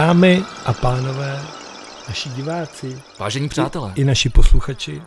Dámy 0.00 0.44
a 0.64 0.72
pánové, 0.72 1.42
naši 2.08 2.28
diváci, 2.28 3.02
Vážení 3.18 3.48
přátelé, 3.48 3.92
i 3.94 4.04
naši 4.04 4.28
posluchači, 4.28 5.02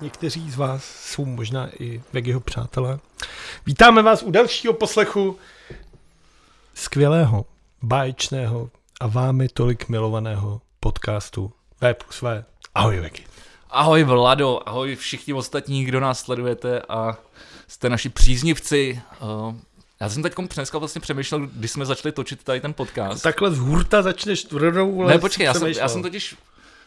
někteří 0.00 0.50
z 0.50 0.56
vás 0.56 0.84
jsou 0.84 1.24
možná 1.24 1.68
i 1.78 2.02
Vegiho 2.12 2.40
přátelé. 2.40 2.98
Vítáme 3.66 4.02
vás 4.02 4.22
u 4.22 4.30
dalšího 4.30 4.72
poslechu 4.72 5.38
skvělého, 6.74 7.44
báječného 7.82 8.70
a 9.00 9.06
vámi 9.06 9.48
tolik 9.48 9.88
milovaného 9.88 10.60
podcastu 10.80 11.52
V 11.80 11.94
plus 11.94 12.22
V. 12.22 12.44
Ahoj 12.74 13.00
Vegi. 13.00 13.24
ahoj 13.70 14.04
Vlado, 14.04 14.60
ahoj 14.66 14.96
všichni 14.96 15.34
ostatní, 15.34 15.84
kdo 15.84 16.00
nás 16.00 16.20
sledujete 16.20 16.82
a 16.88 17.16
jste 17.68 17.88
naši 17.88 18.08
příznivci. 18.08 19.02
Já 20.00 20.08
jsem 20.08 20.22
teď 20.22 20.34
dneska 20.54 20.78
vlastně 20.78 21.00
přemýšlel, 21.00 21.46
když 21.46 21.70
jsme 21.70 21.86
začali 21.86 22.12
točit 22.12 22.44
tady 22.44 22.60
ten 22.60 22.74
podcast. 22.74 23.22
Takhle 23.22 23.50
z 23.50 23.58
hurta 23.58 24.02
začneš 24.02 24.44
tvrdou 24.44 25.02
ne, 25.02 25.18
počkej, 25.18 25.44
já 25.44 25.54
jsem, 25.54 25.68
já 25.68 25.88
jsem 25.88 26.02
totiž, 26.02 26.36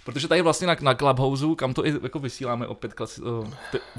protože 0.05 0.27
tady 0.27 0.41
vlastně 0.41 0.67
na, 0.67 0.75
na 0.81 0.95
Clubhouse, 0.95 1.45
kam 1.55 1.73
to 1.73 1.85
i 1.85 1.93
jako 2.03 2.19
vysíláme 2.19 2.67
opět 2.67 2.93
klasi, 2.93 3.21
uh, 3.21 3.49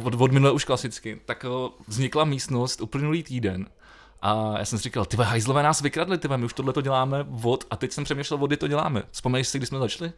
od, 0.04 0.14
od 0.14 0.32
minule 0.32 0.52
už 0.52 0.64
klasicky, 0.64 1.20
tak 1.24 1.44
uh, 1.44 1.70
vznikla 1.88 2.24
místnost 2.24 2.80
uplynulý 2.80 3.22
týden. 3.22 3.66
A 4.22 4.58
já 4.58 4.64
jsem 4.64 4.78
si 4.78 4.82
říkal, 4.82 5.04
ty 5.04 5.16
hajzlové 5.16 5.62
nás 5.62 5.80
vykradli, 5.80 6.18
ty 6.18 6.28
my 6.28 6.44
už 6.44 6.52
tohle 6.52 6.72
to 6.72 6.80
děláme 6.80 7.24
vod 7.28 7.64
a 7.70 7.76
teď 7.76 7.92
jsem 7.92 8.04
přemýšlel, 8.04 8.38
vody 8.38 8.56
to 8.56 8.68
děláme. 8.68 9.02
Vzpomeneš 9.10 9.48
si, 9.48 9.58
kdy 9.58 9.66
jsme 9.66 9.78
začali? 9.78 10.12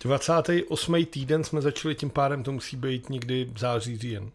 28. 0.00 1.04
týden 1.04 1.44
jsme 1.44 1.60
začali, 1.60 1.94
tím 1.94 2.10
pádem 2.10 2.42
to 2.42 2.52
musí 2.52 2.76
být 2.76 3.10
někdy 3.10 3.44
v 3.44 3.58
září, 3.58 3.98
říjen. 3.98 4.30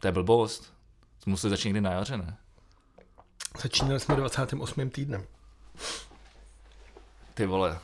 To 0.00 0.08
je 0.08 0.12
blbost. 0.12 0.72
To 1.24 1.30
musí 1.30 1.48
začít 1.50 1.68
někdy 1.68 1.80
na 1.80 1.92
jaře, 1.92 2.16
ne? 2.16 2.36
Začínali 3.62 4.00
jsme 4.00 4.16
28. 4.16 4.90
týdnem. 4.90 5.24
Ty 7.34 7.46
vole. 7.46 7.78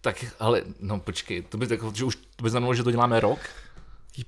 Tak, 0.00 0.24
ale, 0.40 0.62
no 0.80 1.00
počkej, 1.00 1.42
to 1.42 1.58
by, 1.58 1.66
jako, 1.70 1.92
že 1.94 2.04
už, 2.04 2.16
to 2.36 2.42
by 2.42 2.50
znamenalo, 2.50 2.74
že 2.74 2.82
to 2.82 2.90
děláme 2.90 3.20
rok? 3.20 3.38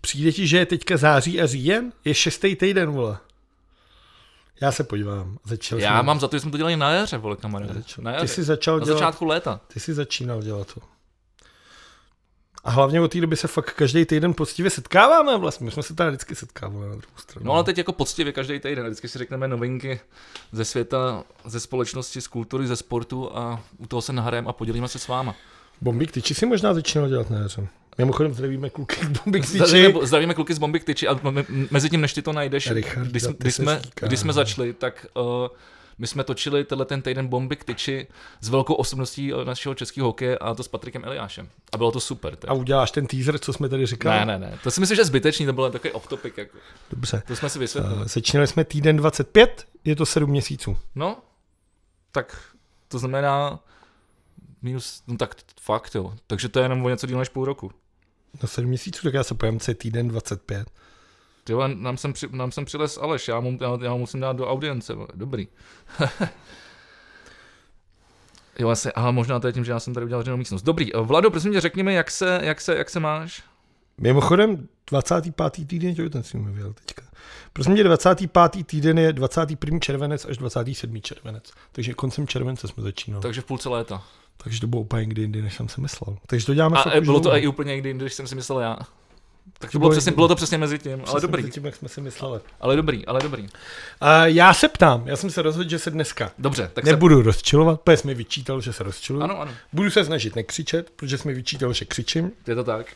Přijde 0.01 0.33
ti, 0.33 0.47
že 0.47 0.59
je 0.59 0.67
teďka 0.67 0.97
září 0.97 1.41
a 1.41 1.47
říjen? 1.47 1.93
Je 2.05 2.15
šestý 2.15 2.57
týden, 2.57 2.91
vole. 2.91 3.19
Já 4.61 4.73
se 4.73 4.85
podívám. 4.85 5.39
Začal 5.45 5.79
Já 5.79 5.99
jsem, 5.99 6.07
mám 6.07 6.21
za 6.21 6.29
to, 6.29 6.37
že 6.37 6.41
jsme 6.41 6.51
to 6.51 6.57
dělali 6.57 6.77
na 6.77 6.91
jaře, 6.91 7.19
vole, 7.19 7.37
kamaráde. 7.37 7.75
Na 7.99 8.11
Ty 8.13 8.17
jaře. 8.17 8.29
jsi 8.29 8.43
začal 8.45 8.79
Na 8.79 8.85
dělat, 8.85 8.99
začátku 8.99 9.25
léta. 9.25 9.61
ty 9.69 9.81
jsi 9.81 9.95
začínal 9.95 10.43
dělat 10.43 10.75
to. 10.75 10.81
A 12.67 12.71
hlavně 12.71 13.01
od 13.01 13.13
té 13.13 13.21
doby 13.21 13.37
se 13.37 13.49
fakt 13.49 13.73
každý 13.73 14.05
týden 14.05 14.35
poctivě 14.35 14.71
setkáváme 14.71 15.39
vlastně. 15.39 15.65
My 15.65 15.71
jsme 15.71 15.83
se 15.83 15.95
tady 15.95 16.11
vždycky 16.11 16.35
setkávali 16.35 16.89
na 16.89 16.95
druhou 16.95 17.17
stranu. 17.17 17.47
No 17.47 17.53
ale 17.53 17.65
teď 17.65 17.79
jako 17.79 17.93
poctivě 17.93 18.33
každý 18.33 18.61
týden, 18.61 18.85
vždycky 18.87 19.09
si 19.09 19.19
řekneme 19.19 19.49
novinky 19.49 20.01
ze 20.53 20.65
světa, 20.65 21.25
ze 21.45 21.61
společnosti, 21.61 22.21
z 22.21 22.27
kultury, 22.27 22.67
ze 22.67 22.77
sportu 22.77 23.37
a 23.37 23.61
u 23.79 23.87
toho 23.87 24.03
se 24.03 24.13
nahrajeme 24.13 24.49
a 24.49 24.53
podělíme 24.53 24.89
se 24.89 24.99
s 24.99 25.09
váma. 25.09 25.35
Bombik 25.81 26.13
Tyči 26.13 26.35
si 26.35 26.47
možná 26.47 26.75
začínal 26.75 27.09
dělat 27.09 27.31
na 27.31 27.39
jaře. 27.39 27.69
Mimochodem 27.99 28.35
zdravíme 28.35 28.71
kluky 28.71 28.97
k 28.97 29.09
Bombik 29.25 29.47
Tyči. 29.47 29.59
Zdravíme, 29.59 30.07
zdravíme 30.07 30.35
kluky 30.35 30.55
z 30.55 30.59
Bomby 30.59 30.81
Tyči 30.81 31.09
a 31.09 31.15
me- 31.31 31.45
mezi 31.71 31.91
tím, 31.91 32.01
než 32.01 32.13
ty 32.13 32.23
to 32.23 32.33
najdeš, 32.33 32.71
Richard, 32.71 33.07
když, 33.09 33.23
když, 33.39 33.55
jsme, 33.55 33.83
když 34.01 34.21
jsme 34.21 34.33
začali, 34.33 34.73
tak 34.73 35.07
uh, 35.15 35.23
my 35.99 36.07
jsme 36.07 36.25
točili 36.25 36.65
tenhle 36.65 36.85
ten 36.85 37.03
týden 37.03 37.29
Bomby 37.29 37.57
Tyči 37.57 38.07
s 38.41 38.49
velkou 38.49 38.75
osobností 38.75 39.33
eh, 39.33 39.45
našeho 39.45 39.75
českého 39.75 40.07
hokeje 40.07 40.39
a 40.39 40.55
to 40.55 40.63
s 40.63 40.69
Patrikem 40.69 41.05
Eliášem. 41.05 41.49
A 41.73 41.77
bylo 41.77 41.93
to 41.93 42.01
super. 42.01 42.37
A 42.49 42.53
uděláš 42.53 42.91
ten 42.91 43.07
teaser, 43.07 43.39
co 43.39 43.53
jsme 43.53 43.69
tady 43.69 43.87
říkali? 43.87 44.19
Ne, 44.19 44.27
ne, 44.27 44.39
ne. 44.39 44.59
To 44.63 44.71
si 44.71 44.81
myslím, 44.81 44.97
že 44.97 45.01
je 45.01 45.07
zbytečný, 45.07 45.47
to 45.47 45.53
bylo 45.53 45.71
takový 45.71 45.93
off-topic. 45.95 46.33
Jako. 46.37 46.59
Dobře. 46.91 47.23
To 47.27 47.37
jsme 47.37 47.49
si 47.49 47.59
vysvětlili. 47.59 47.97
Uh, 47.97 48.05
začínali 48.05 48.47
jsme 48.47 48.65
týden 48.65 48.97
25, 48.97 49.67
je 49.85 49.97
to 49.97 50.07
7 50.07 50.31
měsíců. 50.31 50.77
No, 50.95 51.19
tak 52.13 52.39
to 52.89 52.99
znamená 52.99 53.61
minus, 54.63 55.03
no 55.07 55.17
tak 55.17 55.35
fakt 55.61 55.95
jo. 55.95 56.15
Takže 56.27 56.49
to 56.49 56.59
je 56.59 56.65
jenom 56.65 56.85
o 56.85 56.89
něco 56.89 57.07
díl 57.07 57.19
než 57.19 57.29
půl 57.29 57.45
roku. 57.45 57.71
Na 58.43 58.49
7 58.49 58.69
měsíců, 58.69 59.03
tak 59.03 59.15
já 59.15 59.25
se 59.25 59.35
pojím, 59.35 59.61
co 59.61 59.71
je 59.71 59.75
týden 59.75 60.09
25. 60.09 60.71
Ty 61.47 61.55
vole, 61.55 61.75
nám 61.75 61.97
sem, 61.97 62.13
při, 62.13 62.29
nám 62.31 62.53
sem 62.53 62.65
přilez 62.65 62.99
Aleš, 62.99 63.29
já 63.29 63.41
mu, 63.41 63.59
já, 63.61 63.79
já 63.83 63.93
mu 63.93 63.99
musím 63.99 64.21
dát 64.21 64.37
do 64.37 64.49
audience, 64.49 64.95
vole. 64.95 65.09
dobrý. 65.15 65.49
jo, 68.59 68.69
asi, 68.69 68.93
aha, 68.93 69.11
možná 69.11 69.41
to 69.41 69.47
je 69.47 69.53
tím, 69.53 69.65
že 69.65 69.73
já 69.73 69.81
jsem 69.81 69.95
tady 69.95 70.07
udělal 70.07 70.21
veřejnou 70.21 70.37
místnost. 70.37 70.63
Dobrý, 70.63 70.95
eh, 70.95 71.01
Vlado, 71.01 71.31
prosím 71.31 71.53
tě, 71.53 71.61
řekni 71.61 71.83
mi, 71.83 71.95
jak 71.95 72.11
se, 72.11 72.41
jak 72.43 72.61
se, 72.61 72.77
jak 72.77 72.91
se 72.91 73.01
máš? 73.01 73.43
Mimochodem, 73.99 74.69
25. 74.91 75.67
týden, 75.67 75.95
to 75.95 76.11
ten 76.11 76.23
si 76.23 76.39
mluvil 76.39 76.73
teďka. 76.73 77.03
Prosím 77.53 77.77
tě, 77.77 77.85
25. 77.85 78.67
týden 78.67 78.99
je 78.99 79.13
21. 79.13 79.79
červenec 79.79 80.25
až 80.25 80.37
27. 80.37 81.01
červenec. 81.03 81.53
Takže 81.73 81.95
koncem 81.95 82.27
července 82.27 82.69
jsme 82.69 82.83
začínali. 82.83 83.23
Tak. 83.23 83.29
Takže 83.29 83.41
v 83.41 83.45
půlce 83.45 83.69
léta. 83.69 84.03
Takže 84.37 84.61
to 84.61 84.67
bylo 84.67 84.83
úplně 84.83 85.01
někdy 85.01 85.23
jindy, 85.23 85.43
než 85.43 85.55
jsem 85.55 85.69
si 85.69 85.81
myslel. 85.81 86.19
Takže 86.27 86.47
to 86.47 86.55
děláme 86.55 86.77
A 86.77 86.83
fakt 86.83 86.95
e, 86.95 87.01
už 87.01 87.07
bylo 87.07 87.21
to 87.21 87.37
i 87.37 87.47
úplně 87.47 87.73
někdy, 87.75 87.93
když 87.93 88.15
jsem 88.15 88.27
si 88.27 88.35
myslel 88.35 88.61
já. 88.61 88.79
Tak 89.59 89.71
to 89.71 89.79
bylo, 89.79 89.91
přesně, 89.91 90.13
bylo 90.13 90.29
to 90.29 90.35
přesně 90.37 90.59
mezi 90.59 90.79
tím, 90.79 90.93
ale 90.93 91.03
Přesně 91.03 91.21
dobrý, 91.21 91.43
mezi 91.43 91.53
Tím, 91.53 91.65
jak 91.65 91.77
jsme 91.77 91.89
si 91.89 92.01
mysleli. 92.01 92.41
ale 92.61 92.77
dobrý, 92.77 93.07
ale 93.07 93.21
dobrý. 93.23 93.47
A 94.01 94.27
já 94.27 94.55
se 94.55 94.69
ptám, 94.69 95.03
já 95.09 95.17
jsem 95.17 95.31
se 95.31 95.43
rozhodl, 95.43 95.71
že 95.71 95.79
se 95.79 95.91
dneska 95.91 96.31
Dobře, 96.39 96.71
tak 96.75 96.85
se... 96.85 96.91
nebudu 96.93 97.23
rozčilovat, 97.23 97.81
protože 97.81 97.97
jsi 97.97 98.07
mi 98.07 98.15
vyčítal, 98.15 98.61
že 98.61 98.73
se 98.73 98.85
rozčiluju. 98.85 99.25
Ano, 99.25 99.41
ano, 99.41 99.51
Budu 99.73 99.91
se 99.91 100.05
snažit 100.05 100.37
nekřičet, 100.37 100.91
protože 100.97 101.19
jsi 101.19 101.29
mi 101.29 101.35
vyčítal, 101.35 101.73
že 101.73 101.85
křičím. 101.85 102.33
je 102.47 102.55
to 102.55 102.65
tak. 102.65 102.87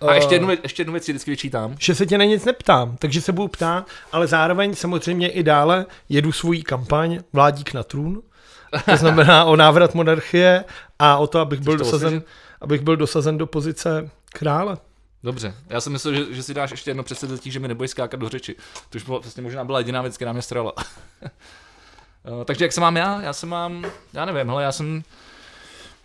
A 0.00 0.14
ještě 0.14 0.34
jednu, 0.34 0.48
věc- 0.48 0.60
ještě 0.62 0.80
jednu 0.80 0.92
věc 0.92 1.04
si 1.04 1.12
vždycky 1.12 1.30
vyčítám. 1.30 1.76
že 1.78 1.94
se 1.94 2.06
tě 2.06 2.18
na 2.18 2.24
nic 2.24 2.44
neptám, 2.44 2.96
takže 2.96 3.20
se 3.20 3.32
budu 3.32 3.48
ptát, 3.48 3.86
ale 4.12 4.26
zároveň 4.26 4.74
samozřejmě 4.74 5.28
i 5.28 5.42
dále 5.42 5.86
jedu 6.08 6.32
svůj 6.32 6.62
kampaň 6.62 7.18
Vládík 7.32 7.74
na 7.74 7.82
trůn, 7.82 8.22
to 8.90 8.96
znamená 8.96 9.44
o 9.44 9.56
návrat 9.56 9.94
monarchie 9.94 10.64
a 10.98 11.16
o 11.16 11.26
to, 11.26 11.38
abych 11.38 11.60
byl, 11.60 11.76
dosazen, 11.76 12.22
abych 12.60 12.80
byl 12.80 12.96
dosazen 12.96 13.38
do 13.38 13.46
pozice 13.46 14.10
krále. 14.32 14.76
Dobře, 15.24 15.54
já 15.68 15.80
jsem 15.80 15.92
myslel, 15.92 16.14
že, 16.14 16.34
že 16.34 16.42
si 16.42 16.54
dáš 16.54 16.70
ještě 16.70 16.90
jedno 16.90 17.02
předsevzetí, 17.02 17.50
že 17.50 17.60
mi 17.60 17.68
nebudeš 17.68 17.90
skákat 17.90 18.20
do 18.20 18.28
řeči. 18.28 18.56
To 18.90 18.96
už 18.96 19.02
bylo, 19.04 19.20
vlastně 19.20 19.42
možná 19.42 19.64
byla 19.64 19.78
jediná 19.78 20.02
věc, 20.02 20.16
která 20.16 20.32
mě 20.32 20.42
strala. 20.42 20.72
Eh, 22.42 22.44
Takže 22.44 22.64
jak 22.64 22.72
se 22.72 22.80
mám 22.80 22.96
já? 22.96 23.22
Já 23.22 23.32
se 23.32 23.46
mám, 23.46 23.84
já 24.12 24.24
nevím, 24.24 24.48
hele, 24.48 24.62
já 24.62 24.72
jsem, 24.72 25.02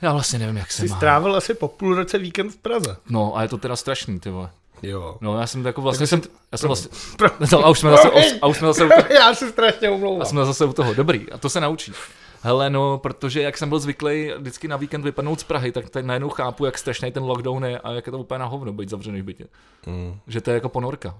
já 0.01 0.13
vlastně 0.13 0.39
nevím, 0.39 0.57
jak 0.57 0.71
se 0.71 0.81
Jsi 0.81 0.87
mám. 0.87 0.97
strávil 0.99 1.35
asi 1.35 1.53
po 1.53 1.67
půl 1.67 1.95
roce 1.95 2.17
víkend 2.17 2.49
v 2.51 2.57
Praze. 2.57 2.97
No 3.09 3.37
a 3.37 3.41
je 3.41 3.47
to 3.47 3.57
teda 3.57 3.75
strašný, 3.75 4.19
ty 4.19 4.29
vole. 4.29 4.49
Jo. 4.83 5.17
No 5.21 5.39
já 5.39 5.47
jsem 5.47 5.65
jako 5.65 5.81
vlastně, 5.81 6.07
jsem, 6.07 6.21
já 6.51 6.57
jsem 6.57 6.67
vlastně, 6.67 6.89
Pro... 7.17 7.29
no, 7.51 7.65
a 7.65 7.69
už 7.69 7.79
jsme 7.79 7.89
zase, 7.89 8.09
a 8.41 8.47
už 8.47 8.57
jsme 8.57 8.67
zase 8.67 8.85
u 8.85 8.89
toho. 8.89 9.03
Já 9.13 9.33
se 9.35 9.49
strašně 9.49 9.87
A 9.87 9.91
omlouvám. 9.91 10.25
jsme 10.27 10.45
zase 10.45 10.65
u 10.65 10.73
toho, 10.73 10.93
dobrý, 10.93 11.31
a 11.31 11.37
to 11.37 11.49
se 11.49 11.61
naučí. 11.61 11.93
Hele, 12.41 12.69
no, 12.69 12.97
protože 12.97 13.41
jak 13.41 13.57
jsem 13.57 13.69
byl 13.69 13.79
zvyklý 13.79 14.31
vždycky 14.37 14.67
na 14.67 14.77
víkend 14.77 15.01
vypadnout 15.01 15.39
z 15.39 15.43
Prahy, 15.43 15.71
tak 15.71 15.89
teď 15.89 16.05
najednou 16.05 16.29
chápu, 16.29 16.65
jak 16.65 16.77
strašný 16.77 17.11
ten 17.11 17.23
lockdown 17.23 17.65
je 17.65 17.79
a 17.79 17.91
jak 17.91 18.05
je 18.07 18.11
to 18.11 18.19
úplně 18.19 18.39
na 18.39 18.45
hovno 18.45 18.73
být 18.73 18.89
zavřený 18.89 19.21
v 19.21 19.25
bytě. 19.25 19.47
Mm. 19.85 20.19
Že 20.27 20.41
to 20.41 20.49
je 20.49 20.53
jako 20.53 20.69
ponorka. 20.69 21.19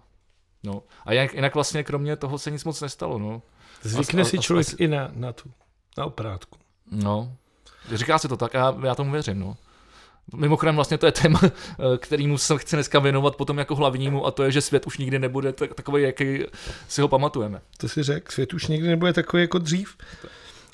No. 0.64 0.84
A 1.06 1.14
jak, 1.14 1.34
jinak 1.34 1.56
vlastně 1.56 1.84
kromě 1.84 2.16
toho 2.16 2.38
se 2.38 2.52
nic 2.52 2.64
moc 2.64 2.82
nestalo, 2.82 3.18
no. 3.20 3.42
Zvykne 3.82 4.22
As- 4.22 4.30
si 4.30 4.38
as- 4.38 4.44
člověk 4.44 4.68
asi- 4.68 4.76
i 4.84 4.88
na, 4.88 5.12
na 5.14 5.34
tu, 5.34 5.52
na 5.98 6.06
oprátku. 6.06 6.58
No. 6.92 7.34
Říká 7.94 8.20
se 8.20 8.28
to 8.28 8.38
tak 8.38 8.56
a 8.56 8.58
já, 8.58 8.76
já 8.84 8.96
tomu 8.96 9.12
věřím, 9.12 9.40
no. 9.40 9.58
Mimochodem 10.36 10.76
vlastně 10.76 10.98
to 10.98 11.06
je 11.06 11.12
téma, 11.12 11.40
eh, 11.44 11.52
kterýmu 11.98 12.38
se 12.38 12.58
chci 12.58 12.76
dneska 12.76 13.00
věnovat 13.00 13.36
potom 13.36 13.58
jako 13.58 13.76
hlavnímu 13.76 14.26
a 14.26 14.32
to 14.32 14.44
je, 14.44 14.52
že 14.52 14.62
svět 14.62 14.88
už 14.88 14.98
nikdy 14.98 15.20
nebude 15.20 15.54
tak, 15.54 15.74
takový, 15.74 16.04
jaký 16.04 16.40
si 16.88 17.02
ho 17.02 17.08
pamatujeme. 17.08 17.62
To 17.78 17.90
si 17.90 18.04
řekl, 18.04 18.32
svět 18.32 18.54
už 18.54 18.68
nikdy 18.68 18.88
nebude 18.88 19.14
takový 19.14 19.42
jako 19.42 19.58
dřív. 19.60 19.98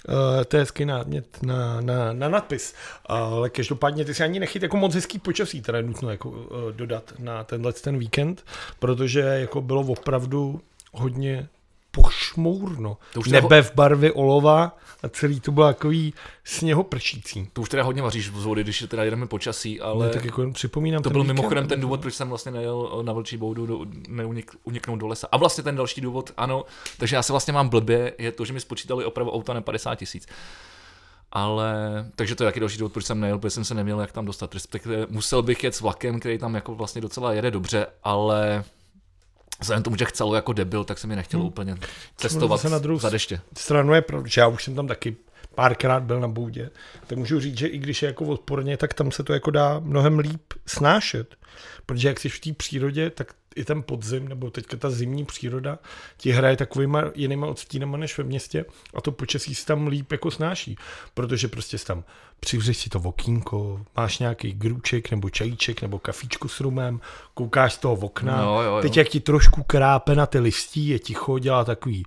Uh, 0.08 0.44
to 0.44 0.58
je 0.58 0.62
hezký 0.62 0.86
námět 0.86 1.44
na, 1.44 1.82
na, 1.82 2.14
na 2.14 2.30
nadpis. 2.30 2.74
Ale 3.06 3.50
každopádně 3.50 4.06
ty 4.06 4.14
si 4.14 4.24
ani 4.24 4.40
nechyt 4.40 4.64
jako 4.64 4.78
moc 4.78 4.96
hezký 4.96 5.20
počasí, 5.20 5.62
teda 5.62 5.78
je 5.78 5.84
nutno 5.84 6.10
jako, 6.10 6.30
uh, 6.30 6.46
dodat 6.72 7.14
na 7.20 7.44
tenhle 7.44 7.74
ten 7.74 7.98
víkend, 7.98 8.46
protože 8.80 9.20
jako 9.20 9.62
bylo 9.62 9.82
opravdu 9.82 10.62
hodně 10.92 11.48
pošmourno. 11.96 12.98
To 13.14 13.20
už 13.20 13.28
Nebe 13.28 13.62
v 13.62 13.76
barvě 13.76 14.12
olova 14.12 14.78
a 15.04 15.10
celý 15.10 15.40
to 15.40 15.52
bylo 15.52 15.68
takový 15.68 16.14
sněhopršící. 16.44 17.50
To 17.54 17.62
už 17.62 17.70
teda 17.70 17.84
hodně 17.84 18.02
vaříš 18.02 18.28
z 18.28 18.46
vody, 18.46 18.64
když 18.64 18.86
teda 18.88 19.04
jedeme 19.04 19.28
počasí, 19.28 19.82
ale... 19.82 20.06
Ale 20.06 20.14
tak 20.14 20.26
jako 20.26 20.42
jen 20.42 20.54
připomínám 20.54 21.04
To 21.04 21.10
byl 21.10 21.22
víkend, 21.22 21.36
mimochodem 21.36 21.68
ten 21.68 21.82
důvod, 21.82 22.02
proč 22.02 22.14
jsem 22.14 22.30
vlastně 22.30 22.52
nejel 22.52 23.02
na 23.06 23.14
vlčí 23.14 23.38
boudu 23.38 23.66
do, 23.66 23.86
neunik, 24.08 24.52
uniknout 24.64 25.00
do 25.00 25.08
lesa. 25.08 25.28
A 25.32 25.38
vlastně 25.38 25.64
ten 25.64 25.76
další 25.76 26.02
důvod, 26.02 26.32
ano, 26.38 26.66
takže 26.98 27.16
já 27.16 27.24
se 27.24 27.34
vlastně 27.34 27.54
mám 27.54 27.70
blbě, 27.70 28.14
je 28.18 28.32
to, 28.32 28.46
že 28.46 28.54
mi 28.54 28.60
spočítali 28.60 29.06
opravu 29.06 29.32
auta 29.32 29.54
na 29.54 29.62
50 29.62 29.96
tisíc. 29.96 30.28
Ale, 31.32 31.76
takže 32.16 32.36
to 32.36 32.44
je 32.44 32.48
taky 32.48 32.60
další 32.60 32.78
důvod, 32.78 32.94
proč 32.94 33.06
jsem 33.06 33.20
nejel, 33.20 33.40
protože 33.40 33.52
jsem 33.52 33.66
se 33.66 33.74
neměl 33.74 34.02
jak 34.02 34.12
tam 34.12 34.26
dostat. 34.26 34.54
Respektive 34.54 35.08
musel 35.10 35.42
bych 35.42 35.64
jet 35.64 35.76
s 35.76 35.82
vlakem, 35.82 36.20
který 36.20 36.38
tam 36.38 36.56
jako 36.56 36.76
vlastně 36.76 37.02
docela 37.02 37.34
jede 37.34 37.52
dobře, 37.52 37.88
ale 38.04 38.64
vzhledem 39.64 39.84
tomu, 39.84 39.96
že 39.96 40.06
chcelo 40.06 40.36
jako 40.36 40.54
debil, 40.54 40.84
tak 40.84 40.98
se 41.00 41.08
mi 41.08 41.16
nechtělo 41.16 41.42
Hmm. 41.44 41.48
úplně 41.48 41.78
cestovat 42.18 42.60
zase 42.60 42.70
na 42.70 42.80
druhou 42.80 43.00
za 43.00 43.10
deště. 43.10 43.40
stranu 43.58 43.94
je 43.94 44.02
pravda, 44.02 44.28
že 44.30 44.42
já 44.42 44.48
už 44.48 44.64
jsem 44.64 44.76
tam 44.76 44.88
taky 44.88 45.16
párkrát 45.56 46.04
byl 46.04 46.20
na 46.20 46.28
boudě, 46.28 46.70
tak 47.08 47.18
můžu 47.18 47.40
říct, 47.40 47.58
že 47.58 47.68
i 47.68 47.78
když 47.78 48.02
je 48.02 48.08
jako 48.08 48.26
odporně, 48.26 48.78
tak 48.78 48.94
tam 48.94 49.12
se 49.12 49.24
to 49.24 49.34
jako 49.34 49.52
dá 49.52 49.80
mnohem 49.80 50.20
líp 50.20 50.42
snášet. 50.66 51.36
Protože 51.86 52.08
jak 52.08 52.20
jsi 52.20 52.30
v 52.30 52.40
té 52.40 52.54
přírodě, 52.54 53.10
tak 53.10 53.28
i 53.56 53.66
ten 53.66 53.84
podzim, 53.84 54.28
nebo 54.28 54.50
teďka 54.52 54.78
ta 54.78 54.90
zimní 54.90 55.26
příroda, 55.26 55.80
ti 56.18 56.32
hraje 56.32 56.58
takovýma 56.58 57.04
jinýma 57.16 57.48
odstínama 57.48 57.98
než 57.98 58.18
ve 58.18 58.24
městě 58.24 58.66
a 58.94 59.02
to 59.02 59.12
počasí 59.12 59.56
si 59.56 59.66
tam 59.66 59.88
líp 59.88 60.12
jako 60.12 60.32
snáší, 60.32 60.76
protože 61.14 61.48
prostě 61.48 61.78
tam 61.78 62.04
přivřeš 62.40 62.78
si 62.78 62.90
to 62.90 63.00
okýnko, 63.00 63.86
máš 63.96 64.20
nějaký 64.20 64.52
grůček 64.52 65.12
nebo 65.12 65.30
čajíček 65.30 65.82
nebo 65.82 66.00
kafíčku 66.00 66.48
s 66.48 66.60
rumem, 66.60 67.00
koukáš 67.34 67.74
z 67.74 67.78
toho 67.78 67.94
okna, 67.96 68.38
No, 68.38 68.62
jo, 68.62 68.76
jo. 68.76 68.82
teď 68.82 68.98
jak 68.98 69.10
ti 69.10 69.20
trošku 69.20 69.64
krápe 69.64 70.16
na 70.16 70.26
ty 70.26 70.40
listí, 70.40 70.88
je 70.88 71.00
ticho, 71.00 71.40
dělá 71.40 71.64
takový 71.66 72.06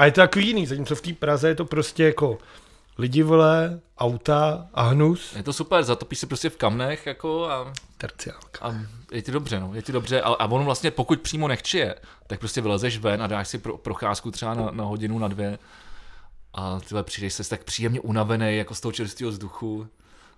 a 0.00 0.04
je 0.04 0.12
to 0.12 0.20
takový 0.20 0.46
jiný, 0.46 0.66
zatímco 0.66 0.94
v 0.94 1.00
té 1.00 1.12
Praze 1.12 1.48
je 1.48 1.54
to 1.54 1.64
prostě 1.64 2.04
jako 2.04 2.38
lidi 2.98 3.22
vole, 3.22 3.80
auta 3.98 4.68
a 4.74 4.82
hnus. 4.82 5.36
Je 5.36 5.42
to 5.42 5.52
super, 5.52 5.82
zatopíš 5.82 6.18
se 6.18 6.26
prostě 6.26 6.50
v 6.50 6.56
kamnech 6.56 7.06
jako 7.06 7.44
a, 7.50 7.72
Terciálka. 7.98 8.58
a 8.60 8.74
je 9.12 9.22
ti 9.22 9.32
dobře, 9.32 9.60
no, 9.60 9.74
je 9.74 9.82
ti 9.82 9.92
dobře. 9.92 10.22
A, 10.22 10.28
a 10.28 10.46
on 10.46 10.64
vlastně, 10.64 10.90
pokud 10.90 11.20
přímo 11.20 11.48
nechčije, 11.48 11.94
tak 12.26 12.38
prostě 12.38 12.60
vylezeš 12.60 12.98
ven 12.98 13.22
a 13.22 13.26
dáš 13.26 13.48
si 13.48 13.58
pro, 13.58 13.78
procházku 13.78 14.30
třeba 14.30 14.54
na, 14.54 14.70
na 14.70 14.84
hodinu, 14.84 15.18
na 15.18 15.28
dvě 15.28 15.58
a 16.54 16.80
ty 16.80 16.86
vole, 16.90 17.02
přijdeš 17.02 17.34
se 17.34 17.48
tak 17.48 17.64
příjemně 17.64 18.00
unavený 18.00 18.56
jako 18.56 18.74
z 18.74 18.80
toho 18.80 18.92
čerstvého 18.92 19.30
vzduchu. 19.30 19.88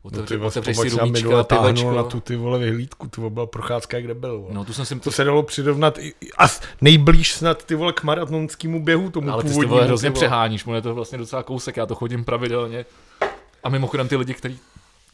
Otevře, 0.03 0.39
No 0.39 0.47
otevřeš 0.47 0.79
si 0.79 0.89
rumíčka, 0.89 1.45
táhnul 1.45 1.73
pivečko. 1.73 1.93
na 1.93 2.03
tu 2.03 2.21
ty 2.21 2.37
vole 2.37 2.59
vyhlídku, 2.59 3.09
to 3.09 3.31
byla 3.31 3.47
procházka, 3.47 4.01
kde 4.01 4.15
byl. 4.15 4.39
Vole. 4.41 4.55
No, 4.55 4.65
tu 4.65 4.73
jsem 4.73 4.87
si 4.87 5.01
To 5.01 5.11
se 5.11 5.25
dalo 5.25 5.43
přirovnat 5.43 5.99
i, 5.99 6.15
a 6.39 6.47
nejblíž 6.81 7.33
snad 7.35 7.65
ty 7.65 7.75
vole 7.75 7.93
k 7.93 8.03
maratonskému 8.03 8.83
běhu 8.85 9.11
tomu 9.11 9.31
Ale 9.33 9.43
ty 9.43 9.49
si 9.49 9.67
vole 9.67 9.85
hrozně 9.85 10.11
přeháníš, 10.11 10.65
mu 10.65 10.75
je 10.75 10.83
to 10.83 10.95
vlastně 10.95 11.19
docela 11.19 11.43
kousek, 11.43 11.77
já 11.77 11.87
to 11.87 11.95
chodím 11.95 12.25
pravidelně. 12.25 12.85
A 13.65 13.69
mimochodem 13.69 14.09
ty 14.09 14.17
lidi, 14.17 14.35
kteří 14.35 14.59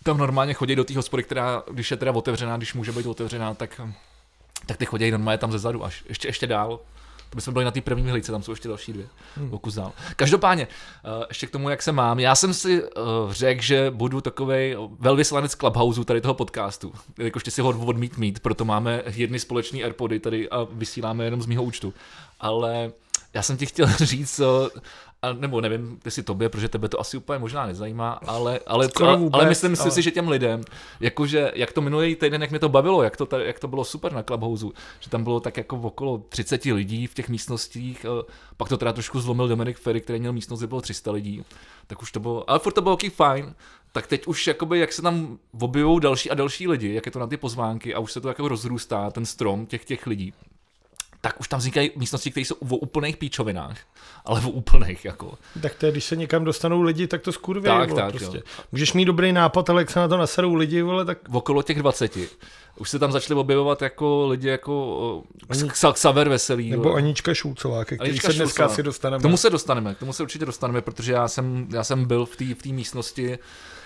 tam 0.03 0.19
normálně 0.19 0.55
chodí 0.55 0.77
do 0.77 0.85
té 0.85 0.97
hospody, 0.97 1.23
která, 1.23 1.63
když 1.71 1.91
je 1.91 1.97
teda 1.97 2.13
otevřená, 2.13 2.57
když 2.57 2.75
může 2.75 2.93
být 2.93 3.07
otevřená, 3.07 3.55
tak, 3.55 3.81
tak 4.67 4.77
ty 4.77 4.87
chodí 4.87 5.11
normálně 5.11 5.39
tam 5.39 5.53
ze 5.53 5.59
zadu 5.59 5.85
až 5.85 6.05
ještě, 6.09 6.29
ještě 6.29 6.47
dál. 6.47 6.81
To 7.31 7.37
bychom 7.37 7.53
byli 7.53 7.65
na 7.65 7.71
té 7.71 7.81
první 7.81 8.11
hlídce, 8.11 8.33
tam 8.33 8.43
jsou 8.43 8.53
ještě 8.53 8.69
další 8.69 8.93
dvě, 8.93 9.07
hmm. 9.37 9.59
dál. 9.77 9.93
Každopádně, 10.17 10.69
uh, 11.19 11.25
ještě 11.29 11.47
k 11.47 11.51
tomu, 11.51 11.69
jak 11.69 11.83
se 11.83 11.93
mám. 11.93 12.21
Já 12.21 12.35
jsem 12.35 12.55
si 12.55 12.83
uh, 12.83 12.89
řekl, 13.33 13.63
že 13.63 13.91
budu 13.91 14.21
takový 14.21 14.77
velvyslanec 14.99 15.55
Clubhouse 15.55 16.05
tady 16.05 16.21
toho 16.21 16.35
podcastu. 16.35 16.93
Jakož 17.19 17.43
si 17.49 17.61
ho 17.61 17.69
odmít 17.69 18.19
mít, 18.19 18.41
proto 18.41 18.65
máme 18.65 19.03
jedny 19.07 19.39
společný 19.39 19.85
Airpody 19.85 20.21
tady 20.21 20.51
a 20.51 20.67
vysíláme 20.73 21.25
jenom 21.25 21.43
z 21.43 21.47
mýho 21.47 21.63
účtu. 21.63 21.95
Ale 22.41 22.93
já 23.39 23.43
jsem 23.43 23.57
ti 23.57 23.67
chtěl 23.67 23.87
říct, 23.99 24.41
a 25.23 25.33
nebo 25.33 25.61
nevím, 25.61 26.01
jestli 26.05 26.23
tobě, 26.23 26.49
protože 26.49 26.69
tebe 26.69 26.89
to 26.89 27.01
asi 27.01 27.17
úplně 27.17 27.39
možná 27.39 27.67
nezajímá, 27.67 28.11
ale, 28.11 28.61
ale, 28.67 28.89
ale, 29.01 29.17
vůbec, 29.17 29.35
ale 29.35 29.49
myslím 29.49 29.77
ale- 29.81 29.91
si, 29.91 30.03
že 30.03 30.11
těm 30.11 30.29
lidem, 30.29 30.61
jakože, 31.01 31.53
jak 31.55 31.73
to 31.73 31.81
minulý 31.81 32.17
týden, 32.17 32.41
jak 32.41 32.51
mě 32.51 32.59
to 32.59 32.69
bavilo, 32.69 33.03
jak 33.03 33.17
to, 33.17 33.39
jak 33.39 33.59
to 33.59 33.69
bylo 33.69 33.85
super 33.85 34.13
na 34.13 34.23
Clubhouse, 34.23 34.67
že 35.01 35.11
tam 35.11 35.25
bylo 35.25 35.41
tak 35.41 35.57
jako 35.57 35.77
okolo 35.77 36.23
30 36.29 36.65
lidí 36.65 37.07
v 37.07 37.15
těch 37.15 37.29
místnostích, 37.29 38.07
pak 38.57 38.69
to 38.69 38.77
teda 38.77 38.93
trošku 38.93 39.21
zlomil 39.21 39.49
Dominik 39.49 39.79
Ferry, 39.79 40.01
který 40.01 40.21
měl 40.21 40.33
místnost, 40.33 40.61
kde 40.61 40.67
bylo 40.67 40.81
300 40.81 41.13
lidí, 41.13 41.45
tak 41.87 42.03
už 42.03 42.13
to 42.13 42.21
bylo, 42.21 42.51
ale 42.51 42.59
furt 42.59 42.73
to 42.73 42.83
bylo 42.83 42.95
oký 42.95 43.11
fajn, 43.11 43.55
tak 43.93 44.07
teď 44.07 44.27
už 44.27 44.47
jakoby, 44.47 44.79
jak 44.79 44.93
se 44.93 45.03
tam 45.03 45.39
objevují 45.61 46.01
další 46.01 46.31
a 46.31 46.35
další 46.35 46.69
lidi, 46.69 46.95
jak 46.95 47.07
je 47.07 47.13
to 47.13 47.19
na 47.19 47.27
ty 47.27 47.37
pozvánky 47.37 47.95
a 47.95 47.99
už 47.99 48.13
se 48.13 48.21
to 48.21 48.29
jako 48.29 48.49
rozrůstá, 48.49 49.11
ten 49.11 49.27
strom 49.27 49.67
těch, 49.67 49.85
těch 49.85 50.07
lidí, 50.07 50.33
tak 51.21 51.41
už 51.41 51.49
tam 51.49 51.61
vznikají 51.61 51.91
místnosti, 51.97 52.31
které 52.31 52.45
jsou 52.47 52.55
v 52.61 52.75
úplných 52.75 53.17
píčovinách, 53.17 53.79
ale 54.25 54.41
v 54.41 54.47
úplných 54.47 55.05
jako. 55.05 55.39
Tak 55.63 55.75
to 55.75 55.87
je, 55.87 55.93
když 55.93 56.05
se 56.05 56.17
někam 56.17 56.45
dostanou 56.45 56.83
lidi, 56.83 57.07
tak 57.07 57.23
to 57.23 57.33
skurví. 57.33 57.65
Tak, 57.65 57.91
vole, 57.91 58.03
tak, 58.03 58.11
prostě. 58.11 58.37
jo. 58.37 58.43
Můžeš 58.73 58.93
mít 58.93 59.05
dobrý 59.05 59.33
nápad, 59.33 59.71
ale 59.71 59.83
jak 59.83 59.91
se 59.91 60.01
na 60.01 60.09
to 60.09 60.17
naserou 60.17 60.55
lidi, 60.55 60.83
vole, 60.83 61.05
tak 61.05 61.19
okolo 61.33 61.63
těch 61.63 61.79
20. 61.79 62.19
Už 62.77 62.91
se 62.91 62.99
tam 62.99 63.13
začali 63.13 63.41
objevovat 63.41 63.83
jako 63.83 64.27
lidi 64.29 64.49
jako 64.49 65.23
Ani-. 65.49 65.71
Xaver 65.93 66.29
Veselý. 66.29 66.71
nebo 66.71 66.83
vole. 66.83 66.97
Anička 66.97 67.35
Šulcová, 67.35 67.85
ke 67.85 67.97
který 67.97 68.11
Anička 68.11 68.29
se 68.29 68.35
dneska 68.35 68.63
Šulcová. 68.63 68.73
asi 68.73 68.83
dostaneme. 68.83 69.19
K 69.21 69.23
tomu 69.23 69.37
se 69.37 69.51
dostaneme, 69.51 69.95
k 69.95 69.99
tomu 69.99 70.13
se 70.13 70.23
určitě 70.23 70.47
dostaneme, 70.47 70.81
protože 70.81 71.13
já 71.13 71.29
jsem, 71.29 71.69
já 71.73 71.85
jsem 71.85 72.05
byl 72.05 72.27
v 72.27 72.37
té 72.37 72.45
v 72.45 72.63
té 72.63 72.69
místnosti, 72.69 73.39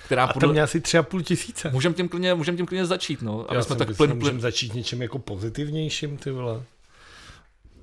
která 0.07 0.25
a 0.25 0.27
tam 0.27 0.33
podle... 0.33 0.53
mě 0.53 0.63
asi 0.63 0.81
tři 0.81 0.99
a 0.99 1.03
půl 1.03 1.23
tisíce. 1.23 1.71
Můžeme 1.71 1.95
tím, 1.95 2.09
klidně, 2.09 2.35
můžem 2.35 2.57
tím 2.57 2.67
klidně 2.67 2.87
začít, 2.87 3.23
no. 3.23 3.45
Aby 3.49 3.57
Já 3.57 3.63
jsme 3.63 3.77
tak 3.77 3.97
plyn, 3.97 4.11
můžeme 4.11 4.21
plyn, 4.21 4.41
začít 4.41 4.75
něčím 4.75 5.03
jako 5.03 5.19
pozitivnějším, 5.19 6.17
ty 6.17 6.31
vole. 6.31 6.63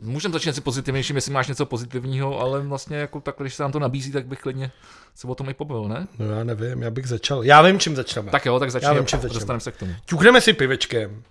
Můžeme 0.01 0.34
začít 0.34 0.56
si 0.56 0.62
pozitivnějším, 0.62 1.16
jestli 1.16 1.31
máš 1.31 1.48
něco 1.48 1.66
pozitivního, 1.66 2.40
ale 2.40 2.62
vlastně 2.62 2.98
jako 2.98 3.22
takhle, 3.22 3.44
když 3.44 3.56
se 3.56 3.63
nám 3.63 3.72
to 3.72 3.80
nabízí, 3.80 4.12
tak 4.12 4.25
bych 4.25 4.40
klidně 4.40 4.72
se 5.16 5.28
o 5.28 5.36
tom 5.36 5.50
i 5.50 5.54
pobavil, 5.54 5.90
ne? 5.90 6.07
No 6.19 6.31
já 6.31 6.44
nevím, 6.44 6.81
já 6.81 6.92
bych 6.92 7.07
začal. 7.07 7.44
Já 7.44 7.62
vím, 7.62 7.80
čím 7.80 7.96
začneme. 7.96 8.31
Tak 8.31 8.46
jo, 8.46 8.60
tak 8.60 8.68
Já 8.68 8.72
začneme, 8.72 8.96
vím, 8.96 9.06
čím 9.06 9.19
začneme. 9.19 9.34
dostaneme 9.34 9.62
se 9.62 9.72
k 9.72 9.78
tomu. 9.78 9.96
Ťukneme 10.06 10.42
si 10.42 10.54
pivečkem. 10.54 11.24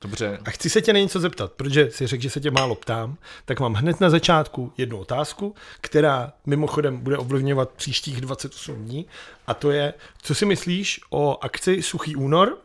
Dobře. 0.00 0.38
A 0.44 0.50
chci 0.50 0.70
se 0.70 0.82
tě 0.82 0.92
na 0.92 0.98
něco 0.98 1.20
zeptat, 1.20 1.52
protože 1.52 1.90
si 1.90 2.06
řekl, 2.06 2.22
že 2.22 2.30
se 2.30 2.40
tě 2.40 2.50
málo 2.50 2.74
ptám, 2.74 3.16
tak 3.44 3.60
mám 3.60 3.74
hned 3.74 4.00
na 4.00 4.10
začátku 4.10 4.72
jednu 4.78 4.98
otázku, 4.98 5.54
která 5.80 6.32
mimochodem 6.46 6.98
bude 6.98 7.18
ovlivňovat 7.18 7.70
příštích 7.70 8.20
28 8.20 8.84
dní, 8.84 9.06
a 9.46 9.54
to 9.54 9.70
je, 9.70 9.94
co 10.22 10.34
si 10.34 10.46
myslíš 10.46 11.00
o 11.10 11.38
akci 11.44 11.82
Suchý 11.82 12.16
únor 12.16 12.58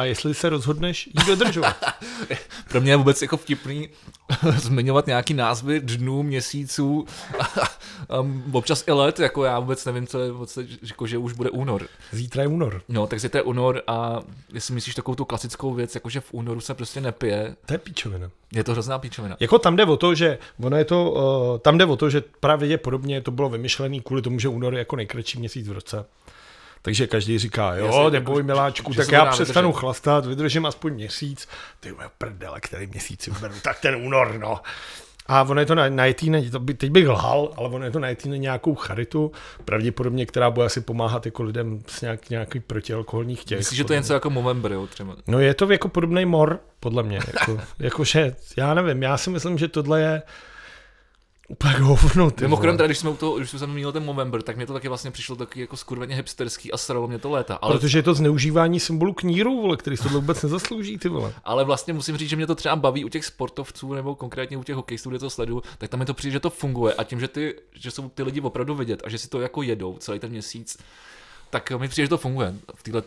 a 0.00 0.04
jestli 0.04 0.34
se 0.34 0.48
rozhodneš 0.48 1.06
ji 1.06 1.26
dodržovat. 1.26 1.76
Pro 2.68 2.80
mě 2.80 2.92
je 2.92 2.96
vůbec 2.96 3.22
jako 3.22 3.36
vtipný 3.36 3.88
zmiňovat 4.58 5.06
nějaký 5.06 5.34
názvy 5.34 5.80
dnů, 5.80 6.22
měsíců 6.22 7.06
a 7.40 8.20
um, 8.20 8.44
občas 8.52 8.84
i 8.86 8.92
let, 8.92 9.20
jako 9.20 9.44
já 9.44 9.58
vůbec 9.58 9.84
nevím, 9.84 10.06
co 10.06 10.20
je, 10.20 10.32
jako, 10.82 11.06
že 11.06 11.18
už 11.18 11.32
bude 11.32 11.50
únor. 11.50 11.86
Zítra 12.12 12.42
je 12.42 12.48
únor. 12.48 12.82
No, 12.88 13.06
takže 13.06 13.28
to 13.28 13.36
je 13.36 13.42
únor 13.42 13.82
a 13.86 14.20
jestli 14.52 14.74
myslíš 14.74 14.94
takovou 14.94 15.14
tu 15.14 15.24
klasickou 15.24 15.74
věc, 15.74 15.94
jako 15.94 16.08
že 16.08 16.20
v 16.20 16.34
únoru 16.34 16.60
se 16.60 16.74
prostě 16.74 17.00
nepije, 17.00 17.56
To 17.66 17.74
je 17.74 17.78
píčovina. 17.78 18.30
je 18.52 18.64
to 18.64 18.72
hrozná 18.72 18.98
píčovina. 18.98 19.36
Jako 19.40 19.58
tam 19.58 19.76
jde 19.76 19.84
o 19.84 19.96
to, 19.96 20.14
že 20.14 20.38
ono 20.62 20.76
je 20.76 20.84
to, 20.84 21.10
uh, 21.10 21.58
tam 21.58 21.78
jde 21.78 21.84
o 21.84 21.96
to, 21.96 22.10
že 22.10 22.22
pravděpodobně 22.40 23.20
to 23.20 23.30
bylo 23.30 23.48
vymyšlené 23.48 24.00
kvůli 24.00 24.22
tomu, 24.22 24.38
že 24.38 24.48
únor 24.48 24.72
je 24.74 24.78
jako 24.78 24.96
nejkratší 24.96 25.38
měsíc 25.38 25.68
v 25.68 25.72
roce. 25.72 26.04
Takže 26.82 27.06
každý 27.06 27.38
říká, 27.38 27.74
jo, 27.74 27.86
Jasně, 27.86 28.10
neboj 28.10 28.42
miláčku, 28.42 28.94
tak 28.94 29.12
já 29.12 29.26
přestanu 29.26 29.68
vydržet. 29.68 29.80
chlastat, 29.80 30.26
vydržím 30.26 30.66
aspoň 30.66 30.92
měsíc. 30.92 31.48
Ty 31.80 31.94
prdele, 32.18 32.60
který 32.60 32.86
měsíc 32.86 33.22
si 33.22 33.30
vyberu, 33.30 33.54
tak 33.62 33.80
ten 33.80 33.96
únor, 33.96 34.38
no. 34.38 34.60
A 35.26 35.42
ono 35.42 35.60
je 35.60 35.66
to 35.66 35.74
na, 35.74 35.88
najetý, 35.88 36.30
na, 36.30 36.38
to 36.52 36.58
by, 36.58 36.74
teď 36.74 36.90
bych 36.90 37.08
lhal, 37.08 37.52
ale 37.56 37.68
ono 37.68 37.84
je 37.84 37.90
to 37.90 37.98
najetý 37.98 38.28
na 38.28 38.36
nějakou 38.36 38.74
charitu, 38.74 39.32
pravděpodobně, 39.64 40.26
která 40.26 40.50
bude 40.50 40.66
asi 40.66 40.80
pomáhat 40.80 41.26
jako 41.26 41.42
lidem 41.42 41.82
s 41.86 42.00
nějak, 42.00 42.30
nějaký 42.30 42.60
protialkoholních 42.60 43.44
těch. 43.44 43.58
Myslíš, 43.58 43.76
že 43.76 43.84
to 43.84 43.92
je 43.92 43.98
něco 43.98 44.14
jako 44.14 44.30
Movember, 44.30 44.72
jo, 44.72 44.86
třeba? 44.86 45.16
No 45.26 45.38
je 45.38 45.54
to 45.54 45.72
jako 45.72 45.88
podobný 45.88 46.24
mor, 46.24 46.60
podle 46.80 47.02
mě. 47.02 47.20
Jako, 47.26 47.60
jakože, 47.78 48.36
já 48.56 48.74
nevím, 48.74 49.02
já 49.02 49.16
si 49.16 49.30
myslím, 49.30 49.58
že 49.58 49.68
tohle 49.68 50.00
je 50.00 50.22
úplně 51.50 51.74
hovno. 51.80 52.30
ty 52.30 52.44
Mimochodem, 52.44 52.76
teda, 52.76 52.86
když 52.86 52.98
jsme, 52.98 53.10
u 53.10 53.16
toho, 53.16 53.36
když 53.36 53.50
jsme 53.50 53.66
měli 53.66 53.92
ten 53.92 54.04
Movember, 54.04 54.42
tak 54.42 54.56
mě 54.56 54.66
to 54.66 54.72
taky 54.72 54.88
vlastně 54.88 55.10
přišlo 55.10 55.36
taky 55.36 55.60
jako 55.60 55.76
skurveně 55.76 56.14
hipsterský 56.14 56.72
a 56.72 56.76
sralo 56.76 57.08
mě 57.08 57.18
to 57.18 57.30
léta. 57.30 57.54
Ale, 57.54 57.78
Protože 57.78 57.98
je 57.98 58.02
to 58.02 58.14
zneužívání 58.14 58.80
symbolu 58.80 59.12
kníru, 59.12 59.62
vole, 59.62 59.76
který 59.76 59.96
se 59.96 60.02
tohle 60.02 60.20
vůbec 60.20 60.42
nezaslouží, 60.42 60.98
ty 60.98 61.08
vole. 61.08 61.32
ale 61.44 61.64
vlastně 61.64 61.92
musím 61.92 62.16
říct, 62.16 62.28
že 62.28 62.36
mě 62.36 62.46
to 62.46 62.54
třeba 62.54 62.76
baví 62.76 63.04
u 63.04 63.08
těch 63.08 63.24
sportovců 63.24 63.94
nebo 63.94 64.14
konkrétně 64.14 64.56
u 64.56 64.62
těch 64.62 64.76
hokejistů, 64.76 65.10
kde 65.10 65.18
to 65.18 65.30
sleduju, 65.30 65.62
tak 65.78 65.90
tam 65.90 66.00
mi 66.00 66.06
to 66.06 66.14
přijde, 66.14 66.32
že 66.32 66.40
to 66.40 66.50
funguje 66.50 66.94
a 66.94 67.04
tím, 67.04 67.20
že, 67.20 67.28
ty, 67.28 67.54
že 67.74 67.90
jsou 67.90 68.08
ty 68.08 68.22
lidi 68.22 68.40
opravdu 68.40 68.74
vidět 68.74 69.02
a 69.04 69.08
že 69.08 69.18
si 69.18 69.28
to 69.28 69.40
jako 69.40 69.62
jedou 69.62 69.96
celý 69.98 70.18
ten 70.18 70.30
měsíc, 70.30 70.78
tak 71.50 71.70
mi 71.70 71.88
přijde, 71.88 72.04
že 72.04 72.10
to 72.10 72.18
funguje 72.18 72.54
v 72.74 72.82
této 72.82 73.02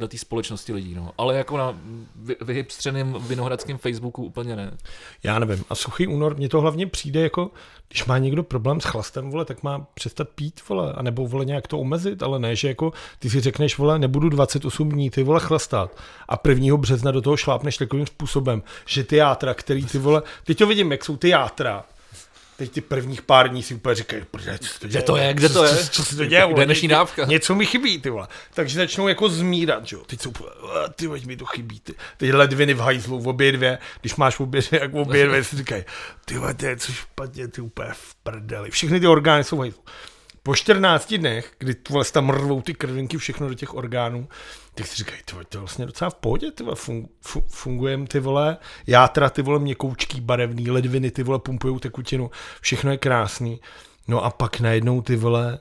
této 0.00 0.18
společnosti 0.18 0.72
lidí, 0.72 0.94
no. 0.94 1.12
Ale 1.18 1.36
jako 1.36 1.56
na 1.56 1.78
vy- 2.16 2.36
vyhipstřeným 2.40 3.16
vinohradském 3.20 3.78
Facebooku 3.78 4.24
úplně 4.24 4.56
ne. 4.56 4.76
Já 5.22 5.38
nevím. 5.38 5.64
A 5.70 5.74
suchý 5.74 6.06
únor, 6.06 6.36
mně 6.36 6.48
to 6.48 6.60
hlavně 6.60 6.86
přijde 6.86 7.20
jako, 7.20 7.50
když 7.88 8.04
má 8.04 8.18
někdo 8.18 8.42
problém 8.42 8.80
s 8.80 8.84
chlastem, 8.84 9.30
vole, 9.30 9.44
tak 9.44 9.62
má 9.62 9.86
přestat 9.94 10.28
pít, 10.28 10.60
vole, 10.68 10.92
a 10.92 11.02
nebo 11.02 11.26
vole 11.26 11.44
nějak 11.44 11.66
to 11.66 11.78
omezit, 11.78 12.22
ale 12.22 12.38
ne, 12.38 12.56
že 12.56 12.68
jako 12.68 12.92
ty 13.18 13.30
si 13.30 13.40
řekneš, 13.40 13.78
vole, 13.78 13.98
nebudu 13.98 14.28
28 14.28 14.88
dní, 14.88 15.10
ty 15.10 15.22
vole 15.22 15.40
chlastat 15.40 15.96
a 16.28 16.48
1. 16.48 16.76
března 16.76 17.10
do 17.10 17.22
toho 17.22 17.36
šlápneš 17.36 17.76
takovým 17.76 18.06
způsobem, 18.06 18.62
že 18.86 19.04
ty 19.04 19.16
játra, 19.16 19.54
který 19.54 19.86
ty 19.86 19.98
vole, 19.98 20.22
teď 20.44 20.58
to 20.58 20.66
vidím, 20.66 20.92
jak 20.92 21.04
jsou 21.04 21.16
ty 21.16 21.28
játra, 21.28 21.84
teď 22.62 22.72
ty 22.72 22.80
prvních 22.80 23.22
pár 23.22 23.48
dní 23.48 23.62
si 23.62 23.74
úplně 23.74 23.94
říkají, 23.94 24.22
"Prdele, 24.30 24.58
co 24.58 24.66
se 24.66 24.80
to 25.02 25.16
je? 25.16 25.34
Kde 25.34 25.48
to 25.48 25.64
je? 25.64 25.76
Co, 25.76 25.88
co, 25.90 26.04
se 26.04 26.16
to 26.16 26.24
děje, 26.24 26.40
Kde 26.40 26.52
vole? 26.52 26.64
dnešní 26.64 26.88
dávka? 26.88 27.24
Něco 27.24 27.54
mi 27.54 27.66
chybí, 27.66 27.98
ty 28.00 28.10
vole. 28.10 28.28
Takže 28.54 28.76
začnou 28.78 29.08
jako 29.08 29.28
zmírat, 29.28 29.92
jo. 29.92 30.02
Teď 30.06 30.20
jsou, 30.22 30.32
"A, 30.84 30.88
ty 30.88 31.06
veď 31.06 31.26
mi 31.26 31.36
to 31.36 31.44
chybí, 31.44 31.80
ty. 31.80 31.94
Teď 32.16 32.32
ledviny 32.32 32.74
v 32.74 32.78
hajzlu, 32.78 33.20
v 33.20 33.28
obě 33.28 33.52
dvě, 33.52 33.78
když 34.00 34.16
máš 34.16 34.36
v 34.36 34.40
obě 34.40 34.62
dvě, 34.62 34.80
jak 34.80 34.92
v 34.92 34.96
obě 34.96 35.26
dvě, 35.26 35.44
si 35.44 35.56
říkají, 35.56 35.84
ty 36.24 36.38
vole, 36.38 36.54
to 36.54 36.66
je 36.66 36.76
co 36.76 36.92
špatně, 36.92 37.48
ty 37.48 37.60
úplně 37.60 37.88
v 37.92 38.14
prdeli. 38.22 38.70
Všechny 38.70 39.00
ty 39.00 39.06
orgány 39.06 39.44
jsou 39.44 39.56
v 39.56 39.60
hajzlu. 39.60 39.82
Po 40.42 40.54
14 40.54 41.14
dnech, 41.14 41.52
kdy 41.58 41.74
vlastně 41.90 42.12
tam 42.14 42.30
rvou 42.30 42.62
ty 42.62 42.74
krvinky 42.74 43.18
všechno 43.18 43.48
do 43.48 43.54
těch 43.54 43.74
orgánů, 43.74 44.28
tak 44.74 44.86
si 44.86 44.96
říkají, 44.96 45.20
to 45.26 45.36
je 45.38 45.60
vlastně 45.60 45.86
docela 45.86 46.10
v 46.10 46.14
pohodě, 46.14 46.50
ty 46.50 46.64
vole, 46.64 46.76
fun, 46.76 47.08
fu, 47.20 47.44
fungujem, 47.48 48.06
ty 48.06 48.20
vole, 48.20 48.56
játra, 48.86 49.30
ty 49.30 49.42
vole, 49.42 49.58
měkoučký, 49.58 50.20
barevný, 50.20 50.70
ledviny, 50.70 51.10
ty 51.10 51.22
vole, 51.22 51.38
pumpujou 51.38 51.78
tekutinu, 51.78 52.30
všechno 52.60 52.90
je 52.90 52.98
krásný. 52.98 53.60
No 54.08 54.24
a 54.24 54.30
pak 54.30 54.60
najednou 54.60 55.02
ty 55.02 55.16
vole 55.16 55.58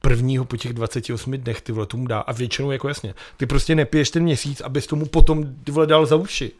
prvního 0.00 0.44
po 0.44 0.56
těch 0.56 0.72
28 0.72 1.32
dnech 1.32 1.60
ty 1.60 1.72
vole 1.72 1.86
tomu 1.86 2.06
dá 2.06 2.20
a 2.20 2.32
většinou 2.32 2.70
jako 2.70 2.88
jasně, 2.88 3.14
ty 3.36 3.46
prostě 3.46 3.74
nepiješ 3.74 4.10
ten 4.10 4.22
měsíc, 4.22 4.60
abys 4.60 4.86
tomu 4.86 5.06
potom 5.06 5.54
ty 5.64 5.72
vole 5.72 5.86
dal 5.86 6.06
za 6.06 6.16
uši. 6.16 6.52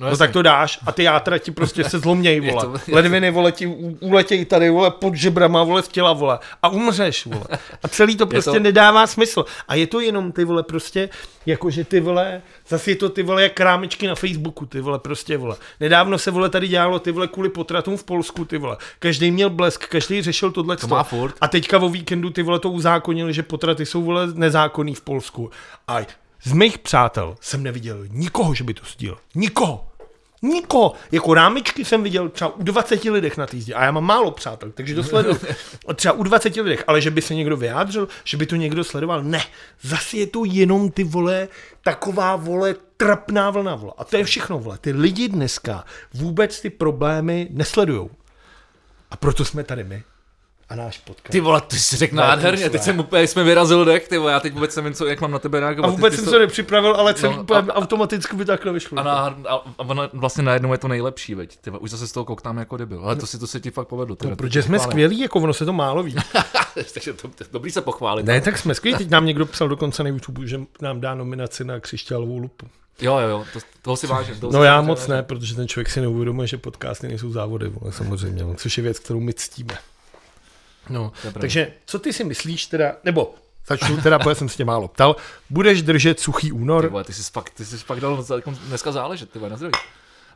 No, 0.00 0.10
no 0.10 0.16
tak 0.16 0.32
to 0.32 0.42
dáš 0.42 0.78
a 0.86 0.92
ty 0.92 1.02
játra 1.02 1.38
ti 1.38 1.50
prostě 1.50 1.84
se 1.84 1.98
zlomějí, 1.98 2.40
vole. 2.50 2.66
Je 2.66 2.78
to, 2.78 2.92
Ledviny, 2.92 3.30
vole, 3.30 3.52
ti 3.52 3.66
uletějí 4.00 4.44
tady, 4.44 4.70
vole, 4.70 4.90
pod 4.90 5.14
žebrama, 5.14 5.64
vole, 5.64 5.82
v 5.82 5.88
těla, 5.88 6.12
vole. 6.12 6.38
A 6.62 6.68
umřeš, 6.68 7.26
vole. 7.26 7.44
A 7.82 7.88
celý 7.88 8.16
to 8.16 8.26
prostě 8.26 8.50
to... 8.50 8.58
nedává 8.58 9.06
smysl. 9.06 9.44
A 9.68 9.74
je 9.74 9.86
to 9.86 10.00
jenom 10.00 10.32
ty, 10.32 10.44
vole, 10.44 10.62
prostě, 10.62 11.08
jakože 11.46 11.84
ty, 11.84 12.00
vole, 12.00 12.42
zase 12.68 12.90
je 12.90 12.96
to 12.96 13.08
ty, 13.08 13.22
vole, 13.22 13.42
jak 13.42 13.52
krámičky 13.52 14.06
na 14.06 14.14
Facebooku, 14.14 14.66
ty, 14.66 14.80
vole, 14.80 14.98
prostě, 14.98 15.36
vole. 15.36 15.56
Nedávno 15.80 16.18
se, 16.18 16.30
vole, 16.30 16.48
tady 16.48 16.68
dělalo, 16.68 16.98
ty, 16.98 17.12
vole, 17.12 17.28
kvůli 17.28 17.48
potratům 17.48 17.96
v 17.96 18.04
Polsku, 18.04 18.44
ty, 18.44 18.58
vole. 18.58 18.76
Každý 18.98 19.30
měl 19.30 19.50
blesk, 19.50 19.88
každý 19.88 20.22
řešil 20.22 20.50
tohle. 20.50 20.76
To 20.76 20.86
má 20.86 21.02
furt. 21.02 21.34
A 21.40 21.48
teďka 21.48 21.78
o 21.78 21.88
víkendu, 21.88 22.30
ty, 22.30 22.42
vole, 22.42 22.58
to 22.58 22.70
uzákonili, 22.70 23.32
že 23.32 23.42
potraty 23.42 23.86
jsou, 23.86 24.02
vole, 24.02 24.26
nezákonný 24.34 24.94
v 24.94 25.00
Polsku. 25.00 25.50
A 25.88 25.98
z 26.42 26.52
mých 26.52 26.78
přátel 26.78 27.36
jsem 27.40 27.62
neviděl 27.62 28.04
nikoho, 28.08 28.54
že 28.54 28.64
by 28.64 28.74
to 28.74 28.82
sdíl. 28.86 29.18
Nikoho. 29.34 29.87
Niko, 30.42 30.92
jako 31.12 31.34
rámičky 31.34 31.84
jsem 31.84 32.02
viděl 32.02 32.28
třeba 32.28 32.56
u 32.56 32.62
20 32.62 33.04
lidech 33.04 33.36
na 33.36 33.46
týzdě 33.46 33.74
a 33.74 33.84
já 33.84 33.90
mám 33.90 34.04
málo 34.04 34.30
přátel, 34.30 34.72
takže 34.72 34.94
to 34.94 35.04
sleduju. 35.04 35.38
Třeba 35.94 36.14
u 36.14 36.22
20 36.22 36.56
lidech, 36.56 36.84
ale 36.86 37.00
že 37.00 37.10
by 37.10 37.22
se 37.22 37.34
někdo 37.34 37.56
vyjádřil, 37.56 38.08
že 38.24 38.36
by 38.36 38.46
to 38.46 38.56
někdo 38.56 38.84
sledoval, 38.84 39.22
ne. 39.22 39.42
Zase 39.82 40.16
je 40.16 40.26
to 40.26 40.44
jenom 40.44 40.90
ty 40.90 41.04
vole, 41.04 41.48
taková 41.82 42.36
vole, 42.36 42.74
trapná 42.96 43.50
vlna 43.50 43.74
vole. 43.74 43.92
A 43.98 44.04
to 44.04 44.16
je 44.16 44.24
všechno 44.24 44.58
vole. 44.58 44.78
Ty 44.78 44.92
lidi 44.92 45.28
dneska 45.28 45.84
vůbec 46.14 46.60
ty 46.60 46.70
problémy 46.70 47.48
nesledujou. 47.50 48.10
A 49.10 49.16
proto 49.16 49.44
jsme 49.44 49.64
tady 49.64 49.84
my 49.84 50.02
a 50.68 50.74
náš 50.74 50.98
podcast. 50.98 51.32
Ty 51.32 51.40
vole, 51.40 51.60
ty 51.60 51.78
jsi 51.78 51.96
řekl 51.96 52.16
nádherně, 52.16 52.70
teď 52.70 52.82
jsem 52.82 53.00
úplně, 53.00 53.26
jsme 53.26 53.44
vyrazil 53.44 53.84
dech, 53.84 54.08
ty 54.08 54.18
vole, 54.18 54.32
já 54.32 54.40
teď 54.40 54.54
vůbec 54.54 54.76
nevím, 54.76 54.94
co, 54.94 55.06
jak 55.06 55.20
mám 55.20 55.30
na 55.30 55.38
tebe 55.38 55.60
reagovat. 55.60 55.88
A 55.88 55.90
vůbec 55.90 56.14
jsem 56.14 56.24
se 56.24 56.38
nepřipravil, 56.38 56.94
ale 56.94 57.14
celý 57.14 57.36
no, 57.36 57.42
úplně 57.42 57.60
a, 57.60 57.74
automaticky 57.74 58.36
by 58.36 58.44
takhle 58.44 58.72
vyšlo. 58.72 58.98
A, 58.98 59.02
na, 59.02 59.12
a, 59.48 59.54
a, 59.78 60.08
vlastně 60.12 60.42
najednou 60.42 60.72
je 60.72 60.78
to 60.78 60.88
nejlepší, 60.88 61.34
veď, 61.34 61.56
ty 61.56 61.70
už 61.70 61.90
zase 61.90 62.08
z 62.08 62.12
toho 62.12 62.24
koktám 62.24 62.58
jako 62.58 62.76
debil, 62.76 63.00
ale 63.04 63.16
to 63.16 63.26
si 63.26 63.38
to 63.38 63.46
se 63.46 63.60
ti 63.60 63.70
fakt 63.70 63.88
povedlo. 63.88 64.16
No, 64.24 64.36
protože 64.36 64.62
jsme 64.62 64.78
skvělí, 64.78 65.20
jako 65.20 65.40
ono 65.40 65.52
se 65.52 65.64
to 65.64 65.72
málo 65.72 66.02
ví. 66.02 66.16
Takže 66.94 67.12
to, 67.12 67.28
to, 67.28 67.44
dobrý 67.52 67.70
se 67.70 67.80
pochválit. 67.80 68.26
Ne, 68.26 68.40
tak 68.40 68.58
jsme 68.58 68.74
skvělí, 68.74 68.98
teď 68.98 69.10
nám 69.10 69.26
někdo 69.26 69.46
psal 69.46 69.68
dokonce 69.68 70.02
na 70.02 70.08
YouTube, 70.08 70.46
že 70.46 70.60
nám 70.80 71.00
dá 71.00 71.14
nominaci 71.14 71.64
na 71.64 71.80
křišťálovou 71.80 72.38
lupu. 72.38 72.66
Jo, 73.00 73.18
jo, 73.18 73.28
jo, 73.28 73.44
to, 73.52 73.58
toho 73.82 73.96
si 73.96 74.06
vážím. 74.06 74.40
Toho 74.40 74.52
no 74.52 74.60
si 74.60 74.66
já 74.66 74.74
vážím, 74.74 74.86
moc 74.86 75.06
ne, 75.06 75.22
protože 75.22 75.54
ten 75.54 75.68
člověk 75.68 75.90
si 75.90 76.00
neuvědomuje, 76.00 76.48
že 76.48 76.56
podcasty 76.58 77.08
nejsou 77.08 77.32
závody, 77.32 77.68
vole, 77.68 77.92
samozřejmě, 77.92 78.44
což 78.56 78.78
je 78.78 78.82
věc, 78.82 78.98
kterou 78.98 79.20
my 79.20 79.34
ctíme. 79.34 79.78
No, 80.90 81.12
takže 81.40 81.72
co 81.86 81.98
ty 81.98 82.12
si 82.12 82.24
myslíš 82.24 82.66
teda, 82.66 82.92
nebo 83.04 83.34
začnu 83.66 83.96
teda, 83.96 84.18
protože 84.18 84.34
jsem 84.34 84.48
se 84.48 84.56
tě 84.56 84.64
málo 84.64 84.88
ptal, 84.88 85.16
budeš 85.50 85.82
držet 85.82 86.20
suchý 86.20 86.52
únor? 86.52 86.84
Ty, 86.84 86.90
vole, 86.90 87.04
ty 87.04 87.12
jsi 87.12 87.22
fakt, 87.32 87.50
ty 87.50 87.64
jsi 87.64 87.76
fakt 87.76 88.00
dal 88.00 88.24
jako 88.36 88.54
dneska 88.66 88.92
záležet, 88.92 89.30
ty 89.30 89.38
vole, 89.38 89.50
na 89.50 89.56
zdraví. 89.56 89.74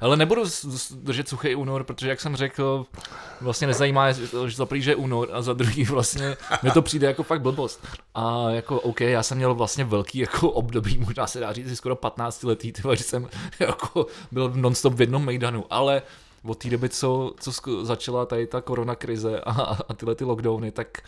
Ale 0.01 0.17
nebudu 0.17 0.43
držet 0.91 1.29
suchý 1.29 1.55
únor, 1.55 1.85
protože 1.85 2.09
jak 2.09 2.21
jsem 2.21 2.37
řekl, 2.37 2.87
vlastně 3.41 3.67
nezajímá, 3.67 4.13
že 4.13 4.27
za 4.57 4.67
prvý, 4.67 4.83
že 4.83 4.91
je 4.91 4.97
únor 4.97 5.29
a 5.33 5.43
za 5.43 5.53
druhý 5.53 5.85
vlastně 5.85 6.37
mi 6.63 6.71
to 6.71 6.83
přijde 6.83 7.07
jako 7.07 7.23
fakt 7.23 7.41
blbost. 7.41 7.87
A 8.15 8.51
jako 8.51 8.81
OK, 8.81 9.01
já 9.01 9.23
jsem 9.23 9.37
měl 9.37 9.55
vlastně 9.55 9.85
velký 9.85 10.19
jako 10.19 10.51
období, 10.51 10.99
možná 10.99 11.27
se 11.27 11.41
dá 11.41 11.53
říct 11.53 11.77
skoro 11.77 11.97
15 11.97 12.43
letý, 12.43 12.73
tyhle, 12.73 12.97
že 12.97 13.05
jsem 13.05 13.29
jako 13.61 14.07
byl 14.33 14.53
non-stop 14.55 14.95
v 14.95 15.01
jednom 15.01 15.25
mejdanu, 15.25 15.65
ale 15.71 16.03
od 16.45 16.59
té 16.59 16.71
doby, 16.71 16.89
co, 16.89 17.35
co 17.41 17.85
začala 17.85 18.27
tady 18.27 18.47
ta 18.47 18.61
korona 18.61 18.95
krize 18.95 19.41
a, 19.41 19.51
a 19.89 19.95
tyhle 19.95 20.15
ty 20.15 20.25
lockdowny, 20.25 20.71
tak 20.71 20.99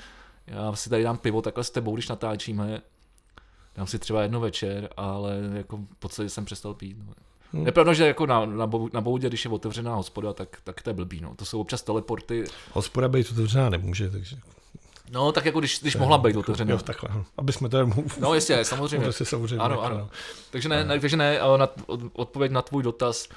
já 0.47 0.73
si 0.73 0.91
tady 0.91 1.03
dám 1.03 1.17
pivo 1.19 1.43
takhle 1.43 1.65
s 1.65 1.71
tebou, 1.71 1.95
když 1.95 2.09
natáčíme. 2.09 2.83
Dám 3.77 3.87
si 3.87 3.99
třeba 3.99 4.23
jedno 4.23 4.41
večer, 4.41 4.89
ale 4.97 5.37
jako 5.53 5.77
v 5.77 5.97
podstatě 5.99 6.29
jsem 6.29 6.45
přestal 6.45 6.75
pít. 6.75 6.97
No. 7.07 7.15
Hmm. 7.53 7.67
Je 7.67 7.73
pravda, 7.73 7.93
že 7.93 8.07
jako 8.07 8.27
na, 8.27 8.47
na, 8.47 8.71
na 8.93 9.01
boudě, 9.01 9.29
když 9.29 9.45
je 9.45 9.51
otevřená 9.51 9.95
hospoda, 9.95 10.33
tak, 10.33 10.49
tak 10.65 10.83
to 10.83 10.91
je 10.91 10.95
blbý. 10.95 11.21
No. 11.21 11.35
To 11.35 11.45
jsou 11.45 11.61
občas 11.61 11.83
teleporty. 11.83 12.45
Hospoda 12.73 13.09
být 13.09 13.31
otevřená 13.33 13.69
nemůže, 13.69 14.11
takže... 14.11 14.37
No, 15.11 15.33
tak 15.33 15.45
jako 15.45 15.59
když, 15.59 15.81
když 15.81 15.97
mohla 15.97 16.19
být 16.19 16.29
jako, 16.29 16.41
otevřená. 16.41 16.73
Jo, 16.73 16.79
takhle, 16.79 17.11
aby 17.37 17.53
jsme 17.53 17.69
to 17.69 17.91
No, 18.21 18.35
jistě, 18.35 18.65
samozřejmě. 18.65 19.13
To 19.13 19.25
samozřejmě 19.25 19.59
ano, 19.59 19.83
ano. 19.83 19.99
No. 19.99 20.11
Takže 20.51 20.69
ne, 20.69 20.85
ne, 20.85 21.01
takže 21.01 21.17
ne, 21.17 21.41
na, 21.57 21.69
odpověď 22.13 22.53
na 22.53 22.63
tvůj 22.63 22.83
dotaz. 22.83 23.29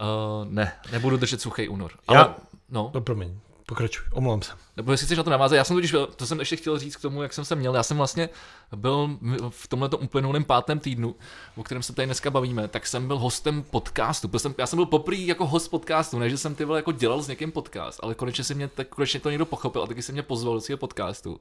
Uh, 0.00 0.52
ne, 0.52 0.72
nebudu 0.92 1.16
držet 1.16 1.40
suchý 1.40 1.68
únor. 1.68 1.92
Ale, 2.08 2.18
Já, 2.18 2.36
no. 2.70 2.90
no 2.94 3.00
promiň, 3.00 3.38
pokračuj, 3.66 4.06
omlouvám 4.12 4.42
se. 4.42 4.52
Nebo 4.76 4.92
jestli 4.92 5.04
chceš 5.04 5.18
na 5.18 5.24
to 5.24 5.30
navázat, 5.30 5.56
já 5.56 5.64
jsem 5.64 5.76
totiž, 5.76 5.94
to 6.16 6.26
jsem 6.26 6.38
ještě 6.38 6.56
chtěl 6.56 6.78
říct 6.78 6.96
k 6.96 7.00
tomu, 7.00 7.22
jak 7.22 7.32
jsem 7.32 7.44
se 7.44 7.54
měl, 7.54 7.74
já 7.74 7.82
jsem 7.82 7.96
vlastně 7.96 8.28
byl 8.76 9.18
v 9.48 9.68
tomhle 9.68 9.88
uplynulém 9.88 10.44
pátém 10.44 10.78
týdnu, 10.78 11.14
o 11.56 11.62
kterém 11.62 11.82
se 11.82 11.92
tady 11.92 12.06
dneska 12.06 12.30
bavíme, 12.30 12.68
tak 12.68 12.86
jsem 12.86 13.06
byl 13.06 13.18
hostem 13.18 13.62
podcastu. 13.62 14.28
Byl 14.28 14.40
jsem, 14.40 14.54
já 14.58 14.66
jsem 14.66 14.76
byl 14.76 14.86
poprý 14.86 15.26
jako 15.26 15.46
host 15.46 15.68
podcastu, 15.68 16.18
ne, 16.18 16.30
že 16.30 16.38
jsem 16.38 16.54
ty 16.54 16.64
vole 16.64 16.78
jako 16.78 16.92
dělal 16.92 17.22
s 17.22 17.28
někým 17.28 17.52
podcast, 17.52 18.00
ale 18.02 18.14
konečně 18.14 18.44
se 18.44 18.54
mě, 18.54 18.68
tak 18.68 18.88
konečně 18.88 19.20
to 19.20 19.30
někdo 19.30 19.46
pochopil 19.46 19.82
a 19.82 19.86
taky 19.86 20.02
se 20.02 20.12
mě 20.12 20.22
pozval 20.22 20.54
do 20.54 20.60
svého 20.60 20.78
podcastu. 20.78 21.40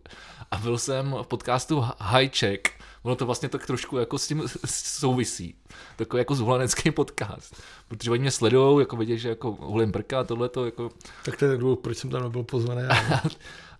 A 0.52 0.58
byl 0.58 0.78
jsem 0.78 1.16
v 1.22 1.28
podcastu 1.28 1.86
High 2.00 2.30
Check, 2.30 2.70
ono 3.08 3.16
to 3.16 3.26
vlastně 3.26 3.50
tak 3.50 3.66
trošku 3.66 3.98
jako 3.98 4.18
s 4.18 4.28
tím 4.28 4.44
souvisí. 4.66 5.56
Takový 5.96 6.22
jako 6.22 6.36
zvolenecký 6.36 6.92
podcast. 6.92 7.56
Protože 7.88 8.12
oni 8.12 8.22
mě 8.22 8.32
sledují, 8.32 8.80
jako 8.80 8.98
vidět, 8.98 9.18
že 9.18 9.30
jako 9.30 9.52
hulím 9.52 9.92
brka 9.92 10.20
a 10.20 10.24
tohle 10.24 10.50
to 10.50 10.66
jako... 10.66 10.90
Tak 11.26 11.38
to 11.38 11.46
je 11.46 11.58
důvod, 11.58 11.80
proč 11.80 11.98
jsem 11.98 12.10
tam 12.10 12.24
nebyl 12.24 12.44
pozvaný. 12.44 12.82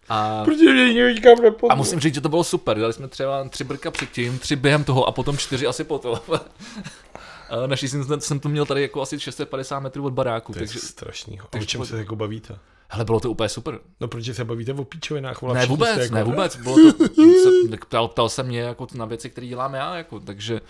A, 0.10 0.44
Protože 0.46 0.74
mě 0.74 1.14
nikam 1.14 1.38
a 1.70 1.76
musím 1.76 2.00
říct, 2.00 2.14
že 2.14 2.22
to 2.22 2.30
bylo 2.30 2.44
super. 2.44 2.80
Dali 2.80 2.94
jsme 2.94 3.08
třeba 3.08 3.50
tři 3.50 3.64
brka 3.64 3.92
předtím, 3.92 4.40
tři 4.40 4.56
během 4.56 4.84
toho 4.84 5.06
a 5.06 5.12
potom 5.12 5.38
čtyři 5.38 5.68
asi 5.68 5.84
potom. 5.84 6.20
Naší 7.66 7.88
jsem, 7.88 8.22
jsem 8.22 8.40
to 8.40 8.50
měl 8.50 8.66
tady 8.66 8.82
jako 8.82 9.02
asi 9.02 9.20
650 9.20 9.80
metrů 9.80 10.06
od 10.06 10.14
baráku. 10.14 10.54
To 10.54 10.60
je 10.60 10.66
takže, 10.66 10.80
strašný. 10.80 11.40
A 11.40 11.58
o 11.62 11.66
čem 11.66 11.86
se 11.86 11.98
jako 11.98 12.16
bavíte? 12.16 12.60
Hele, 12.90 13.06
bylo 13.06 13.20
to 13.20 13.32
úplně 13.32 13.50
super. 13.50 13.80
No, 14.00 14.08
protože 14.08 14.34
se 14.34 14.46
bavíte 14.46 14.74
o 14.74 14.84
píčovinách? 14.84 15.42
Ne, 15.42 15.66
vůbec, 15.66 15.98
jako, 15.98 16.16
ne, 16.16 16.24
vůbec. 16.24 16.56
Bylo 16.56 16.76
to, 16.76 17.06
se, 17.44 17.78
ptal, 17.86 18.08
ptal 18.08 18.30
se 18.30 18.44
mě 18.44 18.60
jako 18.60 18.88
na 18.94 19.06
věci, 19.06 19.30
které 19.30 19.48
dělám 19.48 19.74
já, 19.74 19.96
jako, 19.96 20.20
takže, 20.20 20.62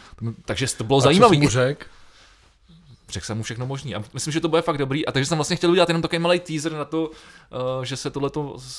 takže 0.46 0.68
to 0.78 0.84
bylo 0.84 1.02
zajímavé. 1.02 1.38
Co 1.38 1.50
řekl? 1.50 1.86
Řekl 3.10 3.26
jsem 3.26 3.38
mu 3.38 3.44
všechno 3.44 3.66
možný. 3.66 3.96
A 3.96 4.04
myslím, 4.14 4.32
že 4.32 4.42
to 4.42 4.48
bude 4.48 4.62
fakt 4.62 4.78
dobrý. 4.78 5.06
A 5.06 5.12
takže 5.12 5.26
jsem 5.26 5.38
vlastně 5.38 5.56
chtěl 5.56 5.72
udělat 5.72 5.90
jenom 5.90 6.02
takový 6.02 6.20
malý 6.20 6.40
teaser 6.40 6.72
na 6.72 6.86
to, 6.86 7.04
uh, 7.06 7.84
že 7.84 7.98
se 7.98 8.10
tohle 8.10 8.30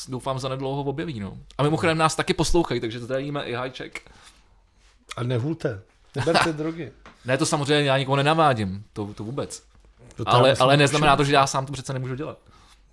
doufám 0.09 0.39
za 0.39 0.49
nedlouho 0.49 0.83
objeví. 0.83 1.21
No. 1.21 1.39
A 1.59 1.63
mimochodem 1.63 1.99
nás 1.99 2.17
taky 2.17 2.35
poslouchají, 2.35 2.81
takže 2.81 3.01
zdravíme 3.01 3.45
i 3.45 3.55
hajček. 3.55 4.11
A 5.17 5.23
nehulte. 5.23 5.83
Neberte 6.17 6.53
drogy. 6.53 6.93
Ne, 7.25 7.39
to 7.39 7.47
samozřejmě 7.47 7.85
já 7.85 7.99
nikoho 7.99 8.17
nenavádím. 8.17 8.85
To, 8.93 9.15
to 9.15 9.25
vůbec. 9.25 9.63
To 10.17 10.29
ale, 10.29 10.55
ale 10.61 10.77
neznamená 10.77 11.17
to, 11.17 11.25
že 11.25 11.35
já 11.35 11.47
sám 11.47 11.67
to 11.67 11.73
přece 11.73 11.93
nemůžu 11.93 12.15
dělat. 12.15 12.39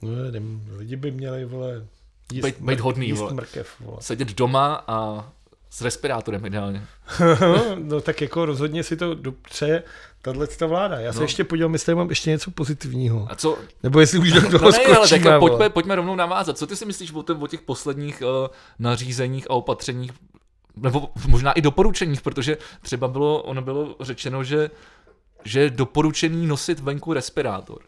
No, 0.02 0.32
nevím, 0.32 0.70
lidi 0.78 0.96
by 0.96 1.12
měli, 1.12 1.46
vole, 1.46 1.88
jíst, 2.32 2.46
být, 2.46 2.56
být 2.60 2.80
hodný, 2.80 3.08
jíst 3.08 3.20
vole. 3.20 3.34
mrkev, 3.34 3.80
vole. 3.80 3.98
Sedět 4.00 4.34
doma 4.34 4.84
a 4.88 5.30
s 5.70 5.82
respirátorem 5.82 6.46
ideálně. 6.46 6.86
no 7.76 8.02
tak 8.02 8.22
jako 8.22 8.46
rozhodně 8.46 8.84
si 8.84 8.98
to 8.98 9.14
dopře 9.14 9.84
tahle 10.22 10.48
ta 10.48 10.66
vláda. 10.66 11.00
Já 11.00 11.14
se 11.14 11.20
no. 11.20 11.24
ještě 11.26 11.44
podívám, 11.44 11.74
jestli 11.74 11.96
mám 11.96 12.10
ještě 12.10 12.30
něco 12.30 12.52
pozitivního. 12.52 13.28
A 13.30 13.36
co? 13.36 13.58
Nebo 13.84 14.00
jestli 14.00 14.20
už 14.20 14.32
do 14.32 14.42
toho 14.42 14.66
no, 14.66 14.72
ne, 14.72 14.86
ale 14.86 15.08
tak 15.10 15.40
pojďme, 15.40 15.70
pojďme 15.70 15.96
rovnou 15.96 16.16
navázat. 16.16 16.58
Co 16.58 16.68
ty 16.68 16.76
si 16.76 16.86
myslíš 16.86 17.14
o, 17.14 17.24
těch, 17.24 17.42
o 17.42 17.48
těch 17.48 17.62
posledních 17.62 18.22
uh, 18.22 18.48
nařízeních 18.80 19.46
a 19.50 19.54
opatřeních, 19.54 20.12
nebo 20.76 21.10
možná 21.28 21.52
i 21.52 21.62
doporučeních, 21.62 22.22
protože 22.22 22.58
třeba 22.82 23.08
bylo, 23.08 23.44
ono 23.44 23.62
bylo 23.62 23.96
řečeno, 24.00 24.44
že 24.44 24.70
že 25.46 25.60
je 25.60 25.70
doporučený 25.70 26.48
nosit 26.48 26.80
venku 26.80 27.14
respirátor. 27.14 27.80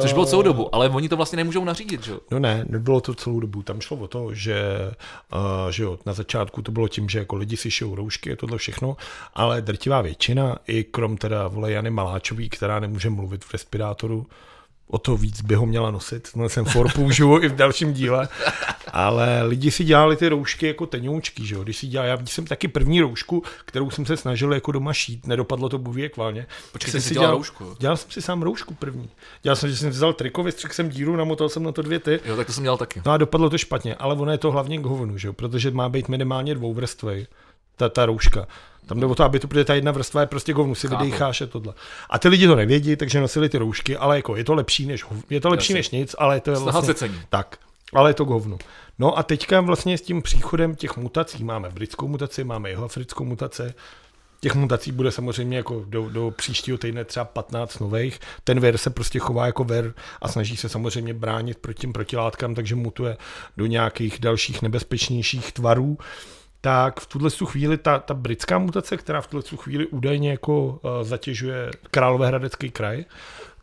Což 0.00 0.12
bylo 0.12 0.26
celou 0.26 0.42
dobu, 0.42 0.74
ale 0.74 0.88
oni 0.88 1.08
to 1.08 1.16
vlastně 1.16 1.36
nemůžou 1.36 1.64
nařídit, 1.64 2.04
že 2.04 2.12
jo? 2.12 2.18
No 2.30 2.38
ne, 2.38 2.64
nebylo 2.68 3.00
to 3.00 3.14
celou 3.14 3.40
dobu. 3.40 3.62
Tam 3.62 3.80
šlo 3.80 3.96
o 3.96 4.08
to, 4.08 4.34
že, 4.34 4.90
uh, 5.32 5.70
že 5.70 5.82
jo, 5.82 5.98
na 6.06 6.12
začátku 6.12 6.62
to 6.62 6.72
bylo 6.72 6.88
tím, 6.88 7.08
že 7.08 7.18
jako 7.18 7.36
lidi 7.36 7.56
si 7.56 7.70
šijou 7.70 7.94
roušky, 7.94 8.36
tohle 8.36 8.58
všechno, 8.58 8.96
ale 9.34 9.62
drtivá 9.62 10.02
většina, 10.02 10.56
i 10.66 10.84
krom 10.84 11.16
teda 11.16 11.48
vole 11.48 11.72
Jany 11.72 11.90
Maláčový, 11.90 12.48
která 12.48 12.80
nemůže 12.80 13.10
mluvit 13.10 13.44
v 13.44 13.52
respirátoru, 13.52 14.26
o 14.88 14.98
to 14.98 15.16
víc 15.16 15.42
by 15.42 15.54
ho 15.54 15.66
měla 15.66 15.90
nosit. 15.90 16.28
No, 16.36 16.48
jsem 16.48 16.64
for 16.64 16.92
použiju 16.92 17.42
i 17.42 17.48
v 17.48 17.56
dalším 17.56 17.92
díle. 17.92 18.28
Ale 18.92 19.42
lidi 19.42 19.70
si 19.70 19.84
dělali 19.84 20.16
ty 20.16 20.28
roušky 20.28 20.66
jako 20.66 20.86
tenoučky, 20.86 21.46
že 21.46 21.54
jo. 21.54 21.62
Když 21.62 21.76
si 21.76 21.86
dělal, 21.86 22.08
já 22.08 22.18
jsem 22.26 22.46
taky 22.46 22.68
první 22.68 23.00
roušku, 23.00 23.42
kterou 23.64 23.90
jsem 23.90 24.06
se 24.06 24.16
snažil 24.16 24.54
jako 24.54 24.72
doma 24.72 24.92
šít, 24.92 25.26
nedopadlo 25.26 25.68
to 25.68 25.78
bůh 25.78 25.96
kválně. 26.12 26.46
Počkej, 26.72 26.92
jsem 26.92 27.00
si 27.00 27.14
dělal, 27.14 27.26
dělal 27.26 27.36
roušku? 27.36 27.76
Dělal 27.78 27.96
jsem 27.96 28.10
si 28.10 28.22
sám 28.22 28.42
roušku 28.42 28.74
první. 28.74 29.08
Dělal 29.42 29.56
jsem, 29.56 29.70
že 29.70 29.76
jsem 29.76 29.90
vzal 29.90 30.12
triko, 30.12 30.42
vystřihl 30.42 30.74
jsem 30.74 30.88
díru, 30.88 31.16
namotal 31.16 31.48
jsem 31.48 31.62
na 31.62 31.72
to 31.72 31.82
dvě 31.82 31.98
ty. 31.98 32.20
Jo, 32.24 32.36
tak 32.36 32.46
to 32.46 32.52
jsem 32.52 32.62
dělal 32.62 32.78
taky. 32.78 33.02
No 33.06 33.12
a 33.12 33.16
dopadlo 33.16 33.50
to 33.50 33.58
špatně, 33.58 33.94
ale 33.94 34.14
ono 34.14 34.32
je 34.32 34.38
to 34.38 34.50
hlavně 34.50 34.78
k 34.78 34.84
hovnu, 34.84 35.18
že 35.18 35.28
jo, 35.28 35.32
protože 35.32 35.70
má 35.70 35.88
být 35.88 36.08
minimálně 36.08 36.54
dvouvrstvej 36.54 37.26
ta, 37.78 37.88
ta 37.88 38.06
rouška. 38.06 38.46
Tam 38.86 39.00
jde 39.00 39.06
o 39.06 39.14
to, 39.14 39.24
aby 39.24 39.38
to, 39.38 39.48
protože 39.48 39.64
ta 39.64 39.74
jedna 39.74 39.92
vrstva 39.92 40.20
je 40.20 40.26
prostě 40.26 40.52
govnu, 40.52 40.74
si 40.74 40.88
vydecháš 40.88 41.40
a 41.40 41.46
tohle. 41.46 41.74
A 42.10 42.18
ty 42.18 42.28
lidi 42.28 42.46
to 42.46 42.56
nevědí, 42.56 42.96
takže 42.96 43.20
nosili 43.20 43.48
ty 43.48 43.58
roušky, 43.58 43.96
ale 43.96 44.16
jako 44.16 44.36
je 44.36 44.44
to 44.44 44.54
lepší 44.54 44.86
než, 44.86 45.04
je 45.30 45.40
to 45.40 45.48
lepší 45.48 45.74
než 45.74 45.90
nic, 45.90 46.14
ale 46.18 46.36
je 46.36 46.40
to 46.40 46.50
je 46.50 46.58
vlastně, 46.58 46.94
cení. 46.94 47.20
tak. 47.28 47.58
Ale 47.94 48.10
je 48.10 48.14
to 48.14 48.24
govno. 48.24 48.58
No 48.98 49.18
a 49.18 49.22
teďka 49.22 49.60
vlastně 49.60 49.98
s 49.98 50.02
tím 50.02 50.22
příchodem 50.22 50.74
těch 50.74 50.96
mutací, 50.96 51.44
máme 51.44 51.70
britskou 51.70 52.08
mutaci, 52.08 52.44
máme 52.44 52.70
jeho 52.70 52.84
africkou 52.84 53.24
mutaci, 53.24 53.74
Těch 54.40 54.54
mutací 54.54 54.92
bude 54.92 55.10
samozřejmě 55.12 55.56
jako 55.56 55.84
do, 55.86 56.08
do 56.08 56.30
příštího 56.30 56.78
týdne 56.78 57.04
třeba 57.04 57.24
15 57.24 57.78
nových. 57.78 58.20
Ten 58.44 58.60
ver 58.60 58.78
se 58.78 58.90
prostě 58.90 59.18
chová 59.18 59.46
jako 59.46 59.64
ver 59.64 59.94
a 60.22 60.28
snaží 60.28 60.56
se 60.56 60.68
samozřejmě 60.68 61.14
bránit 61.14 61.58
proti 61.58 61.80
těm 61.80 61.92
protilátkám, 61.92 62.54
takže 62.54 62.74
mutuje 62.74 63.16
do 63.56 63.66
nějakých 63.66 64.18
dalších 64.18 64.62
nebezpečnějších 64.62 65.52
tvarů. 65.52 65.98
Tak 66.60 67.00
v 67.00 67.06
tuhle 67.06 67.30
chvíli 67.30 67.78
ta, 67.78 67.98
ta 67.98 68.14
britská 68.14 68.58
mutace, 68.58 68.96
která 68.96 69.20
v 69.20 69.26
tuhle 69.26 69.44
chvíli 69.56 69.86
údajně 69.86 70.30
jako 70.30 70.66
uh, 70.66 70.78
zatěžuje 71.02 71.70
Královéhradecký 71.90 72.70
kraj, 72.70 73.04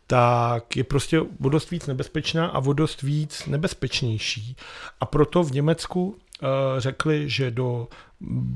tak 0.06 0.76
je 0.76 0.84
prostě 0.84 1.20
o 1.20 1.48
dost 1.48 1.70
víc 1.70 1.86
nebezpečná 1.86 2.46
a 2.46 2.58
o 2.58 2.72
dost 2.72 3.02
víc 3.02 3.46
nebezpečnější. 3.46 4.56
A 5.00 5.06
proto 5.06 5.42
v 5.42 5.52
Německu 5.52 6.04
uh, 6.06 6.48
řekli, 6.78 7.30
že 7.30 7.50
do 7.50 7.88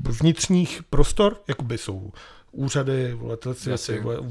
vnitřních 0.09 0.83
prostor, 0.89 1.37
jakoby 1.47 1.77
jsou 1.77 2.11
úřady, 2.51 3.13
v 3.13 3.31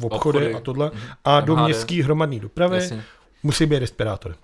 obchody, 0.04 0.08
obchody 0.10 0.54
a 0.54 0.60
tohle, 0.60 0.90
mhm. 0.94 1.02
a 1.24 1.40
do 1.40 1.56
městské 1.56 2.04
hromadné 2.04 2.40
dopravy 2.40 2.76
Jasně. 2.76 3.04
musí 3.42 3.66
být 3.66 3.78
respirátory. 3.78 4.34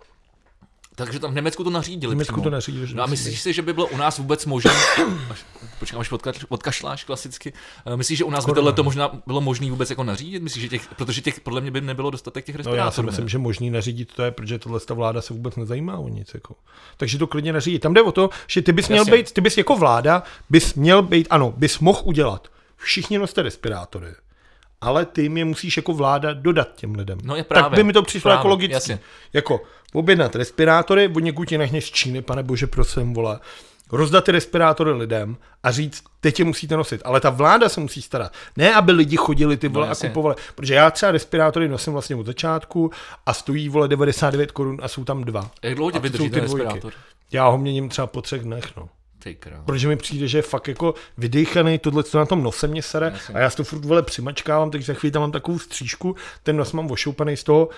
Takže 0.98 1.20
tam 1.20 1.32
v 1.32 1.34
Německu 1.34 1.64
to 1.64 1.70
nařídili. 1.70 2.14
V 2.14 2.16
Německu 2.16 2.32
přímo. 2.32 2.44
to 2.44 2.50
nařídili. 2.50 2.88
No 2.94 3.02
a 3.02 3.06
myslíš 3.06 3.40
si, 3.40 3.52
že 3.52 3.62
by 3.62 3.72
bylo 3.72 3.86
u 3.86 3.96
nás 3.96 4.18
vůbec 4.18 4.46
možné, 4.46 4.70
počkám, 5.78 6.00
až 6.00 6.10
odkašláš 6.48 7.04
klasicky, 7.04 7.52
eh, 7.86 7.96
myslíš, 7.96 8.18
že 8.18 8.24
u 8.24 8.30
nás 8.30 8.44
Korona. 8.44 8.54
by 8.54 8.56
tohle 8.56 8.72
to 8.72 8.84
možná 8.84 9.10
bylo 9.26 9.40
možné 9.40 9.70
vůbec 9.70 9.90
jako 9.90 10.04
nařídit? 10.04 10.42
Myslíš, 10.42 10.62
že 10.62 10.68
těch, 10.68 10.88
protože 10.96 11.20
těch, 11.20 11.40
podle 11.40 11.60
mě 11.60 11.70
by 11.70 11.80
nebylo 11.80 12.10
dostatek 12.10 12.44
těch 12.44 12.56
respirátorů. 12.56 12.80
No 12.80 12.86
já 12.86 12.90
si 12.90 13.02
myslím, 13.02 13.24
ne? 13.24 13.28
že 13.28 13.38
možný 13.38 13.70
nařídit 13.70 14.12
to 14.14 14.22
je, 14.22 14.30
protože 14.30 14.58
tohle 14.58 14.80
ta 14.80 14.94
vláda 14.94 15.22
se 15.22 15.34
vůbec 15.34 15.56
nezajímá 15.56 15.98
o 15.98 16.08
nic. 16.08 16.34
Jako. 16.34 16.54
Takže 16.96 17.18
to 17.18 17.26
klidně 17.26 17.52
nařídit. 17.52 17.78
Tam 17.78 17.94
jde 17.94 18.02
o 18.02 18.12
to, 18.12 18.30
že 18.46 18.62
ty 18.62 18.72
bys 18.72 18.88
měl 18.88 19.00
Jasně. 19.00 19.12
být, 19.12 19.32
ty 19.32 19.40
bys 19.40 19.58
jako 19.58 19.76
vláda, 19.76 20.22
bys 20.50 20.74
měl 20.74 21.02
být, 21.02 21.26
ano, 21.30 21.54
bys 21.56 21.78
mohl 21.78 22.00
udělat. 22.04 22.48
Všichni 22.76 23.18
noste 23.18 23.42
respirátory 23.42 24.14
ale 24.80 25.04
ty 25.06 25.28
mě 25.28 25.44
musíš 25.44 25.76
jako 25.76 25.92
vláda 25.92 26.32
dodat 26.32 26.68
těm 26.74 26.94
lidem. 26.94 27.18
No 27.22 27.36
je 27.36 27.44
právě. 27.44 27.70
Tak 27.70 27.76
by 27.76 27.84
mi 27.84 27.92
to 27.92 28.02
přišlo 28.02 28.28
právě, 28.28 28.38
jako 28.38 28.48
logicky. 28.48 28.72
Jasně. 28.72 29.00
Jako 29.32 29.60
objednat 29.92 30.36
respirátory, 30.36 31.08
od 31.16 31.20
někud 31.20 31.48
ti 31.48 31.58
nechně 31.58 31.80
z 31.80 31.90
Číny, 31.90 32.22
pane 32.22 32.42
bože, 32.42 32.66
prosím, 32.66 33.14
vole. 33.14 33.40
Rozdat 33.92 34.24
ty 34.24 34.32
respirátory 34.32 34.92
lidem 34.92 35.36
a 35.62 35.70
říct, 35.70 36.04
teď 36.20 36.38
je 36.38 36.44
musíte 36.44 36.76
nosit. 36.76 37.02
Ale 37.04 37.20
ta 37.20 37.30
vláda 37.30 37.68
se 37.68 37.80
musí 37.80 38.02
starat. 38.02 38.32
Ne, 38.56 38.74
aby 38.74 38.92
lidi 38.92 39.16
chodili 39.16 39.56
ty 39.56 39.68
vole 39.68 39.86
no, 39.86 39.92
a 39.92 39.94
kupovali. 39.94 40.34
Protože 40.54 40.74
já 40.74 40.90
třeba 40.90 41.12
respirátory 41.12 41.68
nosím 41.68 41.92
vlastně 41.92 42.16
od 42.16 42.26
začátku 42.26 42.90
a 43.26 43.34
stojí 43.34 43.68
vole 43.68 43.88
99 43.88 44.52
korun 44.52 44.78
a 44.82 44.88
jsou 44.88 45.04
tam 45.04 45.24
dva. 45.24 45.50
Jak 45.62 45.74
dlouho 45.74 45.90
tě 45.90 45.98
vydrží 45.98 46.30
ten 46.30 46.42
respirátor? 46.42 46.92
Já 47.32 47.48
ho 47.48 47.58
měním 47.58 47.88
třeba 47.88 48.06
po 48.06 48.22
třech 48.22 48.42
dnech, 48.42 48.76
no. 48.76 48.88
Protože 49.64 49.88
mi 49.88 49.96
přijde, 49.96 50.28
že 50.28 50.38
je 50.38 50.42
fakt 50.42 50.68
jako 50.68 50.94
vydýchaný, 51.18 51.78
tohle, 51.78 52.02
co 52.02 52.18
na 52.18 52.26
tom 52.26 52.42
nose 52.42 52.66
mě 52.66 52.82
sere. 52.82 53.14
A 53.34 53.38
já 53.38 53.50
si 53.50 53.56
to 53.56 53.64
furt 53.64 53.84
vole 53.84 54.02
přimačkávám, 54.02 54.70
takže 54.70 54.92
za 54.92 54.98
chvíli 54.98 55.10
tam 55.10 55.22
mám 55.22 55.32
takovou 55.32 55.58
střížku, 55.58 56.16
ten 56.42 56.56
nos 56.56 56.72
mám 56.72 56.90
ošoupaný 56.90 57.36
z 57.36 57.44
toho. 57.44 57.68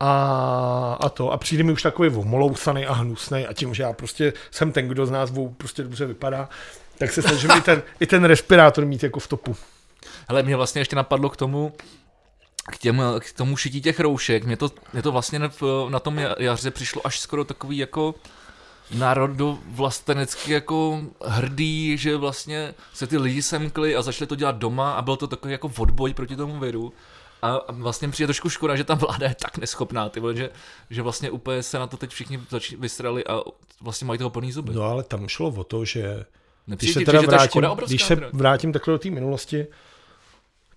A, 0.00 0.96
a 1.00 1.08
to. 1.08 1.32
A 1.32 1.36
přijde 1.36 1.64
mi 1.64 1.72
už 1.72 1.82
takový 1.82 2.08
vomolousaný 2.08 2.86
a 2.86 2.92
hnusný 2.92 3.46
a 3.46 3.52
tím, 3.52 3.74
že 3.74 3.82
já 3.82 3.92
prostě 3.92 4.32
jsem 4.50 4.72
ten, 4.72 4.88
kdo 4.88 5.06
z 5.06 5.10
nás 5.10 5.30
dvou 5.30 5.48
prostě 5.48 5.82
dobře 5.82 6.06
vypadá, 6.06 6.48
tak 6.98 7.12
se 7.12 7.22
snažím 7.22 7.50
i 7.50 7.60
ten, 7.60 7.82
i 8.00 8.06
ten 8.06 8.24
respirátor 8.24 8.84
mít 8.84 9.02
jako 9.02 9.20
v 9.20 9.26
topu. 9.26 9.56
Ale 10.28 10.42
mě 10.42 10.56
vlastně 10.56 10.80
ještě 10.80 10.96
napadlo 10.96 11.30
k 11.30 11.36
tomu, 11.36 11.72
k, 12.72 12.78
těm, 12.78 13.02
k 13.20 13.32
tomu 13.32 13.56
šití 13.56 13.80
těch 13.80 14.00
roušek, 14.00 14.44
mě 14.44 14.56
to, 14.56 14.70
mě 14.92 15.02
to 15.02 15.12
vlastně 15.12 15.40
na 15.88 15.98
tom 16.00 16.18
jaře 16.38 16.70
přišlo 16.70 17.06
až 17.06 17.20
skoro 17.20 17.44
takový 17.44 17.78
jako 17.78 18.14
národu 18.90 19.60
vlastenecky 19.66 20.52
jako 20.52 21.02
hrdý, 21.24 21.98
že 21.98 22.16
vlastně 22.16 22.74
se 22.92 23.06
ty 23.06 23.18
lidi 23.18 23.42
semkli 23.42 23.96
a 23.96 24.02
začali 24.02 24.28
to 24.28 24.34
dělat 24.34 24.56
doma 24.56 24.92
a 24.92 25.02
byl 25.02 25.16
to 25.16 25.26
takový 25.26 25.52
jako 25.52 25.70
odboj 25.78 26.14
proti 26.14 26.36
tomu 26.36 26.58
viru. 26.58 26.92
A 27.42 27.72
vlastně 27.72 28.08
přijde 28.08 28.26
trošku 28.26 28.48
škoda, 28.48 28.76
že 28.76 28.84
ta 28.84 28.94
vláda 28.94 29.28
je 29.28 29.34
tak 29.34 29.58
neschopná, 29.58 30.08
ty 30.08 30.20
vole, 30.20 30.36
že, 30.36 30.50
že 30.90 31.02
vlastně 31.02 31.30
úplně 31.30 31.62
se 31.62 31.78
na 31.78 31.86
to 31.86 31.96
teď 31.96 32.10
všichni 32.10 32.40
vystrali 32.78 33.24
a 33.24 33.40
vlastně 33.80 34.06
mají 34.06 34.18
toho 34.18 34.30
plný 34.30 34.52
zuby. 34.52 34.74
No 34.74 34.82
ale 34.82 35.02
tam 35.02 35.28
šlo 35.28 35.48
o 35.48 35.64
to, 35.64 35.84
že 35.84 36.24
když 36.66 36.92
se, 36.92 37.00
teda 37.00 37.20
vrátím, 37.20 37.62
když 37.86 38.04
se 38.04 38.16
vrátím 38.32 38.72
takhle 38.72 38.94
do 38.94 38.98
té 38.98 39.10
minulosti, 39.10 39.66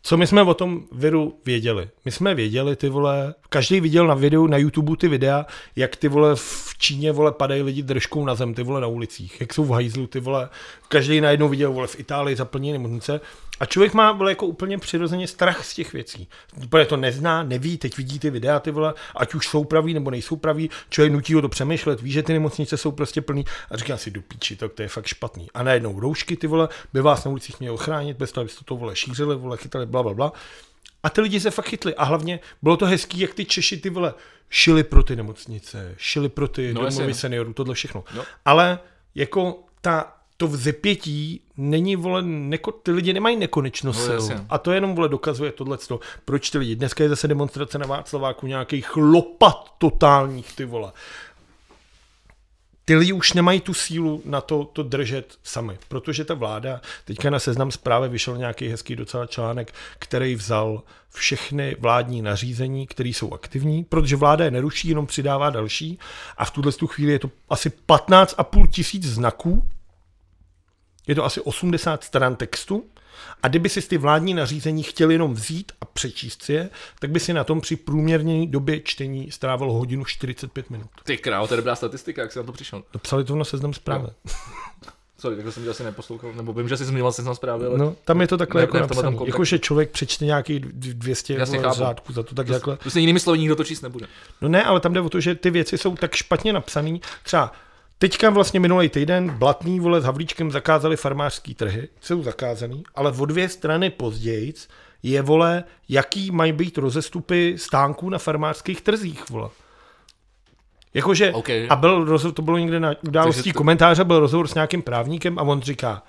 co 0.07 0.17
my 0.17 0.27
jsme 0.27 0.43
o 0.43 0.53
tom 0.53 0.83
viru 0.91 1.39
věděli? 1.45 1.89
My 2.05 2.11
jsme 2.11 2.35
věděli, 2.35 2.75
ty 2.75 2.89
vole, 2.89 3.33
každý 3.49 3.79
viděl 3.79 4.07
na 4.07 4.13
videu, 4.13 4.47
na 4.47 4.57
YouTube 4.57 4.97
ty 4.97 5.07
videa, 5.07 5.45
jak 5.75 5.95
ty 5.95 6.07
vole 6.07 6.35
v 6.35 6.75
Číně, 6.77 7.11
vole, 7.11 7.31
padají 7.31 7.61
lidi 7.61 7.83
držkou 7.83 8.25
na 8.25 8.35
zem, 8.35 8.53
ty 8.53 8.63
vole 8.63 8.81
na 8.81 8.87
ulicích, 8.87 9.41
jak 9.41 9.53
jsou 9.53 9.63
v 9.65 9.71
hajzlu, 9.71 10.07
ty 10.07 10.19
vole, 10.19 10.49
každý 10.87 11.21
najednou 11.21 11.49
viděl, 11.49 11.71
vole, 11.71 11.87
v 11.87 11.99
Itálii 11.99 12.35
zaplněné 12.35 12.77
nemocnice 12.77 13.21
a 13.59 13.65
člověk 13.65 13.93
má 13.93 14.11
vole, 14.11 14.31
jako 14.31 14.45
úplně 14.45 14.77
přirozeně 14.77 15.27
strach 15.27 15.65
z 15.65 15.73
těch 15.73 15.93
věcí. 15.93 16.27
Úplně 16.63 16.85
to 16.85 16.97
nezná, 16.97 17.43
neví, 17.43 17.77
teď 17.77 17.97
vidí 17.97 18.19
ty 18.19 18.29
videa, 18.29 18.59
ty 18.59 18.71
vole, 18.71 18.93
ať 19.15 19.33
už 19.33 19.47
jsou 19.47 19.63
praví 19.63 19.93
nebo 19.93 20.11
nejsou 20.11 20.35
praví, 20.35 20.69
člověk 20.89 21.13
nutí 21.13 21.33
ho 21.33 21.41
to 21.41 21.49
přemýšlet, 21.49 22.01
ví, 22.01 22.11
že 22.11 22.23
ty 22.23 22.33
nemocnice 22.33 22.77
jsou 22.77 22.91
prostě 22.91 23.21
plný 23.21 23.45
a 23.71 23.77
říká 23.77 23.97
si, 23.97 24.11
do 24.11 24.21
píči, 24.21 24.55
tak 24.55 24.73
to 24.73 24.81
je 24.81 24.87
fakt 24.87 25.05
špatný. 25.05 25.47
A 25.53 25.63
najednou 25.63 25.99
roušky, 25.99 26.35
ty 26.35 26.47
vole, 26.47 26.69
by 26.93 27.01
vás 27.01 27.25
na 27.25 27.31
ulicích 27.31 27.59
mělo 27.59 27.75
ochránit, 27.75 28.17
bez 28.17 28.31
toho, 28.31 28.41
abyste 28.41 28.65
to 28.65 28.75
vole 28.75 28.95
šířili, 28.95 29.35
vole, 29.35 29.57
chytali, 29.57 29.85
bla, 29.85 30.03
bla, 30.03 30.13
bla. 30.13 30.31
A 31.03 31.09
ty 31.09 31.21
lidi 31.21 31.39
se 31.39 31.51
fakt 31.51 31.67
chytli. 31.67 31.95
A 31.95 32.03
hlavně 32.03 32.39
bylo 32.61 32.77
to 32.77 32.85
hezký, 32.85 33.19
jak 33.19 33.33
ty 33.33 33.45
Češi 33.45 33.77
ty 33.77 33.89
vole 33.89 34.13
šili 34.49 34.83
pro 34.83 35.03
ty 35.03 35.15
nemocnice, 35.15 35.95
šili 35.97 36.29
pro 36.29 36.47
ty 36.47 36.73
no, 36.73 36.81
domovy 36.81 37.13
seniorů, 37.13 37.53
tohle 37.53 37.75
všechno. 37.75 38.03
No. 38.15 38.23
Ale 38.45 38.79
jako 39.15 39.63
ta 39.81 40.16
to 40.37 40.47
vzepětí 40.47 41.41
není, 41.57 41.95
vole, 41.95 42.21
neko, 42.21 42.71
ty 42.71 42.91
lidi 42.91 43.13
nemají 43.13 43.35
nekonečno 43.35 43.91
no, 43.91 43.99
sil. 44.05 44.21
A 44.49 44.57
to 44.57 44.71
jenom, 44.71 44.95
vole, 44.95 45.09
dokazuje 45.09 45.51
tohle. 45.51 45.77
Proč 46.25 46.49
ty 46.49 46.57
lidi? 46.57 46.75
Dneska 46.75 47.03
je 47.03 47.09
zase 47.09 47.27
demonstrace 47.27 47.77
na 47.77 47.87
Václaváku 47.87 48.47
nějakých 48.47 48.95
lopat 48.95 49.73
totálních, 49.77 50.55
ty 50.55 50.65
vole. 50.65 50.91
Ty 52.85 52.95
lidi 52.95 53.13
už 53.13 53.33
nemají 53.33 53.61
tu 53.61 53.73
sílu 53.73 54.21
na 54.25 54.41
to, 54.41 54.63
to 54.73 54.83
držet 54.83 55.37
sami, 55.43 55.77
protože 55.87 56.25
ta 56.25 56.33
vláda, 56.33 56.81
teďka 57.05 57.29
na 57.29 57.39
seznam 57.39 57.71
zprávy 57.71 58.09
vyšel 58.09 58.37
nějaký 58.37 58.67
hezký 58.67 58.95
docela 58.95 59.25
článek, 59.25 59.73
který 59.99 60.35
vzal 60.35 60.83
všechny 61.09 61.75
vládní 61.79 62.21
nařízení, 62.21 62.87
které 62.87 63.09
jsou 63.09 63.33
aktivní, 63.33 63.83
protože 63.83 64.15
vláda 64.15 64.45
je 64.45 64.51
neruší, 64.51 64.89
jenom 64.89 65.05
přidává 65.05 65.49
další 65.49 65.99
a 66.37 66.45
v 66.45 66.51
tuhle 66.51 66.71
chvíli 66.85 67.11
je 67.11 67.19
to 67.19 67.31
asi 67.49 67.69
15,5 67.69 68.67
tisíc 68.67 69.05
znaků, 69.05 69.67
je 71.07 71.15
to 71.15 71.25
asi 71.25 71.41
80 71.41 72.03
stran 72.03 72.35
textu. 72.35 72.85
A 73.43 73.47
kdyby 73.47 73.69
si 73.69 73.81
ty 73.81 73.97
vládní 73.97 74.33
nařízení 74.33 74.83
chtěli 74.83 75.13
jenom 75.13 75.33
vzít 75.33 75.71
a 75.81 75.85
přečíst 75.85 76.43
si 76.43 76.53
je, 76.53 76.69
tak 76.99 77.11
by 77.11 77.19
si 77.19 77.33
na 77.33 77.43
tom 77.43 77.61
při 77.61 77.75
průměrné 77.75 78.45
době 78.47 78.79
čtení 78.79 79.31
strávil 79.31 79.71
hodinu 79.71 80.05
45 80.05 80.69
minut. 80.69 80.89
Ty 81.03 81.17
král, 81.17 81.47
to 81.47 81.53
je 81.53 81.57
dobrá 81.57 81.75
statistika, 81.75 82.21
jak 82.21 82.31
jsi 82.31 82.39
na 82.39 82.45
to 82.45 82.51
přišel. 82.51 82.83
Dopsali 82.93 83.23
to 83.23 83.35
na 83.35 83.43
seznam 83.43 83.73
zprávy. 83.73 84.07
No. 84.25 84.31
Sorry, 85.19 85.35
tak 85.35 85.53
jsem 85.53 85.63
tě 85.63 85.69
asi 85.69 85.83
neposlouchal, 85.83 86.33
nebo 86.33 86.53
vím, 86.53 86.69
že 86.69 86.77
jsi 86.77 86.85
zmínil 86.85 87.11
seznam 87.11 87.35
zprávy, 87.35 87.65
ale... 87.65 87.77
No, 87.77 87.95
tam 88.05 88.21
je 88.21 88.27
to 88.27 88.37
takhle 88.37 88.61
ne, 88.61 88.63
jako 88.63 88.77
napsaný. 88.77 89.17
Jakože 89.25 89.59
člověk 89.59 89.91
přečte 89.91 90.25
nějaký 90.25 90.59
200 90.59 91.45
řádků 91.71 92.13
za 92.13 92.23
to, 92.23 92.35
tak 92.35 92.47
to, 92.47 92.53
takhle. 92.53 92.77
To 92.77 92.89
se 92.89 92.99
jinými 92.99 93.19
slovy 93.19 93.39
nikdo 93.39 93.55
to 93.55 93.63
číst 93.63 93.81
nebude. 93.81 94.07
No 94.41 94.49
ne, 94.49 94.63
ale 94.63 94.79
tam 94.79 94.93
jde 94.93 95.01
o 95.01 95.09
to, 95.09 95.19
že 95.19 95.35
ty 95.35 95.49
věci 95.49 95.77
jsou 95.77 95.95
tak 95.95 96.15
špatně 96.15 96.53
napsané. 96.53 96.97
Třeba 97.23 97.51
Teďka 97.99 98.29
vlastně 98.29 98.59
minulý 98.59 98.89
týden 98.89 99.29
Blatný 99.29 99.79
vole 99.79 100.01
s 100.01 100.03
Havlíčkem 100.03 100.51
zakázali 100.51 100.97
farmářský 100.97 101.55
trhy, 101.55 101.87
jsou 102.01 102.23
zakázaný, 102.23 102.83
ale 102.95 103.11
o 103.11 103.25
dvě 103.25 103.49
strany 103.49 103.89
později 103.89 104.53
je 105.03 105.21
vole, 105.21 105.63
jaký 105.89 106.31
mají 106.31 106.51
být 106.51 106.77
rozestupy 106.77 107.57
stánků 107.57 108.09
na 108.09 108.17
farmářských 108.17 108.81
trzích, 108.81 109.29
vole. 109.29 109.49
Jakože, 110.93 111.33
okay. 111.33 111.67
a 111.69 111.75
byl 111.75 112.05
rozhovor, 112.05 112.33
to 112.35 112.41
bylo 112.41 112.57
někde 112.57 112.79
na 112.79 112.93
událostí 113.07 113.53
to... 113.53 113.57
komentáře, 113.57 114.03
byl 114.03 114.19
rozhovor 114.19 114.47
s 114.47 114.53
nějakým 114.53 114.81
právníkem 114.81 115.39
a 115.39 115.41
on 115.41 115.61
říká, 115.61 116.03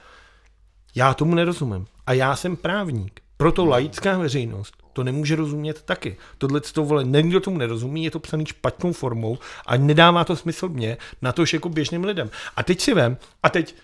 já 0.95 1.15
tomu 1.15 1.35
nerozumím 1.35 1.87
a 2.07 2.13
já 2.13 2.37
jsem 2.37 2.57
právník. 2.57 3.21
Proto 3.37 3.65
laická 3.65 4.19
veřejnost 4.19 4.75
to 4.99 5.05
nemůže 5.05 5.37
rozumět 5.37 5.83
taky. 5.83 6.17
Tohle 6.39 6.61
to 6.61 6.85
vole, 6.85 7.05
nikdo 7.05 7.41
tomu 7.41 7.59
nerozumí, 7.59 8.05
je 8.05 8.11
to 8.11 8.19
psaný 8.19 8.47
špatnou 8.47 8.93
formou 8.93 9.39
a 9.67 9.77
nedává 9.77 10.25
to 10.25 10.37
smysl 10.37 10.69
mě, 10.69 10.97
na 11.23 11.33
to 11.33 11.45
jako 11.53 11.69
běžným 11.69 12.05
lidem. 12.05 12.31
A 12.57 12.63
teď 12.63 12.81
si 12.81 12.95
vem, 12.95 13.17
a 13.43 13.49
teď 13.49 13.75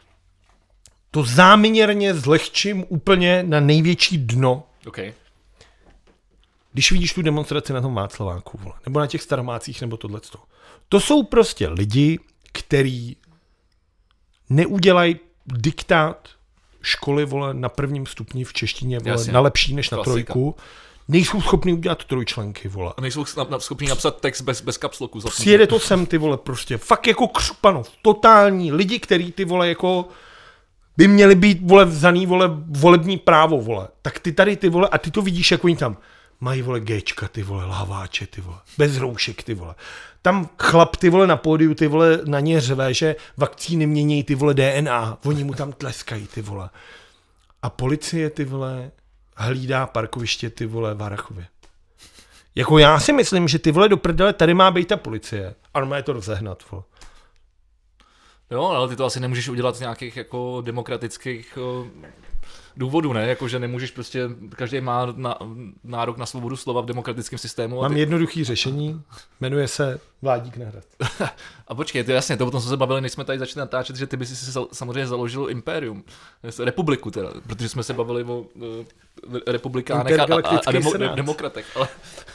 to 1.11 1.23
záměrně 1.23 2.15
zlehčím 2.15 2.85
úplně 2.89 3.43
na 3.43 3.61
největší 3.61 4.19
dno. 4.19 4.63
Okay. 4.87 5.13
Když 6.73 6.93
vidíš 6.93 7.15
tu 7.15 7.23
demonstraci 7.23 7.73
na 7.73 7.81
tom 7.81 7.95
Václaváku, 7.95 8.59
vole, 8.63 8.75
nebo 8.87 9.01
na 9.01 9.07
těch 9.07 9.23
staromácích, 9.23 9.81
nebo 9.81 9.97
tohle. 9.97 10.21
To 10.89 11.01
jsou 11.01 11.23
prostě 11.23 11.69
lidi, 11.69 12.19
který 12.53 13.17
neudělají 14.51 15.17
diktát 15.47 16.29
školy 16.83 17.25
vole, 17.25 17.55
na 17.55 17.69
prvním 17.69 18.07
stupni 18.07 18.45
v 18.45 18.53
češtině 18.53 18.99
vole, 18.99 19.25
na 19.33 19.41
lepší 19.41 19.75
než 19.75 19.91
na 19.91 19.97
Klasika. 19.97 20.13
trojku, 20.13 20.57
Nejsou 21.09 21.41
schopni 21.41 21.73
udělat 21.73 22.05
trojčlenky, 22.05 22.69
vole. 22.69 22.93
A 22.97 23.01
nejsou 23.01 23.25
schopni 23.59 23.89
napsat 23.89 24.21
text 24.21 24.41
bez, 24.41 24.61
bez 24.61 24.77
kapsloku. 24.77 25.21
Sjede 25.21 25.67
to 25.67 25.81
sem, 25.81 26.07
ty 26.07 26.19
vole, 26.19 26.37
prostě. 26.37 26.79
Fakt 26.79 27.07
jako 27.07 27.29
křupanov. 27.29 27.91
Totální 28.03 28.73
lidi, 28.73 28.99
který 28.99 29.33
ty 29.33 29.45
vole 29.45 29.69
jako 29.69 30.09
by 30.97 31.09
měli 31.09 31.35
být, 31.35 31.59
vole, 31.63 31.85
vzaný, 31.85 32.27
vole, 32.27 32.51
volební 32.67 33.17
právo, 33.17 33.61
vole. 33.61 33.89
Tak 34.03 34.19
ty 34.19 34.33
tady, 34.33 34.57
ty 34.57 34.69
vole, 34.69 34.89
a 34.89 34.99
ty 34.99 35.11
to 35.11 35.23
vidíš, 35.23 35.51
jak 35.51 35.65
oni 35.65 35.77
tam 35.77 35.97
mají, 36.41 36.63
vole, 36.63 36.81
géčka, 36.81 37.29
ty 37.29 37.43
vole, 37.43 37.65
láváče, 37.65 38.27
ty 38.27 38.41
vole, 38.41 38.59
bez 38.79 38.97
roušek, 38.97 39.43
ty 39.43 39.55
vole. 39.55 39.75
Tam 40.23 40.49
chlap, 40.59 40.97
ty 40.97 41.11
vole, 41.11 41.27
na 41.27 41.37
pódiu, 41.37 41.75
ty 41.75 41.87
vole, 41.87 42.21
na 42.25 42.41
ně 42.41 42.61
řve, 42.61 42.95
že 42.95 43.17
vakcíny 43.37 43.87
mění, 43.87 44.25
ty 44.25 44.35
vole, 44.35 44.55
DNA. 44.55 45.19
Oni 45.25 45.45
mu 45.45 45.55
tam 45.55 45.73
tleskají, 45.73 46.27
ty 46.27 46.43
vole. 46.43 46.71
A 47.63 47.71
policie, 47.71 48.31
ty 48.31 48.45
vole, 48.45 48.91
hlídá 49.35 49.87
parkoviště, 49.87 50.51
ty 50.51 50.67
vole, 50.67 50.95
v 50.95 51.01
Harachově. 51.01 51.47
Jako 52.55 52.79
já 52.79 53.01
si 53.01 53.13
myslím, 53.13 53.49
že 53.49 53.59
ty 53.59 53.73
vole 53.73 53.89
do 53.89 53.97
prdele, 53.97 54.33
tady 54.33 54.55
má 54.55 54.71
být 54.71 54.89
ta 54.89 54.97
policie. 54.97 55.55
A 55.75 55.85
má 55.85 55.97
je 55.97 56.03
to 56.03 56.13
rozehnat, 56.13 56.71
vole. 56.71 56.85
Jo, 58.51 58.65
ale 58.65 58.89
ty 58.89 58.97
to 58.97 59.05
asi 59.05 59.21
nemůžeš 59.21 59.49
udělat 59.49 59.77
z 59.77 59.81
nějakých 59.81 60.17
jako 60.17 60.63
demokratických 60.65 61.59
uh, 61.61 61.87
důvodů, 62.77 63.13
ne? 63.13 63.27
Jako, 63.27 63.49
že 63.49 63.59
nemůžeš 63.59 63.91
prostě, 63.91 64.29
každý 64.57 64.81
má 64.81 65.07
na, 65.17 65.39
nárok 65.85 66.17
na 66.17 66.27
svobodu 66.27 66.57
slova 66.57 66.81
v 66.81 66.87
demokratickém 66.87 67.39
systému. 67.39 67.81
Mám 67.81 67.95
ty... 67.95 68.01
jednoduchý 68.01 68.45
řešení, 68.45 69.03
jmenuje 69.41 69.69
se 69.69 70.01
Vládík 70.23 70.57
na 70.57 70.67
hrad. 70.67 70.85
a 71.69 71.75
počkej, 71.75 72.05
to 72.05 72.13
jasně, 72.13 72.37
to 72.37 72.47
o 72.47 72.51
tom 72.51 72.61
jsme 72.61 72.71
se 72.71 72.77
bavili, 72.77 73.01
než 73.01 73.13
jsme 73.13 73.25
tady 73.25 73.39
začali 73.39 73.61
natáčet, 73.61 73.97
že 73.97 74.07
ty 74.07 74.17
bys 74.17 74.41
si 74.41 74.61
samozřejmě 74.73 75.07
založil 75.07 75.51
impérium, 75.51 76.05
republiku 76.65 77.11
teda, 77.11 77.29
protože 77.47 77.69
jsme 77.69 77.83
se 77.83 77.93
bavili 77.93 78.25
o 78.25 78.39
uh, 78.39 79.41
republikánech 79.47 80.19
a, 80.19 80.23
a, 80.23 80.61
a 80.67 80.73
demo, 80.73 80.93
demokratech. 81.15 81.77
Ale 81.77 81.89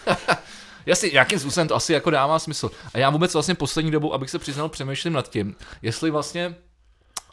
Jasně, 0.85 1.09
nějakým 1.09 1.39
způsobem 1.39 1.67
to 1.67 1.75
asi 1.75 1.93
jako 1.93 2.09
dává 2.09 2.39
smysl. 2.39 2.71
A 2.93 2.97
já 2.97 3.09
vůbec 3.09 3.33
vlastně 3.33 3.55
poslední 3.55 3.91
dobou, 3.91 4.13
abych 4.13 4.29
se 4.29 4.39
přiznal, 4.39 4.69
přemýšlím 4.69 5.13
nad 5.13 5.29
tím, 5.29 5.55
jestli 5.81 6.11
vlastně 6.11 6.55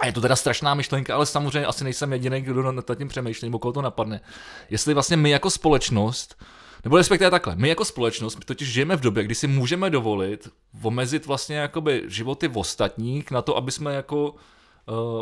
je 0.07 0.13
to 0.13 0.21
teda 0.21 0.37
strašná 0.37 0.75
myšlenka, 0.75 1.15
ale 1.15 1.27
samozřejmě 1.27 1.67
asi 1.67 1.85
nejsem 1.85 2.13
jediný, 2.13 2.41
kdo 2.41 2.73
nad 2.73 2.85
tím 2.99 3.09
přemýšlí, 3.09 3.49
nebo 3.49 3.59
koho 3.59 3.73
to 3.73 3.83
napadne. 3.83 4.21
Jestli 4.71 4.95
vlastně 4.95 5.17
my 5.17 5.31
jako 5.31 5.51
společnost, 5.51 6.43
nebo 6.85 6.97
respektive 6.97 7.31
takhle, 7.31 7.57
my 7.57 7.69
jako 7.69 7.85
společnost 7.85 8.39
totiž 8.45 8.73
žijeme 8.73 8.97
v 8.97 9.01
době, 9.01 9.25
kdy 9.25 9.35
si 9.35 9.47
můžeme 9.47 9.91
dovolit 9.91 10.49
omezit 10.83 11.27
vlastně 11.27 11.57
jakoby 11.57 12.03
životy 12.07 12.51
ostatních 12.55 13.31
na 13.31 13.43
to, 13.43 13.57
aby 13.57 13.73
jsme 13.73 13.95
jako 13.95 14.35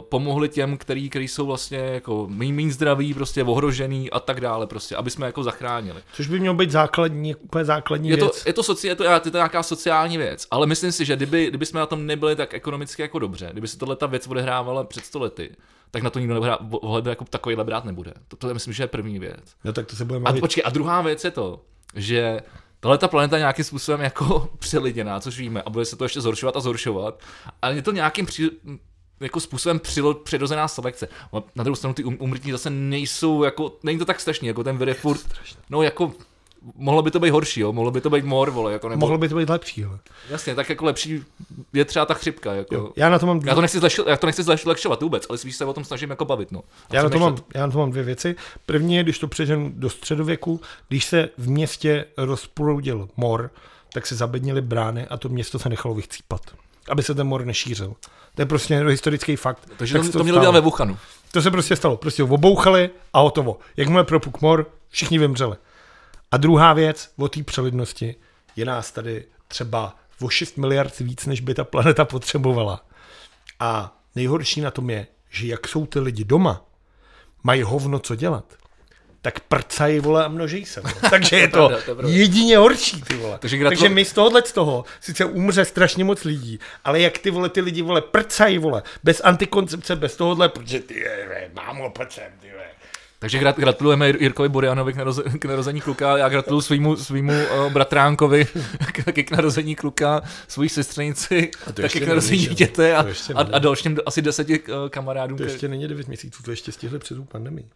pomohli 0.01 0.49
těm, 0.49 0.77
který, 0.77 1.11
který 1.11 1.29
jsou 1.29 1.47
vlastně 1.47 1.79
jako 1.79 2.27
méně 2.29 2.73
zdraví, 2.73 3.15
prostě 3.15 3.45
ohrožený 3.45 4.11
a 4.11 4.21
tak 4.21 4.41
dále, 4.41 4.67
prostě, 4.67 4.97
aby 4.97 5.11
jsme 5.11 5.27
jako 5.27 5.43
zachránili. 5.43 6.03
Což 6.13 6.29
by 6.29 6.41
mělo 6.41 6.55
být 6.55 6.71
základní, 6.71 7.35
úplně 7.35 7.65
základní 7.65 8.09
je 8.09 8.17
to, 8.17 8.25
věc. 8.25 8.47
Je 8.47 8.53
to, 8.53 8.63
soci, 8.63 8.87
je, 8.87 8.95
to, 8.95 9.05
je 9.05 9.21
to 9.21 9.31
nějaká 9.31 9.63
sociální 9.63 10.19
věc, 10.19 10.47
ale 10.51 10.67
myslím 10.67 10.93
si, 10.93 11.05
že 11.05 11.17
kdyby, 11.17 11.47
kdyby 11.47 11.67
jsme 11.67 11.81
na 11.81 11.87
tom 11.87 12.07
nebyli 12.07 12.37
tak 12.37 12.55
ekonomicky 12.55 13.03
jako 13.03 13.19
dobře, 13.19 13.49
kdyby 13.53 13.69
se 13.69 13.79
tohle 13.79 13.97
ta 13.97 14.07
věc 14.07 14.27
odehrávala 14.27 14.85
před 14.85 15.05
stolety, 15.05 15.51
tak 15.91 16.03
na 16.03 16.11
to 16.11 16.19
nikdo 16.19 16.59
ohled 16.71 17.07
jako 17.07 17.25
takovýhle 17.25 17.65
brát 17.65 17.85
nebude. 17.85 18.13
To, 18.29 18.37
to 18.37 18.55
myslím, 18.55 18.73
že 18.73 18.83
je 18.83 18.87
první 18.87 19.19
věc. 19.19 19.55
No 19.65 19.73
tak 19.73 19.87
to 19.87 19.97
se 19.97 20.05
budeme 20.05 20.31
A 20.31 20.33
počkej, 20.33 20.63
a 20.67 20.71
druhá 20.71 21.03
věc 21.03 21.25
je 21.25 21.31
to, 21.31 21.61
že 21.95 22.41
Tahle 22.81 22.99
ta 22.99 23.09
planeta 23.09 23.39
nějakým 23.39 23.65
způsobem 23.65 24.01
jako 24.01 24.51
přeliděná, 24.59 25.21
což 25.21 25.39
víme, 25.39 25.63
a 25.63 25.71
bude 25.71 25.85
se 25.85 25.97
to 25.97 26.05
ještě 26.05 26.21
zhoršovat 26.21 26.57
a 26.57 26.61
zhoršovat. 26.61 27.23
Ale 27.63 27.75
je 27.75 27.83
to 27.83 27.93
nějakým 27.93 28.27
při, 28.27 28.51
jako 29.21 29.41
způsobem 29.41 29.79
přilo, 29.79 30.15
přirozená 30.15 30.69
selekce. 30.69 31.09
Na 31.55 31.65
druhou 31.65 31.77
stranu 31.77 31.95
ty 31.95 32.05
um, 32.05 32.17
umrtní 32.21 32.53
zase 32.53 32.71
nejsou 32.71 33.43
jako, 33.43 33.73
není 33.83 33.99
to 33.99 34.05
tak 34.05 34.21
strašný, 34.21 34.49
jako 34.49 34.65
ten 34.65 34.79
vir 34.79 34.95
furt, 34.95 35.27
no 35.71 35.83
jako, 35.83 36.13
mohlo 36.77 37.03
by 37.03 37.11
to 37.11 37.21
být 37.21 37.31
horší, 37.31 37.61
jo, 37.61 37.73
mohlo 37.73 37.91
by 37.91 38.01
to 38.01 38.11
být 38.11 38.25
mor, 38.25 38.51
vole, 38.51 38.73
jako 38.73 38.89
nebo... 38.89 39.01
Mohlo 39.01 39.19
by 39.19 39.29
to 39.29 39.37
být 39.37 39.49
lepší, 39.49 39.81
jo. 39.81 39.99
Jasně, 40.31 40.55
tak 40.55 40.69
jako 40.69 40.85
lepší 40.85 41.25
je 41.73 41.85
třeba 41.85 42.07
ta 42.07 42.15
chřipka, 42.15 42.55
jako. 42.55 42.75
Jo, 42.75 42.93
já 42.97 43.09
na 43.09 43.19
to 43.19 43.27
mám... 43.27 43.41
Já 43.45 43.55
to 43.55 43.61
nechci, 43.61 43.79
zlehči, 43.79 44.03
já 44.07 44.17
to 44.17 44.27
nechci 44.27 44.43
zlehčovat 44.43 45.03
vůbec, 45.03 45.27
ale 45.29 45.39
spíš 45.39 45.57
se 45.57 45.65
o 45.65 45.73
tom 45.73 45.85
snažím 45.85 46.11
jako 46.11 46.25
bavit, 46.25 46.53
no. 46.53 46.63
já 46.93 47.03
na, 47.03 47.11
to 47.11 47.19
mám, 47.19 47.37
já 47.55 47.67
na 47.67 47.73
to 47.73 47.79
mám 47.79 47.91
dvě 47.91 48.03
věci. 48.03 48.37
První 48.67 48.97
je, 48.97 49.03
když 49.03 49.19
to 49.19 49.29
přeženu 49.29 49.73
do 49.75 49.91
středověku, 49.91 50.61
když 50.89 51.05
se 51.05 51.29
v 51.39 51.49
městě 51.49 52.05
rozproudil 52.17 53.09
mor, 53.17 53.51
tak 53.93 54.07
se 54.07 54.15
zabednili 54.15 54.61
brány 54.61 55.07
a 55.07 55.17
to 55.17 55.29
město 55.29 55.59
se 55.59 55.69
nechalo 55.69 55.95
vychcípat, 55.95 56.41
aby 56.89 57.03
se 57.03 57.15
ten 57.15 57.27
mor 57.27 57.45
nešířil. 57.45 57.95
To 58.35 58.43
je 58.43 58.47
prostě 58.47 58.77
historický 58.77 59.37
fakt. 59.37 59.69
Takže 59.77 59.99
tak 59.99 60.07
to, 60.07 60.19
to 60.19 60.25
mělo 60.25 60.41
dělat 60.41 60.53
ve 60.53 60.61
Wuhanu. 60.61 60.99
To 61.33 61.43
se 61.43 61.51
prostě 61.51 61.77
stalo. 61.77 61.97
Prostě 61.97 62.23
obouchali 62.23 62.91
a 63.13 63.21
hotovo. 63.21 63.59
Jakmile 63.77 64.05
propuk 64.05 64.41
mor, 64.41 64.71
všichni 64.89 65.19
vymřeli. 65.19 65.57
A 66.31 66.37
druhá 66.37 66.73
věc 66.73 67.13
o 67.17 67.29
té 67.29 67.43
přelidnosti 67.43 68.15
je 68.57 68.65
nás 68.65 68.93
tady 68.93 69.25
třeba 69.49 69.97
o 70.21 70.29
6 70.29 70.57
miliard 70.57 70.99
víc, 70.99 71.27
než 71.27 71.41
by 71.41 71.55
ta 71.55 71.65
planeta 71.65 72.05
potřebovala. 72.05 72.85
A 73.61 73.97
nejhorší 74.15 74.61
na 74.61 74.71
tom 74.71 74.91
je, 74.91 75.07
že 75.31 75.47
jak 75.47 75.69
jsou 75.69 75.87
ty 75.87 76.01
lidi 76.01 76.25
doma, 76.25 76.65
mají 77.43 77.63
hovno 77.63 77.99
co 77.99 78.15
dělat, 78.15 78.45
tak 79.25 79.41
prcají, 79.41 80.01
vole, 80.01 80.25
a 80.25 80.29
množí 80.29 80.65
se. 80.65 80.81
Vole. 80.81 80.95
Takže 81.11 81.37
je 81.37 81.49
to, 81.49 81.71
jedině 82.07 82.59
horší, 82.59 83.03
ty 83.03 83.15
vole. 83.15 83.39
Takže, 83.39 83.57
gratul... 83.57 83.77
Takže 83.77 83.95
my 83.95 84.05
z 84.05 84.13
tohohle 84.13 84.43
z 84.47 84.53
toho 84.53 84.85
sice 85.01 85.25
umře 85.25 85.65
strašně 85.65 86.05
moc 86.05 86.25
lidí, 86.25 86.59
ale 86.85 87.01
jak 87.01 87.19
ty 87.19 87.31
vole, 87.31 87.49
ty 87.49 87.61
lidi, 87.61 87.83
vole, 87.83 88.01
prcají, 88.01 88.59
vole, 88.59 88.83
bez 89.05 89.21
antikoncepce, 89.25 89.97
bez 89.97 90.17
tohohle, 90.17 90.49
protože 90.49 90.81
ty, 90.81 91.05
mám 91.55 91.81
opecem, 91.81 92.33
ty 92.41 92.51
vole. 92.51 92.65
Takže 93.19 93.39
gratulujeme 93.39 94.09
Jirkovi 94.09 94.49
Borianovi 94.49 94.93
k, 94.93 94.97
naroze, 94.97 95.23
k 95.23 95.45
narození 95.45 95.81
kluka, 95.81 96.19
já 96.19 96.29
gratuluju 96.29 96.61
svýmu, 96.61 96.97
svýmu 96.97 97.33
uh, 97.33 97.73
bratránkovi 97.73 98.47
taky 99.05 99.25
k 99.25 99.31
narození 99.31 99.75
kluka, 99.75 100.23
svojí 100.49 100.69
sestřenici, 100.69 101.51
taky 101.75 102.01
k 102.01 102.07
narození 102.07 102.47
dítěte 102.47 102.97
a, 102.97 103.07
a, 103.35 103.41
a 103.41 103.59
dalším 103.59 103.99
asi 104.07 104.23
deseti 104.23 104.61
uh, 104.61 104.89
kamarádům. 104.89 105.39
To 105.39 105.45
ještě 105.45 105.69
není 105.69 105.89
9 105.89 106.09
měsíců, 106.09 106.43
to 106.43 106.51
ještě 106.51 106.73
stihli 106.73 106.99
před 106.99 107.29
pandemii. 107.29 107.69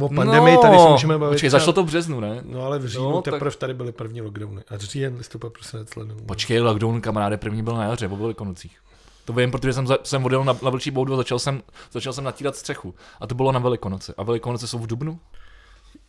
O 0.00 0.08
pandemii 0.08 0.54
no, 0.54 0.62
tady 0.62 0.78
se 0.78 0.88
můžeme 0.88 1.18
bavit. 1.18 1.34
Počkej, 1.34 1.50
začalo 1.50 1.72
to 1.72 1.82
v 1.82 1.86
březnu, 1.86 2.20
ne? 2.20 2.40
No 2.42 2.62
ale 2.62 2.78
v 2.78 2.86
říjnu 2.86 3.10
no, 3.10 3.22
teprve 3.22 3.50
tak... 3.50 3.60
tady 3.60 3.74
byly 3.74 3.92
první 3.92 4.20
lockdowny. 4.20 4.62
A 4.68 4.76
říjen, 4.76 5.16
listopad, 5.16 5.52
prosinec, 5.52 5.96
leden. 5.96 6.16
Počkej, 6.26 6.60
lockdown, 6.60 7.00
kamaráde, 7.00 7.36
první 7.36 7.62
byl 7.62 7.74
na 7.74 7.84
jaře, 7.84 8.08
po 8.08 8.16
velikonocích. 8.16 8.78
To 9.24 9.32
vím, 9.32 9.50
protože 9.50 9.72
jsem, 9.72 9.86
za, 9.86 9.98
jsem 10.02 10.24
odjel 10.24 10.44
na, 10.44 10.56
na 10.62 10.70
Vlčí 10.70 10.90
boudu 10.90 11.14
a 11.14 11.16
začal 11.16 11.38
jsem, 11.38 11.62
začal 11.92 12.12
jsem 12.12 12.24
natírat 12.24 12.56
střechu. 12.56 12.94
A 13.20 13.26
to 13.26 13.34
bylo 13.34 13.52
na 13.52 13.58
Velikonoce. 13.58 14.14
A 14.16 14.22
Velikonoce 14.22 14.66
jsou 14.66 14.78
v 14.78 14.86
Dubnu? 14.86 15.18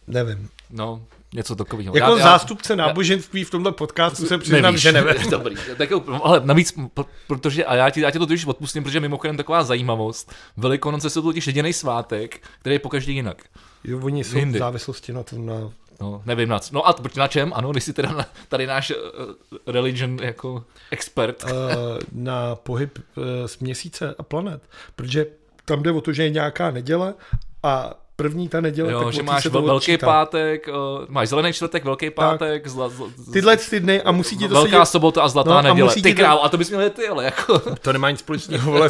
Nevím. 0.08 0.50
No, 0.72 1.02
něco 1.34 1.56
takového. 1.56 1.96
Jako 1.96 2.18
já, 2.18 2.24
zástupce 2.24 2.74
já, 2.74 2.78
náboženství 2.78 3.44
v 3.44 3.50
tomhle 3.50 3.72
podcastu 3.72 4.26
se 4.26 4.38
přiznám, 4.38 4.62
nevíš, 4.62 4.82
že 4.82 4.91
nevím. 4.91 5.13
Dobrý. 5.30 5.56
Tak, 5.78 5.89
ale 6.24 6.41
navíc, 6.44 6.74
protože, 7.28 7.65
a 7.65 7.76
já 7.76 7.89
ti, 7.89 8.02
já 8.02 8.12
ti 8.12 8.20
to 8.20 8.26
totiž 8.26 8.46
odpustím, 8.46 8.84
protože 8.84 9.00
mimochodem 9.00 9.38
taková 9.38 9.63
zajímavost. 9.63 10.34
Velikonoce 10.58 11.10
jsou 11.10 11.22
totiž 11.22 11.48
jediný 11.48 11.74
svátek, 11.74 12.41
který 12.60 12.76
je 12.76 12.80
pokaždý 12.80 13.13
jinak. 13.13 13.44
Jo, 13.84 14.00
oni 14.04 14.24
jsou 14.24 14.46
v 14.46 14.58
závislosti 14.58 15.13
na 15.13 15.24
tom, 15.24 15.46
na 15.46 15.72
No, 16.02 16.22
nevím 16.26 16.50
na 16.50 16.60
co. 16.60 16.76
No 16.76 16.88
a 16.88 16.96
na 17.18 17.28
čem? 17.28 17.52
Ano, 17.56 17.72
když 17.72 17.84
jsi 17.84 17.94
teda 17.94 18.12
na, 18.12 18.26
tady 18.50 18.68
náš 18.68 18.91
uh, 18.91 18.96
religion 19.68 20.20
jako 20.22 20.63
expert. 20.91 21.44
Uh, 21.44 21.50
na 22.12 22.56
pohyb 22.56 22.98
uh, 22.98 23.24
z 23.46 23.60
měsíce 23.60 24.15
a 24.18 24.24
planet. 24.24 24.70
Protože 24.96 25.26
tam 25.65 25.84
jde 25.84 25.91
o 25.91 26.02
to, 26.02 26.13
že 26.13 26.24
je 26.24 26.30
nějaká 26.30 26.72
neděle 26.72 27.13
a 27.63 27.94
první 28.15 28.49
ta 28.49 28.62
neděle, 28.62 28.91
jo, 28.91 29.04
tak 29.04 29.13
že 29.13 29.23
máš 29.23 29.45
vel, 29.45 29.62
velký 29.62 29.91
odčítá. 29.91 30.06
pátek, 30.06 30.67
uh, 30.67 31.06
máš 31.10 31.30
zelený 31.30 31.54
čtvrtek, 31.54 31.84
velký 31.84 32.10
pátek, 32.10 32.63
tak. 32.63 32.71
zla, 32.71 32.89
zla, 32.89 33.08
tyhle 33.34 33.58
ty 33.58 33.80
dny 33.80 34.01
a 34.01 34.12
musí 34.12 34.38
ti 34.38 34.47
to 34.47 34.54
Velká 34.54 34.69
sedět... 34.69 34.86
sobota 34.86 35.23
a 35.23 35.28
zlatá 35.28 35.49
no, 35.49 35.62
neděle. 35.62 35.91
A 35.91 36.01
ty 36.01 36.13
král, 36.13 36.39
a 36.43 36.49
to 36.49 36.58
bys 36.58 36.69
měl 36.69 36.89
ty, 36.89 37.08
ale 37.08 37.25
jako. 37.25 37.60
To 37.82 37.93
nemá 37.93 38.12
nic 38.12 38.19
společného, 38.19 38.73
ale 38.75 38.89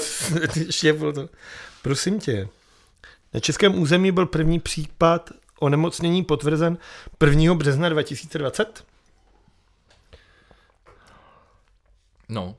to. 1.13 1.29
Prosím 1.81 2.19
tě, 2.19 2.47
na 3.33 3.39
českém 3.39 3.81
území 3.81 4.11
byl 4.11 4.25
první 4.25 4.59
případ 4.59 5.29
onemocnění 5.59 6.23
potvrzen 6.23 6.77
1. 7.25 7.53
března 7.53 7.89
2020? 7.89 8.83
No. 12.29 12.55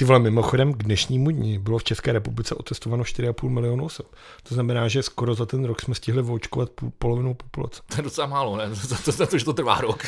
Ty 0.00 0.04
vole, 0.04 0.18
mimochodem 0.18 0.74
k 0.74 0.82
dnešnímu 0.82 1.30
dni 1.30 1.58
bylo 1.58 1.78
v 1.78 1.84
České 1.84 2.12
republice 2.12 2.54
otestováno 2.54 3.02
4,5 3.02 3.48
milionu 3.48 3.84
osob. 3.84 4.06
To 4.48 4.54
znamená, 4.54 4.88
že 4.88 5.02
skoro 5.02 5.34
za 5.34 5.46
ten 5.46 5.64
rok 5.64 5.80
jsme 5.80 5.94
stihli 5.94 6.22
očkovat 6.22 6.70
půl, 6.70 6.92
polovinu 6.98 7.34
populace. 7.34 7.82
To 7.86 7.96
je 7.96 8.02
docela 8.02 8.26
málo, 8.26 8.56
ne? 8.56 8.64
Za 8.74 8.96
to, 9.04 9.12
za 9.12 9.26
to, 9.26 9.38
že 9.38 9.44
to 9.44 9.52
trvá 9.52 9.80
rok. 9.80 10.06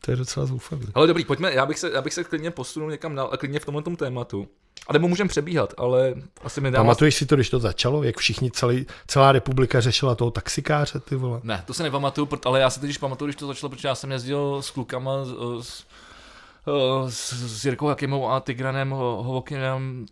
To 0.00 0.10
je 0.10 0.16
docela 0.16 0.46
zoufalé. 0.46 0.82
Ale 0.94 1.06
dobrý, 1.06 1.24
pojďme, 1.24 1.54
já 1.54 1.66
bych 1.66 1.78
se, 1.78 1.90
já 1.94 2.02
bych 2.02 2.14
se 2.14 2.24
klidně 2.24 2.50
posunul 2.50 2.90
někam 2.90 3.14
dál, 3.14 3.30
klidně 3.38 3.60
v 3.60 3.64
tomhle 3.64 3.82
tématu. 3.96 4.48
A 4.86 4.92
nebo 4.92 5.08
můžeme 5.08 5.28
přebíhat, 5.28 5.74
ale 5.76 6.14
asi 6.42 6.60
mi 6.60 6.70
dává... 6.70 6.84
Pamatuješ 6.84 7.14
si 7.14 7.26
to, 7.26 7.34
když 7.34 7.50
to 7.50 7.58
začalo, 7.58 8.02
jak 8.02 8.16
všichni, 8.16 8.50
celý, 8.50 8.86
celá 9.06 9.32
republika 9.32 9.80
řešila 9.80 10.14
toho 10.14 10.30
taxikáře, 10.30 11.00
ty 11.00 11.16
vole? 11.16 11.40
Ne, 11.42 11.62
to 11.66 11.74
se 11.74 11.82
nepamatuju, 11.82 12.28
ale 12.44 12.60
já 12.60 12.70
si 12.70 12.80
teď 12.80 12.98
pamatuju, 12.98 13.26
když 13.26 13.36
to 13.36 13.46
začalo, 13.46 13.70
protože 13.70 13.88
já 13.88 13.94
jsem 13.94 14.12
jezdil 14.12 14.62
s 14.62 14.70
klukama 14.70 15.12
s, 15.60 15.84
s, 17.08 17.32
s 17.32 17.64
Jirkou 17.64 17.88
Jakimou 17.88 18.30
a 18.30 18.40
Tigranem 18.40 18.90
Hovokinem, 18.90 20.06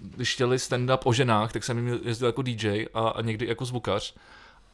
když 0.00 0.34
chtěli 0.34 0.56
stand-up 0.56 0.98
o 1.04 1.12
ženách, 1.12 1.52
tak 1.52 1.64
jsem 1.64 1.78
jim 1.78 2.00
jezdil 2.04 2.26
jako 2.26 2.42
DJ 2.42 2.86
a, 2.94 3.08
a 3.08 3.22
někdy 3.22 3.46
jako 3.46 3.64
zvukař. 3.64 4.14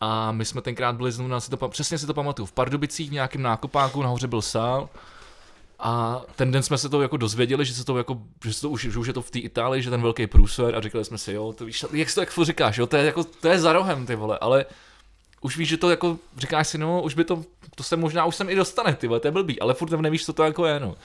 A 0.00 0.33
my 0.33 0.44
jsme 0.44 0.62
tenkrát 0.62 0.96
byli 0.96 1.12
znovu, 1.12 1.40
si 1.40 1.50
to, 1.50 1.68
přesně 1.68 1.98
si 1.98 2.07
to 2.07 2.14
pamatuju, 2.14 2.46
v 2.46 2.53
Pardubicích 2.53 3.11
v 3.11 3.12
nějakém 3.12 3.42
nákopáku, 3.42 4.03
nahoře 4.03 4.27
byl 4.27 4.42
sál. 4.42 4.88
A 5.79 6.22
ten 6.37 6.53
den 6.53 6.62
jsme 6.62 6.79
se 6.79 6.88
to 6.88 7.03
jako 7.03 7.16
dozvěděli, 7.16 7.64
že 7.64 7.74
se 7.74 7.85
to 7.85 7.98
jako, 7.98 8.18
že, 8.44 8.53
se 8.53 8.61
to 8.61 8.70
už, 8.70 8.83
že 8.90 8.98
už 8.98 9.07
je 9.07 9.12
to 9.12 9.22
v 9.22 9.31
té 9.31 9.38
Itálii, 9.38 9.83
že 9.83 9.90
ten 9.90 10.03
velký 10.03 10.27
průser 10.27 10.77
a 10.77 10.81
říkali 10.81 11.05
jsme 11.05 11.18
si, 11.18 11.33
jo, 11.33 11.53
to 11.53 11.64
víš, 11.64 11.85
jak 11.92 12.09
jsi 12.09 12.14
to 12.14 12.20
jak 12.20 12.31
říkáš, 12.42 12.79
jo, 12.79 12.87
to 12.87 12.96
je 12.96 13.05
jako, 13.05 13.24
to 13.24 13.48
je 13.48 13.59
za 13.59 13.72
rohem, 13.72 14.07
ty 14.07 14.14
vole, 14.14 14.38
ale 14.38 14.66
už 15.44 15.57
víš, 15.57 15.68
že 15.68 15.76
to 15.76 15.90
jako, 15.90 16.18
říkáš 16.37 16.68
si, 16.68 16.78
no, 16.78 17.02
už 17.02 17.14
by 17.14 17.24
to, 17.24 17.44
to 17.74 17.83
se 17.83 17.96
možná 17.96 18.24
už 18.24 18.37
sem 18.37 18.50
i 18.50 18.54
dostane, 18.54 18.94
ty 18.94 19.07
vole, 19.07 19.20
to 19.20 19.28
je 19.28 19.33
blbý, 19.33 19.61
ale 19.61 19.74
furt 19.74 19.90
nevíš, 19.90 20.24
co 20.24 20.33
to 20.33 20.42
jako 20.42 20.66
je, 20.66 20.80
no. 20.80 20.96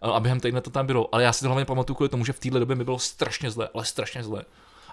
A 0.00 0.20
během 0.20 0.40
týdne 0.40 0.60
to 0.60 0.70
tam 0.70 0.86
bylo, 0.86 1.14
ale 1.14 1.22
já 1.22 1.32
si 1.32 1.40
to 1.40 1.46
hlavně 1.46 1.64
pamatuju 1.64 1.94
kvůli 1.96 2.08
tomu, 2.08 2.24
že 2.24 2.32
v 2.32 2.40
téhle 2.40 2.60
době 2.60 2.76
mi 2.76 2.84
bylo 2.84 2.98
strašně 2.98 3.50
zle, 3.50 3.68
ale 3.74 3.84
strašně 3.84 4.22
zle. 4.22 4.44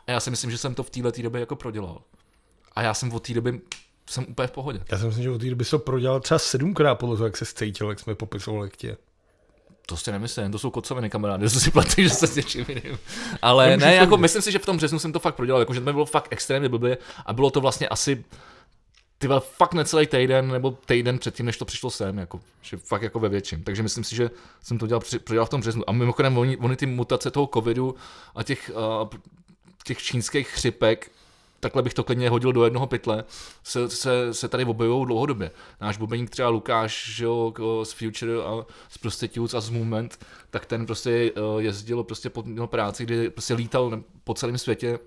A 0.08 0.12
já 0.12 0.20
si 0.20 0.30
myslím, 0.30 0.52
že 0.52 0.58
jsem 0.58 0.76
to 0.76 0.84
v 0.84 0.90
téhle 0.90 1.12
době 1.22 1.40
jako 1.40 1.56
prodělal. 1.56 2.02
A 2.76 2.82
já 2.82 2.94
jsem 2.94 3.14
od 3.14 3.28
té 3.28 3.34
doby 3.34 3.62
jsem 4.10 4.26
úplně 4.30 4.48
v 4.48 4.52
pohodě. 4.52 4.80
Já 4.92 4.98
si 4.98 5.06
myslím, 5.06 5.24
že 5.24 5.32
od 5.32 5.42
té 5.42 5.50
doby 5.50 5.66
se 5.66 5.72
to 5.72 5.80
prodělal 5.80 6.20
třeba 6.20 6.40
sedmkrát 6.40 7.00
podle 7.00 7.16
toho, 7.16 7.26
jak 7.28 7.38
se 7.38 7.46
cítil, 7.46 7.90
jak 7.90 8.00
jsme 8.00 8.16
popisovali 8.16 8.70
k 8.70 8.78
tě. 8.78 8.98
To 9.86 9.98
si 9.98 10.12
nemyslím, 10.12 10.52
to 10.52 10.60
jsou 10.60 10.72
kocoviny 10.72 11.10
kamarády, 11.10 11.50
to 11.54 11.60
si 11.60 11.72
platí, 11.72 12.04
že 12.04 12.10
se 12.10 12.28
s 12.28 12.36
něčím 12.36 12.66
jiným. 12.70 13.00
Ale 13.42 13.78
ne, 13.78 13.96
jako 13.96 14.18
myslím 14.18 14.42
si, 14.42 14.52
že 14.52 14.60
v 14.60 14.66
tom 14.66 14.78
březnu 14.78 15.00
jsem 15.00 15.14
to 15.14 15.20
fakt 15.20 15.36
prodělal, 15.36 15.62
jako 15.62 15.74
že 15.74 15.80
to 15.80 15.86
mi 15.86 15.94
bylo 15.94 16.06
fakt 16.06 16.28
extrémně 16.32 16.70
blbě 16.70 16.98
a 17.26 17.34
bylo 17.34 17.52
to 17.52 17.62
vlastně 17.62 17.88
asi 17.88 18.24
ty 19.28 19.34
fakt 19.40 19.74
necelý 19.74 20.08
týden, 20.08 20.52
nebo 20.52 20.72
týden 20.72 21.20
předtím, 21.20 21.46
než 21.46 21.58
to 21.58 21.66
přišlo 21.66 21.92
sem, 21.92 22.18
jako, 22.18 22.40
že 22.62 22.78
fakt 22.78 23.02
jako 23.02 23.20
ve 23.20 23.30
větším. 23.30 23.64
Takže 23.64 23.84
myslím 23.84 24.04
si, 24.04 24.16
že 24.16 24.30
jsem 24.62 24.78
to 24.78 24.88
dělal, 24.88 25.02
prodělal 25.24 25.46
v 25.46 25.50
tom 25.50 25.62
březnu. 25.62 25.90
A 25.90 25.92
mimochodem, 25.92 26.38
oni, 26.38 26.58
oni 26.58 26.76
ty 26.76 26.86
mutace 26.86 27.32
toho 27.32 27.50
covidu 27.54 27.96
a 28.36 28.44
těch, 28.44 28.72
uh, 29.02 29.10
těch 29.84 29.98
čínských 29.98 30.48
chřipek, 30.48 31.12
takhle 31.60 31.82
bych 31.82 31.94
to 31.94 32.04
klidně 32.04 32.30
hodil 32.30 32.54
do 32.54 32.64
jednoho 32.64 32.88
pytle, 32.88 33.24
se, 33.64 33.90
se, 33.90 34.34
se 34.34 34.48
tady 34.48 34.66
objevují 34.66 35.06
dlouhodobě. 35.06 35.52
Náš 35.82 35.98
bubeník 35.98 36.30
třeba 36.30 36.50
Lukáš 36.50 37.16
že 37.16 37.24
jo, 37.24 37.54
z 37.84 37.92
Future 37.92 38.34
a 38.44 38.66
z 38.90 38.98
Prostitutes 38.98 39.54
a 39.54 39.62
z 39.62 39.70
Movement, 39.70 40.26
tak 40.50 40.66
ten 40.66 40.86
prostě 40.86 41.32
uh, 41.32 41.62
jezdil 41.62 42.04
prostě 42.04 42.30
po, 42.30 42.44
práci, 42.66 43.04
kdy 43.04 43.30
prostě 43.30 43.54
lítal 43.54 44.04
po 44.24 44.34
celém 44.34 44.58
světě 44.58 45.00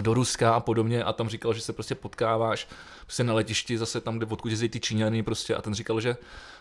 do 0.00 0.14
Ruska 0.14 0.54
a 0.54 0.60
podobně 0.60 1.04
a 1.04 1.12
tam 1.12 1.28
říkal, 1.28 1.54
že 1.54 1.60
se 1.60 1.72
prostě 1.72 1.94
potkáváš 1.94 2.68
prostě 3.02 3.24
na 3.24 3.34
letišti 3.34 3.78
zase 3.78 4.00
tam, 4.00 4.18
kde 4.18 4.26
odkud 4.26 4.48
jezdí 4.48 4.68
ty 4.68 4.80
Číňany 4.80 5.22
prostě 5.22 5.54
a 5.54 5.62
ten 5.62 5.74
říkal, 5.74 6.00
že 6.00 6.16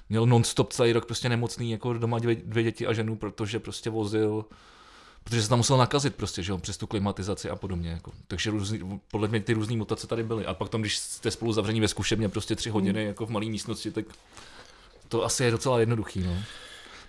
měl 0.09 0.25
non-stop 0.25 0.73
celý 0.73 0.93
rok 0.93 1.05
prostě 1.05 1.29
nemocný, 1.29 1.71
jako 1.71 1.93
doma 1.93 2.19
dvě, 2.19 2.35
dvě 2.35 2.63
děti 2.63 2.87
a 2.87 2.93
ženu, 2.93 3.15
protože 3.15 3.59
prostě 3.59 3.89
vozil 3.89 4.45
protože 5.23 5.43
se 5.43 5.49
tam 5.49 5.59
musel 5.59 5.77
nakazit 5.77 6.15
prostě, 6.15 6.43
že 6.43 6.51
jo, 6.51 6.57
přes 6.57 6.77
tu 6.77 6.87
klimatizaci 6.87 7.49
a 7.49 7.55
podobně, 7.55 7.89
jako. 7.89 8.11
takže 8.27 8.51
různý, 8.51 9.01
podle 9.11 9.27
mě 9.27 9.39
ty 9.39 9.53
různé 9.53 9.77
mutace 9.77 10.07
tady 10.07 10.23
byly 10.23 10.45
a 10.45 10.53
pak 10.53 10.69
tam, 10.69 10.81
když 10.81 10.97
jste 10.97 11.31
spolu 11.31 11.53
zavření 11.53 11.81
ve 11.81 11.87
zkušebně 11.87 12.29
prostě 12.29 12.55
tři 12.55 12.69
hodiny 12.69 13.05
jako 13.05 13.25
v 13.25 13.29
malé 13.29 13.45
místnosti, 13.45 13.91
tak 13.91 14.05
to 15.07 15.25
asi 15.25 15.43
je 15.43 15.51
docela 15.51 15.79
jednoduchý, 15.79 16.19
no. 16.19 16.37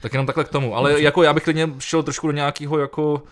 Tak 0.00 0.12
jenom 0.12 0.26
takhle 0.26 0.44
k 0.44 0.48
tomu, 0.48 0.76
ale 0.76 1.02
jako 1.02 1.22
já 1.22 1.32
bych 1.32 1.44
klidně 1.44 1.70
šel 1.78 2.02
trošku 2.02 2.26
do 2.26 2.32
nějakého 2.32 2.78
jako 2.78 3.22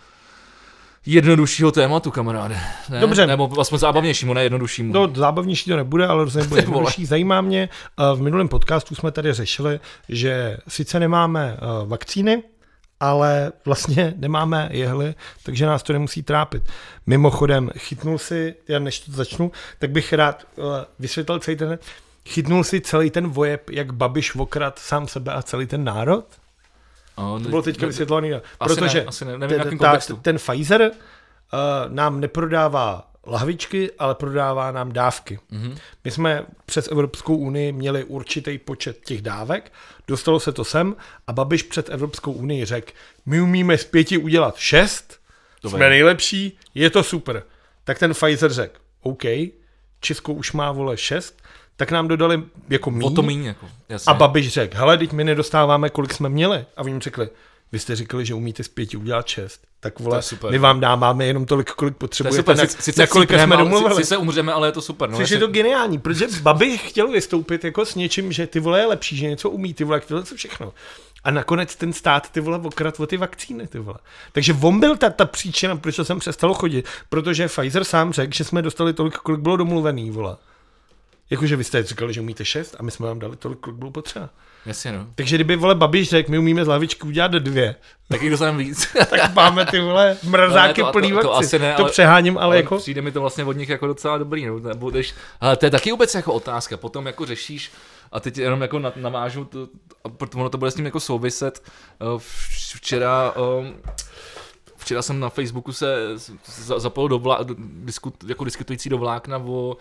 jednoduššího 1.05 1.71
tématu, 1.71 2.11
kamaráde. 2.11 2.57
Ne? 2.89 2.99
Dobře. 2.99 3.27
Nebo 3.27 3.59
aspoň 3.59 3.79
zábavnějšímu, 3.79 4.33
ne 4.33 4.43
jednoduššímu. 4.43 4.93
No, 4.93 5.09
zábavnější 5.15 5.69
to 5.69 5.75
nebude, 5.75 6.07
ale 6.07 6.23
rozhodně 6.23 6.49
bude 6.49 6.61
jednodušší. 6.65 7.05
Zajímá 7.05 7.41
mě, 7.41 7.69
eh, 7.99 8.15
v 8.15 8.21
minulém 8.21 8.47
podcastu 8.47 8.95
jsme 8.95 9.11
tady 9.11 9.33
řešili, 9.33 9.79
že 10.09 10.57
sice 10.67 10.99
nemáme 10.99 11.57
eh, 11.57 11.85
vakcíny, 11.85 12.43
ale 12.99 13.51
vlastně 13.65 14.13
nemáme 14.17 14.69
jehly, 14.71 15.15
takže 15.43 15.65
nás 15.65 15.83
to 15.83 15.93
nemusí 15.93 16.23
trápit. 16.23 16.63
Mimochodem, 17.05 17.69
chytnul 17.77 18.17
si, 18.17 18.55
já 18.67 18.79
než 18.79 18.99
to 18.99 19.11
začnu, 19.11 19.51
tak 19.79 19.91
bych 19.91 20.13
rád 20.13 20.43
eh, 20.57 20.61
vysvětlil 20.99 21.39
celý 21.39 21.57
ten, 21.57 21.79
chytnul 22.25 22.63
si 22.63 22.81
celý 22.81 23.09
ten 23.09 23.27
vojeb, 23.27 23.69
jak 23.69 23.93
Babiš 23.93 24.35
okrad 24.35 24.79
sám 24.79 25.07
sebe 25.07 25.33
a 25.33 25.41
celý 25.41 25.65
ten 25.67 25.83
národ? 25.83 26.25
A, 27.17 27.39
To 27.43 27.49
bylo 27.49 27.61
teďka 27.61 27.87
vysvětlené. 27.87 28.41
Protože 28.59 28.99
ne, 28.99 29.05
asi 29.05 29.25
ne, 29.25 29.37
nevím, 29.37 29.59
v 29.59 29.63
ten, 29.63 30.37
ta, 30.37 30.39
Pfizer 30.39 30.81
uh, 30.81 30.89
nám 31.87 32.19
neprodává 32.19 33.11
lahvičky, 33.27 33.91
ale 33.99 34.15
prodává 34.15 34.71
nám 34.71 34.91
dávky. 34.91 35.39
Mhm. 35.49 35.77
My 36.03 36.11
jsme 36.11 36.45
přes 36.65 36.87
Evropskou 36.91 37.35
unii 37.37 37.71
měli 37.71 38.03
určitý 38.03 38.57
počet 38.57 39.05
těch 39.05 39.21
dávek, 39.21 39.71
dostalo 40.07 40.39
se 40.39 40.51
to 40.51 40.63
sem 40.63 40.95
a 41.27 41.33
Babiš 41.33 41.63
před 41.63 41.89
Evropskou 41.89 42.31
unii 42.31 42.65
řekl, 42.65 42.91
my 43.25 43.41
umíme 43.41 43.77
z 43.77 43.85
pěti 43.85 44.17
udělat 44.17 44.55
šest, 44.57 45.19
jsme 45.67 45.89
nejlepší, 45.89 46.57
je 46.75 46.89
to 46.89 47.03
super. 47.03 47.43
Tak 47.83 47.99
ten 47.99 48.13
Pfizer 48.13 48.53
řekl, 48.53 48.79
OK, 49.01 49.23
Česko 49.99 50.33
už 50.33 50.51
má 50.51 50.71
vole 50.71 50.97
šest, 50.97 51.40
tak 51.81 51.91
nám 51.91 52.07
dodali 52.07 52.43
jako 52.69 52.91
míň. 52.91 53.07
O 53.07 53.09
to 53.09 53.21
míň, 53.21 53.45
jako, 53.45 53.69
jasně. 53.89 54.11
A 54.11 54.13
Babiš 54.13 54.53
řekl, 54.53 54.77
hele, 54.77 54.97
teď 54.97 55.13
my 55.13 55.23
nedostáváme, 55.23 55.89
kolik 55.89 56.13
jsme 56.13 56.29
měli. 56.29 56.65
A 56.77 56.81
oni 56.81 56.99
řekli, 56.99 57.29
vy 57.71 57.79
jste 57.79 57.95
říkali, 57.95 58.25
že 58.25 58.33
umíte 58.33 58.63
z 58.63 58.67
pěti 58.67 58.97
udělat 58.97 59.27
šest. 59.27 59.61
Tak 59.79 59.93
To 59.93 60.03
vole, 60.03 60.17
je 60.17 60.21
super. 60.21 60.51
my 60.51 60.57
vám 60.57 60.79
dáváme 60.79 61.25
jenom 61.25 61.45
tolik, 61.45 61.71
kolik 61.71 61.93
to 61.93 61.95
je 61.95 61.99
potřebujete, 61.99 62.37
super, 62.37 62.57
na, 62.57 62.65
sice, 62.65 62.81
sice 62.81 63.01
na 63.01 63.07
kolika 63.07 63.43
jsme 63.43 63.57
domluvili. 63.57 63.95
Sice 63.95 64.17
umřeme, 64.17 64.53
ale 64.53 64.67
je 64.67 64.71
to 64.71 64.81
super. 64.81 65.09
No, 65.09 65.17
Což 65.17 65.29
je 65.29 65.39
to 65.39 65.47
geniální, 65.47 65.99
protože 65.99 66.27
Babiš 66.41 66.81
chtěl 66.81 67.11
vystoupit 67.11 67.63
jako 67.63 67.85
s 67.85 67.95
něčím, 67.95 68.31
že 68.31 68.47
ty 68.47 68.59
vole 68.59 68.79
je 68.79 68.85
lepší, 68.85 69.17
že 69.17 69.29
něco 69.29 69.49
umí, 69.49 69.73
ty 69.73 69.83
vole, 69.83 69.99
tohle 69.99 70.23
co 70.23 70.35
všechno. 70.35 70.73
A 71.23 71.31
nakonec 71.31 71.75
ten 71.75 71.93
stát 71.93 72.29
ty 72.29 72.39
vole 72.39 72.57
okrat 72.57 72.99
o 72.99 73.07
ty 73.07 73.17
vakcíny, 73.17 73.67
ty 73.67 73.79
vole. 73.79 73.97
Takže 74.31 74.53
on 74.61 74.79
byl 74.79 74.97
ta, 74.97 75.09
ta 75.09 75.25
příčina, 75.25 75.75
proč 75.75 75.95
jsem 75.95 76.19
přestal 76.19 76.53
chodit, 76.53 76.87
protože 77.09 77.47
Pfizer 77.47 77.83
sám 77.83 78.13
řekl, 78.13 78.33
že 78.33 78.43
jsme 78.43 78.61
dostali 78.61 78.93
tolik, 78.93 79.13
kolik 79.13 79.41
bylo 79.41 79.57
domluvený, 79.57 80.11
vole. 80.11 80.37
Jakože 81.31 81.55
vy 81.55 81.63
jste 81.63 81.83
říkali, 81.83 82.13
že 82.13 82.21
umíte 82.21 82.45
šest 82.45 82.75
a 82.79 82.83
my 82.83 82.91
jsme 82.91 83.07
vám 83.07 83.19
dali 83.19 83.35
tolik, 83.35 83.59
kolik 83.59 83.77
bylo 83.79 83.91
potřeba. 83.91 84.29
Jasně, 84.65 84.91
no. 84.91 85.07
Takže 85.15 85.37
kdyby 85.37 85.55
vole 85.55 85.75
Babiš 85.75 86.09
řekl, 86.09 86.31
my 86.31 86.37
umíme 86.37 86.65
z 86.65 86.67
lavičky 86.67 87.03
udělat 87.07 87.31
dvě, 87.31 87.75
Tak 88.07 88.21
jich 88.21 88.31
dostaneme 88.31 88.57
víc. 88.57 88.87
tak 89.09 89.33
máme 89.35 89.65
ty 89.65 89.79
vole 89.79 90.17
mrazáky 90.23 90.81
No 90.81 90.87
to- 90.87 90.91
plný 90.91 91.11
to- 91.11 91.21
to 91.21 91.27
vakcín. 91.27 91.45
asi 91.45 91.59
ne, 91.59 91.73
to 91.73 91.83
ale- 91.83 91.91
přeháním, 91.91 92.37
ale, 92.37 92.45
Ale 92.45 92.57
jako... 92.57 92.77
přijde 92.77 93.01
mi 93.01 93.11
to 93.11 93.21
vlastně 93.21 93.43
od 93.43 93.57
nich 93.57 93.69
jako 93.69 93.87
docela 93.87 94.17
dobrý, 94.17 94.45
no, 94.45 94.59
když, 94.89 95.13
ale 95.41 95.57
to 95.57 95.65
je 95.65 95.69
taky 95.69 95.91
vůbec 95.91 96.15
jako 96.15 96.33
otázka, 96.33 96.77
potom 96.77 97.05
jako 97.05 97.25
řešíš, 97.25 97.71
a 98.11 98.19
teď 98.19 98.37
jenom 98.37 98.61
jako 98.61 98.79
na- 98.79 98.93
navážu, 98.95 99.45
to, 99.45 99.67
a 100.03 100.09
proto 100.09 100.37
ono 100.37 100.49
to 100.49 100.57
bude 100.57 100.71
s 100.71 100.75
tím 100.75 100.85
jako 100.85 100.99
souviset, 100.99 101.63
Eh, 102.01 102.05
včera, 102.75 103.33
um, 103.59 103.75
včera 104.77 105.01
jsem 105.01 105.19
na 105.19 105.29
Facebooku 105.29 105.73
se 105.73 105.95
za- 106.45 106.79
zapojil 106.79 107.07
do, 107.09 107.19
vlá, 107.19 107.39
jako 108.27 108.43
diskutující 108.43 108.89
do 108.89 108.97
vlákna 108.97 109.37
o, 109.37 109.77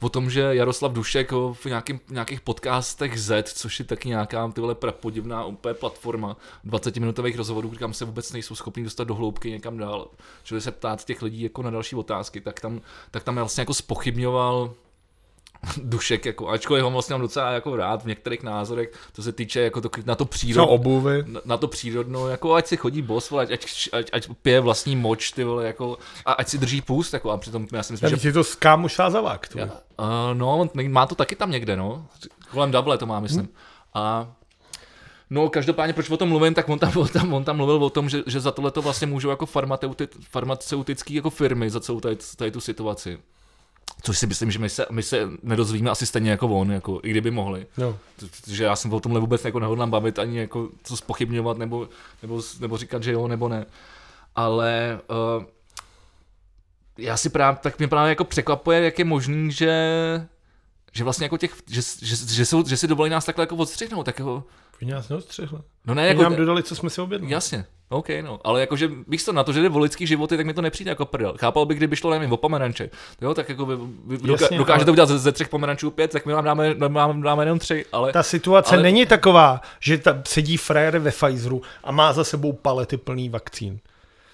o 0.00 0.08
tom, 0.08 0.30
že 0.30 0.40
Jaroslav 0.40 0.92
Dušek 0.92 1.32
v 1.32 1.64
nějakým, 1.64 2.00
nějakých 2.10 2.40
podcastech 2.40 3.20
Z, 3.20 3.48
což 3.48 3.78
je 3.78 3.84
taky 3.84 4.08
nějaká 4.08 4.48
ty 4.48 4.60
vole 4.60 4.74
prapodivná 4.74 5.44
úplně 5.44 5.74
platforma 5.74 6.36
20-minutových 6.66 7.36
rozhovorů, 7.36 7.72
kam 7.78 7.94
se 7.94 8.04
vůbec 8.04 8.32
nejsou 8.32 8.54
schopni 8.54 8.84
dostat 8.84 9.04
do 9.04 9.14
hloubky 9.14 9.50
někam 9.50 9.78
dál, 9.78 10.08
čili 10.42 10.60
se 10.60 10.70
ptát 10.70 11.04
těch 11.04 11.22
lidí 11.22 11.42
jako 11.42 11.62
na 11.62 11.70
další 11.70 11.96
otázky, 11.96 12.40
tak 12.40 12.60
tam, 12.60 12.80
tak 13.10 13.24
tam 13.24 13.34
vlastně 13.34 13.62
jako 13.62 13.74
spochybňoval 13.74 14.74
Dušek, 15.76 16.26
jako, 16.26 16.48
ačkoliv 16.48 16.84
ho 16.84 16.90
vlastně 16.90 17.14
mám 17.14 17.20
docela 17.20 17.50
jako 17.50 17.76
rád 17.76 18.02
v 18.02 18.06
některých 18.06 18.42
názorech, 18.42 18.92
to 19.12 19.22
se 19.22 19.32
týče 19.32 19.60
jako 19.60 19.80
to, 19.80 19.90
na 20.04 20.14
to 20.14 20.24
Co 20.24 20.28
přírodno, 20.28 20.68
obuvy? 20.68 21.24
na, 21.26 21.40
na 21.44 21.56
to 21.56 21.68
přírodno, 21.68 22.28
jako 22.28 22.54
ať 22.54 22.66
si 22.66 22.76
chodí 22.76 23.02
bos, 23.02 23.32
ať, 23.32 23.50
ať, 23.50 23.88
ať, 23.92 24.10
ať 24.12 24.28
pije 24.42 24.60
vlastní 24.60 24.96
moč, 24.96 25.30
ty 25.30 25.44
vole, 25.44 25.66
jako, 25.66 25.98
a 26.26 26.32
ať 26.32 26.48
si 26.48 26.58
drží 26.58 26.80
půst, 26.80 27.12
jako, 27.12 27.30
a 27.30 27.36
přitom 27.36 27.66
já 27.72 27.82
si 27.82 27.92
myslím, 27.92 28.10
Já 28.10 28.16
že... 28.16 28.22
si 28.22 28.32
to 28.32 28.44
s 28.44 28.54
kámoš 28.54 28.96
zavák, 29.08 29.48
tu. 29.48 29.58
Uh, 29.58 29.66
no, 30.34 30.58
on 30.58 30.70
má 30.88 31.06
to 31.06 31.14
taky 31.14 31.36
tam 31.36 31.50
někde, 31.50 31.76
no, 31.76 32.06
kolem 32.50 32.70
Double 32.70 32.98
to 32.98 33.06
má, 33.06 33.20
myslím. 33.20 33.48
A 33.94 34.32
No, 35.32 35.48
každopádně, 35.50 35.92
proč 35.92 36.10
o 36.10 36.16
tom 36.16 36.28
mluvím, 36.28 36.54
tak 36.54 36.68
on 36.68 36.78
tam, 36.78 36.92
on 36.96 37.08
tam, 37.08 37.34
on 37.34 37.44
tam 37.44 37.56
mluvil 37.56 37.84
o 37.84 37.90
tom, 37.90 38.08
že, 38.08 38.22
že 38.26 38.40
za 38.40 38.50
tohle 38.50 38.70
to 38.70 38.82
vlastně 38.82 39.06
můžou 39.06 39.30
jako 39.30 39.46
farmaceuti, 39.46 40.08
farmaceutické 40.30 41.14
jako 41.14 41.30
firmy 41.30 41.70
za 41.70 41.80
celou 41.80 42.00
tady, 42.00 42.16
tady 42.36 42.50
tu 42.50 42.60
situaci. 42.60 43.18
Což 44.02 44.18
si 44.18 44.26
myslím, 44.26 44.50
že 44.50 44.58
my 44.58 44.68
se, 44.68 44.86
my 44.90 45.02
se 45.02 45.28
nedozvíme 45.42 45.90
asi 45.90 46.06
stejně 46.06 46.30
jako 46.30 46.48
on, 46.48 46.72
jako, 46.72 47.00
i 47.02 47.10
kdyby 47.10 47.30
mohli. 47.30 47.66
No. 47.76 47.98
Že 48.46 48.64
já 48.64 48.76
jsem 48.76 48.92
o 48.92 49.00
tomhle 49.00 49.20
vůbec 49.20 49.44
jako 49.44 49.60
nehodlám 49.60 49.90
bavit, 49.90 50.18
ani 50.18 50.38
jako 50.38 50.68
co 50.82 50.96
spochybňovat, 50.96 51.58
nebo, 51.58 51.88
nebo, 52.22 52.42
nebo 52.60 52.76
říkat, 52.76 53.02
že 53.02 53.12
jo, 53.12 53.28
nebo 53.28 53.48
ne. 53.48 53.66
Ale 54.34 55.00
uh, 55.38 55.44
já 56.98 57.16
si 57.16 57.30
právě, 57.30 57.58
tak 57.62 57.78
mě 57.78 57.88
právě 57.88 58.08
jako 58.08 58.24
překvapuje, 58.24 58.82
jak 58.82 58.98
je 58.98 59.04
možný, 59.04 59.52
že 59.52 60.26
že 60.92 61.04
vlastně 61.04 61.24
jako 61.24 61.38
těch, 61.38 61.54
že, 61.66 61.80
že, 62.02 62.16
že, 62.16 62.46
jsou, 62.46 62.68
že 62.68 62.76
si 62.76 62.86
dovolí 62.86 63.10
nás 63.10 63.24
takhle 63.24 63.42
jako 63.42 63.56
odstřihnout, 63.56 64.06
tak 64.06 64.18
jako, 64.18 64.44
Oni 64.82 64.92
nás 64.92 65.08
neostřihli. 65.08 65.58
no 65.86 65.94
ne, 65.94 66.02
Oni 66.02 66.08
jako, 66.08 66.22
nám 66.22 66.36
dodali, 66.36 66.62
co 66.62 66.76
jsme 66.76 66.90
si 66.90 67.00
objednali. 67.00 67.32
Jasně, 67.32 67.64
OK, 67.92 68.08
no, 68.22 68.40
ale 68.44 68.60
jakože 68.60 68.90
víš 69.08 69.24
to, 69.24 69.32
na 69.32 69.44
to, 69.44 69.52
že 69.52 69.62
jde 69.62 69.68
o 69.68 69.78
lidský 69.78 70.06
životy, 70.06 70.36
tak 70.36 70.46
mi 70.46 70.54
to 70.54 70.62
nepřijde 70.62 70.90
jako 70.90 71.04
prdel. 71.06 71.34
Chápal 71.40 71.66
bych, 71.66 71.76
kdyby 71.76 71.96
šlo, 71.96 72.10
nevím, 72.10 72.32
o 72.32 72.36
pomeranče. 72.36 72.90
Jo, 73.20 73.34
tak 73.34 73.48
jako 73.48 73.66
vy, 73.66 73.76
vy 74.06 74.32
Jasně, 74.32 74.58
dokážete 74.58 74.88
ale- 74.88 74.92
udělat 74.92 75.08
ze, 75.08 75.18
ze 75.18 75.32
třech 75.32 75.48
pomerančů 75.48 75.90
pět, 75.90 76.10
tak 76.10 76.26
my 76.26 76.32
vám 76.32 76.44
dáme, 76.44 76.74
dáme, 76.74 77.22
dáme 77.22 77.42
jenom 77.42 77.58
tři, 77.58 77.84
ale 77.92 78.12
Ta 78.12 78.22
situace 78.22 78.74
Ale- 78.74 78.82
není 78.82 79.06
taková, 79.06 79.60
že 79.80 79.98
tam 79.98 80.22
sedí 80.26 80.56
frajer 80.56 80.98
ve 80.98 81.10
Pfizeru 81.10 81.62
a 81.84 81.92
má 81.92 82.12
za 82.12 82.24
sebou 82.24 82.52
palety 82.52 82.96
plný 82.96 83.28
vakcín. 83.28 83.78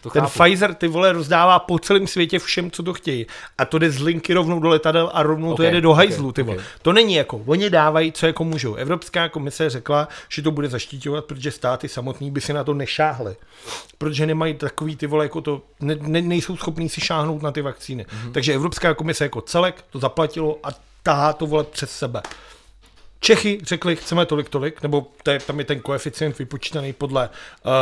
To 0.07 0.11
Ten 0.11 0.23
chápu. 0.23 0.38
Pfizer 0.42 0.75
ty 0.75 0.88
vole 0.88 1.12
rozdává 1.12 1.59
po 1.59 1.79
celém 1.79 2.07
světě 2.07 2.38
všem, 2.38 2.71
co 2.71 2.83
to 2.83 2.95
chtějí. 2.95 3.27
A 3.59 3.64
to 3.64 3.79
jde 3.79 3.90
z 3.90 4.01
linky 4.01 4.35
rovnou 4.35 4.61
do 4.61 4.69
letadel 4.69 5.11
a 5.14 5.23
rovnou 5.23 5.51
Ok, 5.51 5.57
to 5.57 5.62
jede 5.62 5.81
do 5.81 5.92
hajzlu, 5.92 6.33
ty 6.33 6.42
vole. 6.42 6.57
ok. 6.57 6.62
To 6.83 6.92
není 6.92 7.14
jako, 7.14 7.42
oni 7.47 7.71
dávají, 7.71 8.12
co 8.12 8.27
jako 8.27 8.45
můžou. 8.45 8.75
Evropská 8.75 9.29
komise 9.29 9.71
řekla, 9.71 10.09
že 10.29 10.42
to 10.42 10.51
bude 10.51 10.69
zaštiťovat, 10.69 11.25
protože 11.25 11.51
státy 11.51 11.88
samotný 11.88 12.31
by 12.31 12.40
si 12.40 12.53
na 12.53 12.64
to 12.64 12.75
nešáhly. 12.75 13.37
Protože 13.99 14.27
nemají 14.27 14.55
takový 14.55 14.97
ty 14.97 15.07
vole, 15.07 15.25
jako 15.25 15.40
to, 15.40 15.62
ne, 15.81 15.97
ne, 16.01 16.23
nejsou 16.23 16.57
schopní 16.57 16.88
si 16.88 17.01
šáhnout 17.01 17.42
na 17.42 17.53
ty 17.53 17.62
vakcíny. 17.62 18.05
Mm-hmm. 18.05 18.33
Takže 18.33 18.55
Evropská 18.55 18.95
komise 18.95 19.25
jako 19.25 19.40
celek 19.40 19.85
to 19.90 19.99
zaplatilo 19.99 20.59
a 20.62 20.69
tahá 21.03 21.33
to 21.33 21.47
vole 21.47 21.64
přes 21.64 21.90
sebe. 21.90 22.23
Čechy 23.20 23.59
řekli, 23.62 23.96
chceme 23.96 24.26
tolik, 24.26 24.48
tolik, 24.48 24.83
nebo 24.83 25.07
to 25.22 25.31
je, 25.31 25.40
tam 25.40 25.59
je 25.59 25.64
ten 25.64 25.81
koeficient 25.81 26.38
vypočítaný 26.38 26.92
podle, 26.92 27.29
uh, 27.64 27.72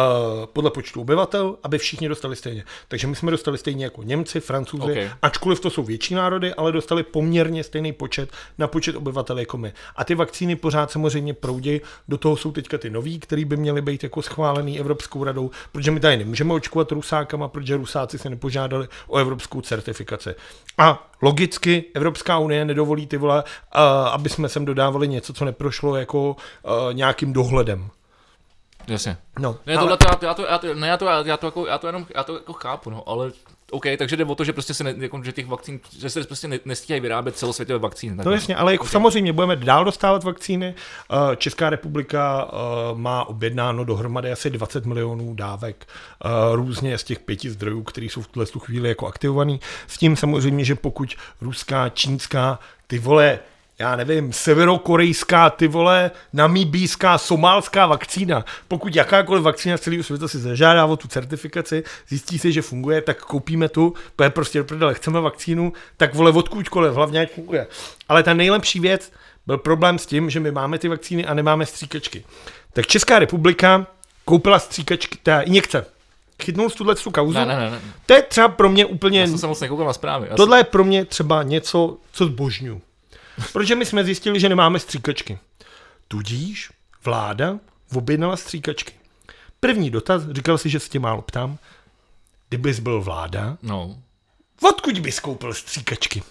podle 0.47 0.71
počtu 0.71 1.01
obyvatel, 1.01 1.57
aby 1.63 1.79
všichni 1.79 2.09
dostali 2.09 2.37
stejně. 2.37 2.65
Takže 2.89 3.07
my 3.07 3.17
jsme 3.17 3.31
dostali 3.31 3.59
stejně 3.59 3.85
jako 3.85 4.03
Němci, 4.03 4.41
Francouzi, 4.41 4.93
Ok. 4.93 5.17
ačkoliv 5.23 5.61
to 5.61 5.71
jsou 5.71 5.83
větší 5.83 6.15
národy, 6.15 6.55
ale 6.55 6.73
dostali 6.73 7.03
poměrně 7.03 7.65
stejný 7.65 7.93
počet 7.93 8.31
na 8.59 8.67
počet 8.67 8.97
obyvatel 8.97 9.39
jako 9.39 9.59
my. 9.59 9.73
A 9.97 10.05
ty 10.05 10.15
vakcíny 10.15 10.57
pořád 10.57 10.91
samozřejmě 10.91 11.35
proudí, 11.35 11.81
do 12.09 12.19
toho 12.19 12.37
jsou 12.37 12.53
teďka 12.53 12.79
ty 12.79 12.91
nový, 12.91 13.19
který 13.19 13.45
by 13.45 13.57
měly 13.57 13.83
být 13.83 14.03
jako 14.03 14.23
schválený 14.23 14.81
Evropskou 14.81 15.25
radou, 15.25 15.51
protože 15.73 15.91
my 15.91 16.01
tady 16.01 16.17
nemůžeme 16.17 16.55
očkovat 16.55 16.93
Rusákama, 16.93 17.49
protože 17.49 17.77
Rusáci 17.77 18.19
se 18.19 18.31
nepožádali 18.31 18.89
o 19.07 19.19
evropskou 19.19 19.61
certifikaci. 19.61 20.35
A 20.79 21.11
logicky 21.25 21.85
Evropská 21.95 22.39
unie 22.39 22.65
nedovolí 22.65 23.07
ty 23.07 23.17
vole, 23.17 23.43
uh, 23.43 23.81
aby 24.09 24.29
jsme 24.29 24.49
sem 24.49 24.65
dodávali 24.65 25.09
něco, 25.09 25.33
co 25.33 25.45
neprošlo 25.45 25.97
jako 25.97 26.31
uh, 26.31 26.93
nějakým 26.93 27.33
dohledem. 27.33 27.91
Jasně. 28.87 29.17
No, 29.39 29.57
Ne, 29.67 29.79
tohle, 29.79 29.97
to, 29.97 30.07
já, 30.11 30.17
to, 30.17 30.27
já, 30.27 30.35
to, 30.35 30.47
já, 30.47 30.59
to, 30.59 30.75
ne, 30.75 30.89
já, 30.89 30.97
to, 30.97 31.07
já, 31.07 31.37
to, 31.37 31.47
jako, 31.47 31.67
já 31.67 31.79
to 31.79 31.87
jenom 31.87 32.07
já 32.15 32.25
to 32.25 32.35
jako 32.35 32.53
chápu, 32.53 32.91
no, 32.91 33.09
ale 33.09 33.33
OK, 33.71 33.85
takže 33.99 34.17
jde 34.17 34.25
o 34.25 34.35
to, 34.35 34.45
že 34.45 34.53
prostě 34.53 34.75
se 34.75 34.85
ne, 34.85 34.95
jako, 34.97 35.23
že 35.25 35.33
těch 35.33 35.47
vakcín, 35.47 35.81
že 35.99 36.11
se 36.11 36.25
prostě 36.25 36.49
ne, 36.49 36.59
nestíhají 36.65 37.01
vyrábět 37.01 37.37
celosvětové 37.37 37.79
vakcíny. 37.79 38.11
No 38.11 38.17
takhle. 38.17 38.35
jasně, 38.35 38.57
ale 38.57 38.73
jako 38.73 38.87
samozřejmě 38.87 39.33
budeme 39.33 39.57
dál 39.57 39.85
dostávat 39.85 40.25
vakcíny. 40.25 40.75
Eh, 41.13 41.37
Česká 41.37 41.71
republika 41.71 42.49
eh, 42.49 42.57
má 42.95 43.25
objednáno 43.25 43.85
dohromady 43.85 44.33
asi 44.33 44.51
20 44.51 44.87
milionů 44.87 45.35
dávek 45.35 45.87
eh, 45.87 46.29
různě 46.53 46.99
z 46.99 47.05
těch 47.05 47.19
pěti 47.19 47.51
zdrojů, 47.51 47.83
které 47.83 48.07
jsou 48.07 48.23
v 48.23 48.29
tuhle 48.29 48.47
tu 48.47 48.59
chvíli 48.59 48.89
jako 48.89 49.07
aktivovaný. 49.07 49.61
S 49.87 49.99
tím 49.99 50.17
samozřejmě, 50.17 50.65
že 50.65 50.75
pokud 50.75 51.15
ruská, 51.41 51.89
čínská, 51.89 52.59
ty 52.87 52.99
vole, 52.99 53.39
já 53.79 53.97
nevím, 53.97 54.33
severokorejská, 54.33 55.51
ty 55.51 55.69
vole, 55.69 56.11
namíbíská, 56.33 57.19
somálská 57.19 57.87
vakcína. 57.87 58.45
Pokud 58.69 58.97
jakákoliv 58.97 59.43
vakcína 59.43 59.77
z 59.77 59.81
celého 59.81 60.03
světa 60.03 60.29
si 60.29 60.39
zažádá 60.39 60.85
o 60.85 60.97
tu 60.97 61.09
certifikaci, 61.09 61.83
zjistí 62.09 62.39
se, 62.39 62.53
že 62.53 62.63
funguje, 62.63 63.03
tak 63.03 63.25
koupíme 63.25 63.69
tu, 63.69 63.95
to 64.17 64.25
je 64.25 64.31
prostě 64.31 64.59
do 64.59 64.65
prdele, 64.65 64.95
chceme 64.95 65.21
vakcínu, 65.21 65.73
tak 65.97 66.15
vole 66.15 66.31
odkůďkoliv, 66.31 66.95
hlavně 66.95 67.19
jak 67.19 67.31
funguje. 67.31 67.67
Ale 68.09 68.23
ta 68.23 68.35
nejlepší 68.35 68.81
věc 68.81 69.13
byl 69.47 69.59
problém 69.59 69.99
s 69.99 70.07
tím, 70.07 70.31
že 70.31 70.41
my 70.41 70.51
máme 70.51 70.79
ty 70.79 70.89
vakcíny 70.89 71.27
a 71.27 71.35
nemáme 71.35 71.67
stříkačky. 71.67 72.25
Tak 72.73 72.87
Česká 72.87 73.19
republika 73.19 73.87
koupila 74.25 74.59
stříkačky, 74.59 75.19
teda 75.23 75.41
injekce. 75.41 75.87
Chytnul 76.43 76.71
jsi 76.71 76.77
tuhle 76.77 76.95
tu 76.95 77.11
kauzu? 77.11 77.39
Ne, 77.39 77.47
ne, 77.47 77.57
ne, 77.57 77.71
ne. 77.71 77.81
To 78.07 78.15
je 78.15 78.23
třeba 78.23 78.49
pro 78.49 78.69
mě 78.69 78.87
úplně 78.87 79.21
Já 79.21 79.27
jsem 79.27 79.39
se 79.39 79.47
moc 79.47 79.61
nekoukal 79.61 79.87
na 79.87 79.93
zprávy. 79.93 80.29
Tohle 80.37 80.59
je 80.59 80.65
pro 80.65 80.85
mě 80.85 81.05
třeba 81.05 81.43
něco, 81.43 81.97
co 82.13 82.27
zbožňu. 82.27 82.81
Protože 83.53 83.75
my 83.75 83.87
jsme 83.87 84.05
zjistili, 84.05 84.41
že 84.41 84.49
nemáme 84.49 84.79
stříkačky. 84.79 85.39
Tudíž 86.09 86.71
vláda 87.05 87.59
objednala 87.95 88.37
stříkačky. 88.37 88.93
První 89.61 89.91
dotaz, 89.91 90.23
říkal 90.31 90.59
si, 90.59 90.69
že 90.71 90.81
se 90.81 90.89
tě 90.89 91.01
málo 91.01 91.23
ptám, 91.23 91.59
kdybys 92.49 92.79
byl 92.79 93.01
vláda, 93.03 93.57
No, 93.63 93.97
odkud 94.69 94.99
bys 94.99 95.21
koupil 95.21 95.55
stříkačky? 95.55 96.23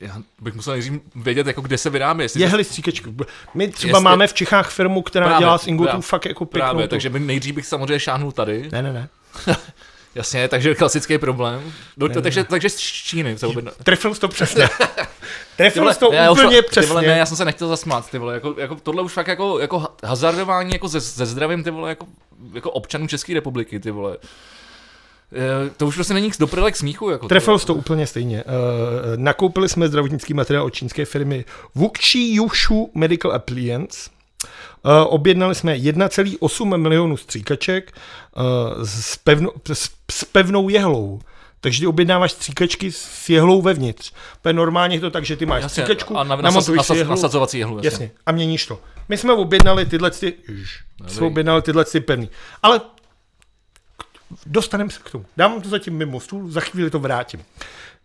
já 0.00 0.22
bych 0.40 0.54
musel 0.54 0.72
nejdřív 0.72 0.92
vědět, 1.14 1.46
jako 1.46 1.60
kde 1.60 1.78
se 1.78 1.90
vyrábí. 1.90 2.22
Jestli 2.22 2.40
Jehly 2.40 2.64
stříkačky. 2.64 3.14
My 3.54 3.68
třeba 3.68 3.90
Jestli- 3.98 4.04
máme 4.04 4.26
v 4.26 4.34
Čechách 4.34 4.70
firmu, 4.70 5.02
která 5.02 5.26
Právě, 5.26 5.44
dělá 5.44 5.58
z 5.58 5.66
ingotů 5.66 5.88
právě, 5.88 6.02
fakt 6.02 6.24
jako 6.26 6.44
pěknou. 6.44 6.68
Právě, 6.68 6.86
tu- 6.86 6.90
takže 6.90 7.10
by 7.10 7.20
nejdřív 7.20 7.54
bych 7.54 7.66
samozřejmě 7.66 8.00
šáhnul 8.00 8.32
tady. 8.32 8.68
Ne, 8.72 8.82
ne, 8.82 8.92
ne. 8.92 9.08
Jasně, 10.14 10.48
takže 10.48 10.74
klasický 10.74 11.18
problém. 11.18 11.72
Do, 11.96 12.08
ne, 12.08 12.22
takže, 12.22 12.44
takže 12.44 12.68
z 12.70 12.76
Číny 12.78 13.38
se 13.38 13.46
objedná. 13.46 13.72
Trefil 13.82 14.14
jsi 14.14 14.20
to 14.20 14.28
přesně. 14.28 14.68
Trefil 15.58 15.82
vole, 15.82 15.94
jsi 15.94 16.00
to 16.00 16.12
já 16.12 16.30
už 16.30 16.38
úplně 16.38 16.62
přesně. 16.62 16.82
Ty 16.82 16.88
vole, 16.88 17.02
ne, 17.02 17.18
já 17.18 17.26
jsem 17.26 17.36
se 17.36 17.44
nechtěl 17.44 17.68
zasmát, 17.68 18.10
ty 18.10 18.18
vole, 18.18 18.34
jako, 18.34 18.54
jako 18.58 18.74
tohle 18.74 19.02
už 19.02 19.12
fakt 19.12 19.26
jako, 19.26 19.58
jako 19.58 19.78
ha- 19.78 19.94
hazardování 20.04 20.72
jako 20.72 20.88
ze, 20.88 21.00
ze 21.00 21.26
zdravím, 21.26 21.64
ty 21.64 21.70
vole, 21.70 21.88
jako, 21.88 22.06
jako 22.52 22.70
občanů 22.70 23.06
České 23.06 23.34
republiky, 23.34 23.80
ty 23.80 23.90
vole. 23.90 24.16
Eh, 25.32 25.70
To 25.76 25.86
už 25.86 25.94
prostě 25.94 26.14
není 26.14 26.30
do 26.38 26.46
k 26.46 26.76
smíchu. 26.76 27.10
Jako 27.10 27.28
Trefil 27.28 27.58
jsi 27.58 27.66
to 27.66 27.74
úplně 27.74 28.06
stejně. 28.06 28.44
Uh, 28.44 28.52
nakoupili 29.16 29.68
jsme 29.68 29.88
zdravotnický 29.88 30.34
materiál 30.34 30.64
od 30.66 30.74
čínské 30.74 31.04
firmy 31.04 31.44
Wuxi 31.74 32.18
Yushu 32.18 32.90
Medical 32.94 33.32
Appliance. 33.32 34.10
Uh, 34.84 34.92
objednali 35.14 35.54
jsme 35.54 35.74
1,8 35.74 36.76
milionu 36.76 37.16
stříkaček 37.16 37.92
uh, 38.36 38.84
s, 38.84 39.16
pevno, 39.16 39.50
s, 39.72 39.90
s 40.10 40.24
pevnou 40.24 40.68
jehlou. 40.68 41.20
Takže 41.60 41.80
ty 41.80 41.86
objednáváš 41.86 42.32
stříkačky 42.32 42.92
s 42.92 43.28
jehlou 43.28 43.62
vevnitř. 43.62 44.12
To 44.42 44.48
je 44.48 44.52
normálně 44.52 44.96
je 44.96 45.00
to 45.00 45.10
tak, 45.10 45.24
že 45.24 45.36
ty 45.36 45.46
máš 45.46 45.62
Jasně, 45.62 45.82
stříkačku, 45.82 46.18
a 46.18 46.24
na, 46.24 46.36
namontuješ 46.36 46.66
si 46.66 46.76
nasaz, 46.76 46.96
jehlu, 46.96 47.10
nasazovací 47.10 47.58
jehlu. 47.58 47.76
Jasně. 47.76 47.88
jasně, 47.88 48.10
a 48.26 48.32
měníš 48.32 48.66
to. 48.66 48.80
My 49.08 49.16
jsme 49.16 49.32
objednali 49.32 49.86
tyhle 49.86 50.10
ty, 50.10 50.34
jsme 51.06 51.26
objednali 51.26 51.62
tyhle 51.62 51.84
ty 51.84 52.00
pevný. 52.00 52.30
Ale 52.62 52.80
dostaneme 54.46 54.90
se 54.90 55.00
k 55.04 55.10
tomu. 55.10 55.24
Dám 55.36 55.62
to 55.62 55.68
zatím 55.68 55.94
mimo 55.94 56.20
stůl, 56.20 56.50
za 56.50 56.60
chvíli 56.60 56.90
to 56.90 56.98
vrátím. 56.98 57.44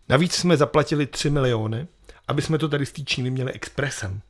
Navíc 0.08 0.34
jsme 0.34 0.56
zaplatili 0.56 1.06
3 1.06 1.30
miliony, 1.30 1.86
aby 2.28 2.42
jsme 2.42 2.58
to 2.58 2.68
tady 2.68 2.86
z 2.86 2.92
té 2.92 3.02
Číny 3.02 3.30
měli 3.30 3.52
expresem. 3.52 4.20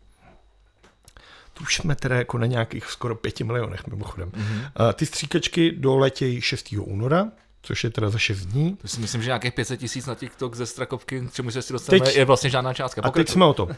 Tu 1.52 1.62
už 1.62 1.76
jsme 1.76 1.94
teda 1.94 2.16
jako 2.16 2.38
na 2.38 2.46
nějakých 2.46 2.86
skoro 2.86 3.14
5 3.14 3.40
milionech 3.40 3.86
mimochodem. 3.86 4.30
Mm-hmm. 4.30 4.92
Ty 4.92 5.06
stříkačky 5.06 5.72
doletějí 5.72 6.40
6. 6.40 6.74
února, 6.78 7.28
což 7.64 7.84
je 7.84 7.90
teda 7.90 8.10
za 8.10 8.18
6 8.18 8.38
dní. 8.46 8.76
To 8.76 8.88
si 8.88 9.00
myslím, 9.00 9.22
že 9.22 9.28
nějakých 9.28 9.52
500 9.52 9.80
tisíc 9.80 10.06
na 10.06 10.14
TikTok 10.14 10.54
ze 10.54 10.66
Strakovky, 10.66 11.20
k 11.20 11.32
čemu 11.32 11.50
se 11.50 11.62
si 11.62 11.72
dostaneme, 11.72 12.04
Teď- 12.06 12.16
je 12.16 12.24
vlastně 12.24 12.50
žádná 12.50 12.74
částka. 12.74 13.00
A 13.00 13.02
teď 13.02 13.10
Pokračuj. 13.12 13.32
jsme 13.32 13.44
o 13.44 13.54
to. 13.54 13.64
Uh, 13.64 13.72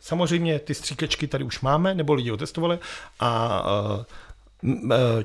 samozřejmě 0.00 0.58
ty 0.58 0.74
stříkačky 0.74 1.26
tady 1.26 1.44
už 1.44 1.60
máme, 1.60 1.94
nebo 1.94 2.14
lidi 2.14 2.30
otestovali 2.32 2.78
a 3.20 3.62
uh, 3.92 4.02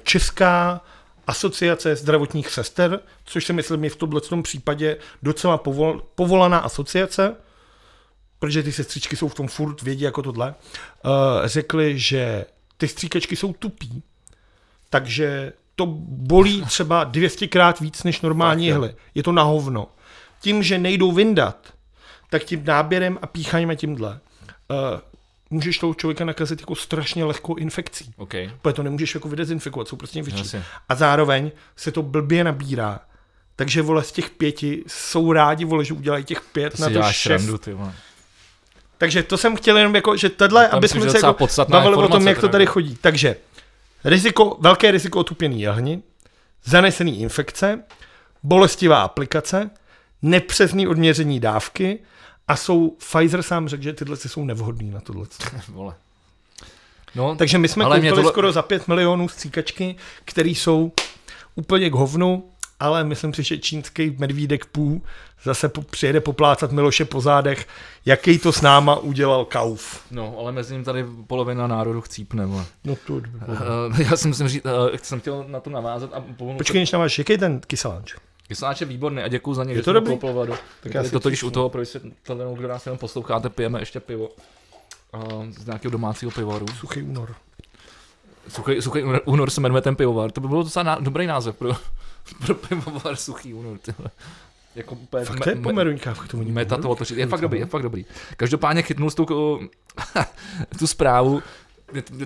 Česká 0.03 0.81
asociace 1.27 1.95
zdravotních 1.95 2.49
sester, 2.49 2.99
což 3.25 3.45
si 3.45 3.53
myslím 3.53 3.83
je 3.83 3.89
v 3.89 3.95
tomhle 3.95 4.21
případě 4.43 4.97
docela 5.23 5.57
povol, 5.57 6.01
povolaná 6.15 6.59
asociace, 6.59 7.35
protože 8.39 8.63
ty 8.63 8.71
sestřičky 8.71 9.15
jsou 9.15 9.27
v 9.27 9.35
tom 9.35 9.47
furt 9.47 9.81
vědí 9.81 10.03
jako 10.03 10.21
tohle, 10.21 10.55
uh, 11.05 11.11
řekli, 11.45 11.99
že 11.99 12.45
ty 12.77 12.87
stříkačky 12.87 13.35
jsou 13.35 13.53
tupí, 13.53 14.03
takže 14.89 15.53
to 15.75 15.85
bolí 16.07 16.65
třeba 16.65 17.05
200krát 17.05 17.73
víc 17.81 18.03
než 18.03 18.21
normální 18.21 18.67
jo. 18.67 18.73
jehly. 18.73 18.95
Je 19.15 19.23
to 19.23 19.31
na 19.31 19.43
hovno. 19.43 19.87
Tím, 20.41 20.63
že 20.63 20.77
nejdou 20.77 21.11
vyndat, 21.11 21.73
tak 22.29 22.43
tím 22.43 22.65
náběrem 22.65 23.19
a 23.21 23.27
píchaním 23.27 23.69
a 23.69 23.75
tímhle 23.75 24.19
uh, 24.69 24.77
můžeš 25.49 25.77
toho 25.77 25.93
člověka 25.93 26.25
nakazit 26.25 26.59
jako 26.59 26.75
strašně 26.75 27.25
lehkou 27.25 27.55
infekcí. 27.55 28.13
OK. 28.17 28.33
Protože 28.61 28.73
to 28.73 28.83
nemůžeš 28.83 29.15
jako 29.15 29.27
vydezinfikovat, 29.29 29.87
jsou 29.87 29.95
prostě 29.95 30.21
větší. 30.21 30.39
Jasně. 30.39 30.63
A 30.89 30.95
zároveň 30.95 31.51
se 31.75 31.91
to 31.91 32.01
blbě 32.01 32.43
nabírá. 32.43 32.99
Takže 33.55 33.81
vole 33.81 34.03
z 34.03 34.11
těch 34.11 34.29
pěti 34.29 34.83
jsou 34.87 35.33
rádi, 35.33 35.65
vole, 35.65 35.85
že 35.85 35.93
udělají 35.93 36.23
těch 36.23 36.41
pět 36.41 36.77
To 36.77 36.81
na 36.81 36.89
to 36.89 37.03
šest. 37.03 37.21
srandu, 37.21 37.57
ty 37.57 37.73
vole. 37.73 37.93
Takže 38.97 39.23
to 39.23 39.37
jsem 39.37 39.55
chtěl 39.55 39.77
jenom 39.77 39.95
jako, 39.95 40.17
že 40.17 40.29
tohle, 40.29 40.67
aby 40.67 40.87
jsme 40.87 41.09
se 41.09 41.17
jako 41.17 41.47
bavili 41.69 41.95
o 41.95 42.07
tom, 42.07 42.27
jak 42.27 42.39
to 42.39 42.49
tady 42.49 42.65
chodí. 42.65 42.97
Takže 43.01 43.35
riziko, 44.05 44.57
velké 44.59 44.91
riziko 44.91 45.19
otupěný 45.19 45.61
jahni, 45.61 46.03
zanesený 46.63 47.21
infekce, 47.21 47.83
bolestivá 48.43 49.01
aplikace, 49.01 49.69
nepřesný 50.21 50.87
odměření 50.87 51.39
dávky 51.39 51.99
a 52.47 52.55
jsou, 52.55 52.89
Pfizer 52.89 53.43
sám 53.43 53.67
řekl, 53.67 53.83
že 53.83 53.93
tyhle 53.93 54.17
jsou 54.17 54.45
nevhodný 54.45 54.91
na 54.91 54.99
tohle. 54.99 55.27
Vole. 55.67 55.93
No, 57.15 57.35
Takže 57.35 57.57
my 57.57 57.67
jsme 57.67 57.85
koupili 57.85 58.09
tohle- 58.09 58.31
skoro 58.31 58.51
za 58.51 58.61
5 58.61 58.87
milionů 58.87 59.29
stříkačky, 59.29 59.95
které 60.25 60.49
jsou 60.49 60.91
úplně 61.55 61.89
k 61.89 61.93
hovnu, 61.93 62.49
ale 62.79 63.03
myslím 63.03 63.33
si, 63.33 63.43
že 63.43 63.57
čínský 63.57 64.15
medvídek 64.19 64.65
pů 64.65 65.01
zase 65.43 65.69
po, 65.69 65.81
přijede 65.81 66.21
poplácat 66.21 66.71
Miloše 66.71 67.05
po 67.05 67.21
zádech, 67.21 67.67
jaký 68.05 68.39
to 68.39 68.51
s 68.51 68.61
náma 68.61 68.95
udělal 68.95 69.45
Kauf. 69.45 70.01
no, 70.11 70.35
ale 70.39 70.51
mezi 70.51 70.73
ním 70.73 70.83
tady 70.83 71.05
polovina 71.27 71.67
národu 71.67 72.01
chcípne, 72.01 72.45
vole. 72.45 72.65
No 72.83 72.95
to... 73.07 73.13
Uh, 73.13 73.21
já 74.09 74.17
si 74.17 74.27
musím 74.27 74.47
říct, 74.47 74.65
uh, 74.65 74.95
jsem 75.03 75.19
chtěl 75.19 75.45
na 75.47 75.59
to 75.59 75.69
navázat 75.69 76.13
a 76.13 76.21
povolnu 76.21 76.57
Počkej, 76.57 76.81
než 76.81 76.91
naváš, 76.91 77.17
jaký 77.17 77.31
je 77.33 77.37
ten 77.37 77.59
kyseláč? 77.67 78.13
Kyseláč 78.47 78.81
je 78.81 78.87
výborný 78.87 79.21
a 79.23 79.27
děkuji 79.27 79.53
za 79.53 79.63
něj, 79.63 79.71
Je 79.71 79.75
že 79.77 79.83
to 79.83 79.91
jsi 79.91 79.93
dobrý? 79.93 80.17
vodu. 80.33 80.53
Tak 80.83 81.05
si 81.05 81.11
to 81.11 81.19
totiž 81.19 81.43
u 81.43 81.51
toho 81.51 81.69
pro 81.69 81.79
vysvětlenou, 81.79 82.55
kdo 82.55 82.67
nás 82.67 82.85
jenom 82.85 82.97
posloucháte, 82.97 83.49
pijeme 83.49 83.79
ještě 83.81 83.99
pivo. 83.99 84.29
Uh, 85.13 85.45
z 85.49 85.65
nějakého 85.65 85.91
domácího 85.91 86.31
pivovaru. 86.31 86.65
Suchý 86.79 87.01
únor. 87.03 87.35
Suchý, 88.47 88.81
suchý 88.81 89.03
únor- 89.03 89.49
se 89.49 89.61
jmenuje 89.61 89.81
ten 89.81 89.95
pivovar. 89.95 90.31
To 90.31 90.41
by 90.41 90.47
byl 90.47 90.63
docela 90.63 90.83
ná, 90.83 90.97
dobrý 90.99 91.27
název 91.27 91.55
pro, 91.55 91.69
Pro 92.45 92.55
pivovar 92.55 93.15
suchý 93.15 93.53
únor, 93.53 93.77
tyhle. 93.77 94.09
Jako 94.75 94.95
úplně 94.95 95.25
Fakt 95.25 95.43
to 95.43 95.49
je 95.49 95.55
me- 95.55 95.61
po 95.61 95.69
me- 95.69 95.73
meruňkách 95.75 96.25
k 96.25 96.31
tomu 96.31 96.43
Meta 96.43 96.77
to. 96.77 96.97
Je 97.15 97.27
fakt 97.27 97.41
dobrý, 97.41 97.59
je 97.59 97.65
fakt 97.65 97.83
dobrý. 97.83 98.05
Každopádně 98.37 98.81
chytnul 98.81 99.09
jsi 99.09 99.15
tu, 99.15 99.25
tu 100.79 100.87
zprávu, 100.87 101.43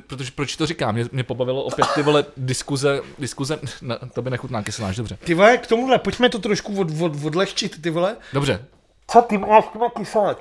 protože 0.08 0.32
proč 0.36 0.56
to 0.56 0.66
říkám, 0.66 0.96
mě, 0.96 1.06
mě 1.12 1.24
pobavilo 1.24 1.64
opět 1.64 1.88
ty 1.96 2.04
vole 2.04 2.26
diskuze, 2.38 3.02
diskuze, 3.20 3.60
na, 3.82 3.98
to 4.14 4.22
by 4.22 4.30
nechutná 4.30 4.64
kyseláš, 4.64 4.96
dobře. 4.96 5.18
Ty 5.24 5.34
vole, 5.34 5.58
k 5.58 5.68
tomuhle, 5.68 6.00
pojďme 6.00 6.30
to 6.30 6.40
trošku 6.40 6.80
od, 6.80 6.88
od, 7.02 7.24
odlehčit, 7.24 7.82
ty 7.82 7.90
vole. 7.90 8.18
Dobře, 8.34 8.66
Co 9.12 9.22
ty 9.22 9.38
máš 9.38 9.66
ty 9.68 9.78
vole? 9.78 10.36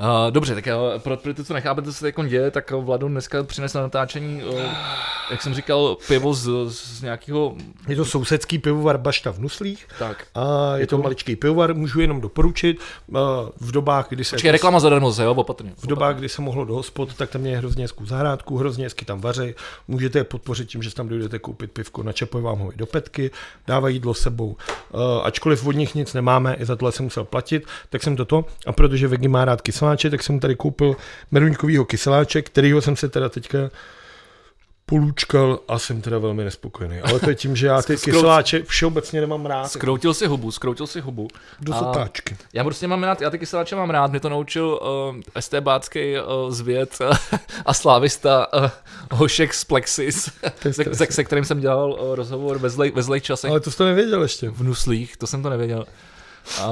Uh, 0.00 0.30
dobře, 0.30 0.54
tak 0.54 0.64
uh, 0.66 1.00
pro, 1.02 1.16
pro 1.16 1.34
ty, 1.34 1.44
co 1.44 1.54
nechápete, 1.54 1.86
co 1.86 1.92
se 1.92 2.12
teď 2.12 2.26
děje, 2.28 2.50
tak 2.50 2.72
uh, 2.76 2.84
Vlado 2.84 3.08
dneska 3.08 3.44
přinesl 3.44 3.78
na 3.78 3.82
natáčení, 3.82 4.44
uh, 4.44 4.60
jak 5.30 5.42
jsem 5.42 5.54
říkal, 5.54 5.96
pivo 6.08 6.34
z, 6.34 6.48
z 6.68 7.02
nějakého, 7.02 7.54
Je 7.88 7.96
to 7.96 8.04
sousedský 8.04 8.58
pivovar 8.58 8.98
Bašta 8.98 9.32
v 9.32 9.38
Nuslích. 9.38 9.86
tak, 9.98 10.26
A 10.34 10.76
je 10.76 10.86
to 10.86 10.96
to- 10.96 11.02
maličký 11.02 11.36
pivovar, 11.36 11.74
můžu 11.74 12.00
jenom 12.00 12.20
doporučit. 12.20 12.80
A 13.14 13.20
V 13.60 13.72
dobách, 13.72 14.06
kdy 14.08 14.24
se... 14.24 14.36
počkej, 14.36 14.50
reklama 14.50 14.80
zadarmo 14.80 15.12
se, 15.12 15.24
jo, 15.24 15.34
opatrně. 15.34 15.72
V 15.76 15.86
dobách, 15.86 16.16
kdy 16.16 16.28
se 16.28 16.42
mohlo 16.42 16.64
do 16.64 16.74
hospod, 16.74 17.14
tak 17.14 17.30
tam 17.30 17.40
měli 17.40 17.56
hrozně 17.56 17.84
hezkou 17.84 18.06
zahrádku, 18.06 18.56
hrozně 18.56 18.84
hezky 18.84 19.04
tam 19.04 19.20
vařej. 19.20 19.54
Můžete 19.88 20.18
je 20.18 20.24
podpořit 20.24 20.68
tím, 20.68 20.82
že 20.82 20.94
tam 20.94 21.08
dojdete 21.08 21.38
koupit 21.38 21.72
pivko, 21.72 22.02
načapují 22.02 22.44
vám 22.44 22.58
ho 22.58 22.72
i 22.72 22.76
do 22.76 22.86
petky, 22.86 23.30
dávají 23.66 23.96
jídlo 23.96 24.14
s 24.14 24.20
sebou. 24.20 24.46
Uh, 24.46 24.56
ačkoliv 25.22 25.66
od 25.66 25.72
nich 25.76 25.94
nic 25.94 26.14
nemáme, 26.14 26.54
i 26.54 26.64
za 26.64 26.76
tohle 26.76 26.92
jsem 26.92 27.04
musel 27.04 27.24
platit, 27.24 27.66
tak 27.90 28.03
jsem 28.04 28.16
toto. 28.16 28.44
A 28.66 28.72
protože 28.72 29.08
Vegi 29.08 29.28
má 29.28 29.44
rád 29.44 29.60
kyseláče, 29.62 30.10
tak 30.10 30.22
jsem 30.22 30.40
tady 30.40 30.56
koupil 30.56 30.96
meruňkovýho 31.30 31.84
kyseláče, 31.84 32.42
kterýho 32.42 32.80
jsem 32.80 32.96
se 32.96 33.08
teda 33.08 33.28
teďka 33.28 33.58
polůčkal 34.86 35.58
a 35.68 35.78
jsem 35.78 36.00
teda 36.00 36.18
velmi 36.18 36.44
nespokojený. 36.44 37.00
Ale 37.00 37.20
to 37.20 37.30
je 37.30 37.34
tím, 37.34 37.56
že 37.56 37.66
já 37.66 37.82
ty 37.82 37.94
Skrouc- 37.96 38.04
kyseláče 38.04 38.62
všeobecně 38.62 39.20
nemám 39.20 39.46
rád. 39.46 39.68
Skroutil 39.68 40.14
si 40.14 40.26
hubu, 40.26 40.50
skroutil 40.50 40.86
si 40.86 41.00
hubu. 41.00 41.28
Do 41.60 41.72
sotáčky. 41.74 42.36
Já 42.52 42.64
prostě 42.64 42.86
mám 42.86 43.04
rád, 43.04 43.20
já 43.20 43.30
ty 43.30 43.38
kyseláče 43.38 43.76
mám 43.76 43.90
rád, 43.90 44.10
mě 44.10 44.20
to 44.20 44.28
naučil 44.28 44.80
uh, 44.82 45.20
estébácký 45.34 46.14
uh, 46.18 46.50
zvěd 46.50 46.98
uh, 47.00 47.16
a 47.66 47.74
slávista 47.74 48.52
uh, 48.52 48.68
Hošek 49.12 49.54
z 49.54 49.64
Plexis, 49.64 50.30
se, 50.72 50.94
se, 50.94 51.06
se, 51.10 51.24
kterým 51.24 51.44
jsem 51.44 51.60
dělal 51.60 51.92
uh, 51.92 52.14
rozhovor 52.14 52.58
ve, 52.58 52.70
zlej, 52.70 52.90
ve 52.90 53.02
zlejch 53.02 53.22
časech 53.22 53.50
Ale 53.50 53.60
to 53.60 53.70
jste 53.70 53.84
nevěděl 53.84 54.22
ještě. 54.22 54.50
v 54.50 54.62
Nuslích, 54.62 55.16
to 55.16 55.26
jsem 55.26 55.42
to 55.42 55.50
nevěděl. 55.50 55.86
A, 56.60 56.66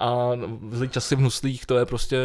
a 0.00 0.30
v 0.60 0.88
časy 0.88 1.16
v 1.16 1.20
Nuslích 1.20 1.66
to 1.66 1.78
je 1.78 1.86
prostě, 1.86 2.18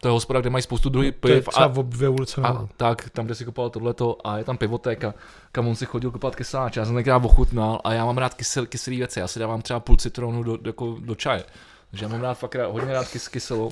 to 0.00 0.08
je 0.08 0.12
hospoda, 0.12 0.40
kde 0.40 0.50
mají 0.50 0.62
spoustu 0.62 0.88
druhých 0.88 1.14
To 1.20 1.28
je 1.28 1.34
piv 1.34 1.48
a, 1.54 1.66
v 1.66 1.82
dvě 1.88 2.08
ulice. 2.08 2.40
a 2.40 2.44
nahoru. 2.44 2.68
tak, 2.76 3.10
tam, 3.10 3.24
kde 3.24 3.34
si 3.34 3.44
kopal 3.44 3.70
tohleto 3.70 4.16
a 4.24 4.38
je 4.38 4.44
tam 4.44 4.56
pivotéka, 4.58 5.14
kam 5.52 5.68
on 5.68 5.76
si 5.76 5.86
chodil 5.86 6.10
kopat 6.10 6.36
kyseláč. 6.36 6.76
Já 6.76 6.84
jsem 6.84 6.94
tenkrát 6.94 7.24
ochutnal 7.24 7.80
a 7.84 7.92
já 7.92 8.04
mám 8.04 8.18
rád 8.18 8.34
kysel, 8.34 8.66
kyselý 8.66 8.96
věci. 8.96 9.18
Já 9.20 9.28
si 9.28 9.38
dávám 9.38 9.62
třeba 9.62 9.80
půl 9.80 9.96
citronu 9.96 10.42
do, 10.42 10.56
do, 10.56 10.68
jako 10.68 10.96
do 11.00 11.14
čaje. 11.14 11.44
Takže 11.90 12.04
já 12.04 12.08
mám 12.08 12.20
rád 12.20 12.34
fakt 12.34 12.54
rád, 12.54 12.72
hodně 12.72 12.92
rád 12.92 13.08
kys, 13.08 13.28
kyselo. 13.28 13.70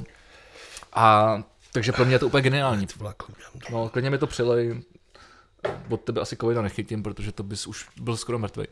A 0.92 1.42
takže 1.72 1.92
pro 1.92 2.04
mě 2.04 2.14
je 2.14 2.18
to 2.18 2.26
úplně 2.26 2.42
geniální. 2.42 2.86
Vlaku. 2.98 3.32
No, 3.72 3.88
klidně 3.88 4.10
mi 4.10 4.18
to 4.18 4.26
přilej. 4.26 4.82
Od 5.88 6.00
tebe 6.00 6.20
asi 6.20 6.36
covida 6.36 6.62
nechytím, 6.62 7.02
protože 7.02 7.32
to 7.32 7.42
bys 7.42 7.66
už 7.66 7.86
byl 8.00 8.16
skoro 8.16 8.38
mrtvý. 8.38 8.64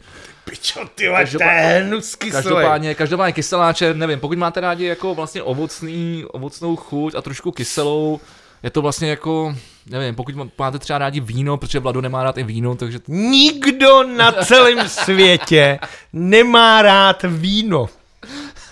Pičo, 0.45 0.81
ty 0.95 1.09
vole, 1.09 1.21
Každopád- 1.21 1.39
to 1.63 1.69
je 1.69 1.83
hnusky 1.87 2.31
Každopádně, 2.31 2.95
každopádně 2.95 3.33
kyseláče, 3.33 3.95
nevím, 3.95 4.21
pokud 4.21 4.39
máte 4.39 4.61
rádi 4.61 4.85
jako 4.85 5.15
vlastně 5.15 5.43
ovocný, 5.43 6.25
ovocnou 6.29 6.77
chuť 6.77 7.15
a 7.15 7.23
trošku 7.23 7.53
kyselou, 7.53 8.21
je 8.63 8.71
to 8.71 8.83
vlastně 8.83 9.11
jako, 9.11 9.57
nevím, 9.87 10.15
pokud 10.15 10.35
máte 10.59 10.79
třeba 10.79 10.99
rádi 10.99 11.21
víno, 11.21 11.57
protože 11.57 11.79
Vlado 11.79 12.01
nemá 12.01 12.23
rád 12.23 12.39
i 12.39 12.43
víno, 12.43 12.75
takže 12.75 13.01
Nikdo 13.09 14.03
na 14.03 14.33
celém 14.33 14.89
světě 14.89 15.79
nemá 16.13 16.83
rád 16.83 17.23
víno. 17.29 17.87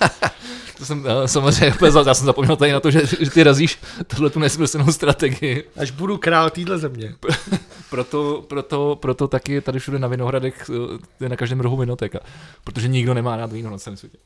to 0.82 0.86
jsem 0.86 0.98
uh, 0.98 1.24
samozřejmě 1.26 1.74
já 2.06 2.14
jsem 2.14 2.26
zapomněl 2.26 2.56
tady 2.56 2.72
na 2.72 2.80
to, 2.80 2.90
že, 2.90 3.06
že 3.20 3.30
ty 3.30 3.42
razíš 3.42 3.78
tohle 4.06 4.30
tu 4.30 4.38
nesmyslnou 4.38 4.92
strategii. 4.92 5.64
Až 5.76 5.90
budu 5.90 6.18
král 6.18 6.50
téhle 6.50 6.78
země. 6.78 7.14
Proto, 7.90 8.44
proto, 8.48 8.98
proto 9.00 9.28
taky 9.28 9.60
tady 9.60 9.78
všude 9.78 9.98
na 9.98 10.08
Vinohradech 10.08 10.70
eh, 10.70 11.24
je 11.24 11.28
na 11.28 11.36
každém 11.36 11.60
rohu 11.60 11.76
vinoteka, 11.76 12.20
protože 12.64 12.88
nikdo 12.88 13.14
nemá 13.14 13.36
rád 13.36 13.52
víno 13.52 13.70
na 13.70 13.78
celém 13.78 13.96
světě. 13.96 14.18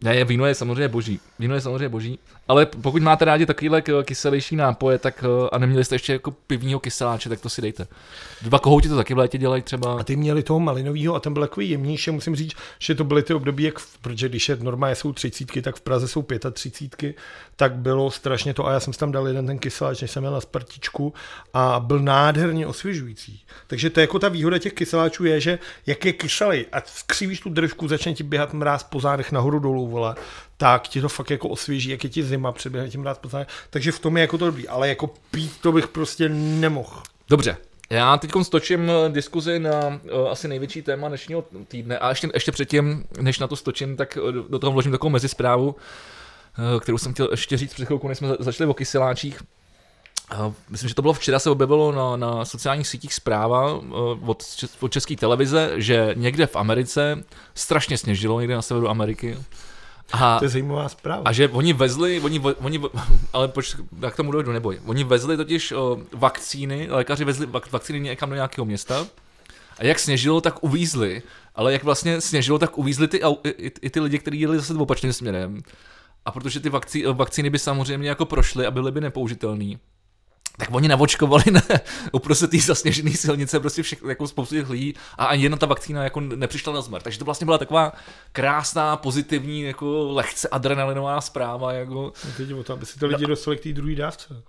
Ne, 0.00 0.24
víno 0.24 0.46
je 0.46 0.54
samozřejmě 0.54 0.88
boží. 0.88 1.20
Víno 1.38 1.54
je 1.54 1.60
samozřejmě 1.60 1.88
boží. 1.88 2.18
Ale 2.48 2.66
pokud 2.66 3.02
máte 3.02 3.24
rádi 3.24 3.46
takovýhle 3.46 3.82
kyselější 4.02 4.56
nápoje, 4.56 4.98
tak 4.98 5.24
eh, 5.24 5.48
a 5.52 5.58
neměli 5.58 5.84
jste 5.84 5.94
ještě 5.94 6.12
jako 6.12 6.30
pivního 6.30 6.80
kyseláče, 6.80 7.28
tak 7.28 7.40
to 7.40 7.48
si 7.48 7.62
dejte. 7.62 7.86
Dva 8.42 8.58
kohouti 8.58 8.88
to 8.88 8.96
taky 8.96 9.14
v 9.14 9.18
létě 9.18 9.38
dělají 9.38 9.62
třeba. 9.62 10.00
A 10.00 10.02
ty 10.02 10.16
měli 10.16 10.42
toho 10.42 10.60
malinového 10.60 11.14
a 11.14 11.20
ten 11.20 11.32
byl 11.32 11.42
takový 11.42 11.70
jemnější. 11.70 12.10
Musím 12.10 12.36
říct, 12.36 12.52
že 12.78 12.94
to 12.94 13.04
byly 13.04 13.22
ty 13.22 13.34
období, 13.34 13.62
jak 13.62 13.78
v, 13.78 13.98
protože 13.98 14.28
když 14.28 14.48
je 14.48 14.56
normálně 14.56 14.94
jsou 14.94 15.12
třicítky, 15.12 15.62
tak 15.62 15.76
v 15.76 15.80
Praze 15.80 16.08
jsou 16.08 16.22
pětatřicítky, 16.22 17.14
tak 17.56 17.74
bylo 17.74 18.10
strašně 18.10 18.54
to. 18.54 18.66
A 18.66 18.72
já 18.72 18.80
jsem 18.80 18.92
tam 18.92 19.12
dal 19.12 19.26
jeden 19.26 19.46
ten 19.46 19.58
kyseláč, 19.58 20.00
než 20.00 20.10
jsem 20.10 20.22
měl 20.22 20.32
na 20.32 20.40
spartičku 20.40 21.14
a 21.54 21.80
byl 21.80 21.98
nádherně 21.98 22.66
osvěžující. 22.66 23.44
Takže 23.66 23.90
to 23.90 24.00
je 24.00 24.02
jako 24.02 24.18
ta 24.18 24.28
výhoda 24.28 24.58
těch 24.58 24.72
kyseláčů 24.72 25.24
je, 25.24 25.40
že 25.40 25.58
jak 25.86 26.04
je 26.04 26.12
kyselý 26.12 26.66
a 26.72 26.82
skřívíš 26.84 27.40
tu 27.40 27.50
držku, 27.50 27.88
začne 27.88 28.14
ti 28.14 28.22
běhat 28.22 28.52
mráz 28.52 28.82
po 28.82 29.00
zádech 29.00 29.32
nahoru 29.32 29.58
dolů, 29.58 29.88
vole, 29.88 30.14
tak 30.56 30.88
ti 30.88 31.00
to 31.00 31.08
fakt 31.08 31.30
jako 31.30 31.48
osvěží, 31.48 31.90
jak 31.90 32.04
je 32.04 32.10
ti 32.10 32.22
zima, 32.22 32.52
přeběhne 32.52 32.90
ti 32.90 32.98
mráz 32.98 33.18
po 33.18 33.28
zádech. 33.28 33.48
Takže 33.70 33.92
v 33.92 33.98
tom 33.98 34.16
je 34.16 34.20
jako 34.20 34.38
to 34.38 34.46
dobrý, 34.46 34.68
ale 34.68 34.88
jako 34.88 35.10
pít 35.30 35.52
to 35.60 35.72
bych 35.72 35.88
prostě 35.88 36.28
nemohl. 36.28 37.02
Dobře. 37.28 37.56
Já 37.90 38.16
teď 38.16 38.30
stočím 38.42 38.90
eh, 38.90 39.12
diskuzi 39.12 39.58
na 39.58 39.86
uh, 39.86 40.30
asi 40.30 40.48
největší 40.48 40.82
téma 40.82 41.08
dnešního 41.08 41.44
týdne 41.68 41.98
a 41.98 42.08
ještě, 42.08 42.28
ještě 42.34 42.52
předtím, 42.52 43.04
než 43.20 43.38
na 43.38 43.46
to 43.46 43.56
stočím, 43.56 43.96
tak 43.96 44.18
eh, 44.28 44.32
do, 44.48 44.58
toho 44.58 44.72
vložím 44.72 44.92
takovou 44.92 45.10
mezisprávu, 45.10 45.76
kterou 46.80 46.98
jsem 46.98 47.12
chtěl 47.12 47.28
ještě 47.30 47.56
říct 47.56 47.74
před 47.74 47.84
chvilkou, 47.86 48.08
než 48.08 48.18
jsme 48.18 48.28
za- 48.28 48.36
začali 48.38 48.70
o 48.70 48.74
kyseláčích. 48.74 49.42
Uh, 50.46 50.52
myslím, 50.68 50.88
že 50.88 50.94
to 50.94 51.02
bylo 51.02 51.14
včera, 51.14 51.38
se 51.38 51.50
objevilo 51.50 51.92
na, 51.92 52.16
na 52.16 52.44
sociálních 52.44 52.88
sítích 52.88 53.14
zpráva 53.14 53.74
uh, 53.74 53.90
od, 54.30 54.42
od 54.80 54.92
české 54.92 55.16
televize, 55.16 55.72
že 55.76 56.10
někde 56.16 56.46
v 56.46 56.56
Americe 56.56 57.24
strašně 57.54 57.98
sněžilo, 57.98 58.40
někde 58.40 58.54
na 58.54 58.62
severu 58.62 58.88
Ameriky. 58.88 59.38
A, 60.12 60.38
To 60.38 60.44
je 60.44 60.48
zajímavá 60.48 60.88
zpráva. 60.88 61.22
a 61.24 61.32
že 61.32 61.48
oni 61.48 61.72
vezli, 61.72 62.20
oni, 62.20 62.40
oni, 62.40 62.80
ale 63.32 63.48
poč, 63.48 63.76
já 64.00 64.10
k 64.10 64.16
tomu 64.16 64.32
dojdu, 64.32 64.52
neboj. 64.52 64.80
Oni 64.86 65.04
vezli 65.04 65.36
totiž 65.36 65.72
o, 65.72 65.98
vakcíny, 66.12 66.86
lékaři 66.90 67.24
vezli 67.24 67.46
vak, 67.46 67.72
vakcíny 67.72 68.00
někam 68.00 68.28
do 68.28 68.34
nějakého 68.34 68.64
města 68.64 69.06
a 69.78 69.84
jak 69.84 69.98
sněžilo, 69.98 70.40
tak 70.40 70.64
uvízli. 70.64 71.22
Ale 71.54 71.72
jak 71.72 71.84
vlastně 71.84 72.20
sněžilo, 72.20 72.58
tak 72.58 72.78
uvízli 72.78 73.08
ty, 73.08 73.20
i, 73.44 73.48
i, 73.48 73.72
i 73.82 73.90
ty 73.90 74.00
lidi, 74.00 74.18
kteří 74.18 74.40
jeli 74.40 74.58
zase 74.58 74.74
opačným 74.74 75.12
směrem. 75.12 75.60
A 76.26 76.30
protože 76.32 76.60
ty 76.60 76.68
vakcí, 76.68 77.04
vakcíny 77.04 77.50
by 77.50 77.58
samozřejmě 77.58 78.08
jako 78.08 78.24
prošly 78.24 78.66
a 78.66 78.70
byly 78.70 78.92
by 78.92 79.00
nepoužitelné, 79.00 79.74
tak 80.58 80.68
oni 80.72 80.88
navočkovali 80.88 81.44
na, 81.52 81.60
uprostřed 82.12 82.50
té 82.50 82.58
zasněžené 82.58 83.10
silnice 83.10 83.60
prostě 83.60 83.82
všechno, 83.82 84.08
jako 84.08 84.28
spoustu 84.28 84.54
těch 84.54 84.70
lidí 84.70 84.94
a 85.18 85.26
ani 85.26 85.42
jedna 85.42 85.56
ta 85.58 85.66
vakcína 85.66 86.04
jako 86.04 86.20
nepřišla 86.20 86.72
na 86.72 86.82
smrt. 86.82 87.02
Takže 87.02 87.18
to 87.18 87.24
vlastně 87.24 87.44
byla 87.44 87.58
taková 87.58 87.92
krásná, 88.32 88.96
pozitivní, 88.96 89.62
jako 89.62 90.08
lehce 90.12 90.48
adrenalinová 90.48 91.20
zpráva. 91.20 91.72
Jako, 91.72 92.12
No 92.24 92.30
Teď 92.36 92.52
o 92.52 92.64
to, 92.64 92.72
aby 92.72 92.86
si 92.86 92.98
ty 92.98 93.06
lidi 93.06 93.26
dostali 93.26 93.56
k 93.56 93.62
té 93.62 93.72
druhé 93.72 93.94
dávce. 93.94 94.42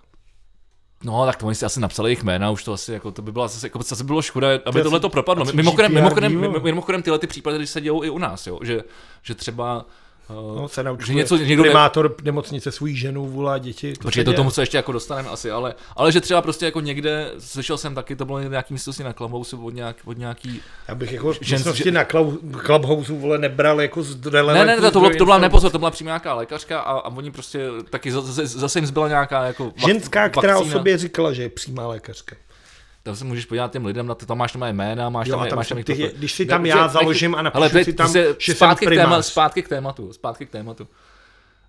no, 1.04 1.26
tak 1.26 1.36
to 1.36 1.46
oni 1.46 1.54
si 1.54 1.64
asi 1.64 1.80
napsali 1.80 2.10
jejich 2.10 2.22
jména, 2.22 2.50
už 2.50 2.64
to 2.64 2.72
asi, 2.72 2.92
jako, 2.92 3.10
to 3.10 3.22
by 3.22 3.32
bylo 3.32 3.48
zase, 3.48 3.66
jako, 3.66 3.82
zase 3.82 4.04
bylo 4.04 4.22
škoda, 4.22 4.48
aby 4.66 4.82
tohle 4.82 5.00
to 5.00 5.08
propadlo. 5.08 5.44
Mimochodem, 5.54 5.94
mimochodem, 5.94 6.32
dílo. 6.32 6.42
mimo- 6.52 6.62
mimochodem, 6.62 7.02
tyhle 7.02 7.18
ty 7.18 7.26
případy 7.26 7.58
když 7.58 7.70
se 7.70 7.80
dějou 7.80 8.04
i 8.04 8.10
u 8.10 8.18
nás, 8.18 8.46
jo, 8.46 8.58
že, 8.62 8.82
že 9.22 9.34
třeba 9.34 9.86
No, 10.30 10.68
se 10.68 10.82
naučuje. 10.82 11.06
že 11.06 11.14
něco, 11.14 11.36
někdo, 11.36 11.62
Primátor 11.62 12.14
nemocnice 12.22 12.72
svůj 12.72 12.94
ženu 12.94 13.26
volá 13.26 13.58
děti. 13.58 13.92
To 13.92 14.00
Protože 14.00 14.24
to 14.24 14.32
tomu 14.32 14.50
se 14.50 14.62
ještě 14.62 14.76
jako 14.76 14.92
dostaneme 14.92 15.28
asi, 15.28 15.50
ale, 15.50 15.74
ale 15.96 16.12
že 16.12 16.20
třeba 16.20 16.42
prostě 16.42 16.64
jako 16.64 16.80
někde, 16.80 17.30
slyšel 17.38 17.78
jsem 17.78 17.94
taky, 17.94 18.16
to 18.16 18.24
bylo 18.24 18.40
nějaký 18.40 18.74
místo 18.74 18.90
na 19.04 19.12
Clubhouse 19.12 19.56
od, 19.56 19.74
nějak, 19.74 19.96
od 20.04 20.18
nějaký, 20.18 20.60
Já 20.88 20.94
bych 20.94 21.12
jako 21.12 21.30
Žen- 21.30 21.52
místnosti 21.52 21.82
že- 21.84 21.90
na 21.90 22.04
Clubhouse 22.66 23.12
vole 23.12 23.38
nebral 23.38 23.80
jako 23.80 24.02
z 24.02 24.24
ne, 24.24 24.30
relevantní 24.30 24.82
ne, 24.82 24.90
to, 24.90 25.00
bylo, 25.00 25.10
to 25.18 25.24
byla 25.24 25.38
nepozor, 25.38 25.70
to 25.72 25.78
byla 25.78 25.90
přímo 25.90 26.08
nějaká 26.08 26.34
lékařka 26.34 26.80
a, 26.80 26.92
a 26.98 27.08
oni 27.08 27.30
prostě 27.30 27.66
taky 27.90 28.12
zase, 28.12 28.46
zase 28.46 28.78
jim 28.78 28.86
zbyla 28.86 29.08
nějaká 29.08 29.44
jako 29.44 29.72
Ženská, 29.86 30.28
která 30.28 30.54
o 30.56 30.58
vakcína. 30.58 30.78
sobě 30.78 30.98
říkala, 30.98 31.32
že 31.32 31.42
je 31.42 31.48
přímá 31.48 31.86
lékařka. 31.86 32.36
Tam 33.02 33.16
se 33.16 33.24
můžeš 33.24 33.44
podívat 33.44 33.72
těm 33.72 33.84
lidem, 33.86 34.06
na 34.06 34.14
to, 34.14 34.26
tam 34.26 34.38
máš 34.38 34.52
tam 34.52 34.62
jména, 34.62 35.08
máš 35.10 35.26
Jo, 35.28 35.38
tam, 35.38 35.48
tam 35.48 35.56
máš 35.56 35.68
tam 35.68 35.82
ty, 35.82 36.12
když 36.16 36.32
si 36.32 36.44
Ne, 36.44 36.48
tam 36.48 36.64
že- 36.64 36.68
já 36.68 36.88
založím 36.88 37.34
a 37.34 37.42
napíšu 37.42 37.56
Ale 37.74 37.84
si 37.84 37.92
tam, 37.92 38.08
zpátky, 38.54 38.86
k 38.86 38.88
téma, 38.88 39.02
primář. 39.04 39.26
zpátky 39.26 39.62
k 39.62 39.68
tématu, 39.68 40.12
zpátky 40.12 40.46
k 40.46 40.50
tématu. 40.50 40.88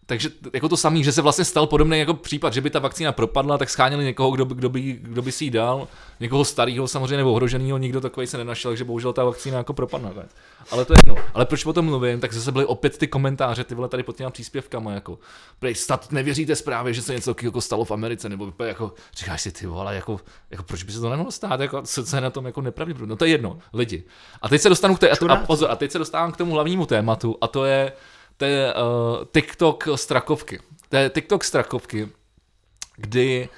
Takže 0.10 0.30
jako 0.54 0.70
to 0.70 0.78
samý, 0.78 1.04
že 1.04 1.12
se 1.12 1.22
vlastně 1.22 1.46
stal 1.46 1.68
podobný 1.68 2.00
jako 2.00 2.14
případ, 2.14 2.54
že 2.54 2.62
by 2.62 2.70
ta 2.70 2.80
vakcína 2.80 3.12
propadla, 3.12 3.58
tak 3.58 3.70
scháněli 3.70 4.04
někoho, 4.04 4.32
kdo, 4.32 4.46
by- 4.46 4.56
kdo, 4.56 4.70
by, 4.70 4.82
kdo 5.02 5.22
by 5.22 5.32
si 5.32 5.44
ji 5.44 5.52
dal, 5.52 5.88
někoho 6.20 6.46
starého 6.46 6.88
samozřejmě 6.88 7.18
nebo 7.18 7.32
ohroženého, 7.32 7.78
nikdo 7.78 8.02
takový 8.02 8.28
se 8.28 8.38
nenašel, 8.38 8.72
takže 8.72 8.84
bohužel 8.84 9.14
ta 9.14 9.24
vakcína 9.24 9.58
jako 9.58 9.74
propadla. 9.74 10.12
Ne? 10.16 10.26
Ale 10.72 10.86
to 10.86 10.94
je 10.94 10.98
jedno. 11.06 11.24
Ale 11.34 11.46
proč 11.46 11.66
o 11.66 11.74
tom 11.74 11.86
mluvím, 11.86 12.20
tak 12.20 12.34
zase 12.34 12.52
byly 12.52 12.66
opět 12.66 12.98
ty 12.98 13.08
komentáře, 13.08 13.64
ty 13.64 13.76
vole 13.76 13.90
tady 13.90 14.04
pod 14.04 14.16
těma 14.16 14.30
příspěvkama, 14.30 14.92
jako, 14.92 15.20
prej, 15.60 15.76
snad 15.76 16.12
nevěříte 16.12 16.56
zprávě, 16.56 16.94
že 16.94 17.02
se 17.02 17.14
něco 17.14 17.36
jako 17.42 17.62
stalo 17.62 17.86
v 17.86 17.92
Americe, 17.92 18.30
nebo 18.30 18.54
jako, 18.66 18.94
říkáš 19.18 19.42
si 19.42 19.52
ty 19.52 19.66
vole, 19.68 19.96
jako, 19.96 20.20
jako 20.52 20.64
proč 20.64 20.84
by 20.84 20.92
se 20.92 21.00
to 21.00 21.10
nemohlo 21.10 21.32
stát, 21.32 21.60
jako, 21.60 21.82
co, 21.82 22.06
co 22.06 22.16
je 22.18 22.22
na 22.22 22.30
tom 22.30 22.46
jako 22.46 22.62
nepravděpodobné, 22.62 23.10
no 23.10 23.16
to 23.16 23.26
je 23.26 23.32
jedno, 23.32 23.60
lidi. 23.74 24.04
A 24.42 24.50
teď 24.50 24.62
se 24.62 24.70
dostanu 24.70 24.96
k 24.96 25.00
té, 25.00 25.10
a, 25.10 25.34
a, 25.34 25.36
pozor, 25.36 25.72
a 25.72 25.76
teď 25.76 25.92
se 25.92 25.98
dostávám 25.98 26.32
k 26.32 26.38
tomu 26.38 26.54
hlavnímu 26.54 26.86
tématu, 26.86 27.38
a 27.42 27.48
to 27.48 27.66
je, 27.66 27.92
to 28.40 28.46
je 28.46 28.74
uh, 28.74 29.26
TikTok 29.34 29.88
strakovky. 29.96 30.60
To 30.90 30.96
je 30.98 31.10
TikTok 31.10 31.44
strakovky, 31.44 32.10
kdy, 32.98 33.50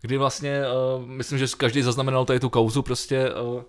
kdy 0.00 0.16
vlastně, 0.18 0.60
uh, 0.98 1.06
myslím, 1.06 1.38
že 1.38 1.46
každý 1.56 1.82
zaznamenal 1.82 2.24
tady 2.24 2.40
tu 2.40 2.48
kauzu, 2.50 2.82
prostě 2.82 3.30
uh, 3.34 3.62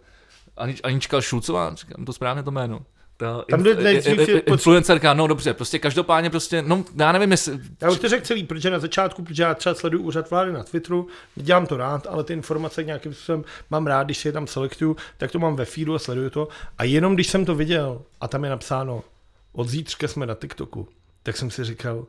Anič, 0.57 0.79
Anička 0.83 1.21
Šulcová, 1.21 1.75
říkám 1.75 2.05
to 2.05 2.13
správně 2.13 2.43
to 2.43 2.51
jméno. 2.51 2.81
Ta 3.17 3.41
Tam 3.49 3.63
jde 3.63 3.75
nejdřív 3.75 4.19
i- 4.19 4.23
i- 4.23 4.31
je 4.31 4.41
pod- 4.41 4.51
influencerka, 4.51 5.13
no 5.13 5.27
dobře, 5.27 5.53
prostě 5.53 5.79
každopádně 5.79 6.29
prostě, 6.29 6.61
no 6.61 6.83
já 6.95 7.11
nevím, 7.11 7.31
jestli, 7.31 7.59
Já 7.81 7.91
už 7.91 7.99
to 7.99 8.09
řekl 8.09 8.25
celý, 8.25 8.43
protože 8.43 8.69
na 8.69 8.79
začátku, 8.79 9.23
protože 9.23 9.43
já 9.43 9.53
třeba 9.53 9.75
sleduju 9.75 10.03
úřad 10.03 10.29
vlády 10.29 10.51
na 10.51 10.63
Twitteru, 10.63 11.07
dělám 11.35 11.65
to 11.67 11.77
rád, 11.77 12.07
ale 12.09 12.23
ty 12.23 12.33
informace 12.33 12.83
nějakým 12.83 13.13
způsobem 13.13 13.43
mám 13.69 13.87
rád, 13.87 14.03
když 14.03 14.17
si 14.17 14.27
je 14.27 14.31
tam 14.31 14.47
selektuju, 14.47 14.95
tak 15.17 15.31
to 15.31 15.39
mám 15.39 15.55
ve 15.55 15.65
feedu 15.65 15.95
a 15.95 15.99
sleduju 15.99 16.29
to. 16.29 16.47
A 16.77 16.83
jenom 16.83 17.13
když 17.15 17.27
jsem 17.27 17.45
to 17.45 17.55
viděl 17.55 18.01
a 18.21 18.27
tam 18.27 18.43
je 18.43 18.49
napsáno, 18.49 19.03
od 19.55 19.69
zítřka 19.69 20.07
jsme 20.07 20.25
na 20.25 20.35
TikToku, 20.35 20.87
tak 21.23 21.37
jsem 21.37 21.51
si 21.51 21.63
říkal, 21.63 22.05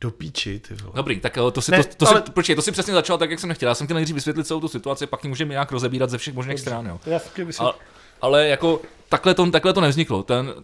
do 0.00 0.10
píči, 0.10 0.60
ty 0.60 0.74
vole. 0.74 0.92
Dobrý, 0.96 1.20
tak 1.20 1.38
eh, 1.38 1.50
to 1.50 1.60
si, 1.62 1.70
Ne, 1.70 1.84
to, 1.84 1.94
to 1.96 2.08
ale- 2.08 2.22
si, 2.26 2.32
počkej, 2.32 2.56
to 2.56 2.62
si 2.62 2.72
přesně 2.72 2.94
začal 2.94 3.18
tak, 3.18 3.30
jak 3.30 3.40
jsem 3.40 3.48
nechtěl. 3.48 3.68
Já 3.68 3.74
jsem 3.74 3.86
chtěl 3.86 3.94
nejdřív 3.94 4.14
vysvětlit 4.14 4.46
celou 4.46 4.60
tu 4.60 4.68
situaci, 4.68 5.06
pak 5.06 5.24
ji 5.24 5.28
můžeme 5.28 5.50
nějak 5.50 5.72
rozebírat 5.72 6.10
ze 6.10 6.18
všech 6.18 6.34
možných 6.34 6.60
stran. 6.60 6.86
Jo. 6.86 7.00
Já 7.06 7.18
jsem. 7.18 7.66
Ale, 7.66 7.72
ale 8.20 8.48
jako 8.48 8.80
takhle 9.08 9.34
to, 9.34 9.50
takhle 9.50 9.72
to 9.72 9.80
nevzniklo. 9.80 10.22
Ten, 10.22 10.54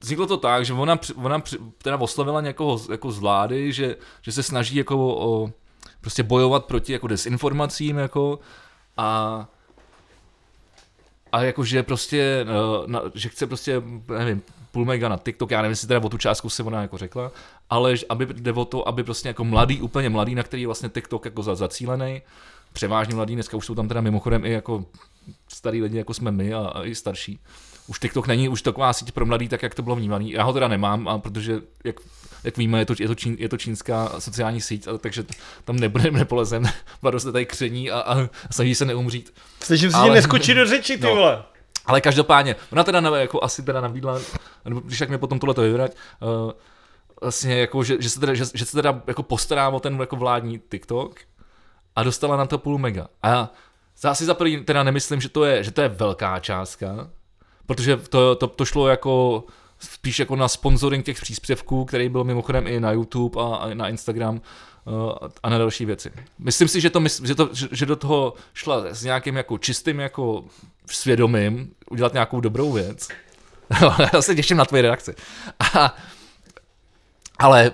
vzniklo 0.00 0.26
to 0.26 0.36
tak, 0.36 0.64
že 0.64 0.72
ona, 0.72 0.98
ona 1.16 1.42
teda 1.82 1.96
oslovila 1.96 2.40
někoho 2.40 2.78
z- 2.78 2.88
jako 2.88 3.10
z 3.12 3.18
vlády, 3.18 3.72
že, 3.72 3.96
že 4.22 4.32
se 4.32 4.42
snaží 4.42 4.76
jako 4.76 4.96
o, 5.16 5.50
prostě 6.00 6.22
bojovat 6.22 6.64
proti 6.64 6.92
jako 6.92 7.06
desinformacím 7.06 7.96
jako 7.98 8.38
a 8.96 9.48
a 11.32 11.42
jakože 11.42 11.82
prostě, 11.82 12.46
eh, 12.48 12.86
na, 12.86 13.02
že 13.14 13.28
chce 13.28 13.46
prostě, 13.46 13.82
nevím, 14.18 14.42
půl 14.72 14.84
mega 14.84 15.08
na 15.08 15.16
TikTok, 15.16 15.50
já 15.50 15.62
nevím, 15.62 15.70
jestli 15.72 15.88
teda 15.88 16.00
o 16.00 16.08
tu 16.08 16.18
částku 16.18 16.50
se 16.50 16.62
ona 16.62 16.82
jako 16.82 16.98
řekla, 16.98 17.32
ale 17.70 17.94
aby 18.08 18.26
jde 18.26 18.52
o 18.52 18.64
to, 18.64 18.88
aby 18.88 19.04
prostě 19.04 19.28
jako 19.28 19.44
mladý, 19.44 19.80
úplně 19.80 20.08
mladý, 20.08 20.34
na 20.34 20.42
který 20.42 20.62
je 20.62 20.68
vlastně 20.68 20.88
TikTok 20.88 21.24
jako 21.24 21.42
za, 21.42 21.54
zacílený, 21.54 22.22
převážně 22.72 23.14
mladý, 23.14 23.34
dneska 23.34 23.56
už 23.56 23.66
jsou 23.66 23.74
tam 23.74 23.88
teda 23.88 24.00
mimochodem 24.00 24.44
i 24.46 24.50
jako 24.52 24.84
starý 25.48 25.82
lidi, 25.82 25.96
jako 25.98 26.14
jsme 26.14 26.30
my 26.30 26.54
a, 26.54 26.58
a 26.58 26.84
i 26.84 26.94
starší. 26.94 27.38
Už 27.86 27.98
TikTok 27.98 28.26
není 28.26 28.48
už 28.48 28.62
taková 28.62 28.92
síť 28.92 29.12
pro 29.12 29.26
mladý, 29.26 29.48
tak 29.48 29.62
jak 29.62 29.74
to 29.74 29.82
bylo 29.82 29.96
vnímaný. 29.96 30.30
Já 30.32 30.42
ho 30.42 30.52
teda 30.52 30.68
nemám, 30.68 31.08
a 31.08 31.18
protože 31.18 31.60
jak, 31.84 31.96
jak 32.44 32.56
víme, 32.56 32.78
je 32.78 32.86
to, 32.86 32.94
je, 32.98 33.08
to 33.08 33.14
čín, 33.14 33.36
je 33.38 33.48
to 33.48 33.56
čínská 33.56 34.12
sociální 34.20 34.60
síť, 34.60 34.88
a, 34.88 34.98
takže 34.98 35.24
tam 35.64 35.76
nebude, 35.76 36.10
nepolezem. 36.10 36.62
Vlado 37.02 37.20
se 37.20 37.32
tady 37.32 37.46
kření 37.46 37.90
a, 37.90 38.00
a 38.00 38.28
snaží 38.50 38.74
se 38.74 38.84
neumřít. 38.84 39.34
Snažím 39.60 39.90
se 39.90 39.96
ale- 39.96 40.14
neskočit 40.14 40.56
do 40.56 40.66
řeči, 40.66 40.96
ty 40.96 41.02
No. 41.04 41.14
vole. 41.14 41.42
Ale 41.86 42.00
každopádně, 42.00 42.56
ona 42.72 42.84
teda 42.84 43.18
jako 43.18 43.44
asi 43.44 43.62
teda 43.62 43.80
nabídla, 43.80 44.18
nebo 44.64 44.80
když 44.80 44.98
tak 44.98 45.10
mi 45.10 45.18
potom 45.18 45.38
tohle 45.38 45.54
to 45.54 45.62
vybrať, 45.62 45.92
uh, 46.20 46.52
vlastně 47.20 47.60
jako, 47.60 47.84
že, 47.84 47.96
že, 48.00 48.10
se 48.10 48.20
teda, 48.20 48.34
že, 48.34 48.44
že 48.54 48.64
se 48.64 48.72
teda 48.72 49.02
jako 49.06 49.22
postará 49.22 49.68
o 49.68 49.80
ten 49.80 50.00
jako 50.00 50.16
vládní 50.16 50.60
TikTok 50.70 51.20
a 51.96 52.02
dostala 52.02 52.36
na 52.36 52.46
to 52.46 52.58
půl 52.58 52.78
mega. 52.78 53.08
A 53.22 53.28
já 53.28 53.48
zase 54.00 54.24
za 54.24 54.34
první 54.34 54.64
teda 54.64 54.82
nemyslím, 54.82 55.20
že 55.20 55.28
to 55.28 55.44
je, 55.44 55.64
že 55.64 55.70
to 55.70 55.80
je 55.80 55.88
velká 55.88 56.38
částka, 56.38 57.10
protože 57.66 57.96
to, 57.96 58.36
to, 58.36 58.46
to 58.46 58.64
šlo 58.64 58.88
jako 58.88 59.44
spíš 59.78 60.18
jako 60.18 60.36
na 60.36 60.48
sponsoring 60.48 61.04
těch 61.06 61.20
příspěvků, 61.20 61.84
který 61.84 62.08
byl 62.08 62.24
mimochodem 62.24 62.66
i 62.66 62.80
na 62.80 62.92
YouTube 62.92 63.42
a, 63.42 63.44
a 63.44 63.74
na 63.74 63.88
Instagram 63.88 64.40
a 65.42 65.50
na 65.50 65.58
další 65.58 65.84
věci. 65.84 66.12
Myslím 66.38 66.68
si, 66.68 66.80
že, 66.80 66.90
to, 66.90 67.02
že, 67.22 67.34
to, 67.34 67.48
že, 67.52 67.86
do 67.86 67.96
toho 67.96 68.34
šla 68.54 68.84
s 68.94 69.04
nějakým 69.04 69.36
jako 69.36 69.58
čistým 69.58 70.00
jako 70.00 70.44
svědomím 70.86 71.74
udělat 71.90 72.12
nějakou 72.12 72.40
dobrou 72.40 72.72
věc. 72.72 73.08
Já 74.12 74.22
se 74.22 74.34
těším 74.34 74.56
na 74.56 74.64
tvoji 74.64 74.82
reakci. 74.82 75.14
A, 75.74 75.96
ale 77.38 77.72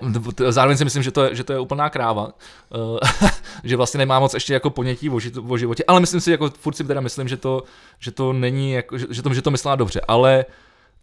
zároveň 0.48 0.76
si 0.76 0.84
myslím, 0.84 1.02
že 1.02 1.10
to 1.10 1.24
je, 1.24 1.34
že 1.34 1.44
to 1.44 1.52
je 1.52 1.58
úplná 1.58 1.90
kráva, 1.90 2.32
eh, 2.74 3.28
že 3.64 3.76
vlastně 3.76 3.98
nemá 3.98 4.20
moc 4.20 4.34
ještě 4.34 4.54
jako 4.54 4.70
ponětí 4.70 5.10
o, 5.10 5.56
životě, 5.56 5.84
ale 5.88 6.00
myslím 6.00 6.20
si, 6.20 6.30
jako 6.30 6.50
furt 6.50 6.74
si 6.74 6.84
teda 6.84 7.00
myslím, 7.00 7.28
že 7.28 7.36
to, 7.36 7.62
že 7.98 8.10
to 8.10 8.32
není, 8.32 8.72
jako, 8.72 8.98
že, 8.98 9.22
to, 9.22 9.34
že 9.34 9.42
to 9.42 9.50
myslela 9.50 9.76
dobře, 9.76 10.00
ale 10.08 10.44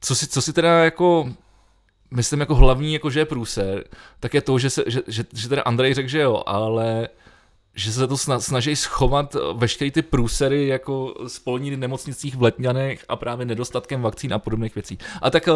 co 0.01 0.15
si, 0.15 0.27
co 0.27 0.41
si 0.41 0.53
teda 0.53 0.83
jako 0.83 1.29
myslím 2.15 2.39
jako 2.39 2.55
hlavní, 2.55 2.93
jako 2.93 3.09
že 3.09 3.19
je 3.19 3.25
průser, 3.25 3.83
tak 4.19 4.33
je 4.33 4.41
to, 4.41 4.59
že, 4.59 4.69
se, 4.69 4.83
že, 4.87 5.01
že, 5.07 5.23
že 5.33 5.49
teda 5.49 5.61
Andrej 5.61 5.93
řekl, 5.93 6.09
že 6.09 6.21
jo, 6.21 6.43
ale 6.45 7.07
že 7.75 7.91
se 7.91 8.07
to 8.07 8.15
sna- 8.15 8.39
snaží 8.39 8.75
schovat 8.75 9.35
veškeré 9.53 9.91
ty 9.91 10.01
průsery 10.01 10.67
jako 10.67 11.13
z 11.27 11.39
polní 11.39 11.77
nemocnicích 11.77 12.35
v 12.35 12.41
Letňanech 12.41 13.05
a 13.09 13.15
právě 13.15 13.45
nedostatkem 13.45 14.01
vakcín 14.01 14.33
a 14.33 14.39
podobných 14.39 14.75
věcí. 14.75 14.97
A 15.21 15.29
tak 15.29 15.49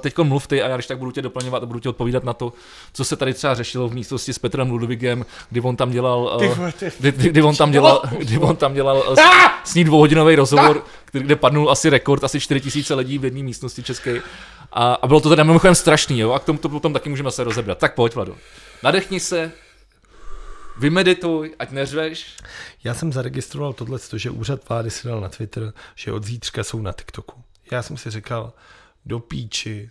teď 0.00 0.18
mluv 0.18 0.46
ty 0.46 0.62
a 0.62 0.68
já 0.68 0.76
když 0.76 0.86
tak 0.86 0.98
budu 0.98 1.10
tě 1.10 1.22
doplňovat 1.22 1.62
a 1.62 1.66
budu 1.66 1.78
ti 1.78 1.88
odpovídat 1.88 2.24
na 2.24 2.32
to, 2.32 2.52
co 2.92 3.04
se 3.04 3.16
tady 3.16 3.34
třeba 3.34 3.54
řešilo 3.54 3.88
v 3.88 3.94
místnosti 3.94 4.32
s 4.32 4.38
Petrem 4.38 4.70
Ludwigem, 4.70 5.26
kdy 5.50 5.60
on 5.60 5.76
tam 5.76 5.90
dělal, 5.90 6.40
eh, 6.42 6.72
kdy, 6.98 7.12
kdy, 7.12 7.28
kdy 7.28 7.42
on 7.42 7.56
tam 7.56 7.70
dělal, 7.70 8.02
kdy 8.18 8.38
on 8.38 8.56
tam 8.56 8.74
dělal 8.74 9.04
eh, 9.12 9.16
s, 9.16 9.70
s 9.70 9.74
ní 9.74 9.84
dvouhodinový 9.84 10.36
rozhovor, 10.36 10.84
který, 11.04 11.24
kde 11.24 11.36
padnul 11.36 11.70
asi 11.70 11.90
rekord, 11.90 12.24
asi 12.24 12.40
4000 12.40 12.94
lidí 12.94 13.18
v 13.18 13.24
jedné 13.24 13.42
místnosti 13.42 13.82
české. 13.82 14.22
A, 14.72 14.94
a 14.94 15.06
bylo 15.06 15.20
to 15.20 15.28
teda 15.28 15.44
mimochodem 15.44 15.74
strašný, 15.74 16.18
jo? 16.18 16.32
A 16.32 16.38
k 16.38 16.44
tomu 16.44 16.58
to 16.58 16.68
potom 16.68 16.92
taky 16.92 17.08
můžeme 17.08 17.30
se 17.30 17.44
rozebrat. 17.44 17.78
Tak 17.78 17.94
pojď, 17.94 18.14
Vlado. 18.14 18.36
Nadechni 18.82 19.20
se, 19.20 19.52
vymedituj, 20.78 21.54
ať 21.58 21.70
neřveš. 21.70 22.36
Já 22.84 22.94
jsem 22.94 23.12
zaregistroval 23.12 23.72
tohle, 23.72 23.98
že 24.16 24.30
úřad 24.30 24.68
vlády 24.68 24.90
si 24.90 25.08
dal 25.08 25.20
na 25.20 25.28
Twitter, 25.28 25.72
že 25.94 26.12
od 26.12 26.24
zítřka 26.24 26.64
jsou 26.64 26.82
na 26.82 26.92
TikToku. 26.92 27.42
Já 27.70 27.82
jsem 27.82 27.96
si 27.96 28.10
říkal, 28.10 28.52
do 29.06 29.20
píči, 29.20 29.90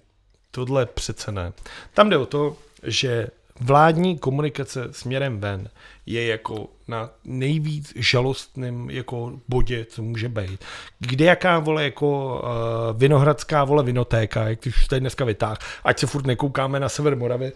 tohle 0.52 0.86
přece 0.86 1.32
ne. 1.32 1.54
Tam 1.94 2.10
jde 2.10 2.18
o 2.18 2.26
to, 2.26 2.58
že 2.84 3.28
vládní 3.60 4.18
komunikace 4.18 4.88
směrem 4.92 5.40
ven 5.40 5.70
je 6.06 6.28
jako 6.28 6.68
na 6.88 7.10
nejvíc 7.26 7.94
žalostném 7.96 8.90
jako 8.90 9.32
bodě, 9.48 9.86
co 9.86 10.02
může 10.02 10.30
být. 10.30 10.66
Kde 11.00 11.26
jaká 11.26 11.60
vole 11.60 11.84
jako 11.84 12.42
uh, 12.44 13.00
vinohradská 13.00 13.64
vole 13.64 13.84
vinotéka, 13.84 14.50
jak 14.50 14.60
ty 14.60 14.70
už 14.70 14.88
tady 14.88 15.00
dneska 15.00 15.26
vytáh, 15.26 15.58
ať 15.84 16.00
se 16.00 16.08
furt 16.08 16.26
nekoukáme 16.26 16.80
na 16.80 16.90
sever 16.90 17.16
Moravy, 17.16 17.52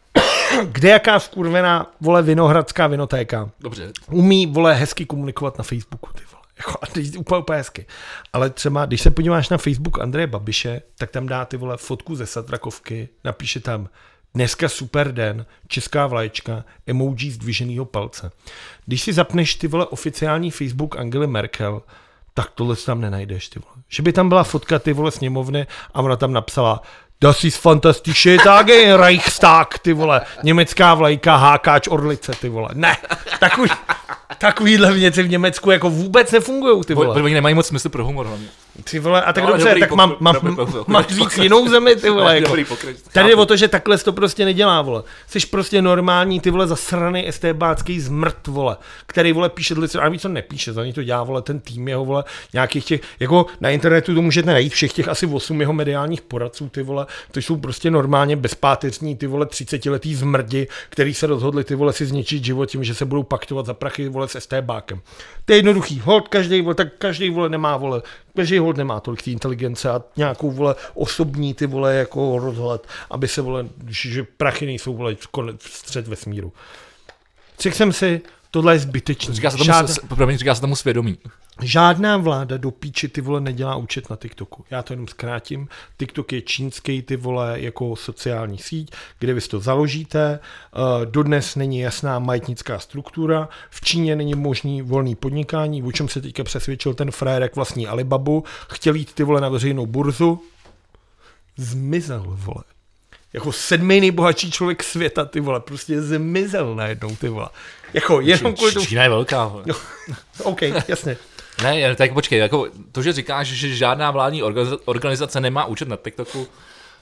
kde 0.72 0.88
jaká 0.88 1.20
skurvená 1.20 1.92
vole 2.00 2.22
vinohradská 2.22 2.86
vinotéka 2.86 3.50
Dobře, 3.60 3.92
umí, 4.10 4.46
vole, 4.46 4.74
hezky 4.74 5.06
komunikovat 5.06 5.58
na 5.58 5.64
Facebooku, 5.64 6.10
ty 6.12 6.22
vole. 6.32 6.42
Jako, 6.58 6.78
a 6.82 6.86
teď 6.86 7.16
úplně, 7.16 7.38
úplně 7.38 7.58
hezky. 7.58 7.86
Ale 8.32 8.50
třeba, 8.50 8.86
když 8.86 9.00
se 9.00 9.10
podíváš 9.10 9.48
na 9.48 9.58
Facebook 9.58 10.00
Andreje 10.00 10.26
Babiše, 10.26 10.82
tak 10.98 11.10
tam 11.10 11.26
dá 11.26 11.44
ty 11.44 11.56
vole 11.56 11.76
fotku 11.76 12.14
ze 12.14 12.26
Satrakovky, 12.26 13.08
napíše 13.24 13.60
tam 13.60 13.88
dneska 14.34 14.68
super 14.68 15.12
den, 15.12 15.46
česká 15.68 16.06
vlaječka, 16.06 16.64
emoji 16.86 17.30
zdviženýho 17.30 17.84
palce. 17.84 18.30
Když 18.86 19.02
si 19.02 19.12
zapneš 19.12 19.54
ty 19.54 19.68
vole 19.68 19.86
oficiální 19.86 20.50
Facebook 20.50 20.96
Angely 20.96 21.26
Merkel, 21.26 21.82
tak 22.34 22.50
tohle 22.54 22.76
tam 22.76 23.00
nenajdeš, 23.00 23.48
ty 23.48 23.58
vole. 23.58 23.84
Že 23.88 24.02
by 24.02 24.12
tam 24.12 24.28
byla 24.28 24.44
fotka 24.44 24.78
ty 24.78 24.92
vole 24.92 25.10
sněmovny 25.10 25.66
a 25.94 26.00
ona 26.02 26.16
tam 26.16 26.32
napsala 26.32 26.82
Das 27.22 27.44
ist 27.44 27.56
fantastische 27.56 28.36
Tage, 28.36 28.96
Reichstag, 28.96 29.78
ty 29.78 29.92
vole. 29.92 30.20
Německá 30.42 30.94
vlajka, 30.94 31.36
hákáč 31.36 31.88
orlice, 31.88 32.32
ty 32.40 32.48
vole. 32.48 32.68
Ne, 32.74 32.96
takový, 34.38 34.72
takovýhle 34.72 34.92
věci 34.92 35.22
v 35.22 35.30
Německu 35.30 35.70
jako 35.70 35.90
vůbec 35.90 36.32
nefungují, 36.32 36.84
ty 36.84 36.94
vole. 36.94 37.22
Oni 37.22 37.34
nemají 37.34 37.54
moc 37.54 37.66
smysl 37.66 37.88
pro 37.88 38.04
humor 38.04 38.26
hlavně. 38.26 38.46
Ty 38.90 38.98
vole, 38.98 39.22
a 39.22 39.32
tak 39.32 39.44
No, 39.44 39.50
dobře, 39.50 39.74
tak 39.80 39.92
mám, 39.92 40.16
mám, 40.20 40.36
mám 40.86 41.04
říct 41.08 41.38
jinou 41.38 41.68
zemi, 41.68 41.96
ty 41.96 42.10
vole, 42.10 42.34
jako. 42.40 42.56
Tady 43.12 43.28
jde 43.28 43.34
o 43.34 43.46
to, 43.46 43.56
že 43.56 43.68
takhle 43.68 43.98
se 43.98 44.04
to 44.04 44.12
prostě 44.12 44.44
nedělá, 44.44 44.82
vole. 44.82 45.02
Jsi 45.26 45.46
prostě 45.46 45.82
normální, 45.82 46.40
ty 46.40 46.50
vole, 46.50 46.66
zasraný 46.66 47.28
estébácký 47.28 48.00
zmrt, 48.00 48.46
vole, 48.46 48.76
který, 49.06 49.32
vole, 49.32 49.48
píše 49.48 49.74
dlice, 49.74 50.00
a 50.00 50.08
víc 50.08 50.22
co 50.22 50.28
nepíše, 50.28 50.72
za 50.72 50.84
ní 50.84 50.92
to 50.92 51.02
dělá, 51.02 51.22
vole, 51.22 51.42
ten 51.42 51.60
tým 51.60 51.88
jeho, 51.88 52.04
vole, 52.04 52.24
nějakých 52.52 52.84
těch, 52.84 53.00
jako 53.20 53.46
na 53.60 53.70
internetu 53.70 54.14
to 54.14 54.22
můžete 54.22 54.50
najít 54.50 54.72
všech 54.72 54.92
těch 54.92 55.08
asi 55.08 55.26
8 55.26 55.60
jeho 55.60 55.72
mediálních 55.72 56.22
poradců, 56.22 56.68
ty 56.68 56.82
vole, 56.82 57.06
to 57.30 57.40
jsou 57.40 57.56
prostě 57.56 57.90
normálně 57.90 58.36
bezpáteřní, 58.36 59.16
ty 59.16 59.26
vole, 59.26 59.46
30 59.46 59.86
letý 59.86 60.14
zmrdi, 60.14 60.68
který 60.88 61.14
se 61.14 61.26
rozhodli, 61.26 61.64
ty 61.64 61.74
vole, 61.74 61.92
si 61.92 62.06
zničit 62.06 62.44
život 62.44 62.66
tím, 62.66 62.84
že 62.84 62.94
se 62.94 63.04
budou 63.04 63.22
paktovat 63.22 63.66
za 63.66 63.74
prachy, 63.74 64.08
vole, 64.08 64.21
vole 64.22 64.28
s 64.28 64.40
STBákem. 64.40 65.00
To 65.44 65.52
je 65.52 65.58
jednoduchý. 65.58 66.00
Hold, 66.00 66.28
každý, 66.28 66.62
vole, 66.62 66.74
tak 66.74 66.88
každý 66.98 67.30
vole 67.30 67.48
nemá 67.48 67.76
vole, 67.76 68.02
každý 68.36 68.58
hold 68.58 68.76
nemá 68.76 69.00
tolik 69.00 69.22
té 69.22 69.30
inteligence 69.30 69.90
a 69.90 70.02
nějakou 70.16 70.50
vole 70.50 70.74
osobní 70.94 71.54
ty 71.54 71.66
vole 71.66 71.94
jako 71.94 72.38
rozhled, 72.38 72.86
aby 73.10 73.28
se 73.28 73.42
vole, 73.42 73.66
že, 73.88 74.22
prachy 74.36 74.66
nejsou 74.66 74.94
vole 74.94 75.16
konec, 75.30 75.62
střed 75.62 76.08
vesmíru. 76.08 76.52
Řekl 77.60 77.76
jsem 77.76 77.92
si, 77.92 78.20
tohle 78.52 78.74
je 78.74 78.78
zbytečný. 78.78 79.34
Říká 79.34 79.50
se 79.50 79.56
tomu, 79.56 80.08
promiň, 80.08 80.38
říká 80.38 80.54
se 80.54 80.60
tomu 80.60 80.76
svědomí. 80.76 81.18
Žádná 81.62 82.16
vláda 82.16 82.56
do 82.56 82.70
píči 82.70 83.08
ty 83.08 83.20
vole 83.20 83.40
nedělá 83.40 83.76
účet 83.76 84.10
na 84.10 84.16
TikToku. 84.16 84.64
Já 84.70 84.82
to 84.82 84.92
jenom 84.92 85.08
zkrátím. 85.08 85.68
TikTok 85.96 86.32
je 86.32 86.42
čínský 86.42 87.02
ty 87.02 87.16
vole 87.16 87.60
jako 87.60 87.96
sociální 87.96 88.58
síť, 88.58 88.92
kde 89.18 89.34
vy 89.34 89.40
si 89.40 89.48
to 89.48 89.60
založíte. 89.60 90.38
Eh, 90.40 91.06
Dodnes 91.06 91.56
není 91.56 91.80
jasná 91.80 92.18
majetnická 92.18 92.78
struktura. 92.78 93.48
V 93.70 93.80
Číně 93.80 94.16
není 94.16 94.34
možný 94.34 94.82
volný 94.82 95.14
podnikání, 95.14 95.82
o 95.82 95.92
čem 95.92 96.08
se 96.08 96.20
teďka 96.20 96.44
přesvědčil 96.44 96.94
ten 96.94 97.10
frérek 97.10 97.56
vlastní 97.56 97.88
Alibabu. 97.88 98.44
Chtěl 98.72 98.94
jít 98.94 99.12
ty 99.12 99.22
vole 99.24 99.40
na 99.40 99.48
veřejnou 99.48 99.86
burzu. 99.86 100.42
Zmizel, 101.56 102.24
vole. 102.26 102.64
Jako 103.32 103.52
sedmý 103.52 104.00
nejbohatší 104.00 104.50
člověk 104.50 104.82
světa, 104.82 105.24
ty 105.24 105.40
vole, 105.40 105.60
prostě 105.60 106.02
zmizel 106.02 106.74
najednou, 106.74 107.16
ty 107.16 107.28
vole. 107.28 107.48
Jako 107.94 108.20
jenom 108.20 108.54
kvůli 108.54 108.72
tomu... 108.72 108.86
Čína 108.86 109.02
je 109.02 109.08
velká. 109.08 109.46
vole. 109.46 109.64
OK, 110.42 110.62
jasně. 110.88 111.16
Ne, 111.62 111.80
jen 111.80 111.96
tak 111.96 112.12
počkej, 112.12 112.38
jako 112.38 112.68
to, 112.92 113.02
že 113.02 113.12
říkáš, 113.12 113.46
že 113.48 113.76
žádná 113.76 114.10
vládní 114.10 114.42
organiza- 114.42 114.78
organizace 114.84 115.40
nemá 115.40 115.64
účet 115.64 115.88
na 115.88 115.96
TikToku, 115.96 116.48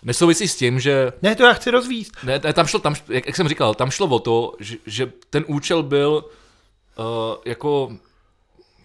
nesouvisí 0.03 0.49
s 0.49 0.57
tím, 0.57 0.81
že 0.81 1.13
Ne, 1.23 1.35
to 1.37 1.43
já 1.45 1.53
chci 1.53 1.71
rozvíst. 1.71 2.13
ne, 2.23 2.41
ne 2.45 2.53
tam 2.53 2.67
šlo, 2.67 2.81
tam, 2.81 2.95
jak, 3.09 3.27
jak 3.27 3.37
jsem 3.37 3.49
říkal, 3.49 3.75
tam 3.75 3.91
šlo 3.91 4.07
o 4.07 4.19
to, 4.19 4.53
že, 4.61 4.77
že 4.87 5.13
ten 5.31 5.45
účel 5.47 5.83
byl 5.83 6.25
uh, 6.99 7.05
jako 7.45 7.93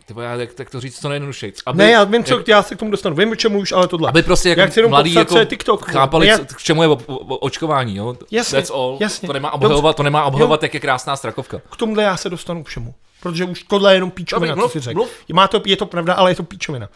ty 0.05 0.13
vole, 0.13 0.25
já, 0.25 0.35
jak, 0.35 0.53
tak 0.53 0.69
to 0.69 0.81
říct 0.81 0.99
to 0.99 1.09
nejjednodušeji. 1.09 1.53
Aby, 1.65 1.77
Ne, 1.77 1.91
já 1.91 2.03
vím, 2.03 2.23
co, 2.23 2.37
jak, 2.37 2.47
já 2.47 2.63
se 2.63 2.75
k 2.75 2.79
tomu 2.79 2.91
dostanu. 2.91 3.15
Vím, 3.15 3.31
o 3.31 3.35
čem 3.35 3.51
mluvíš, 3.51 3.71
ale 3.71 3.87
tohle. 3.87 4.09
aby 4.09 4.23
prostě 4.23 4.49
jako 4.49 4.61
já 4.61 4.67
chci 4.67 4.79
jenom 4.79 4.89
mladí 4.89 5.09
popsat, 5.13 5.19
jako 5.19 5.37
je 5.39 5.45
TikTok. 5.45 5.85
chápali, 5.91 6.27
Já- 6.27 6.37
k 6.39 6.57
čemu 6.63 6.81
je 6.81 6.87
o, 6.87 6.93
o, 7.05 7.15
o, 7.15 7.37
očkování, 7.37 7.95
jo? 7.95 8.15
Jasně, 8.31 8.55
That's 8.55 8.69
all. 8.71 8.97
jasně. 9.01 9.27
To 9.27 9.33
nemá 9.33 9.53
obhajovat, 9.53 9.95
to 9.95 10.03
nemá 10.03 10.23
obhajovat, 10.25 10.63
jak 10.63 10.73
je 10.73 10.79
krásná 10.79 11.15
strakovka. 11.15 11.61
K 11.71 11.75
tomuhle 11.77 12.03
já 12.03 12.17
se 12.17 12.29
dostanu 12.29 12.63
k 12.63 12.67
všemu. 12.67 12.93
Protože 13.21 13.45
už 13.45 13.63
tohle 13.63 13.91
je 13.91 13.95
jenom 13.95 14.11
píčovina, 14.11 14.55
Dobrý, 14.55 14.67
co 14.67 14.69
si 14.73 14.79
řekl. 14.79 14.97
mluv. 14.99 15.09
Má 15.33 15.47
to, 15.47 15.61
je 15.65 15.77
to 15.77 15.85
pravda, 15.85 16.13
ale 16.13 16.31
je 16.31 16.35
to 16.35 16.43
píčovina. 16.43 16.89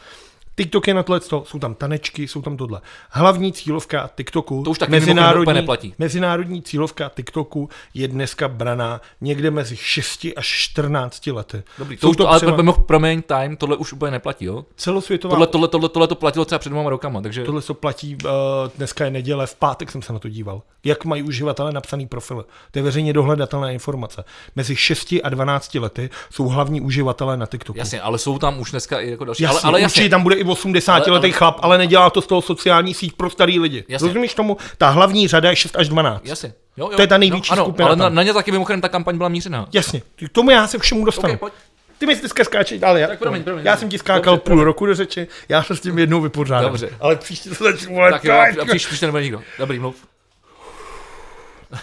TikTok 0.64 0.88
je 0.88 0.93
na 0.93 1.03
tohle, 1.03 1.22
jsou 1.22 1.60
tam 1.60 1.76
tanečky, 1.76 2.28
jsou 2.28 2.41
tam 2.41 2.57
tohle. 2.57 2.82
Hlavní 3.10 3.53
cílovka 3.53 4.10
TikToku, 4.16 4.64
To 4.64 4.72
už 4.72 4.78
taky 4.80 5.01
úplně 5.41 5.53
neplatí. 5.53 5.93
mezinárodní 5.97 6.62
cílovka 6.62 7.12
TikToku 7.16 7.70
je 7.93 8.07
dneska 8.07 8.47
braná 8.47 9.01
někde 9.22 9.51
mezi 9.51 9.78
6 9.78 10.26
až 10.36 10.47
14 10.47 11.28
lety. 11.28 11.64
Dobrý, 11.78 11.97
Jsou 11.97 12.07
to 12.07 12.10
už, 12.10 12.18
to, 12.18 12.30
ale 12.30 12.39
třeba 12.39 12.57
pro, 12.57 12.74
promiň, 12.74 13.22
time, 13.22 13.57
tohle 13.57 13.76
už 13.76 13.93
úplně 13.93 14.12
neplatí, 14.12 14.45
jo? 14.45 14.66
celosvětová 14.76 15.32
Tohle, 15.32 15.47
tohle, 15.47 15.68
tohle, 15.68 15.89
tohle 15.89 16.07
to 16.07 16.16
platilo 16.16 16.45
třeba 16.45 16.60
před 16.60 16.70
dvěma 16.70 16.89
rokama, 16.89 17.22
takže 17.22 17.43
Tohle 17.43 17.62
to 17.62 17.74
platí, 17.74 18.18
uh, 18.26 18.30
dneska 18.78 19.05
je 19.05 19.12
neděle, 19.12 19.47
v 19.47 19.55
pátek 19.55 19.91
jsem 19.91 20.01
se 20.01 20.14
na 20.14 20.20
to 20.20 20.30
díval. 20.30 20.62
Jak 20.84 21.05
mají 21.05 21.24
uživatelé 21.24 21.72
napsaný 21.72 22.07
profily. 22.07 22.43
To 22.72 22.80
je 22.80 22.84
veřejně 22.84 23.14
dohledatelná 23.14 23.72
informace. 23.72 24.24
Mezi 24.55 24.76
6 24.76 25.14
a 25.24 25.30
12 25.30 25.76
lety 25.76 26.10
jsou 26.32 26.47
hlavní 26.47 26.82
uživatelé 26.82 27.38
na 27.38 27.45
TikToku. 27.45 27.80
jasně, 27.80 28.01
ale 28.01 28.18
jsou 28.18 28.39
tam 28.39 28.60
už 28.60 28.72
dneska 28.72 28.99
i 28.99 29.10
jako 29.10 29.26
další. 29.26 29.43
Jasně, 29.43 29.60
ale, 29.60 29.68
ale 29.68 29.82
jasně, 29.82 30.10
tam 30.10 30.24
bude 30.24 30.36
i 30.36 30.43
80 30.52 30.93
Ale- 30.93 31.12
letý 31.12 31.26
ale- 31.26 31.32
chlap, 31.32 31.60
ale 31.62 31.78
nedělá 31.78 32.10
to 32.10 32.22
z 32.22 32.28
toho 32.28 32.41
sociální 32.41 32.93
síť 32.93 33.14
pro 33.14 33.30
starý 33.30 33.60
lidi. 33.60 33.84
Jasně. 33.88 34.08
Rozumíš 34.08 34.34
tomu? 34.34 34.58
Ta 34.78 34.89
hlavní 34.89 35.28
řada 35.28 35.50
je 35.50 35.56
6 35.56 35.76
až 35.78 35.89
12. 35.89 36.26
jasně. 36.26 36.54
Jo, 36.78 36.89
jo, 36.91 36.95
To 36.95 37.02
je 37.02 37.08
ta 37.08 37.18
největší 37.18 37.50
jo, 37.52 37.54
ano, 37.54 37.64
skupina 37.66 37.88
Ale 37.88 37.95
na, 37.95 38.06
tam. 38.06 38.16
na, 38.16 38.24
ně 38.24 38.34
taky 38.34 38.52
mimochodem 38.52 38.82
ta 38.82 38.89
kampaň 38.89 39.18
byla 39.18 39.30
mířená. 39.30 39.68
Jasně, 39.74 40.02
k 40.16 40.30
tomu 40.32 40.50
já 40.50 40.68
se 40.68 40.78
všemu 40.80 41.06
dostanu. 41.06 41.34
Ok, 41.34 41.39
pojď. 41.39 41.54
Ty 41.97 42.06
mi 42.06 42.16
dneska 42.16 42.43
skáčeš, 42.43 42.82
ale 42.84 43.00
já, 43.00 43.08
Tak 43.08 43.20
promiň, 43.20 43.43
promiň, 43.43 43.66
já 43.66 43.78
jsem 43.78 43.89
ti 43.89 43.97
skákal 43.97 44.36
Dobře, 44.36 44.52
půl 44.52 44.64
roku 44.64 44.86
do 44.86 44.95
řeči, 44.95 45.28
já 45.50 45.64
se 45.64 45.76
s 45.76 45.80
tím 45.82 46.00
jednou 46.00 46.22
vypořádám. 46.22 46.64
Dobře. 46.66 46.89
Ale 47.00 47.16
příště 47.16 47.56
se 47.56 47.64
začnu 47.64 47.95
volat. 47.95 48.12
Tak 48.12 48.24
jo, 48.24 48.34
a 48.62 48.66
příště, 48.66 48.88
příště 48.88 49.06
nebude 49.06 49.24
nikdo. 49.24 49.41
Dobrý, 49.60 49.80
mluv. 49.80 49.95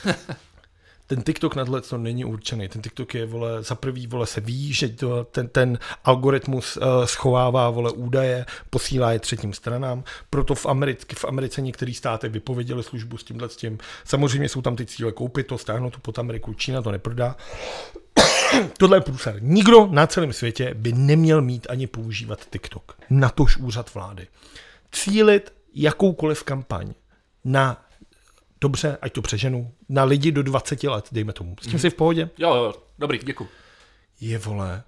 ten 1.06 1.22
TikTok 1.22 1.56
na 1.56 1.64
tohle 1.64 1.80
to 1.80 1.98
není 1.98 2.24
určený. 2.24 2.68
Ten 2.68 2.82
TikTok 2.82 3.14
je, 3.14 3.26
vole, 3.26 3.62
za 3.62 3.74
prvý, 3.74 4.06
vole, 4.06 4.26
se 4.26 4.40
ví, 4.40 4.72
že 4.72 4.88
to, 4.88 5.24
ten, 5.24 5.48
ten 5.48 5.78
algoritmus 6.04 6.76
uh, 6.76 6.82
schovává, 7.04 7.70
vole, 7.70 7.90
údaje, 7.90 8.46
posílá 8.70 9.12
je 9.12 9.18
třetím 9.18 9.52
stranám, 9.52 10.04
proto 10.30 10.54
v, 10.54 10.66
Americe, 10.66 11.06
v 11.14 11.24
Americe 11.24 11.62
některé 11.62 11.94
státy 11.94 12.28
vypověděly 12.28 12.82
službu 12.82 13.18
s 13.18 13.24
tímhle 13.24 13.48
s 13.48 13.56
tím. 13.56 13.78
Samozřejmě 14.04 14.48
jsou 14.48 14.62
tam 14.62 14.76
ty 14.76 14.86
cíle 14.86 15.12
koupit 15.12 15.46
to, 15.46 15.58
stáhnout 15.58 15.90
to 15.90 15.98
pod 16.00 16.18
Ameriku, 16.18 16.54
Čína 16.54 16.82
to 16.82 16.92
neprodá. 16.92 17.36
Tohle 18.78 18.96
je 18.96 19.00
průser. 19.00 19.36
Nikdo 19.40 19.88
na 19.90 20.06
celém 20.06 20.32
světě 20.32 20.74
by 20.74 20.92
neměl 20.92 21.42
mít 21.42 21.66
ani 21.70 21.86
používat 21.86 22.46
TikTok. 22.50 22.98
Natož 23.10 23.56
úřad 23.56 23.94
vlády. 23.94 24.26
Cílit 24.92 25.52
jakoukoliv 25.74 26.44
kampaň 26.44 26.94
na 27.44 27.85
dobře, 28.60 28.98
ať 29.02 29.12
to 29.12 29.22
přeženu, 29.22 29.72
na 29.88 30.04
lidi 30.04 30.32
do 30.32 30.42
20 30.42 30.84
let, 30.84 31.08
dejme 31.12 31.32
tomu. 31.32 31.56
S 31.62 31.66
tím 31.66 31.78
si 31.78 31.90
v 31.90 31.94
pohodě? 31.94 32.30
Jo, 32.38 32.54
jo, 32.54 32.74
dobrý, 32.98 33.18
děkuji. 33.18 33.48
Je 34.20 34.38
vole, 34.38 34.82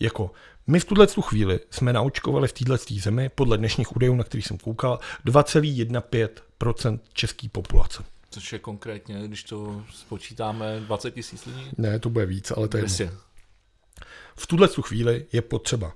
jako 0.00 0.30
my 0.66 0.80
v 0.80 0.84
tuhle 0.84 1.06
tu 1.06 1.22
chvíli 1.22 1.60
jsme 1.70 1.92
naočkovali 1.92 2.48
v 2.48 2.52
této 2.52 2.76
zemi, 3.00 3.28
podle 3.28 3.58
dnešních 3.58 3.96
údajů, 3.96 4.14
na 4.14 4.24
který 4.24 4.42
jsem 4.42 4.58
koukal, 4.58 4.98
2,15% 5.26 6.98
české 7.12 7.48
populace. 7.48 8.04
Což 8.30 8.52
je 8.52 8.58
konkrétně, 8.58 9.28
když 9.28 9.44
to 9.44 9.84
spočítáme, 9.92 10.80
20 10.80 11.10
tisíc 11.10 11.46
lidí? 11.46 11.70
Ne, 11.78 11.98
to 11.98 12.10
bude 12.10 12.26
víc, 12.26 12.50
ale 12.50 12.68
to 12.68 12.76
je 12.76 12.80
jedno. 12.80 12.96
200. 12.96 13.12
V 14.36 14.46
tuhle 14.46 14.68
tu 14.68 14.82
chvíli 14.82 15.26
je 15.32 15.42
potřeba 15.42 15.92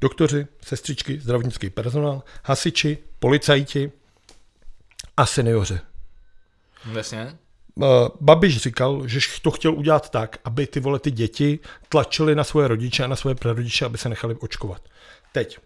doktoři, 0.00 0.46
sestřičky, 0.62 1.20
zdravotnický 1.20 1.70
personál, 1.70 2.22
hasiči, 2.44 2.98
policajti 3.18 3.92
a 5.16 5.26
seniori. 5.26 5.78
Jasně. 6.92 7.38
Uh, 7.74 7.86
Babiš 8.20 8.56
říkal, 8.56 9.08
že 9.08 9.20
to 9.42 9.50
chtěl 9.50 9.74
udělat 9.74 10.10
tak, 10.10 10.38
aby 10.44 10.66
ty 10.66 10.80
vole 10.80 10.98
ty 10.98 11.10
děti 11.10 11.58
tlačily 11.88 12.34
na 12.34 12.44
svoje 12.44 12.68
rodiče 12.68 13.04
a 13.04 13.06
na 13.06 13.16
svoje 13.16 13.34
prarodiče, 13.34 13.84
aby 13.84 13.98
se 13.98 14.08
nechali 14.08 14.34
očkovat. 14.34 14.82
Teď. 15.32 15.58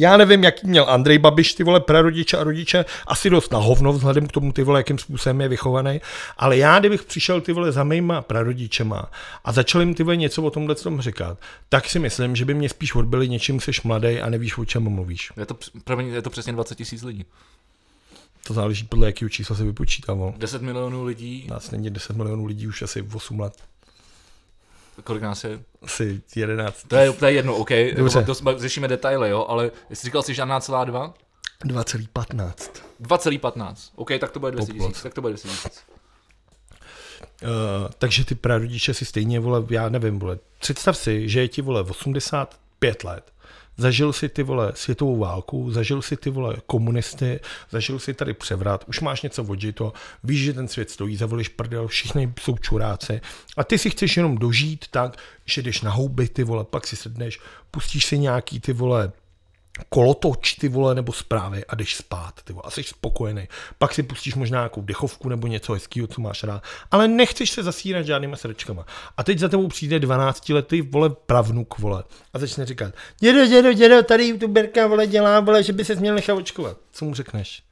Já 0.00 0.16
nevím, 0.16 0.44
jaký 0.44 0.66
měl 0.66 0.86
Andrej 0.88 1.18
Babiš 1.18 1.54
ty 1.54 1.64
vole 1.64 1.80
prarodiče 1.80 2.36
a 2.36 2.44
rodiče, 2.44 2.84
asi 3.06 3.30
dost 3.30 3.52
na 3.52 3.58
hovno 3.58 3.92
vzhledem 3.92 4.26
k 4.26 4.32
tomu 4.32 4.52
ty 4.52 4.62
vole, 4.62 4.80
jakým 4.80 4.98
způsobem 4.98 5.40
je 5.40 5.48
vychovaný, 5.48 6.00
ale 6.36 6.56
já, 6.56 6.78
kdybych 6.78 7.04
přišel 7.04 7.40
ty 7.40 7.52
vole 7.52 7.72
za 7.72 7.84
mýma 7.84 8.22
prarodičema 8.22 9.10
a 9.44 9.52
začal 9.52 9.80
jim 9.80 9.94
ty 9.94 10.02
vole 10.02 10.16
něco 10.16 10.42
o 10.42 10.50
tomhle 10.50 10.74
tom 10.74 11.00
říkat, 11.00 11.38
tak 11.68 11.88
si 11.88 11.98
myslím, 11.98 12.36
že 12.36 12.44
by 12.44 12.54
mě 12.54 12.68
spíš 12.68 12.94
odbyli 12.94 13.28
něčím, 13.28 13.60
seš 13.60 13.82
mladý 13.82 14.20
a 14.20 14.30
nevíš, 14.30 14.58
o 14.58 14.64
čem 14.64 14.82
mluvíš. 14.82 15.32
Je 15.36 15.46
to, 15.46 15.58
promiň, 15.84 16.06
je 16.06 16.22
to 16.22 16.30
přesně 16.30 16.52
20 16.52 16.74
tisíc 16.74 17.02
lidí. 17.02 17.24
To 18.46 18.54
záleží 18.54 18.84
podle 18.84 19.06
jakého 19.06 19.28
čísla 19.28 19.56
se 19.56 19.64
vypočítával. 19.64 20.34
10 20.36 20.62
milionů 20.62 21.04
lidí, 21.04 21.46
Nás 21.50 21.70
není 21.70 21.90
10 21.90 22.16
milionů 22.16 22.44
lidí 22.44 22.66
už 22.66 22.82
asi 22.82 23.02
8 23.14 23.40
let. 23.40 23.54
kolik 25.04 25.22
nás 25.22 25.44
je? 25.44 25.60
Asi 25.82 26.22
11. 26.36 26.84
To 26.88 26.96
je, 26.96 27.12
to 27.12 27.26
je 27.26 27.32
jedno, 27.32 27.56
OK, 27.56 27.70
Dobře. 27.96 28.22
to 28.22 28.34
jsme, 28.34 28.58
řešíme 28.58 28.88
detaily, 28.88 29.30
jo, 29.30 29.46
ale 29.48 29.70
jestli 29.90 30.04
říkal 30.06 30.22
jsi 30.22 30.34
žádná 30.34 30.60
celá 30.60 30.84
dva? 30.84 31.14
2,15. 31.64 32.52
2,15. 33.02 33.74
OK, 33.96 34.08
tak 34.20 34.30
to 34.30 34.40
bude 34.40 34.52
200 34.52 34.72
tisíc, 34.72 35.02
tak 35.02 35.14
to 35.14 35.20
bude 35.20 35.32
200 35.32 35.48
tisíc. 35.48 35.82
Uh, 37.42 37.48
takže 37.98 38.24
ty 38.24 38.34
prarodiče 38.34 38.94
si 38.94 39.04
stejně, 39.04 39.40
vole, 39.40 39.64
já 39.70 39.88
nevím, 39.88 40.18
vole, 40.18 40.38
představ 40.60 40.96
si, 40.96 41.28
že 41.28 41.40
je 41.40 41.48
ti, 41.48 41.62
vole, 41.62 41.82
85 41.82 43.04
let, 43.04 43.32
zažil 43.78 44.12
si 44.12 44.28
ty, 44.28 44.42
vole, 44.42 44.72
světovou 44.74 45.18
válku, 45.18 45.70
zažil 45.70 46.02
si 46.02 46.16
ty, 46.16 46.30
vole, 46.30 46.56
komunisty, 46.66 47.40
zažil 47.70 47.98
si 47.98 48.14
tady 48.14 48.34
převrat, 48.34 48.84
už 48.88 49.00
máš 49.00 49.22
něco 49.22 49.44
odžito, 49.44 49.92
víš, 50.24 50.44
že 50.44 50.52
ten 50.52 50.68
svět 50.68 50.90
stojí, 50.90 51.16
zavolíš 51.16 51.48
prdel, 51.48 51.88
všichni 51.88 52.32
jsou 52.40 52.56
čuráci. 52.56 53.20
A 53.56 53.64
ty 53.64 53.78
si 53.78 53.90
chceš 53.90 54.16
jenom 54.16 54.38
dožít 54.38 54.84
tak, 54.90 55.16
že 55.44 55.62
jdeš 55.62 55.82
na 55.82 55.90
houby, 55.90 56.28
ty 56.28 56.44
vole, 56.44 56.64
pak 56.64 56.86
si 56.86 56.96
sedneš, 56.96 57.40
pustíš 57.70 58.04
si 58.04 58.18
nějaký, 58.18 58.60
ty 58.60 58.72
vole, 58.72 59.12
kolotoč, 59.88 60.54
ty 60.54 60.68
vole, 60.68 60.94
nebo 60.94 61.12
zprávy 61.12 61.64
a 61.64 61.74
jdeš 61.74 61.96
spát, 61.96 62.34
ty 62.44 62.52
vole, 62.52 62.62
a 62.66 62.70
jsi 62.70 62.82
spokojený. 62.82 63.48
Pak 63.78 63.94
si 63.94 64.02
pustíš 64.02 64.34
možná 64.34 64.58
nějakou 64.58 64.82
dechovku 64.82 65.28
nebo 65.28 65.46
něco 65.46 65.72
hezkého, 65.72 66.06
co 66.06 66.20
máš 66.20 66.44
rád, 66.44 66.62
ale 66.90 67.08
nechceš 67.08 67.50
se 67.50 67.62
zasírat 67.62 68.06
žádnýma 68.06 68.36
srdečkama. 68.36 68.86
A 69.16 69.24
teď 69.24 69.38
za 69.38 69.48
tebou 69.48 69.68
přijde 69.68 69.98
12 69.98 70.48
letý, 70.48 70.82
vole, 70.82 71.10
pravnuk, 71.10 71.78
vole, 71.78 72.04
a 72.32 72.38
začne 72.38 72.66
říkat, 72.66 72.94
dědo, 73.20 73.46
dědo, 73.46 73.72
dědo, 73.72 74.02
tady 74.02 74.28
youtuberka, 74.28 74.86
vole, 74.86 75.06
dělá, 75.06 75.40
vole, 75.40 75.62
že 75.62 75.72
by 75.72 75.84
se 75.84 75.94
měl 75.94 76.14
nechat 76.14 76.34
očkovat. 76.34 76.76
Co 76.92 77.04
mu 77.04 77.14
řekneš? 77.14 77.62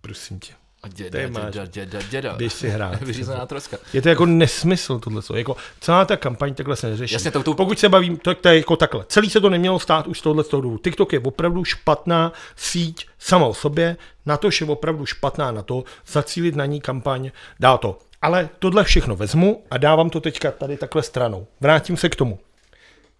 Prosím 0.00 0.40
tě. 0.40 0.63
A 0.84 0.88
děda, 0.88 1.18
máš. 1.28 1.52
děda, 1.52 1.66
děda, 1.66 1.98
děda. 2.10 2.32
Běž 2.36 2.52
si 2.52 2.68
hrát. 2.68 3.00
Vyřízená 3.02 3.46
troska. 3.46 3.76
Je 3.92 4.02
to 4.02 4.08
jako 4.08 4.26
nesmysl 4.26 4.98
tohle. 4.98 5.22
Jako 5.34 5.56
celá 5.80 6.04
ta 6.04 6.16
kampaň 6.16 6.54
takhle 6.54 6.76
se 6.76 6.90
neřeší. 6.90 7.14
Jasně, 7.14 7.30
to- 7.30 7.42
to- 7.42 7.54
Pokud 7.54 7.78
se 7.78 7.88
bavím, 7.88 8.16
tak 8.16 8.38
to 8.38 8.48
je 8.48 8.56
jako 8.56 8.76
takhle. 8.76 9.04
Celý 9.08 9.30
se 9.30 9.40
to 9.40 9.50
nemělo 9.50 9.78
stát 9.78 10.06
už 10.06 10.18
z 10.18 10.22
tohohle 10.22 10.44
důvodu. 10.52 10.78
TikTok 10.78 11.12
je 11.12 11.20
opravdu 11.20 11.64
špatná 11.64 12.32
síť 12.56 13.06
sama 13.18 13.46
o 13.46 13.54
sobě, 13.54 13.96
na 14.26 14.36
to 14.36 14.48
je 14.60 14.66
opravdu 14.66 15.06
špatná 15.06 15.52
na 15.52 15.62
to 15.62 15.84
zacílit 16.06 16.56
na 16.56 16.66
ní 16.66 16.80
kampaň, 16.80 17.30
dá 17.60 17.76
to 17.76 17.98
Ale 18.22 18.48
tohle 18.58 18.84
všechno 18.84 19.16
vezmu 19.16 19.64
a 19.70 19.78
dávám 19.78 20.10
to 20.10 20.20
teďka 20.20 20.50
tady 20.50 20.76
takhle 20.76 21.02
stranou. 21.02 21.46
Vrátím 21.60 21.96
se 21.96 22.08
k 22.08 22.16
tomu. 22.16 22.38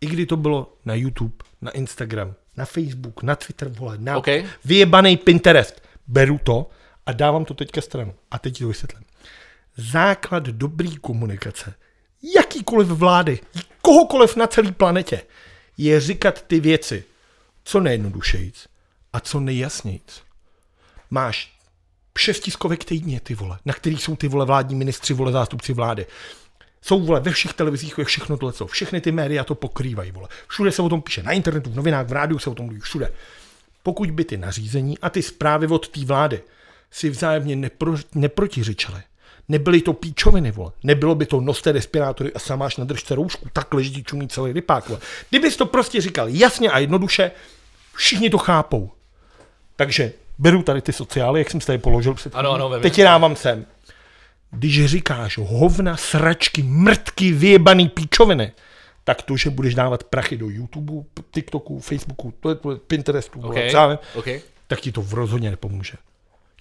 I 0.00 0.06
kdy 0.06 0.26
to 0.26 0.36
bylo 0.36 0.72
na 0.84 0.94
YouTube, 0.94 1.34
na 1.62 1.70
Instagram, 1.70 2.34
na 2.56 2.64
Facebook, 2.64 3.22
na 3.22 3.36
Twitter, 3.36 3.68
vole, 3.68 3.96
na 3.98 4.16
OK. 4.18 4.26
vyjebaný 4.64 5.16
Pinterest. 5.16 5.82
Beru 6.06 6.38
to 6.44 6.70
a 7.06 7.12
dávám 7.12 7.44
to 7.44 7.54
teďka 7.54 7.80
stranu. 7.80 8.14
A 8.30 8.38
teď 8.38 8.58
to 8.58 8.68
vysvětlím. 8.68 9.04
Základ 9.76 10.42
dobrý 10.42 10.96
komunikace, 10.96 11.74
jakýkoliv 12.36 12.88
vlády, 12.88 13.40
kohokoliv 13.82 14.36
na 14.36 14.46
celé 14.46 14.72
planetě, 14.72 15.22
je 15.76 16.00
říkat 16.00 16.42
ty 16.42 16.60
věci 16.60 17.04
co 17.64 17.80
nejjednodušejc 17.80 18.66
a 19.12 19.20
co 19.20 19.40
nejjasnějc. 19.40 20.22
Máš 21.10 21.54
šest 22.18 22.40
tiskovek 22.40 22.84
týdně, 22.84 23.20
ty 23.20 23.34
vole, 23.34 23.58
na 23.64 23.74
kterých 23.74 24.02
jsou 24.02 24.16
ty 24.16 24.28
vole 24.28 24.46
vládní 24.46 24.74
ministři, 24.74 25.14
vole 25.14 25.32
zástupci 25.32 25.72
vlády. 25.72 26.06
Jsou 26.82 27.00
vole 27.00 27.20
ve 27.20 27.30
všech 27.30 27.52
televizích, 27.52 27.96
ve 27.96 28.04
všechno 28.04 28.36
tohle, 28.36 28.52
co. 28.52 28.66
Všechny 28.66 29.00
ty 29.00 29.12
média 29.12 29.44
to 29.44 29.54
pokrývají, 29.54 30.12
vole. 30.12 30.28
Všude 30.48 30.72
se 30.72 30.82
o 30.82 30.88
tom 30.88 31.02
píše, 31.02 31.22
na 31.22 31.32
internetu, 31.32 31.70
v 31.70 31.76
novinách, 31.76 32.06
v 32.06 32.12
rádiu 32.12 32.38
se 32.38 32.50
o 32.50 32.54
tom 32.54 32.66
mluví, 32.66 32.80
všude. 32.80 33.12
Pokud 33.82 34.10
by 34.10 34.24
ty 34.24 34.36
nařízení 34.36 34.98
a 34.98 35.10
ty 35.10 35.22
zprávy 35.22 35.66
od 35.66 35.88
té 35.88 36.04
vlády 36.04 36.42
si 36.94 37.10
vzájemně 37.10 37.56
nepro, 37.56 37.94
neprotiřečily, 38.14 39.02
nebyly 39.48 39.80
to 39.80 39.92
píčoviny, 39.92 40.50
vole. 40.50 40.72
Nebylo 40.82 41.14
by 41.14 41.26
to 41.26 41.40
noste 41.40 41.72
respirátory 41.72 42.32
a 42.32 42.38
sám 42.38 42.58
máš 42.58 42.76
na 42.76 42.84
držce 42.84 43.14
roušku, 43.14 43.48
tak 43.52 43.74
leží 43.74 44.04
čumí 44.04 44.28
celý 44.28 44.52
rypák, 44.52 44.88
vole. 44.88 45.00
Kdybys 45.30 45.56
to 45.56 45.66
prostě 45.66 46.00
říkal 46.00 46.28
jasně 46.28 46.70
a 46.70 46.78
jednoduše, 46.78 47.30
všichni 47.94 48.30
to 48.30 48.38
chápou. 48.38 48.90
Takže 49.76 50.12
beru 50.38 50.62
tady 50.62 50.82
ty 50.82 50.92
sociály, 50.92 51.40
jak 51.40 51.50
jsem 51.50 51.60
si 51.60 51.66
tady 51.66 51.78
položil 51.78 52.14
před 52.14 52.34
Ano, 52.34 52.52
ano. 52.52 52.80
Teď 52.80 52.98
je 52.98 53.04
dávám 53.04 53.36
sem. 53.36 53.66
Když 54.50 54.86
říkáš 54.86 55.38
hovna, 55.38 55.96
sračky, 55.96 56.62
mrtky, 56.62 57.32
vyjebaný 57.32 57.88
píčoviny, 57.88 58.52
tak 59.04 59.22
to, 59.22 59.36
že 59.36 59.50
budeš 59.50 59.74
dávat 59.74 60.04
prachy 60.04 60.36
do 60.36 60.48
YouTube, 60.48 60.92
TikToku, 61.30 61.80
Facebooku, 61.80 62.34
Pinterestu, 62.86 63.38
OK, 63.38 63.46
okay. 63.46 63.98
OK. 64.14 64.26
tak 64.66 64.80
ti 64.80 64.92
to 64.92 65.02
v 65.02 65.14
rozhodně 65.14 65.50
nepomůže. 65.50 65.96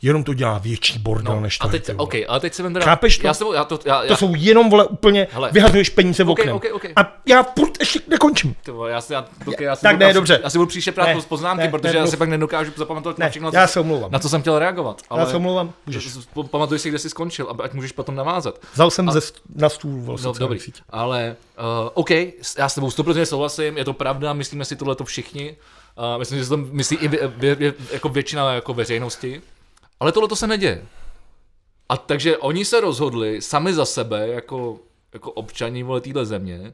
Jenom 0.03 0.23
to 0.23 0.33
dělá 0.33 0.57
větší 0.57 0.99
bordel 0.99 1.41
než 1.41 1.57
to. 1.57 1.67
No, 1.67 1.69
A 1.69 1.71
teď, 1.71 1.89
OK, 1.97 2.13
ale 2.27 2.39
teď 2.39 2.53
se 2.53 2.63
vem 2.63 2.73
teda... 2.73 2.85
Chápeš 2.85 3.17
to? 3.17 3.27
Já, 3.27 3.33
tebou- 3.33 3.53
já 3.53 3.63
to, 3.63 3.79
já, 3.85 4.03
já, 4.03 4.07
To 4.07 4.15
jsou 4.17 4.33
jenom, 4.37 4.69
vole, 4.69 4.85
úplně, 4.85 5.27
Hele. 5.31 5.49
vyhazuješ 5.51 5.89
peníze 5.89 6.23
v 6.23 6.29
OK, 6.29 6.39
oknem. 6.39 6.55
OK, 6.55 6.65
OK. 6.73 6.85
A 6.95 7.13
já 7.25 7.43
furt 7.43 7.79
ještě 7.79 7.99
nekončím. 8.07 8.55
Ty 8.63 8.71
vole, 8.71 8.91
já, 8.91 9.01
si, 9.01 9.13
já, 9.13 9.25
okay, 9.45 9.65
já 9.65 9.75
si 9.75 9.81
Tak 9.81 9.95
budu, 9.95 9.99
ne, 9.99 10.05
já 10.07 10.13
dobře. 10.13 10.39
Já 10.43 10.49
si 10.49 10.57
budu 10.57 10.67
příště 10.67 10.91
prát 10.91 11.05
Ne, 11.05 11.21
poznámky, 11.27 11.63
ne, 11.63 11.69
protože 11.71 11.93
ne, 11.93 11.99
já 11.99 12.07
si 12.07 12.17
pak 12.17 12.29
nedokážu 12.29 12.71
zapamatovat 12.75 13.17
na 13.17 13.25
Ne, 13.25 13.29
všechno, 13.29 13.51
já 13.53 13.67
se 13.67 13.79
omlouvám. 13.79 14.11
na 14.11 14.19
co 14.19 14.29
jsem 14.29 14.41
chtěl 14.41 14.59
reagovat. 14.59 15.01
Ale 15.09 15.19
Já 15.21 15.25
se 15.25 15.35
omlouvám, 15.35 15.73
můžeš. 15.85 16.09
Pamatuj 16.51 16.79
si, 16.79 16.89
kde 16.89 16.99
jsi 16.99 17.09
skončil, 17.09 17.55
ať 17.63 17.73
můžeš 17.73 17.91
potom 17.91 18.15
navázat. 18.15 18.59
Vzal 18.73 18.91
jsem 18.91 19.11
ze, 19.11 19.19
st- 19.19 19.33
na 19.55 19.69
stůl 19.69 20.01
vole, 20.01 20.17
No, 20.23 20.33
dobrý, 20.33 20.59
sítě. 20.59 20.81
ale 20.89 21.35
uh, 21.59 21.89
OK, 21.93 22.09
já 22.57 22.69
s 22.69 22.75
tebou 22.75 22.87
100% 22.87 23.23
souhlasím, 23.23 23.77
je 23.77 23.85
to 23.85 23.93
pravda, 23.93 24.33
myslíme 24.33 24.65
si 24.65 24.75
tohle 24.75 24.95
všichni. 25.03 25.55
Uh, 26.13 26.19
myslím, 26.19 26.37
že 26.37 26.43
si 26.43 26.49
to 26.49 26.57
myslí 26.57 26.97
i 26.97 27.07
vě, 27.07 27.19
vě, 27.37 27.55
vě, 27.55 27.73
jako 27.91 28.09
většina 28.09 28.53
jako 28.53 28.73
veřejnosti. 28.73 29.41
Ale 30.03 30.11
tohle 30.11 30.29
to 30.29 30.35
se 30.35 30.47
neděje. 30.47 30.85
A 31.89 31.97
takže 31.97 32.37
oni 32.37 32.65
se 32.65 32.81
rozhodli 32.81 33.41
sami 33.41 33.73
za 33.73 33.85
sebe, 33.85 34.27
jako, 34.27 34.79
jako 35.13 35.31
občani 35.31 35.83
vole 35.83 36.01
téhle 36.01 36.25
země, 36.25 36.73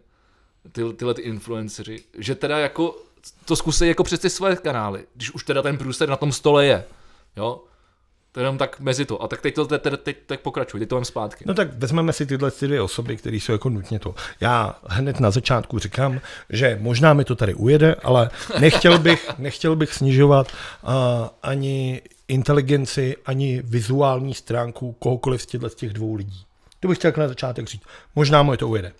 ty, 0.72 0.94
tyhle 0.94 1.14
ty 1.14 1.22
influenceři, 1.22 2.04
že 2.18 2.36
teda 2.36 2.60
jako 2.60 2.96
to 3.46 3.56
zkusí 3.56 3.88
jako 3.88 4.04
přes 4.04 4.20
ty 4.20 4.30
své 4.30 4.56
kanály, 4.56 5.06
když 5.16 5.32
už 5.32 5.44
teda 5.44 5.62
ten 5.62 5.78
průser 5.78 6.10
na 6.10 6.16
tom 6.16 6.32
stole 6.32 6.66
je. 6.66 6.86
Jo? 7.38 7.64
To 8.32 8.40
je 8.40 8.42
jenom 8.42 8.58
tak 8.58 8.80
mezi 8.80 9.06
to. 9.06 9.24
A 9.24 9.28
tak 9.28 9.42
teď 9.42 9.56
to 9.56 9.66
teď, 9.66 9.82
teď, 10.04 10.18
teď, 10.26 10.40
pokračuj, 10.40 10.80
teď 10.80 10.90
to 10.90 10.96
vem 10.96 11.06
zpátky. 11.06 11.44
No 11.48 11.54
tak 11.54 11.74
vezmeme 11.74 12.14
si 12.14 12.26
tyhle 12.26 12.52
ty 12.52 12.68
dvě 12.68 12.82
osoby, 12.82 13.18
které 13.18 13.38
jsou 13.38 13.52
jako 13.52 13.70
nutně 13.70 14.00
to. 14.00 14.16
Já 14.42 14.80
hned 14.88 15.20
na 15.20 15.32
začátku 15.32 15.80
říkám, 15.80 16.22
že 16.50 16.78
možná 16.82 17.14
mi 17.14 17.26
to 17.26 17.36
tady 17.36 17.54
ujede, 17.54 17.96
ale 18.04 18.30
nechtěl 18.60 18.98
bych, 18.98 19.30
nechtěl 19.38 19.76
bych 19.76 19.94
snižovat 19.94 20.48
uh, 20.48 20.92
ani 21.44 22.02
inteligenci, 22.30 23.16
ani 23.26 23.62
vizuální 23.66 24.34
stránku 24.34 24.96
kohokoliv 25.00 25.42
z 25.42 25.46
těchto 25.46 25.70
z 25.70 25.76
těch 25.76 25.94
dvou 25.94 26.16
lidí. 26.16 26.44
To 26.80 26.88
bych 26.88 26.98
chtěl 26.98 27.14
na 27.18 27.28
začátek 27.28 27.68
říct. 27.68 27.84
Možná 28.16 28.44
mu 28.44 28.52
je 28.52 28.58
to 28.58 28.68
ujede. 28.68 28.92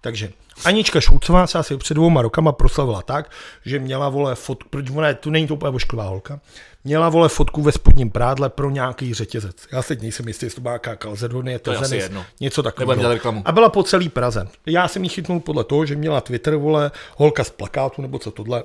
Takže 0.00 0.32
Anička 0.64 1.00
Šulcová 1.00 1.46
se 1.46 1.58
asi 1.58 1.76
před 1.76 1.94
dvouma 1.94 2.22
rokama 2.22 2.52
proslavila 2.52 3.02
tak, 3.02 3.30
že 3.64 3.78
měla 3.78 4.08
vole 4.08 4.34
fotku, 4.34 4.68
protože 4.68 4.92
ona 4.92 5.14
tu 5.14 5.30
není 5.30 5.46
to 5.46 5.54
úplně 5.54 5.70
vošklivá 5.70 6.04
holka, 6.04 6.40
měla 6.84 7.08
vole 7.08 7.28
fotku 7.28 7.62
ve 7.62 7.72
spodním 7.72 8.10
prádle 8.10 8.50
pro 8.50 8.70
nějaký 8.70 9.14
řetězec. 9.14 9.56
Já 9.72 9.82
teď 9.82 10.02
nejsem 10.02 10.28
jistý, 10.28 10.46
jestli 10.46 10.54
to 10.54 10.60
byla 10.60 10.72
nějaká 10.72 10.96
Calzedonie, 10.96 11.54
je 11.54 11.60
asi 11.60 11.80
Tezenis, 11.80 12.02
jedno. 12.02 12.24
něco 12.40 12.62
takového. 12.62 13.20
A 13.44 13.52
byla 13.52 13.68
po 13.68 13.82
celý 13.82 14.08
Praze. 14.08 14.48
Já 14.66 14.88
jsem 14.88 15.04
ji 15.04 15.08
chytnul 15.08 15.40
podle 15.40 15.64
toho, 15.64 15.86
že 15.86 15.96
měla 15.96 16.20
Twitter, 16.20 16.56
vole, 16.56 16.90
holka 17.16 17.44
z 17.44 17.50
plakátu 17.50 18.02
nebo 18.02 18.18
co 18.18 18.30
tohle. 18.30 18.64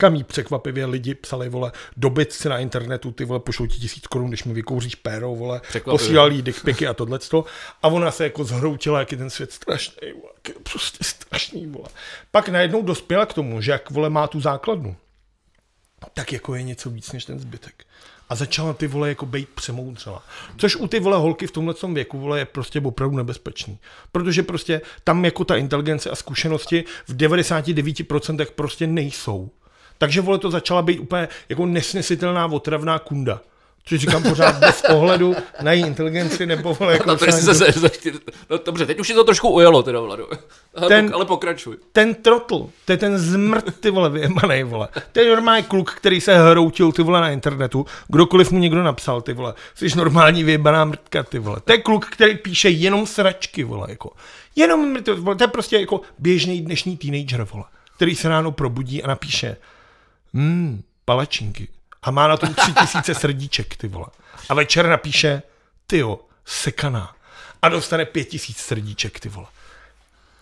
Kam 0.00 0.14
jí 0.14 0.24
překvapivě 0.24 0.86
lidi 0.86 1.14
psali, 1.14 1.48
vole, 1.48 1.72
dobit 1.96 2.32
si 2.32 2.48
na 2.48 2.58
internetu, 2.58 3.12
ty 3.12 3.24
vole, 3.24 3.40
pošlou 3.40 3.66
ti 3.66 3.78
tisíc 3.78 4.06
korun, 4.06 4.28
když 4.28 4.44
mi 4.44 4.54
vykouříš 4.54 4.94
péro, 4.94 5.34
vole, 5.34 5.60
posílali 5.84 6.34
jí 6.34 6.42
dickpiky 6.42 6.86
a 6.86 6.94
tohleto. 6.94 7.44
A 7.82 7.88
ona 7.88 8.10
se 8.10 8.24
jako 8.24 8.44
zhroutila, 8.44 8.98
jak 8.98 9.12
je 9.12 9.18
ten 9.18 9.30
svět 9.30 9.52
strašný, 9.52 10.12
vole, 10.12 10.32
jak 10.34 10.48
je 10.48 10.54
prostě 10.72 11.04
strašný, 11.04 11.66
vole. 11.66 11.88
Pak 12.30 12.48
najednou 12.48 12.82
dospěla 12.82 13.26
k 13.26 13.32
tomu, 13.32 13.60
že 13.60 13.72
jak, 13.72 13.90
vole, 13.90 14.10
má 14.10 14.26
tu 14.26 14.40
základnu, 14.40 14.96
tak 16.14 16.32
jako 16.32 16.54
je 16.54 16.62
něco 16.62 16.90
víc 16.90 17.12
než 17.12 17.24
ten 17.24 17.38
zbytek. 17.38 17.84
A 18.28 18.34
začala 18.34 18.72
ty 18.72 18.86
vole 18.86 19.08
jako 19.08 19.26
být 19.26 19.48
přemoudřela. 19.48 20.22
Což 20.56 20.76
u 20.76 20.86
ty 20.86 21.00
vole 21.00 21.16
holky 21.16 21.46
v 21.46 21.52
tomhle 21.52 21.74
věku 21.92 22.18
vole 22.18 22.38
je 22.38 22.44
prostě 22.44 22.80
opravdu 22.80 23.16
nebezpečný. 23.16 23.78
Protože 24.12 24.42
prostě 24.42 24.80
tam 25.04 25.24
jako 25.24 25.44
ta 25.44 25.56
inteligence 25.56 26.10
a 26.10 26.14
zkušenosti 26.14 26.84
v 27.08 27.16
99% 27.16 28.46
prostě 28.54 28.86
nejsou. 28.86 29.50
Takže 30.00 30.20
vole 30.20 30.38
to 30.38 30.50
začala 30.50 30.82
být 30.82 30.98
úplně 30.98 31.28
jako 31.48 31.66
nesnesitelná 31.66 32.46
otravná 32.46 32.98
kunda. 32.98 33.40
Což 33.84 34.00
říkám 34.00 34.22
pořád 34.22 34.56
bez 34.58 34.82
ohledu 34.94 35.36
na 35.62 35.72
její 35.72 35.86
inteligenci 35.86 36.46
nebo 36.46 36.74
vole 36.74 36.92
jako 36.92 37.06
No, 37.08 37.18
si 37.18 37.32
se, 37.32 37.54
se, 37.54 37.72
se, 37.72 37.90
no, 38.50 38.58
dobře, 38.64 38.86
teď 38.86 39.00
už 39.00 39.06
si 39.06 39.14
to 39.14 39.24
trošku 39.24 39.48
ujelo, 39.48 39.82
teda, 39.82 40.00
Vlado. 40.00 40.28
Ale, 40.74 40.88
Ten- 40.88 41.10
ale 41.14 41.24
pokračuj. 41.24 41.76
ten 41.92 42.14
trotl, 42.14 42.68
to 42.84 42.92
je 42.92 42.96
ten 42.96 43.18
zmrt, 43.18 43.80
ty 43.80 43.90
vole, 43.90 44.10
vyjemanej, 44.10 44.62
vole. 44.62 44.88
To 45.12 45.20
je 45.20 45.28
normální 45.34 45.64
kluk, 45.64 45.90
který 45.94 46.20
se 46.20 46.38
hroutil, 46.50 46.92
ty 46.92 47.02
vole, 47.02 47.20
na 47.20 47.30
internetu. 47.30 47.86
Kdokoliv 48.08 48.50
mu 48.50 48.58
někdo 48.58 48.82
napsal, 48.82 49.20
ty 49.22 49.32
vole. 49.32 49.54
Jsi 49.74 49.96
normální 49.96 50.44
vyjebaná 50.44 50.84
mrtka, 50.84 51.22
ty 51.22 51.38
vole. 51.38 51.60
To 51.64 51.72
je 51.72 51.78
kluk, 51.78 52.06
který 52.06 52.34
píše 52.36 52.68
jenom 52.68 53.06
sračky, 53.06 53.64
vole, 53.64 53.86
jako. 53.90 54.10
Jenom 54.56 54.92
mrt, 54.92 55.08
vole. 55.08 55.36
To 55.36 55.44
je 55.44 55.48
prostě 55.48 55.78
jako 55.78 56.00
běžný 56.18 56.60
dnešní 56.60 56.96
teenager, 56.96 57.46
vole. 57.52 57.64
Který 57.96 58.14
se 58.14 58.28
ráno 58.28 58.52
probudí 58.52 59.02
a 59.02 59.08
napíše, 59.08 59.56
hmm, 60.34 60.82
palačinky. 61.04 61.68
A 62.02 62.10
má 62.10 62.28
na 62.28 62.36
tom 62.36 62.54
tři 62.54 62.72
tisíce 62.72 63.14
srdíček, 63.14 63.76
ty 63.76 63.88
vole. 63.88 64.06
A 64.48 64.54
večer 64.54 64.88
napíše, 64.88 65.42
tyjo, 65.86 66.20
sekaná. 66.44 67.14
A 67.62 67.68
dostane 67.68 68.04
pět 68.04 68.24
tisíc 68.24 68.58
srdíček, 68.58 69.20
ty 69.20 69.28
vole 69.28 69.46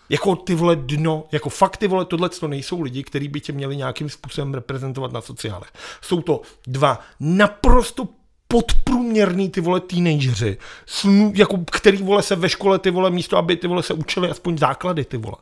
jako 0.09 0.35
ty 0.35 0.55
vole 0.55 0.75
dno, 0.75 1.23
jako 1.31 1.49
fakt 1.49 1.77
ty 1.77 1.87
vole, 1.87 2.05
tohle 2.05 2.29
to 2.29 2.47
nejsou 2.47 2.81
lidi, 2.81 3.03
kteří 3.03 3.27
by 3.27 3.39
tě 3.39 3.53
měli 3.53 3.77
nějakým 3.77 4.09
způsobem 4.09 4.53
reprezentovat 4.53 5.11
na 5.11 5.21
sociálech. 5.21 5.69
Jsou 6.01 6.21
to 6.21 6.41
dva 6.67 6.99
naprosto 7.19 8.07
podprůměrný 8.47 9.49
ty 9.49 9.61
vole 9.61 9.79
teenageři, 9.79 10.57
jako, 11.33 11.57
který 11.71 11.97
vole 11.97 12.23
se 12.23 12.35
ve 12.35 12.49
škole 12.49 12.79
ty 12.79 12.91
vole 12.91 13.09
místo, 13.09 13.37
aby 13.37 13.55
ty 13.55 13.67
vole 13.67 13.83
se 13.83 13.93
učili 13.93 14.29
aspoň 14.29 14.57
základy 14.57 15.05
ty 15.05 15.17
vole. 15.17 15.37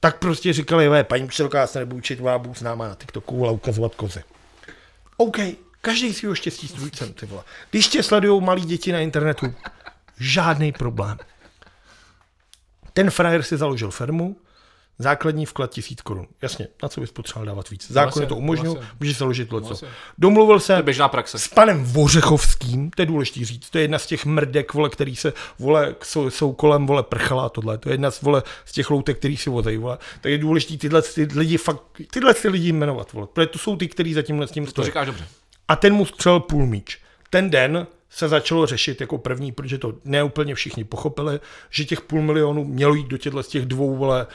Tak 0.00 0.18
prostě 0.18 0.52
říkali, 0.52 0.88
ve, 0.88 1.04
paní 1.04 1.24
učitelka, 1.24 1.60
já 1.60 1.66
se 1.66 1.78
nebudu 1.78 1.98
učit, 1.98 2.20
budu 2.38 2.54
s 2.54 2.62
náma 2.62 2.88
na 2.88 2.94
TikToku 2.94 3.46
a 3.46 3.50
ukazovat 3.50 3.94
kozy. 3.94 4.22
OK, 5.16 5.36
každý 5.80 6.14
svýho 6.14 6.34
štěstí 6.34 6.68
s 6.68 6.72
dvojcem, 6.72 7.12
ty 7.12 7.26
vole. 7.26 7.42
Když 7.70 7.88
tě 7.88 8.02
sledují 8.02 8.42
malí 8.42 8.62
děti 8.62 8.92
na 8.92 9.00
internetu, 9.00 9.54
žádný 10.20 10.72
problém. 10.72 11.18
Ten 12.92 13.10
frajer 13.10 13.42
si 13.42 13.56
založil 13.56 13.90
firmu, 13.90 14.36
základní 14.98 15.46
vklad 15.46 15.70
tisíc 15.70 16.00
korun. 16.02 16.26
Jasně, 16.42 16.68
na 16.82 16.88
co 16.88 17.00
bys 17.00 17.10
potřeboval 17.10 17.46
dávat 17.46 17.70
víc? 17.70 17.90
Zákon 17.90 18.22
je 18.22 18.28
to 18.28 18.36
umožnil, 18.36 18.72
vlastně. 18.74 18.92
můžeš 19.00 19.16
založit 19.18 19.48
to, 19.48 19.60
co. 19.60 19.66
Vlastně. 19.66 19.88
Domluvil 20.18 20.60
se 20.60 20.72
To 20.72 20.76
je 20.76 20.82
běžná 20.82 21.08
praxe. 21.08 21.38
s 21.38 21.48
panem 21.48 21.84
Vořechovským, 21.84 22.90
to 22.90 23.02
je 23.02 23.06
důležité 23.06 23.44
říct, 23.44 23.70
to 23.70 23.78
je 23.78 23.84
jedna 23.84 23.98
z 23.98 24.06
těch 24.06 24.26
mrdek, 24.26 24.74
vole, 24.74 24.88
který 24.90 25.16
se, 25.16 25.32
vole, 25.58 25.94
jsou, 26.02 26.30
jsou 26.30 26.52
kolem, 26.52 26.86
vole, 26.86 27.02
prchala 27.02 27.46
a 27.46 27.48
tohle, 27.48 27.78
to 27.78 27.88
je 27.88 27.94
jedna 27.94 28.10
z, 28.10 28.22
vole, 28.22 28.42
z 28.64 28.72
těch 28.72 28.90
loutek, 28.90 29.18
který 29.18 29.36
si 29.36 29.50
vozejí, 29.50 29.78
vole. 29.78 29.98
Tak 30.20 30.32
je 30.32 30.38
důležité 30.38 30.76
tyhle 30.76 31.02
ty 31.02 31.28
lidi 31.34 31.56
fakt, 31.58 31.82
tyhle 32.10 32.34
ty 32.34 32.48
lidi 32.48 32.72
jmenovat, 32.72 33.12
vole, 33.12 33.26
protože 33.32 33.46
to 33.46 33.58
jsou 33.58 33.76
ty, 33.76 33.88
kteří 33.88 34.14
za 34.14 34.22
tímhle 34.22 34.46
s 34.46 34.50
tím 34.50 34.64
To 34.64 34.70
stojí. 34.70 34.86
říkáš 34.86 35.06
dobře. 35.06 35.26
A 35.68 35.76
ten 35.76 35.94
mu 35.94 36.06
střel 36.06 36.40
půl 36.40 36.66
míč. 36.66 36.98
Ten 37.30 37.50
den 37.50 37.86
se 38.10 38.28
začalo 38.28 38.66
řešit 38.66 39.00
jako 39.00 39.18
první, 39.18 39.52
protože 39.52 39.78
to 39.78 39.92
neúplně 40.04 40.54
všichni 40.54 40.84
pochopili, 40.84 41.40
že 41.70 41.84
těch 41.84 42.00
půl 42.00 42.22
milionu 42.22 42.64
mělo 42.64 42.94
jít 42.94 43.06
do 43.06 43.18
těchto 43.18 43.42
z 43.42 43.48
těch 43.48 43.66
dvou 43.66 43.96
vole 43.96 44.26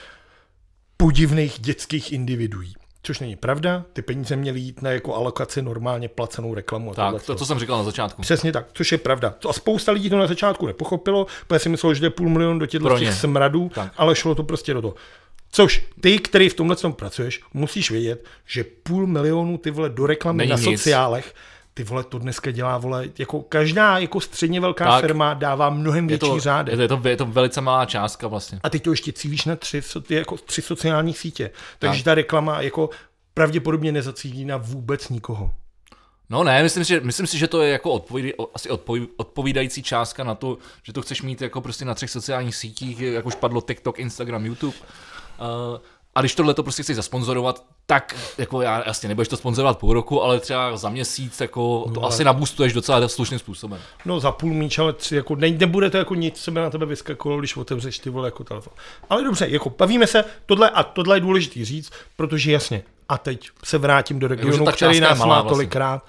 podivných 0.98 1.60
dětských 1.60 2.12
individuí. 2.12 2.74
Což 3.06 3.20
není 3.20 3.36
pravda, 3.36 3.86
ty 3.94 4.02
peníze 4.02 4.36
měly 4.36 4.60
jít 4.60 4.82
na 4.82 4.92
jako 4.92 5.16
alokaci 5.16 5.62
normálně 5.62 6.08
placenou 6.10 6.54
reklamu. 6.54 6.92
a 6.92 6.94
Tak, 6.96 7.24
to, 7.24 7.36
to 7.36 7.46
jsem 7.46 7.60
říkal 7.60 7.78
na 7.78 7.84
začátku. 7.84 8.22
Přesně 8.22 8.52
tak, 8.52 8.66
což 8.74 8.92
je 8.92 8.98
pravda. 8.98 9.30
To 9.40 9.50
a 9.50 9.54
spousta 9.54 9.92
lidí 9.92 10.10
to 10.10 10.18
na 10.18 10.28
začátku 10.28 10.66
nepochopilo, 10.68 11.28
protože 11.48 11.60
si 11.60 11.70
myslelo, 11.70 11.94
že 11.94 12.06
je 12.06 12.10
půl 12.10 12.30
milionu 12.30 12.60
do 12.60 12.66
těchto 12.66 13.00
těch 13.00 13.14
smradů, 13.14 13.72
Tak. 13.74 13.94
ale 13.98 14.16
šlo 14.16 14.36
to 14.36 14.44
prostě 14.44 14.74
do 14.74 14.82
toho. 14.82 14.96
Což 15.52 15.86
ty, 16.02 16.20
který 16.20 16.50
v 16.50 16.54
tomhle 16.54 16.76
tom 16.76 16.94
pracuješ, 16.94 17.42
musíš 17.54 17.92
vědět, 17.92 18.26
že 18.46 18.64
půl 18.64 19.08
milionu 19.08 19.58
ty 19.58 19.72
vole 19.72 19.90
do 19.90 20.06
reklamy 20.06 20.38
Není 20.38 20.50
na 20.50 20.56
nic. 20.58 20.64
sociálech, 20.80 21.36
ty 21.74 21.84
vole 21.84 22.04
to 22.04 22.20
dneska 22.20 22.52
dělá, 22.52 22.78
vole, 22.78 23.06
jako 23.18 23.42
každá 23.42 23.98
jako 23.98 24.20
středně 24.20 24.60
velká 24.62 24.86
Tak. 24.86 25.02
firma 25.02 25.34
dává 25.34 25.70
mnohem 25.70 26.08
větší 26.08 26.20
to, 26.30 26.40
řádek. 26.40 26.72
je, 26.80 26.88
to, 26.88 26.94
je, 26.96 27.02
to, 27.02 27.08
je 27.10 27.18
to 27.18 27.26
velice 27.26 27.62
malá 27.62 27.86
částka 27.86 28.28
vlastně. 28.28 28.60
A 28.64 28.70
teď 28.70 28.84
to 28.84 28.92
ještě 28.92 29.12
cílíš 29.14 29.46
na 29.46 29.56
tři, 29.56 29.82
jako 30.10 30.38
tři 30.38 30.62
sociální 30.62 31.14
sítě. 31.14 31.52
Takže 31.80 32.00
Tak. 32.00 32.06
ta 32.06 32.16
reklama 32.16 32.62
jako 32.62 32.90
pravděpodobně 33.34 33.92
nezacílí 33.92 34.46
na 34.46 34.58
vůbec 34.58 35.10
nikoho. 35.10 35.52
No 36.30 36.44
ne, 36.44 36.64
myslím, 36.64 36.86
si, 36.86 36.90
že, 36.90 37.00
myslím 37.00 37.28
si, 37.28 37.38
že 37.38 37.48
to 37.48 37.62
je 37.62 37.72
jako 37.72 37.92
odpovídej, 37.92 38.34
o- 38.38 38.48
asi 38.56 38.70
odpoví, 38.70 39.08
odpovídající 39.18 39.84
částka 39.84 40.24
na 40.24 40.36
to, 40.36 40.58
že 40.84 40.94
to 40.94 41.02
chceš 41.02 41.22
mít 41.22 41.42
jako 41.42 41.62
prostě 41.62 41.86
na 41.86 41.94
třech 41.94 42.10
sociálních 42.10 42.56
sítích, 42.56 43.00
jak 43.00 43.26
už 43.26 43.36
padlo 43.36 43.62
TikTok, 43.62 44.00
Instagram, 44.00 44.46
YouTube. 44.46 44.78
Uh, 44.78 45.78
a 46.16 46.20
když 46.22 46.36
tohle 46.36 46.54
to 46.54 46.64
prostě 46.64 46.84
chceš 46.84 46.96
zasponzorovat, 46.96 47.64
tak 47.86 48.16
jako 48.38 48.62
já 48.62 48.84
jasně 48.88 49.10
nebudeš 49.10 49.28
to 49.28 49.38
sponzorovat 49.38 49.80
půl 49.80 49.94
roku, 49.94 50.24
ale 50.24 50.40
třeba 50.40 50.78
za 50.78 50.90
měsíc 50.90 51.42
jako 51.42 51.92
to 51.94 52.00
ale- 52.02 52.10
asi 52.10 52.24
nabustuješ 52.24 52.74
docela 52.74 53.08
slušným 53.08 53.40
způsobem. 53.40 53.80
No 54.06 54.20
za 54.20 54.32
půl 54.32 54.54
míč, 54.54 54.80
ale 54.80 54.94
tři, 54.94 55.16
jako 55.16 55.36
ne, 55.36 55.50
nebude 55.50 55.90
to 55.90 55.98
jako 55.98 56.16
nic, 56.16 56.44
co 56.44 56.52
by 56.52 56.60
na 56.60 56.70
tebe 56.70 56.86
vyskakovalo, 56.86 57.40
když 57.40 57.58
otevřeš 57.58 58.00
ty 58.00 58.10
vole 58.10 58.28
jako 58.28 58.44
telefon. 58.44 58.74
Ale 59.10 59.24
dobře, 59.24 59.48
jako 59.50 59.70
bavíme 59.70 60.08
se, 60.08 60.24
tohle 60.46 60.70
a 60.70 60.84
tohle 60.84 61.18
je 61.18 61.22
důležitý 61.22 61.66
říct, 61.66 61.92
protože 62.16 62.52
jasně, 62.52 62.84
a 63.10 63.18
teď 63.18 63.50
se 63.64 63.78
vrátím 63.78 64.20
do 64.20 64.28
regionu, 64.28 64.66
ta 64.66 64.72
který 64.72 65.00
nás 65.00 65.20
má 65.20 65.26
vlastně. 65.26 65.50
tolikrát, 65.50 66.06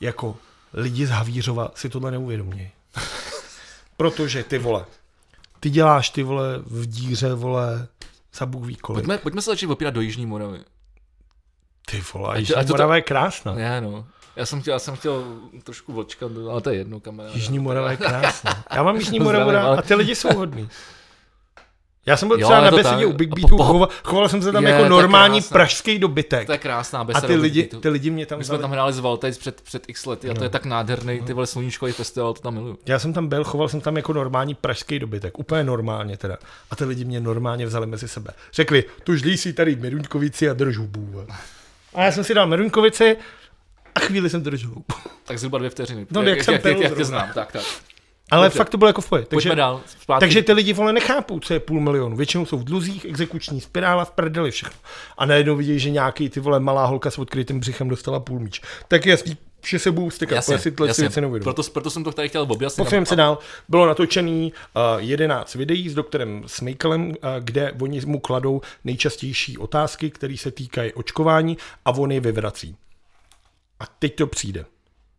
jako 0.00 0.36
lidi 0.74 1.06
z 1.06 1.10
Havířova 1.10 1.70
si 1.74 1.88
tohle 1.88 2.10
neuvědomějí. 2.10 2.70
protože 3.96 4.44
ty 4.44 4.58
vole, 4.58 4.84
ty 5.60 5.70
děláš 5.70 6.10
ty 6.10 6.22
vole 6.22 6.58
v 6.66 6.86
díře, 6.86 7.34
vole, 7.34 7.86
za 8.40 8.46
Bůh 8.46 8.66
ví 8.66 8.76
kolik. 8.76 8.96
Pojďme, 8.96 9.18
pojďme 9.18 9.42
se 9.42 9.50
začít 9.50 9.66
opírat 9.66 9.94
do 9.94 10.00
Jižní 10.00 10.26
Moravy. 10.26 10.58
Ty 11.90 12.02
vole, 12.14 12.38
Jižní 12.40 12.54
ať 12.54 12.66
to- 12.66 12.72
Morava 12.72 12.96
je 12.96 13.02
krásná. 13.02 13.54
Ne, 13.54 13.80
no. 13.80 14.06
Já 14.36 14.46
jsem 14.46 14.60
chtěl, 14.60 14.72
já 14.72 14.78
jsem 14.78 14.96
chtěl 14.96 15.24
trošku 15.64 15.98
odčkat, 15.98 16.30
ale 16.50 16.60
to 16.60 16.70
je 16.70 16.76
jedno, 16.76 17.00
kamaráde. 17.00 17.34
Jižní 17.36 17.58
Morava 17.58 17.90
je 17.90 17.96
krásná. 17.96 18.64
Já 18.74 18.82
mám 18.82 18.96
Jižní 19.00 19.18
Moravu 19.20 19.50
a 19.50 19.82
ty 19.82 19.94
lidi 19.94 20.14
jsou 20.14 20.34
hodný. 20.36 20.68
Já 22.06 22.16
jsem 22.16 22.28
byl 22.28 22.38
Jo, 22.40 22.46
třeba 22.46 22.60
na 22.60 22.70
besedě 22.70 23.04
tak. 23.04 23.06
u 23.08 23.12
Big 23.12 23.30
A 23.32 23.34
Beatu, 23.34 23.56
po- 23.56 23.64
choval, 23.64 23.88
choval 24.04 24.28
jsem 24.28 24.42
se 24.42 24.52
tam 24.52 24.64
Je, 24.66 24.70
jako 24.72 24.88
normální 24.88 25.40
krásná. 25.40 25.54
pražský 25.54 25.98
dobytek. 25.98 26.46
To 26.46 26.52
je 26.52 26.58
krásná 26.58 27.00
A 27.00 27.04
beseda. 27.04 27.26
ty 27.28 27.36
do 27.36 27.42
lidi, 27.42 27.62
ty 27.80 27.88
lidi 27.88 28.10
mě 28.10 28.26
tam 28.26 28.38
My 28.38 28.44
jsme 28.44 28.58
tam 28.58 28.70
hráli 28.70 28.92
z 28.92 28.98
Valtejs 28.98 29.38
před, 29.38 29.60
před 29.60 29.84
x 29.88 30.06
lety 30.06 30.30
a 30.30 30.34
to 30.34 30.44
je 30.44 30.50
tak 30.50 30.64
nádherný, 30.64 31.20
ty 31.20 31.32
vole 31.32 31.46
sluníčkový 31.46 31.92
festival, 31.92 32.32
to 32.34 32.40
tam 32.40 32.54
miluju. 32.54 32.78
Já 32.86 32.98
jsem 32.98 33.12
tam 33.12 33.28
byl, 33.28 33.44
choval 33.44 33.68
jsem 33.68 33.80
tam 33.80 33.96
jako 33.96 34.12
normální 34.12 34.54
pražský 34.54 34.98
dobytek, 34.98 35.38
úplně 35.38 35.64
normálně 35.64 36.16
teda. 36.16 36.36
A 36.70 36.76
ty 36.76 36.84
lidi 36.84 37.04
mě 37.04 37.20
normálně 37.20 37.66
vzali 37.66 37.86
mezi 37.86 38.08
sebe. 38.08 38.30
Řekli, 38.52 38.84
tu 39.04 39.16
žlí 39.16 39.36
si 39.36 39.52
tady 39.52 39.76
Meruňkovici 39.76 40.50
a 40.50 40.52
drž 40.52 40.76
hubu. 40.76 41.24
A 41.94 42.02
já 42.04 42.12
jsem 42.12 42.24
si 42.24 42.34
dal 42.34 42.46
Meruňkovici 42.46 43.16
a 43.94 44.00
chvíli 44.00 44.30
jsem 44.30 44.42
držel 44.42 44.68
hubu. 44.70 44.84
Tak 45.24 45.38
zhruba 45.38 45.58
dvě 45.58 45.70
vteřiny. 45.70 46.06
No, 46.10 46.22
jak 46.22 46.44
jsem 46.44 46.52
jak, 46.54 46.62
pil 46.62 46.70
jak, 46.72 46.80
jak 46.80 46.96
tě 46.98 47.04
znám, 47.04 47.28
tak, 47.34 47.52
tak. 47.52 47.62
Ale 48.30 48.46
Dobře. 48.46 48.58
fakt 48.58 48.68
to 48.68 48.78
bylo 48.78 48.88
jako 48.88 49.00
v. 49.00 49.08
Pojďme 49.08 49.26
Takže, 49.28 49.54
dál. 49.54 49.80
Zpátky. 50.00 50.20
takže 50.20 50.42
ty 50.42 50.52
lidi 50.52 50.72
vole 50.72 50.92
nechápou, 50.92 51.40
co 51.40 51.54
je 51.54 51.60
půl 51.60 51.80
milionu. 51.80 52.16
Většinou 52.16 52.46
jsou 52.46 52.58
v 52.58 52.64
dluzích, 52.64 53.04
exekuční 53.04 53.60
spirála, 53.60 54.04
v 54.04 54.10
prdeli 54.10 54.50
všechno. 54.50 54.78
A 55.18 55.26
najednou 55.26 55.56
vidí, 55.56 55.78
že 55.78 55.90
nějaký 55.90 56.28
ty 56.28 56.40
vole 56.40 56.60
malá 56.60 56.86
holka 56.86 57.10
s 57.10 57.18
odkrytým 57.18 57.60
břichem 57.60 57.88
dostala 57.88 58.20
půl 58.20 58.40
míč. 58.40 58.60
Tak 58.88 59.06
je 59.06 59.10
jasný, 59.10 59.36
že 59.66 59.78
se 59.78 59.90
budou 59.90 60.10
stykat, 60.10 60.34
jasně, 60.34 60.54
protože 60.54 60.62
si 60.62 60.70
tyhle 60.70 60.88
jasně. 60.88 61.02
věci. 61.02 61.42
Proto, 61.42 61.62
proto, 61.62 61.90
jsem 61.90 62.04
to 62.04 62.12
tady 62.12 62.28
chtěl 62.28 62.46
objasnit. 62.48 62.84
Posuneme 62.84 63.06
se 63.06 63.16
dál. 63.16 63.38
Bylo 63.68 63.86
natočený 63.86 64.52
uh, 64.52 64.82
11 65.02 65.54
videí 65.54 65.88
s 65.88 65.94
doktorem 65.94 66.42
Smejkelem, 66.46 67.08
uh, 67.08 67.14
kde 67.40 67.72
oni 67.80 68.00
mu 68.06 68.20
kladou 68.20 68.60
nejčastější 68.84 69.58
otázky, 69.58 70.10
které 70.10 70.36
se 70.36 70.50
týkají 70.50 70.92
očkování 70.92 71.58
a 71.84 71.90
on 71.90 72.12
je 72.12 72.20
vyvrací. 72.20 72.76
A 73.80 73.84
teď 73.98 74.16
to 74.16 74.26
přijde. 74.26 74.64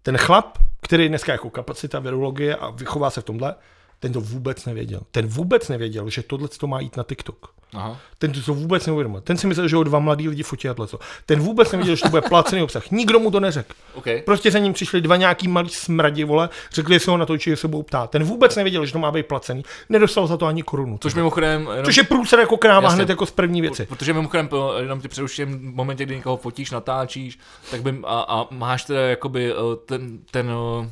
Ten 0.03 0.17
chlap, 0.17 0.57
který 0.81 1.03
je 1.03 1.09
dneska 1.09 1.31
jako 1.31 1.49
kapacita 1.49 1.99
virologie 1.99 2.55
a 2.55 2.69
vychová 2.69 3.09
se 3.09 3.21
v 3.21 3.23
tomhle, 3.23 3.55
ten 4.01 4.13
to 4.13 4.21
vůbec 4.21 4.65
nevěděl. 4.65 5.01
Ten 5.11 5.27
vůbec 5.27 5.69
nevěděl, 5.69 6.09
že 6.09 6.23
tohle 6.23 6.47
to 6.47 6.67
má 6.67 6.79
jít 6.79 6.97
na 6.97 7.03
TikTok. 7.03 7.53
Aha. 7.73 7.97
Ten 8.17 8.31
to 8.31 8.53
vůbec 8.53 8.85
neuvědomil. 8.85 9.21
Ten 9.21 9.37
si 9.37 9.47
myslel, 9.47 9.67
že 9.67 9.75
ho 9.75 9.83
dva 9.83 9.99
mladí 9.99 10.29
lidi 10.29 10.43
fotí 10.43 10.69
a 10.69 10.73
tohleto. 10.73 10.99
Ten 11.25 11.39
vůbec 11.39 11.71
nevěděl, 11.71 11.95
že 11.95 12.01
to 12.01 12.09
bude 12.09 12.21
placený 12.21 12.61
obsah. 12.61 12.91
Nikdo 12.91 13.19
mu 13.19 13.31
to 13.31 13.39
neřekl. 13.39 13.73
Okay. 13.93 14.21
Prostě 14.21 14.51
za 14.51 14.59
ním 14.59 14.73
přišli 14.73 15.01
dva 15.01 15.15
nějaký 15.15 15.47
malí 15.47 15.69
smradi, 15.69 16.23
vole, 16.23 16.49
řekli, 16.73 16.95
že 16.95 16.99
se 16.99 17.11
ho 17.11 17.17
natočí, 17.17 17.49
že 17.49 17.55
se 17.55 17.67
budou 17.67 17.83
ptát. 17.83 18.09
Ten 18.09 18.23
vůbec 18.23 18.55
nevěděl, 18.55 18.85
že 18.85 18.93
to 18.93 18.99
má 18.99 19.11
být 19.11 19.25
placený, 19.25 19.63
nedostal 19.89 20.27
za 20.27 20.37
to 20.37 20.45
ani 20.45 20.63
korunu. 20.63 20.97
Což 20.97 21.13
mimochodem... 21.13 21.61
Jenom, 21.61 21.85
Což 21.85 21.97
je 21.97 22.03
průser 22.03 22.39
jako 22.39 22.57
kráva 22.57 22.83
Jasně. 22.83 22.95
hned 22.95 23.09
jako 23.09 23.25
z 23.25 23.31
první 23.31 23.61
věci. 23.61 23.85
Protože 23.85 24.13
mimochodem, 24.13 24.49
jenom 24.79 25.01
ti 25.01 25.07
přeruším, 25.07 25.59
v 25.59 25.75
momentě, 25.75 26.05
kdy 26.05 26.15
někoho 26.15 26.37
fotíš, 26.37 26.71
natáčíš, 26.71 27.39
tak 27.71 27.81
by, 27.81 27.99
a, 28.03 28.25
a 28.27 28.47
máš 28.51 28.83
teda 28.83 29.01
jakoby 29.01 29.51
eh, 29.51 29.55
ten, 29.85 30.19
ten, 30.31 30.51
eh, 30.83 30.89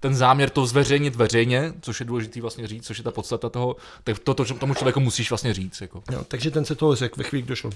ten 0.00 0.14
záměr 0.14 0.50
to 0.50 0.66
zveřejnit 0.66 1.16
veřejně, 1.16 1.72
což 1.80 2.00
je 2.00 2.06
důležitý 2.06 2.40
vlastně 2.40 2.66
říct, 2.66 2.86
což 2.86 2.98
je 2.98 3.04
ta 3.04 3.10
podstata 3.10 3.48
toho, 3.48 3.76
tak 4.04 4.18
to, 4.18 4.34
to 4.34 4.44
tomu 4.44 4.74
člověku 4.74 5.00
musíš 5.00 5.30
vlastně 5.30 5.54
říct. 5.54 5.80
Jako. 5.80 6.02
Jo, 6.12 6.24
takže 6.28 6.50
ten 6.50 6.64
se 6.64 6.74
toho 6.74 6.94
řekl 6.94 7.14
ve 7.18 7.24
chvíli, 7.24 7.46
došlo. 7.46 7.70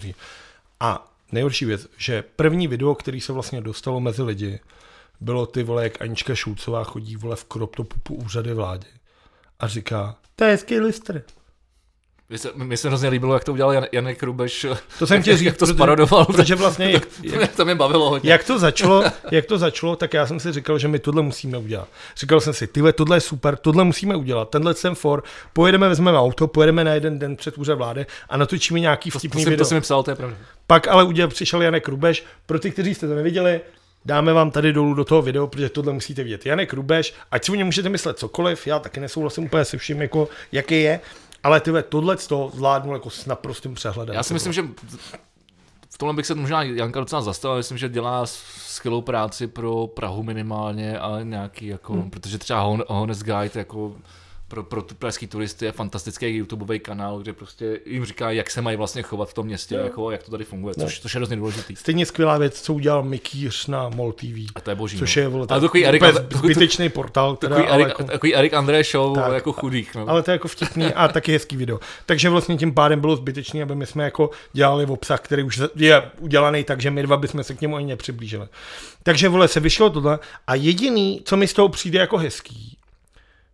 A 0.81 1.13
nejhorší 1.33 1.65
věc, 1.65 1.87
že 1.97 2.25
první 2.37 2.69
video, 2.69 2.95
který 2.95 3.21
se 3.21 3.33
vlastně 3.33 3.61
dostalo 3.61 4.01
mezi 4.01 4.23
lidi, 4.23 4.61
bylo 5.21 5.47
ty 5.47 5.63
vole, 5.63 5.83
jak 5.83 6.03
Anička 6.03 6.35
Šulcová 6.35 6.85
chodí 6.85 7.17
vole 7.17 7.37
v 7.37 7.45
crop 7.53 7.77
topu 7.77 7.97
po 8.03 8.15
úřady 8.15 8.55
vlády 8.55 8.87
a 9.61 9.69
říká, 9.69 10.17
to 10.37 10.45
je 10.45 10.51
hezký 10.51 10.81
listr. 10.81 11.23
Mně 12.33 12.39
se, 12.39 12.51
mně 12.55 12.77
se 12.77 12.89
hrozně 12.89 13.09
líbilo, 13.09 13.35
jak 13.35 13.45
to 13.45 13.53
udělal 13.53 13.73
Jan, 13.73 13.85
Janek 13.93 14.23
Rubeš, 14.23 14.67
To 14.99 15.07
jsem 15.07 15.23
chtěl 15.23 15.37
říct, 15.37 15.47
jak 15.47 15.57
to 15.57 15.67
protože- 15.67 15.75
sparodoval, 15.75 16.25
Protože 16.25 16.55
vlastně, 16.55 16.91
jak, 16.93 17.03
jak, 17.23 17.57
to 17.57 17.65
mě 17.65 17.75
bavilo 17.75 18.11
hodně. 18.11 18.31
Jak 18.31 18.45
to 18.45 18.59
začalo, 18.59 19.05
jak 19.31 19.47
to 19.47 19.59
začalo, 19.59 19.97
tak 19.97 20.15
já 20.15 20.27
jsem 20.27 20.41
si 20.41 20.53
říkal, 20.53 20.79
že 20.79 20.89
my 20.89 20.99
tohle 20.99 21.23
musíme 21.23 21.59
udělat. 21.59 21.89
Říkal 22.17 22.41
jsem 22.41 22.55
si, 22.55 22.67
tyhle, 22.67 22.93
tohle 22.93 23.17
je 23.17 23.21
super, 23.21 23.57
tohle 23.57 23.85
musíme 23.85 24.17
udělat, 24.17 24.51
tenhle 24.51 24.75
jsem 24.75 24.95
for, 24.95 25.23
pojedeme, 25.53 25.89
vezmeme 25.89 26.19
auto, 26.19 26.47
pojedeme 26.47 26.85
na 26.85 26.95
jeden 26.95 27.19
den 27.19 27.37
před 27.37 27.59
úřad 27.59 27.75
vlády 27.75 28.07
a 28.29 28.37
natočíme 28.37 28.81
nějaký 28.81 29.11
to, 29.11 29.19
vtipný 29.19 29.45
to, 29.45 29.51
video. 29.51 29.65
to 29.65 29.69
jsi 29.69 29.75
mi 29.75 29.81
psal, 29.81 30.03
to 30.03 30.11
je 30.11 30.15
pravda. 30.15 30.37
Pak 30.67 30.89
ale 30.89 31.05
udělal, 31.05 31.31
přišel 31.31 31.63
Janek 31.63 31.89
Rubeš, 31.89 32.25
pro 32.47 32.59
ty, 32.59 32.71
kteří 32.71 32.95
jste 32.95 33.09
to 33.09 33.15
neviděli, 33.15 33.61
dáme 34.05 34.33
vám 34.33 34.51
tady 34.51 34.73
dolů 34.73 34.95
do 34.95 35.05
toho 35.05 35.23
videa, 35.23 35.47
protože 35.47 35.69
tohle 35.69 35.93
musíte 35.93 36.23
vidět. 36.23 36.47
Janek 36.47 36.73
Rubeš, 36.73 37.15
ať 37.31 37.45
si 37.45 37.53
o 37.53 37.55
něm 37.55 37.67
můžete 37.67 37.89
myslet 37.89 38.19
cokoliv, 38.19 38.67
já 38.67 38.79
taky 38.79 39.01
nesouhlasím 39.01 39.45
úplně 39.45 39.65
se 39.65 39.79
vším, 39.79 40.03
jako, 40.03 40.29
jaký 40.53 40.83
je, 40.83 41.01
ale 41.43 41.61
tyhle, 41.61 41.83
tohle 41.83 42.17
to 42.17 42.51
zvládnul 42.55 42.95
jako 42.95 43.11
s 43.11 43.27
naprostým 43.27 43.75
přehledem. 43.75 44.15
Já 44.15 44.23
si 44.23 44.35
myslím, 44.35 44.53
že 44.53 44.63
v 45.91 45.99
tomhle 45.99 46.17
bych 46.17 46.27
se 46.27 46.35
možná 46.35 46.63
Janka 46.63 47.01
docela 47.01 47.23
zastavil, 47.23 47.57
myslím, 47.57 47.79
že 47.79 47.89
dělá 47.89 48.27
skvělou 48.27 49.03
práci 49.03 49.47
pro 49.47 49.87
Prahu 49.87 50.23
minimálně, 50.23 50.99
ale 50.99 51.25
nějaký 51.25 51.67
jako, 51.67 51.93
hmm. 51.93 52.11
protože 52.11 52.39
třeba 52.39 52.63
Hon- 52.63 52.85
Honest 52.89 53.23
Guide 53.23 53.51
jako 53.55 53.97
pro, 54.53 54.63
pro 54.63 54.83
tu 54.83 54.95
pražský 54.95 55.27
turisty 55.27 55.65
je 55.65 55.73
fantastický 55.73 56.27
YouTubeový 56.27 56.79
kanál, 56.79 57.19
kde 57.19 57.33
prostě 57.33 57.81
jim 57.87 58.05
říká, 58.05 58.31
jak 58.31 58.51
se 58.51 58.63
mají 58.63 58.77
vlastně 58.77 59.03
chovat 59.03 59.29
v 59.29 59.35
tom 59.35 59.47
městě, 59.47 59.75
Jo. 59.75 59.81
jako, 59.81 60.11
jak 60.11 60.23
to 60.23 60.31
tady 60.31 60.45
funguje, 60.45 60.75
což, 60.75 61.01
což 61.01 61.15
je 61.15 61.19
hrozně 61.19 61.37
důležitý. 61.37 61.77
Stejně 61.77 62.07
skvělá 62.07 62.39
věc, 62.39 62.63
co 62.63 62.75
udělal 62.75 63.03
Mikýř 63.03 63.67
na 63.67 63.89
MOL 63.89 64.13
TV. 64.13 64.27
A 64.55 64.61
to 64.61 64.71
je 64.71 64.75
boží. 64.75 64.99
Což 64.99 65.17
no. 65.17 65.23
je 65.23 65.29
vole, 65.29 65.47
takový 65.47 65.87
Erik, 65.87 66.03
zbytečný 66.35 66.89
portál, 66.89 67.37
teda, 67.37 67.57
takový, 67.57 67.73
ale, 67.73 67.83
Erik, 67.83 67.89
jako, 67.89 68.05
takový 68.05 68.35
Erik 68.35 68.55
André 68.55 68.85
show, 68.85 69.15
Tak. 69.15 69.33
jako 69.33 69.53
chudých. 69.53 69.95
No. 69.95 70.09
ale 70.09 70.23
to 70.23 70.31
je 70.31 70.33
jako 70.33 70.49
vtipný 70.49 70.95
a 70.95 71.09
taky 71.09 71.33
hezký 71.33 71.57
video. 71.57 71.81
Takže 72.07 72.29
vlastně 72.29 72.57
tím 72.57 72.75
pádem 72.75 73.01
bylo 73.01 73.17
zbytečný, 73.17 73.63
aby 73.63 73.75
my 73.75 73.87
jsme 73.87 74.05
jako 74.05 74.31
dělali 74.53 74.87
obsah, 74.87 75.21
který 75.21 75.43
už 75.43 75.61
je 75.77 76.03
udělaný 76.19 76.65
tak, 76.65 76.81
že 76.81 76.91
my 76.91 77.03
dva 77.03 77.17
bychom 77.17 77.45
se 77.45 77.55
k 77.55 77.61
němu 77.61 77.77
ani 77.77 77.87
nepřiblížili. 77.87 78.47
Takže 79.03 79.29
vole 79.29 79.49
se 79.49 79.61
vyšlo 79.61 79.91
tohle 79.91 80.19
a 80.47 80.55
jediný, 80.55 81.23
co 81.25 81.37
mi 81.37 81.49
z 81.49 81.53
toho 81.53 81.69
přijde 81.69 81.99
jako 81.99 82.19
hezký, 82.19 82.79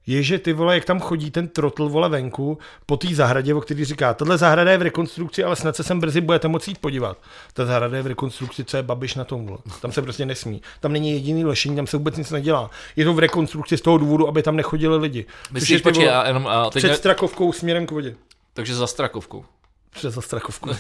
je, 0.09 0.23
že 0.23 0.39
ty 0.39 0.53
vole, 0.53 0.75
jak 0.75 0.85
tam 0.85 1.01
chodí 1.01 1.31
ten 1.31 1.49
trotl 1.49 1.89
vole 1.89 2.09
venku 2.09 2.59
po 2.87 2.97
té 2.97 3.15
zahradě, 3.15 3.55
o 3.55 3.61
který 3.61 3.85
říká, 3.85 4.15
tohle 4.15 4.39
zahrada 4.39 4.71
je 4.71 4.79
v 4.79 4.83
rekonstrukci, 4.83 5.45
ale 5.45 5.57
snad 5.57 5.77
se 5.77 5.83
sem 5.83 6.01
brzy 6.01 6.21
budete 6.21 6.49
moci 6.49 6.71
jít 6.71 6.79
podívat. 6.79 7.19
Ta 7.53 7.67
zahrada 7.67 7.97
je 7.97 8.03
v 8.03 8.07
rekonstrukci, 8.07 8.65
co 8.65 8.77
je 8.77 8.83
babiš 8.83 9.15
na 9.15 9.25
tom, 9.25 9.47
vole. 9.47 9.59
Tam 9.81 9.93
se 9.93 10.03
prostě 10.03 10.27
nesmí. 10.27 10.63
Tam 10.81 10.93
není 10.93 11.13
jediný 11.13 11.45
lešení, 11.45 11.77
tam 11.77 11.87
se 11.87 11.97
vůbec 11.97 12.17
nic 12.17 12.31
nedělá. 12.31 12.71
Je 12.97 13.05
to 13.05 13.15
v 13.15 13.19
rekonstrukci 13.19 13.77
z 13.77 13.81
toho 13.81 13.99
důvodu, 13.99 14.29
aby 14.29 14.43
tam 14.43 14.57
nechodili 14.57 14.97
lidi. 14.97 15.25
Což 15.43 15.51
Myslíš, 15.51 15.83
počkej, 15.83 16.07
vole, 16.07 16.17
a 16.17 16.27
jenom, 16.27 16.47
a 16.47 16.71
teď 16.71 16.81
před 16.81 16.89
ne, 16.89 16.97
Strakovkou 16.97 17.53
směrem 17.53 17.87
k 17.87 17.91
vodě. 17.91 18.15
takže 18.55 18.75
za 18.75 18.87
Strakovkou. 18.87 19.45
Přes 19.91 20.15
za 20.15 20.21
Strakovku. 20.21 20.71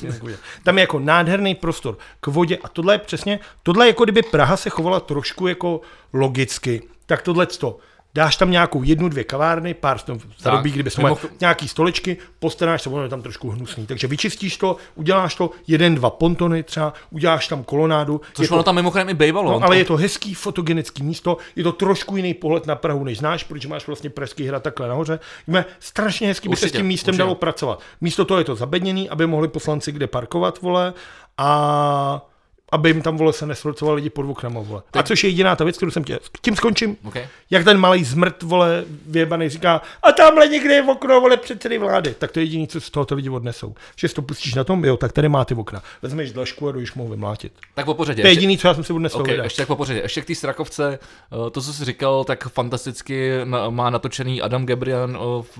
Tam 0.64 0.78
je 0.78 0.82
jako 0.82 0.98
nádherný 0.98 1.54
prostor 1.54 1.98
k 2.20 2.26
vodě 2.26 2.58
a 2.62 2.68
tohle 2.68 2.94
je 2.94 2.98
přesně, 2.98 3.40
tohle 3.62 3.86
je 3.86 3.88
jako 3.88 4.04
kdyby 4.04 4.22
Praha 4.22 4.56
se 4.56 4.70
chovala 4.70 5.00
trošku 5.00 5.46
jako 5.46 5.80
logicky, 6.12 6.82
tak 7.06 7.22
tohle 7.22 7.46
to 7.46 7.78
dáš 8.14 8.36
tam 8.36 8.50
nějakou 8.50 8.82
jednu, 8.82 9.08
dvě 9.08 9.24
kavárny, 9.24 9.74
pár 9.74 9.98
tam 10.00 10.18
zarobí, 10.38 10.70
kdyby 10.70 10.90
jsme 10.90 11.04
mimoch- 11.04 11.28
nějaký 11.40 11.68
stolečky, 11.68 12.16
postaráš 12.38 12.82
se, 12.82 12.90
ono 12.90 13.02
je 13.02 13.08
tam 13.08 13.22
trošku 13.22 13.50
hnusný. 13.50 13.86
Takže 13.86 14.06
vyčistíš 14.06 14.56
to, 14.56 14.76
uděláš 14.94 15.34
to, 15.34 15.50
jeden, 15.66 15.94
dva 15.94 16.10
pontony 16.10 16.62
třeba, 16.62 16.92
uděláš 17.10 17.48
tam 17.48 17.64
kolonádu. 17.64 18.20
Což 18.34 18.44
je 18.44 18.48
to- 18.48 18.54
ono 18.54 18.62
tam 18.62 18.74
mimochodem 18.74 19.08
i 19.08 19.14
bývalo. 19.14 19.50
No, 19.52 19.56
ale 19.66 19.66
to- 19.76 19.78
je 19.78 19.84
to 19.84 19.96
hezký 19.96 20.34
fotogenický 20.34 21.02
místo, 21.02 21.36
je 21.56 21.62
to 21.64 21.72
trošku 21.72 22.16
jiný 22.16 22.34
pohled 22.34 22.66
na 22.66 22.74
Prahu, 22.76 23.04
než 23.04 23.18
znáš, 23.18 23.44
protože 23.44 23.68
máš 23.68 23.86
vlastně 23.86 24.10
Pražský 24.10 24.44
hrad 24.46 24.62
takhle 24.62 24.88
nahoře. 24.88 25.18
Víme, 25.46 25.64
strašně 25.80 26.26
hezky 26.28 26.48
by 26.48 26.56
se 26.56 26.60
s 26.60 26.62
Určitě, 26.62 26.78
tím 26.78 26.86
místem 26.86 27.12
určitě. 27.12 27.22
dalo 27.22 27.34
pracovat. 27.34 27.80
Místo 28.00 28.24
toho 28.24 28.38
je 28.38 28.44
to 28.44 28.54
zabedněný, 28.54 29.08
aby 29.10 29.26
mohli 29.26 29.48
poslanci 29.48 29.92
kde 29.92 30.06
parkovat, 30.06 30.62
vole, 30.62 30.94
a 31.38 32.26
aby 32.72 32.88
jim 32.88 33.02
tam 33.02 33.16
vole 33.16 33.32
se 33.32 33.46
nesvrcoval 33.46 33.94
lidi 33.94 34.10
pod 34.10 34.30
oknama, 34.30 34.60
vole. 34.60 34.82
A 34.92 35.02
což 35.02 35.24
je 35.24 35.30
jediná 35.30 35.56
ta 35.56 35.64
věc, 35.64 35.76
kterou 35.76 35.90
jsem 35.90 36.04
tě... 36.04 36.18
Tím 36.40 36.56
skončím. 36.56 36.96
Okay. 37.04 37.26
Jak 37.50 37.64
ten 37.64 37.78
malý 37.78 38.04
zmrt, 38.04 38.42
vole, 38.42 38.84
vyjebaný 39.06 39.48
říká, 39.48 39.82
a 40.02 40.12
tamhle 40.12 40.48
někde 40.48 40.74
je 40.74 40.82
okno, 40.82 41.20
vole, 41.20 41.36
předsedy 41.36 41.78
vlády. 41.78 42.14
Tak 42.18 42.32
to 42.32 42.38
je 42.40 42.44
jediné, 42.44 42.66
co 42.66 42.80
z 42.80 42.90
tohoto 42.90 43.14
lidi 43.14 43.30
odnesou. 43.30 43.74
Že 43.96 44.08
si 44.08 44.14
to 44.14 44.22
pustíš 44.22 44.54
na 44.54 44.64
tom, 44.64 44.84
jo, 44.84 44.96
tak 44.96 45.12
tady 45.12 45.28
má 45.28 45.44
ty 45.44 45.54
okna. 45.54 45.82
Vezmeš 46.02 46.32
dlažku 46.32 46.68
a 46.68 46.72
už 46.76 46.94
mu 46.94 47.08
vymlátit. 47.08 47.52
Tak 47.74 47.84
po 47.84 47.94
pořadě. 47.94 48.22
To 48.22 48.28
je 48.28 48.34
jediné, 48.34 48.56
co 48.56 48.68
já 48.68 48.74
jsem 48.74 48.84
si 48.84 48.92
odnesl. 48.92 49.18
Okay, 49.18 49.40
ještě 49.42 49.62
tak 49.62 49.68
po 49.68 49.76
pořadě. 49.76 50.00
Ještě 50.00 50.20
k 50.20 50.26
té 50.26 50.34
strakovce, 50.34 50.98
eh, 51.32 51.50
to, 51.50 51.62
co 51.62 51.72
jsi 51.72 51.84
říkal, 51.84 52.24
tak 52.24 52.48
fantasticky 52.48 53.30
má 53.70 53.90
natočený 53.90 54.42
Adam 54.42 54.66
Gebrian 54.66 55.16
of 55.20 55.58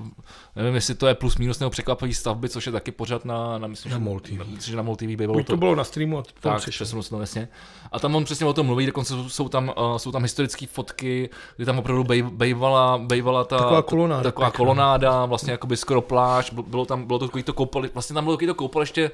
eh, 0.57 0.63
nevím, 0.63 0.75
jestli 0.75 0.95
to 0.95 1.07
je 1.07 1.15
plus 1.15 1.37
minus 1.37 1.59
nebo 1.59 1.71
překvapivý 1.71 2.15
stavby, 2.15 2.49
což 2.49 2.67
je 2.67 2.73
taky 2.73 2.93
pořád 2.93 3.25
na, 3.25 3.59
na 3.59 3.69
myslím, 3.69 3.93
na 3.93 3.99
Mol 3.99 4.21
Myslím, 4.31 4.73
že 4.73 4.77
na 4.77 4.83
Mol 4.83 4.97
TV 4.97 5.03
by 5.03 5.17
bylo 5.17 5.33
Buď 5.33 5.47
to, 5.47 5.53
to 5.53 5.57
bylo 5.57 5.75
na 5.75 5.85
streamu 5.85 6.19
a 6.19 6.23
to 6.23 6.29
tak, 6.41 6.61
přešlo. 6.61 6.98
1918, 6.99 7.11
no 7.11 7.21
jasně. 7.21 7.49
A 7.93 7.99
tam 7.99 8.17
on 8.17 8.25
přesně 8.25 8.47
o 8.47 8.53
tom 8.53 8.67
mluví, 8.67 8.87
dokonce 8.87 9.15
jsou 9.29 9.49
tam, 9.49 9.73
uh, 9.77 9.97
jsou 9.97 10.13
tam 10.13 10.23
historické 10.23 10.67
fotky, 10.67 11.31
kdy 11.57 11.67
tam 11.67 11.79
opravdu 11.79 12.05
bej, 12.05 12.23
bejvala, 12.23 12.99
bejvala 12.99 13.45
ta 13.45 13.59
taková 13.59 13.83
kolonáda, 13.83 14.23
taková 14.23 14.51
kolonáda 14.51 15.25
vlastně 15.25 15.53
jakoby 15.53 15.77
skoro 15.77 16.01
pláž, 16.01 16.51
bylo 16.51 16.87
tam 16.87 17.07
bylo 17.07 17.19
to 17.19 17.27
takový 17.27 17.43
to 17.43 17.53
koupal, 17.53 17.85
vlastně 17.95 18.15
tam 18.15 18.25
bylo 18.25 18.37
takový 18.37 18.47
to 18.47 18.55
koupaliště 18.55 19.11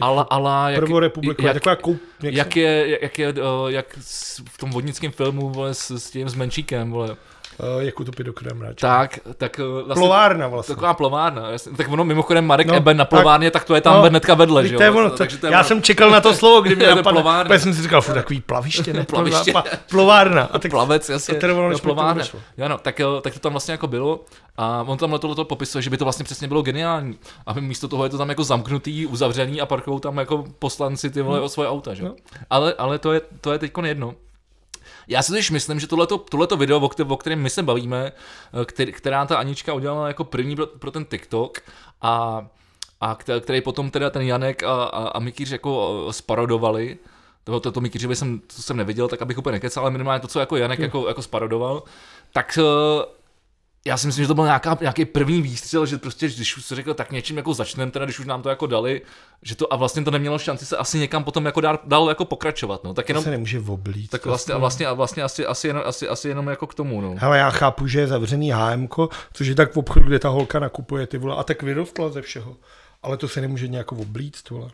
ala, 0.00 0.22
ala, 0.22 0.70
jak, 0.70 0.90
republika, 0.90 1.46
jak, 1.46 1.54
taková 1.54 1.76
koup, 1.76 2.00
jak, 2.22 2.34
jak, 2.34 2.56
je, 2.56 2.98
jak, 3.02 3.18
je, 3.18 3.28
eh, 3.28 3.72
jak, 3.72 3.72
jak 3.72 3.98
v 4.48 4.58
tom 4.58 4.70
vodnickém 4.70 5.12
filmu 5.12 5.50
vole, 5.50 5.74
s, 5.74 5.90
s 5.90 6.10
tím 6.10 6.28
s 6.28 6.34
Menšíkem, 6.34 6.90
vole 6.90 7.16
uh, 7.76 7.82
jak 7.82 8.00
utopit 8.00 8.24
do 8.24 8.32
kremráče. 8.32 8.74
Tak, 8.86 9.18
tak 9.36 9.60
uh, 9.60 9.74
vlastně, 9.74 9.94
Plovárna 9.94 10.48
vlastně. 10.48 10.74
Taková 10.74 10.94
plovárna, 10.94 11.50
jasně. 11.50 11.72
tak 11.76 11.88
ono 11.92 12.04
mimochodem 12.04 12.46
Marek 12.46 12.66
No, 12.66 12.72
no, 12.72 12.76
Eben 12.76 12.96
na 12.96 13.04
tak- 13.04 13.10
plovárně, 13.10 13.50
tak 13.50 13.64
to 13.64 13.74
je 13.74 13.80
tam 13.80 13.94
no, 13.94 14.02
no, 14.02 14.08
hnedka 14.08 14.34
vedle, 14.34 14.68
že 14.68 14.74
jo? 14.74 14.80
ono, 14.94 15.10
to, 15.10 15.16
Takže 15.16 15.36
to 15.38 15.46
je 15.46 15.52
já 15.52 15.58
ono. 15.58 15.68
jsem 15.68 15.82
čekal 15.82 16.10
na 16.10 16.20
to 16.20 16.34
slovo, 16.34 16.60
kdy 16.60 16.76
mě 16.76 16.86
napadlo. 16.86 17.24
Já 17.50 17.58
jsem 17.58 17.74
si 17.74 17.82
říkal, 17.82 18.02
furt 18.02 18.14
takový 18.14 18.40
plaviště, 18.40 18.92
ne? 18.92 19.04
Plaviště. 19.08 19.52
Pla- 19.52 19.64
Plovárna. 19.90 20.42
A 20.52 20.58
tak 20.58 20.70
Plavec, 20.70 21.08
jasně. 21.08 21.34
to 21.34 21.40
trvalo, 21.40 21.70
jo, 21.72 21.78
plovárna. 21.78 22.24
Jo, 22.58 22.68
no, 22.68 22.78
tak, 22.78 22.98
jo, 22.98 23.20
tak 23.20 23.32
to 23.32 23.38
tam 23.40 23.52
vlastně 23.52 23.72
jako 23.72 23.86
bylo 23.86 24.20
a 24.56 24.84
on 24.86 24.98
tam 24.98 25.18
tohle 25.18 25.36
to 25.36 25.44
popisuje, 25.44 25.82
že 25.82 25.90
by 25.90 25.96
to 25.96 26.04
vlastně 26.04 26.24
přesně 26.24 26.48
bylo 26.48 26.62
geniální. 26.62 27.18
A 27.46 27.52
místo 27.52 27.88
toho 27.88 28.04
je 28.04 28.10
to 28.10 28.18
tam 28.18 28.28
jako 28.28 28.44
zamknutý, 28.44 29.06
uzavřený 29.06 29.60
a 29.60 29.66
parkují 29.66 30.00
tam 30.00 30.18
jako 30.18 30.44
poslanci 30.58 31.10
ty 31.10 31.22
vole 31.22 31.40
o 31.40 31.48
svoje 31.48 31.68
auta, 31.68 31.94
že? 31.94 32.04
No. 32.04 32.14
Ale, 32.50 32.74
ale 32.78 32.98
to 32.98 33.12
je, 33.12 33.20
to 33.40 33.52
je 33.52 33.58
teď 33.58 33.72
jedno. 33.84 34.14
Já 35.08 35.22
si 35.22 35.32
totiž 35.32 35.50
myslím, 35.50 35.80
že 35.80 35.86
tohleto, 35.86 36.18
tohleto 36.18 36.56
video, 36.56 36.80
o 36.80 36.88
kterém, 36.88 37.12
o 37.12 37.16
kterém 37.16 37.42
my 37.42 37.50
se 37.50 37.62
bavíme, 37.62 38.12
eh, 38.62 38.64
který, 38.64 38.92
která 38.92 39.26
ta 39.26 39.36
Anička 39.36 39.74
udělala 39.74 40.08
jako 40.08 40.24
první 40.24 40.56
pro, 40.56 40.66
pro 40.66 40.90
ten 40.90 41.04
TikTok 41.04 41.60
a, 42.02 42.46
a 43.00 43.14
kte- 43.14 43.40
který 43.40 43.60
potom 43.60 43.90
teda 43.90 44.10
ten 44.10 44.22
Janek 44.22 44.62
a, 44.62 44.84
a, 44.84 45.08
a 45.08 45.18
Mikýř 45.18 45.50
jako 45.50 46.04
eh, 46.08 46.12
sparodovali, 46.12 46.98
to, 47.44 47.60
to, 47.60 47.72
to 47.72 47.80
Mikýřovi 47.80 48.16
jsem, 48.16 48.38
to 48.38 48.62
jsem 48.62 48.76
neviděl, 48.76 49.08
tak 49.08 49.22
abych 49.22 49.38
úplně 49.38 49.52
nekecal, 49.52 49.82
ale 49.82 49.90
minimálně 49.90 50.20
to, 50.20 50.28
co 50.28 50.40
jako 50.40 50.56
Janek 50.56 50.78
jako, 50.78 51.08
jako 51.08 51.22
sparodoval, 51.22 51.82
tak 52.32 52.58
eh, 52.58 53.17
já 53.84 53.96
si 53.96 54.06
myslím, 54.06 54.24
že 54.24 54.28
to 54.28 54.34
byl 54.34 54.44
nějaká, 54.44 54.78
nějaký 54.80 55.04
první 55.04 55.42
výstřel, 55.42 55.86
že 55.86 55.98
prostě, 55.98 56.26
když 56.28 56.56
už 56.56 56.64
se 56.64 56.74
řekl, 56.74 56.94
tak 56.94 57.12
něčím 57.12 57.36
jako 57.36 57.54
začneme, 57.54 57.90
teda 57.90 58.04
když 58.04 58.18
už 58.18 58.26
nám 58.26 58.42
to 58.42 58.48
jako 58.48 58.66
dali, 58.66 59.02
že 59.42 59.54
to 59.54 59.72
a 59.72 59.76
vlastně 59.76 60.04
to 60.04 60.10
nemělo 60.10 60.38
šanci 60.38 60.66
se 60.66 60.76
asi 60.76 60.98
někam 60.98 61.24
potom 61.24 61.46
jako 61.46 61.60
dál, 61.60 61.78
dál 61.84 62.08
jako 62.08 62.24
pokračovat, 62.24 62.84
no, 62.84 62.94
tak 62.94 63.08
jenom, 63.08 63.24
se 63.24 63.30
nemůže 63.30 63.60
oblít. 63.60 64.10
tak 64.10 64.26
vlastně, 64.26 64.54
a 64.54 64.56
to- 64.56 64.60
vlastně, 64.60 64.86
a 64.86 64.92
vlastně 64.92 65.22
asi, 65.22 65.46
asi, 65.46 65.66
jenom, 65.66 65.82
asi, 65.86 66.08
asi 66.08 66.28
jenom 66.28 66.48
jako 66.48 66.66
k 66.66 66.74
tomu, 66.74 67.00
no. 67.00 67.14
Hele, 67.18 67.38
já 67.38 67.50
chápu, 67.50 67.86
že 67.86 68.00
je 68.00 68.06
zavřený 68.06 68.50
HM, 68.50 68.88
což 69.32 69.46
je 69.46 69.54
tak 69.54 69.72
v 69.72 69.76
obchodu, 69.76 70.06
kde 70.06 70.18
ta 70.18 70.28
holka 70.28 70.58
nakupuje 70.58 71.06
ty 71.06 71.18
vole, 71.18 71.36
a 71.36 71.42
tak 71.42 71.62
vyrostla 71.62 72.10
ze 72.10 72.22
všeho. 72.22 72.56
Ale 73.02 73.16
to 73.16 73.28
se 73.28 73.40
nemůže 73.40 73.68
nějak 73.68 73.92
oblíct, 73.92 74.50
vole. 74.50 74.70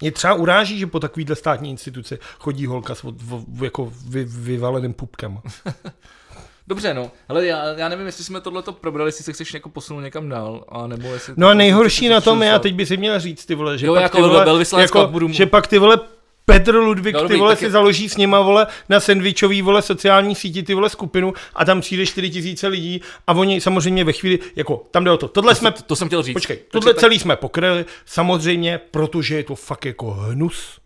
Mě 0.00 0.12
třeba 0.12 0.34
uráží, 0.34 0.78
že 0.78 0.86
po 0.86 1.00
takovýhle 1.00 1.36
státní 1.36 1.70
instituci 1.70 2.18
chodí 2.38 2.66
holka 2.66 2.94
s 2.94 3.04
od, 3.04 3.14
v, 3.22 3.64
jako 3.64 3.92
vy, 4.08 4.24
vyvaleným 4.24 4.94
pupkem. 4.94 5.38
Dobře, 6.68 6.94
no, 6.94 7.10
ale 7.28 7.46
já, 7.46 7.64
já 7.76 7.88
nevím, 7.88 8.06
jestli 8.06 8.24
jsme 8.24 8.40
tohleto 8.40 8.72
probrali, 8.72 9.08
jestli 9.08 9.24
se 9.24 9.32
chceš 9.32 9.54
jako 9.54 9.68
posunout 9.68 10.00
někam 10.00 10.28
dál, 10.28 10.64
a 10.68 10.86
nebo 10.86 11.08
jestli... 11.12 11.34
No 11.36 11.48
a 11.48 11.54
nejhorší 11.54 12.08
na 12.08 12.20
tom 12.20 12.42
je, 12.42 12.52
a 12.52 12.58
teď 12.58 12.74
by 12.74 12.86
si 12.86 12.96
měl 12.96 13.20
říct, 13.20 13.46
ty 13.46 13.54
vole, 13.54 13.78
že 13.78 13.86
Jo, 13.86 13.94
pak 13.94 14.02
jako 14.02 14.16
ty 14.16 14.22
vole, 14.22 14.64
jako, 14.78 15.06
budu- 15.06 15.28
že 15.32 15.46
pak 15.46 15.66
ty 15.66 15.78
vole 15.78 15.98
Petr 16.44 16.74
Ludvík, 16.74 17.14
No, 17.14 17.28
ty 17.28 17.36
vole, 17.36 17.52
tak 17.52 17.58
si 17.58 17.64
je- 17.64 17.70
založí 17.70 18.08
s 18.08 18.16
nima, 18.16 18.40
vole, 18.40 18.66
na 18.88 19.00
sandvičový, 19.00 19.62
vole, 19.62 19.82
sociální 19.82 20.34
síti, 20.34 20.62
ty 20.62 20.74
vole, 20.74 20.90
skupinu 20.90 21.32
a 21.54 21.64
tam 21.64 21.80
přijde 21.80 22.06
4 22.06 22.30
tisíce 22.30 22.68
lidí 22.68 23.00
a 23.26 23.32
oni 23.32 23.60
samozřejmě 23.60 24.04
ve 24.04 24.12
chvíli, 24.12 24.38
jako, 24.56 24.84
tam 24.90 25.04
jde 25.04 25.10
o 25.10 25.16
to, 25.16 25.28
tohle 25.28 25.54
jsme, 25.54 25.70
To, 25.72 25.82
to 25.82 25.96
jsem 25.96 26.08
chtěl 26.08 26.22
říct. 26.22 26.32
počkej, 26.34 26.58
tohle 26.70 26.94
tak- 26.94 27.00
celý 27.00 27.18
jsme 27.18 27.36
pokryli, 27.36 27.84
samozřejmě, 28.04 28.80
protože 28.90 29.36
je 29.36 29.44
to 29.44 29.54
fakt 29.54 29.84
jako 29.84 30.10
hnus, 30.10 30.78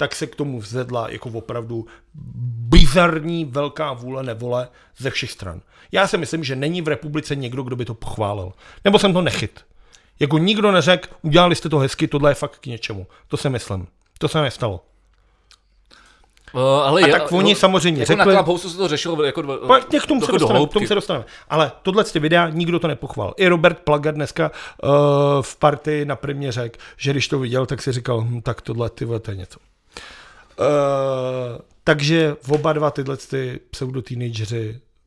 tak 0.00 0.14
se 0.14 0.26
k 0.26 0.36
tomu 0.36 0.60
vzedla 0.60 1.10
jako 1.10 1.28
opravdu 1.28 1.86
bizarní 2.68 3.44
velká 3.44 3.92
vůle 3.92 4.22
nevole 4.22 4.68
ze 4.98 5.10
všech 5.10 5.30
stran. 5.30 5.60
Já 5.92 6.06
si 6.06 6.18
myslím, 6.18 6.44
že 6.44 6.56
není 6.56 6.82
v 6.82 6.88
republice 6.88 7.36
někdo, 7.36 7.62
kdo 7.62 7.76
by 7.76 7.84
to 7.84 7.94
pochválil. 7.94 8.52
Nebo 8.84 8.98
jsem 8.98 9.12
to 9.12 9.22
nechyt. 9.22 9.64
Jako 10.20 10.38
nikdo 10.38 10.72
neřekl, 10.72 11.08
udělali 11.22 11.54
jste 11.54 11.68
to 11.68 11.78
hezky, 11.78 12.08
tohle 12.08 12.30
je 12.30 12.34
fakt 12.34 12.58
k 12.58 12.66
něčemu. 12.66 13.06
To 13.28 13.36
si 13.36 13.50
myslím. 13.50 13.86
To 14.18 14.28
se 14.28 14.40
nestalo. 14.42 14.80
Uh, 16.52 16.60
ale 16.62 17.02
A 17.02 17.06
je- 17.06 17.12
tak 17.12 17.32
oni 17.32 17.52
no, 17.52 17.58
samozřejmě 17.58 18.00
jako 18.02 18.12
řekli- 18.12 18.34
na 18.34 18.42
Clubhouse 18.42 18.70
se 18.70 18.76
to 18.76 18.88
řešilo 18.88 19.24
jako 19.24 19.42
dva, 19.42 19.56
Pa, 19.56 19.80
k 19.80 20.06
tomu 20.06 20.20
se, 20.20 20.32
do 20.32 20.38
dostaneme, 20.38 20.66
k 20.66 20.72
tomu 20.72 20.86
se 20.86 20.94
dostaneme. 20.94 21.24
Ale 21.48 21.72
tohle 21.82 22.04
ty 22.04 22.18
videa 22.18 22.48
nikdo 22.48 22.78
to 22.78 22.88
nepochval. 22.88 23.34
I 23.36 23.48
Robert 23.48 23.78
Plaga 23.78 24.10
dneska 24.10 24.50
uh, 24.82 24.90
v 25.40 25.56
partii 25.56 26.04
na 26.04 26.16
primě 26.16 26.52
řekl, 26.52 26.78
že 26.96 27.10
když 27.10 27.28
to 27.28 27.38
viděl, 27.38 27.66
tak 27.66 27.82
si 27.82 27.92
říkal, 27.92 28.20
hm, 28.20 28.42
tak 28.42 28.60
tohle 28.60 28.90
ty 28.90 29.06
to 29.06 29.30
je 29.30 29.36
něco. 29.36 29.69
Uh, 30.58 30.66
takže 31.84 32.36
oba 32.48 32.72
dva 32.72 32.90
tyhle 32.90 33.16
ty 33.16 33.60
pseudo 33.70 34.02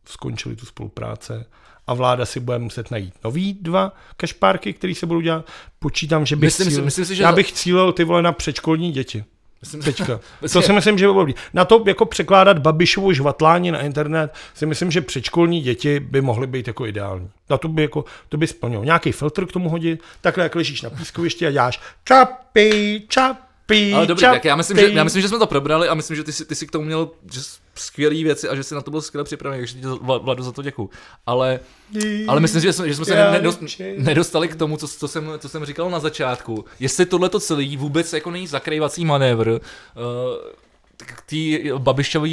skončili 0.05 0.55
tu 0.55 0.65
spolupráce 0.65 1.45
a 1.87 1.93
vláda 1.93 2.25
si 2.25 2.39
bude 2.39 2.59
muset 2.59 2.91
najít 2.91 3.13
nový 3.23 3.53
dva 3.53 3.93
kašpárky, 4.17 4.73
který 4.73 4.95
se 4.95 5.05
budou 5.05 5.21
dělat. 5.21 5.45
Počítám, 5.79 6.25
že 6.25 6.35
bych 6.35 6.47
Myslím 6.47 6.65
si- 6.65 6.71
cílil, 6.71 6.85
myslím 6.85 7.05
si, 7.05 7.15
že 7.15 7.23
já 7.23 7.31
bych 7.31 7.51
cílil 7.51 7.91
ty 7.91 8.03
vole 8.03 8.21
na 8.21 8.31
předškolní 8.31 8.91
děti. 8.91 9.23
Myslím, 9.61 9.81
Teďka. 9.81 10.19
To 10.53 10.61
si 10.61 10.73
myslím, 10.73 10.97
že 10.97 11.07
by 11.07 11.13
bylo. 11.13 11.27
Na 11.53 11.65
to 11.65 11.83
jako 11.87 12.05
překládat 12.05 12.59
Babišovu 12.59 13.13
žvatlání 13.13 13.71
na 13.71 13.81
internet 13.81 14.33
si 14.53 14.65
myslím, 14.65 14.91
že 14.91 15.01
předškolní 15.01 15.61
děti 15.61 15.99
by 15.99 16.21
mohly 16.21 16.47
být 16.47 16.67
jako 16.67 16.85
ideální. 16.85 17.29
Na 17.49 17.57
to 17.57 17.67
by 17.67 17.81
jako, 17.81 18.05
to 18.29 18.37
by 18.37 18.47
splnilo. 18.47 18.83
Nějaký 18.83 19.11
filtr 19.11 19.45
k 19.45 19.51
tomu 19.51 19.69
hodit, 19.69 20.03
takhle 20.21 20.43
jak 20.43 20.55
ležíš 20.55 20.81
na 20.81 20.89
pískovišti 20.89 21.47
a 21.47 21.51
děláš 21.51 21.79
čapy, 22.03 23.01
čapy, 23.07 23.52
Ale 23.95 24.07
dobrý, 24.07 24.21
tak 24.21 24.45
já 24.45 24.55
myslím, 24.55 24.77
že, 24.77 24.89
já 24.91 25.03
myslím, 25.03 25.21
že 25.21 25.27
jsme 25.27 25.39
to 25.39 25.47
probrali 25.47 25.87
a 25.87 25.93
myslím, 25.93 26.17
že 26.17 26.23
ty 26.23 26.33
si, 26.33 26.45
ty 26.45 26.55
si 26.55 26.67
k 26.67 26.71
tomu 26.71 26.85
měl 26.85 27.09
že 27.31 27.43
jsi 27.43 27.59
skvělý 27.75 28.23
věci 28.23 28.49
a 28.49 28.55
že 28.55 28.63
jsi 28.63 28.75
na 28.75 28.81
to 28.81 28.91
byl 28.91 29.01
skvěle 29.01 29.23
připravený, 29.23 29.61
takže 29.61 29.75
ti 29.75 29.85
Vla- 29.85 30.23
Vlado 30.23 30.43
za 30.43 30.51
to 30.51 30.61
děkuju. 30.61 30.89
Ale, 31.25 31.59
ale 32.27 32.39
myslím 32.39 32.61
že 32.61 32.73
jsme, 32.73 32.87
že 32.87 32.95
jsme 32.95 33.05
se 33.05 33.31
nedost, 33.31 33.61
nečím. 33.61 33.85
nedostali 33.97 34.47
k 34.47 34.55
tomu, 34.55 34.77
co, 34.77 34.87
co, 34.87 35.07
jsem, 35.07 35.31
co 35.39 35.49
jsem 35.49 35.65
říkal 35.65 35.89
na 35.89 35.99
začátku. 35.99 36.65
Jestli 36.79 37.05
tohleto 37.05 37.39
celý 37.39 37.77
vůbec 37.77 38.13
jako 38.13 38.31
není 38.31 38.47
zakrývací 38.47 39.05
manévr, 39.05 39.49
uh, 39.49 39.57
k 40.97 41.21
té 41.21 41.73
Babišové 41.77 42.29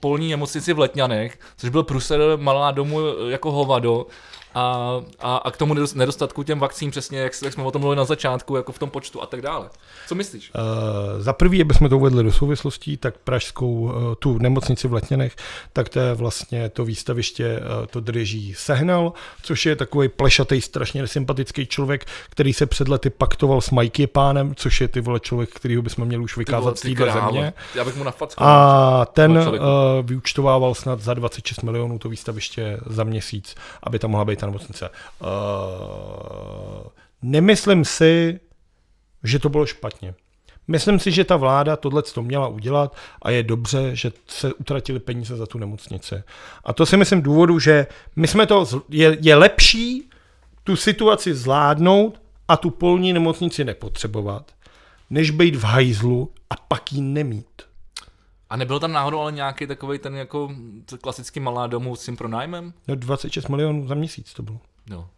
polní 0.00 0.30
nemocnici 0.30 0.72
v 0.72 0.78
Letňanech, 0.78 1.38
což 1.56 1.70
byl 1.70 1.82
pruser 1.82 2.20
malá 2.36 2.70
domů 2.70 3.00
jako 3.28 3.52
hovado, 3.52 4.06
a, 4.54 5.00
a, 5.20 5.36
a 5.36 5.50
k 5.50 5.56
tomu 5.56 5.74
nedos- 5.74 5.96
nedostatku 5.96 6.42
těm 6.42 6.58
vakcín 6.58 6.90
přesně, 6.90 7.18
jak, 7.18 7.32
jak 7.44 7.52
jsme 7.52 7.62
o 7.62 7.70
tom 7.70 7.80
mluvili 7.80 7.96
na 7.96 8.04
začátku, 8.04 8.56
jako 8.56 8.72
v 8.72 8.78
tom 8.78 8.90
počtu 8.90 9.22
a 9.22 9.26
tak 9.26 9.42
dále. 9.42 9.70
Co 10.08 10.14
myslíš? 10.14 10.50
Uh, 10.54 11.20
za 11.22 11.32
prvý, 11.32 11.62
abychom 11.62 11.88
to 11.88 11.98
uvedli 11.98 12.24
do 12.24 12.32
souvislostí, 12.32 12.96
tak 12.96 13.18
pražskou 13.18 13.72
uh, 13.72 13.92
tu 14.18 14.38
nemocnici 14.38 14.88
v 14.88 14.92
Letněnech, 14.92 15.36
tak 15.72 15.88
to 15.88 16.00
je 16.00 16.14
vlastně 16.14 16.68
to 16.68 16.84
výstaviště, 16.84 17.60
uh, 17.60 17.86
to 17.86 18.00
drží 18.00 18.54
Sehnal, 18.54 19.12
což 19.42 19.66
je 19.66 19.76
takový 19.76 20.08
plešatý, 20.08 20.60
strašně 20.60 21.02
nesympatický 21.02 21.66
člověk, 21.66 22.04
který 22.30 22.52
se 22.52 22.66
před 22.66 22.88
lety 22.88 23.10
paktoval 23.10 23.60
s 23.60 23.70
Mikey 23.70 24.06
pánem, 24.06 24.54
což 24.54 24.80
je 24.80 24.88
ty 24.88 25.00
vole 25.00 25.20
člověk, 25.20 25.50
kterýho 25.50 25.82
bychom 25.82 26.04
měli 26.04 26.22
už 26.22 26.36
vykázat 26.36 26.78
z 26.78 26.80
téhle 26.80 27.12
země. 27.12 27.52
Já 27.74 27.84
bych 27.84 27.96
mu 27.96 28.04
nafackal. 28.04 28.48
A 28.48 29.06
ten 29.06 29.38
uh, 29.38 29.46
vyučtovával 30.02 30.74
snad 30.74 31.00
za 31.00 31.14
26 31.14 31.62
milionů 31.62 31.98
to 31.98 32.08
výstaviště 32.08 32.78
za 32.86 33.04
měsíc, 33.04 33.54
aby 33.82 33.98
tam 33.98 34.10
mohla 34.10 34.24
být 34.24 34.41
ta 34.42 34.46
nemocnice. 34.46 34.90
Uh, 35.20 35.28
nemyslím 37.22 37.84
si, 37.84 38.40
že 39.24 39.38
to 39.38 39.48
bylo 39.48 39.66
špatně. 39.66 40.14
Myslím 40.68 40.98
si, 40.98 41.10
že 41.10 41.24
ta 41.24 41.36
vláda 41.36 41.76
tohle 41.76 42.02
to 42.02 42.22
měla 42.22 42.48
udělat 42.48 42.96
a 43.22 43.30
je 43.30 43.42
dobře, 43.42 43.96
že 43.96 44.12
se 44.26 44.54
utratili 44.54 44.98
peníze 44.98 45.36
za 45.36 45.46
tu 45.46 45.58
nemocnici. 45.58 46.22
A 46.64 46.72
to 46.72 46.86
si 46.86 46.96
myslím 46.96 47.22
důvodu, 47.22 47.58
že 47.58 47.86
my 48.16 48.26
jsme 48.26 48.46
to, 48.46 48.66
je, 48.88 49.16
je 49.20 49.34
lepší 49.34 50.08
tu 50.64 50.76
situaci 50.76 51.34
zvládnout 51.34 52.20
a 52.48 52.56
tu 52.56 52.70
polní 52.70 53.12
nemocnici 53.12 53.64
nepotřebovat, 53.64 54.52
než 55.10 55.30
být 55.30 55.56
v 55.56 55.64
hajzlu 55.64 56.32
a 56.50 56.54
pak 56.56 56.92
ji 56.92 57.00
nemít. 57.00 57.51
A 58.52 58.56
nebyl 58.56 58.80
tam 58.80 58.92
náhodou 58.92 59.20
ale 59.20 59.32
nějaký 59.32 59.66
takový 59.66 59.98
ten 59.98 60.16
jako 60.16 60.50
klasický 61.00 61.40
malá 61.40 61.66
domů 61.66 61.96
s 61.96 62.04
tím 62.04 62.16
pronájmem? 62.16 62.72
No 62.88 62.94
26 62.94 63.48
milionů 63.48 63.86
za 63.86 63.94
měsíc 63.94 64.32
to 64.32 64.42
bylo. 64.42 64.58
No. 64.90 65.08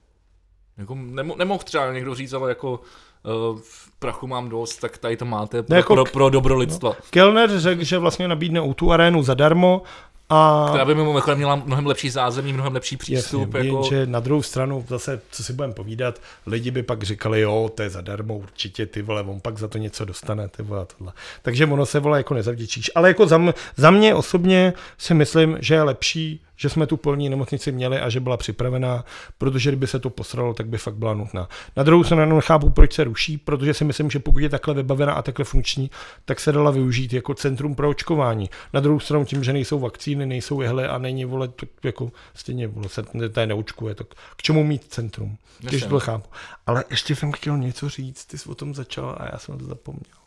Jako 0.77 0.95
nemo, 0.95 1.37
nemohl 1.37 1.65
třeba 1.65 1.93
někdo 1.93 2.15
říct, 2.15 2.33
ale 2.33 2.49
jako 2.49 2.73
uh, 2.73 3.59
v 3.61 3.91
prachu 3.99 4.27
mám 4.27 4.49
dost, 4.49 4.77
tak 4.77 4.99
tady 4.99 5.17
to 5.17 5.25
máte 5.25 5.63
pro, 5.63 5.77
jako 5.77 5.95
pro, 5.95 6.05
pro 6.05 6.31
dobro 6.31 6.57
lidstva. 6.57 6.91
No. 6.91 6.97
Kellner 7.11 7.59
řekl, 7.61 7.85
že 7.85 7.99
vlastně 7.99 8.29
nabídne 8.29 8.75
tu 8.75 8.93
arénu 8.93 9.23
zadarmo 9.23 9.83
a... 10.29 10.67
Která 10.69 10.85
by 10.85 10.95
mimochodem 10.95 11.39
měla 11.39 11.55
mnohem 11.55 11.87
lepší 11.87 12.11
zázemí, 12.11 12.53
mnohem 12.53 12.75
lepší 12.75 12.97
přístup. 12.97 13.55
Jasně, 13.55 13.69
jako... 13.69 13.87
že 13.91 14.07
na 14.07 14.21
druhou 14.21 14.43
stranu, 14.43 14.85
zase, 14.89 15.21
co 15.31 15.45
si 15.45 15.53
budeme 15.53 15.75
povídat, 15.75 16.21
lidi 16.47 16.71
by 16.71 16.83
pak 16.83 17.03
říkali, 17.03 17.41
jo, 17.41 17.71
to 17.75 17.83
je 17.83 17.91
zadarmo, 17.91 18.37
určitě, 18.37 18.87
ty 18.87 19.03
vole, 19.03 19.23
on 19.23 19.41
pak 19.41 19.59
za 19.59 19.69
to 19.69 19.79
něco 19.79 20.05
dostane, 20.05 20.49
ty 20.49 20.63
vole, 20.63 20.87
tohle. 20.97 21.13
Takže 21.43 21.67
ono 21.67 21.87
se 21.87 22.01
vole 22.01 22.19
jako 22.19 22.35
nezavděčíš. 22.35 22.91
Ale 22.95 23.09
jako 23.09 23.27
za, 23.27 23.37
m- 23.37 23.55
za 23.77 23.91
mě 23.91 24.15
osobně 24.15 24.73
si 24.99 25.15
myslím, 25.15 25.59
že 25.61 25.75
je 25.75 25.83
lepší 25.83 26.41
že 26.57 26.69
jsme 26.69 26.87
tu 26.87 26.97
polní 26.97 27.29
nemocnici 27.29 27.73
měli 27.73 28.01
a 28.01 28.09
že 28.09 28.21
byla 28.21 28.37
připravená, 28.37 29.05
protože 29.39 29.71
kdyby 29.71 29.87
se 29.87 29.99
to 29.99 30.11
posralo, 30.11 30.55
tak 30.55 30.69
by 30.69 30.79
fakt 30.79 30.95
byla 30.97 31.15
nutná. 31.15 31.49
Na 31.77 31.83
druhou 31.83 32.05
stranu 32.05 32.37
nechápu, 32.37 32.71
proč 32.71 32.93
se 32.93 33.05
ruší, 33.05 33.39
protože 33.39 33.75
si 33.75 33.85
myslím, 33.85 34.11
že 34.11 34.19
pokud 34.19 34.39
je 34.39 34.49
takhle 34.49 34.75
vybavená 34.75 35.13
a 35.13 35.23
takhle 35.23 35.45
funkční, 35.45 35.91
tak 36.25 36.41
se 36.41 36.53
dala 36.53 36.71
využít 36.71 37.13
jako 37.13 37.35
centrum 37.35 37.75
pro 37.75 37.91
očkování. 37.91 38.51
Na 38.73 38.81
druhou 38.81 39.01
stranu 39.01 39.25
tím, 39.25 39.45
že 39.45 39.53
nejsou 39.53 39.79
vakcíny, 39.79 40.27
nejsou 40.27 40.61
jehle 40.61 40.89
a 40.89 40.99
není 40.99 41.25
vole, 41.25 41.49
to 41.49 41.67
jako 41.85 42.13
stejně 42.35 42.69
vole, 42.69 42.89
se 42.89 43.03
to 43.03 43.47
neočkuje, 43.47 43.95
tak 43.95 44.07
k 44.37 44.43
čemu 44.43 44.65
mít 44.65 44.85
centrum? 44.85 45.37
Těž 45.71 45.83
to 45.83 46.01
chápu. 46.01 46.29
Ale 46.67 46.85
ještě 46.91 47.17
jsem 47.17 47.33
chtěl 47.33 47.59
něco 47.59 47.89
říct, 47.89 48.25
ty 48.25 48.39
jsi 48.39 48.49
o 48.49 48.55
tom 48.55 48.75
začal 48.75 49.17
a 49.21 49.29
já 49.33 49.39
jsem 49.39 49.59
to 49.59 49.65
zapomněl. 49.65 50.24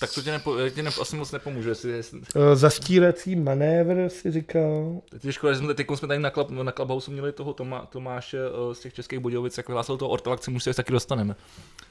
Tak 0.00 0.14
to 0.14 0.22
tě, 0.22 0.30
nepo, 0.30 0.56
tě 0.74 0.82
ne, 0.82 0.90
asi 1.00 1.16
moc 1.16 1.32
nepomůže. 1.32 1.68
Jestli, 1.68 1.90
jestli... 1.90 2.18
Uh, 2.18 2.24
zastírací 2.54 3.36
manévr 3.36 4.08
si 4.08 4.30
říkal. 4.30 5.00
Teď 5.10 5.24
je 5.24 5.32
škoda, 5.32 5.52
že 5.52 5.58
jsme, 5.58 5.74
teď 5.74 5.86
jsme 5.94 6.08
tady 6.08 6.20
na, 6.20 6.30
klub, 6.30 6.50
na 6.50 6.72
Clubhouse 6.72 7.10
měli 7.10 7.32
toho 7.32 7.52
Toma, 7.52 7.86
Tomáše 7.86 8.38
uh, 8.50 8.74
z 8.74 8.80
těch 8.80 8.94
českých 8.94 9.18
Budějovic, 9.18 9.56
jak 9.56 9.68
vyhlásil 9.68 9.96
toho 9.96 10.08
Ortolak, 10.08 10.40
už 10.54 10.64
se 10.64 10.74
taky 10.74 10.92
dostaneme. 10.92 11.36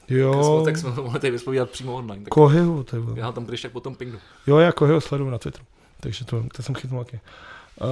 Jo. 0.08 0.62
Tak 0.64 0.76
jsme 0.76 0.92
to 0.92 1.02
mohli 1.02 1.20
tady 1.20 1.30
vyspovídat 1.30 1.70
přímo 1.70 1.94
online. 1.94 2.24
Tak 2.24 2.28
Kohyho, 2.28 2.84
Já 3.14 3.32
tam 3.32 3.44
když 3.44 3.62
tak 3.62 3.72
potom 3.72 3.94
pingu. 3.94 4.18
Jo, 4.46 4.58
já 4.58 4.72
Kohyho 4.72 5.00
sleduju 5.00 5.30
na 5.30 5.38
Twitteru, 5.38 5.64
takže 6.00 6.24
to, 6.24 6.44
to 6.56 6.62
jsem 6.62 6.74
chytnul 6.74 7.04
taky. 7.04 7.20
Uh, 7.80 7.88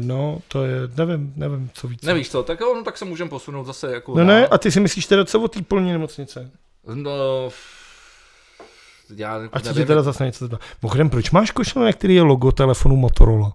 no, 0.00 0.38
to 0.48 0.64
je, 0.64 0.76
nevím, 0.96 1.32
nevím, 1.36 1.70
co 1.74 1.88
víc. 1.88 2.02
Nevíš 2.02 2.30
co, 2.30 2.42
tak, 2.42 2.60
no, 2.60 2.82
tak 2.84 2.98
se 2.98 3.04
můžeme 3.04 3.30
posunout 3.30 3.64
zase 3.64 3.92
jako... 3.92 4.14
No 4.18 4.24
ne, 4.24 4.46
a 4.46 4.58
ty 4.58 4.70
si 4.70 4.80
myslíš 4.80 5.06
teda 5.06 5.24
co 5.24 5.40
o 5.40 5.48
té 5.48 5.62
polní 5.62 5.92
nemocnice? 5.92 6.50
No, 6.94 7.50
já 9.16 9.40
A 9.52 9.60
co 9.60 9.74
tě 9.74 9.86
teda 9.86 10.02
zase 10.02 10.24
něco 10.24 10.48
teda. 10.48 10.58
Mimochodem, 10.82 11.10
proč 11.10 11.30
máš 11.30 11.50
košile, 11.50 11.84
na 11.84 11.92
který 11.92 12.14
je 12.14 12.22
logo 12.22 12.52
telefonu 12.52 12.96
Motorola? 12.96 13.52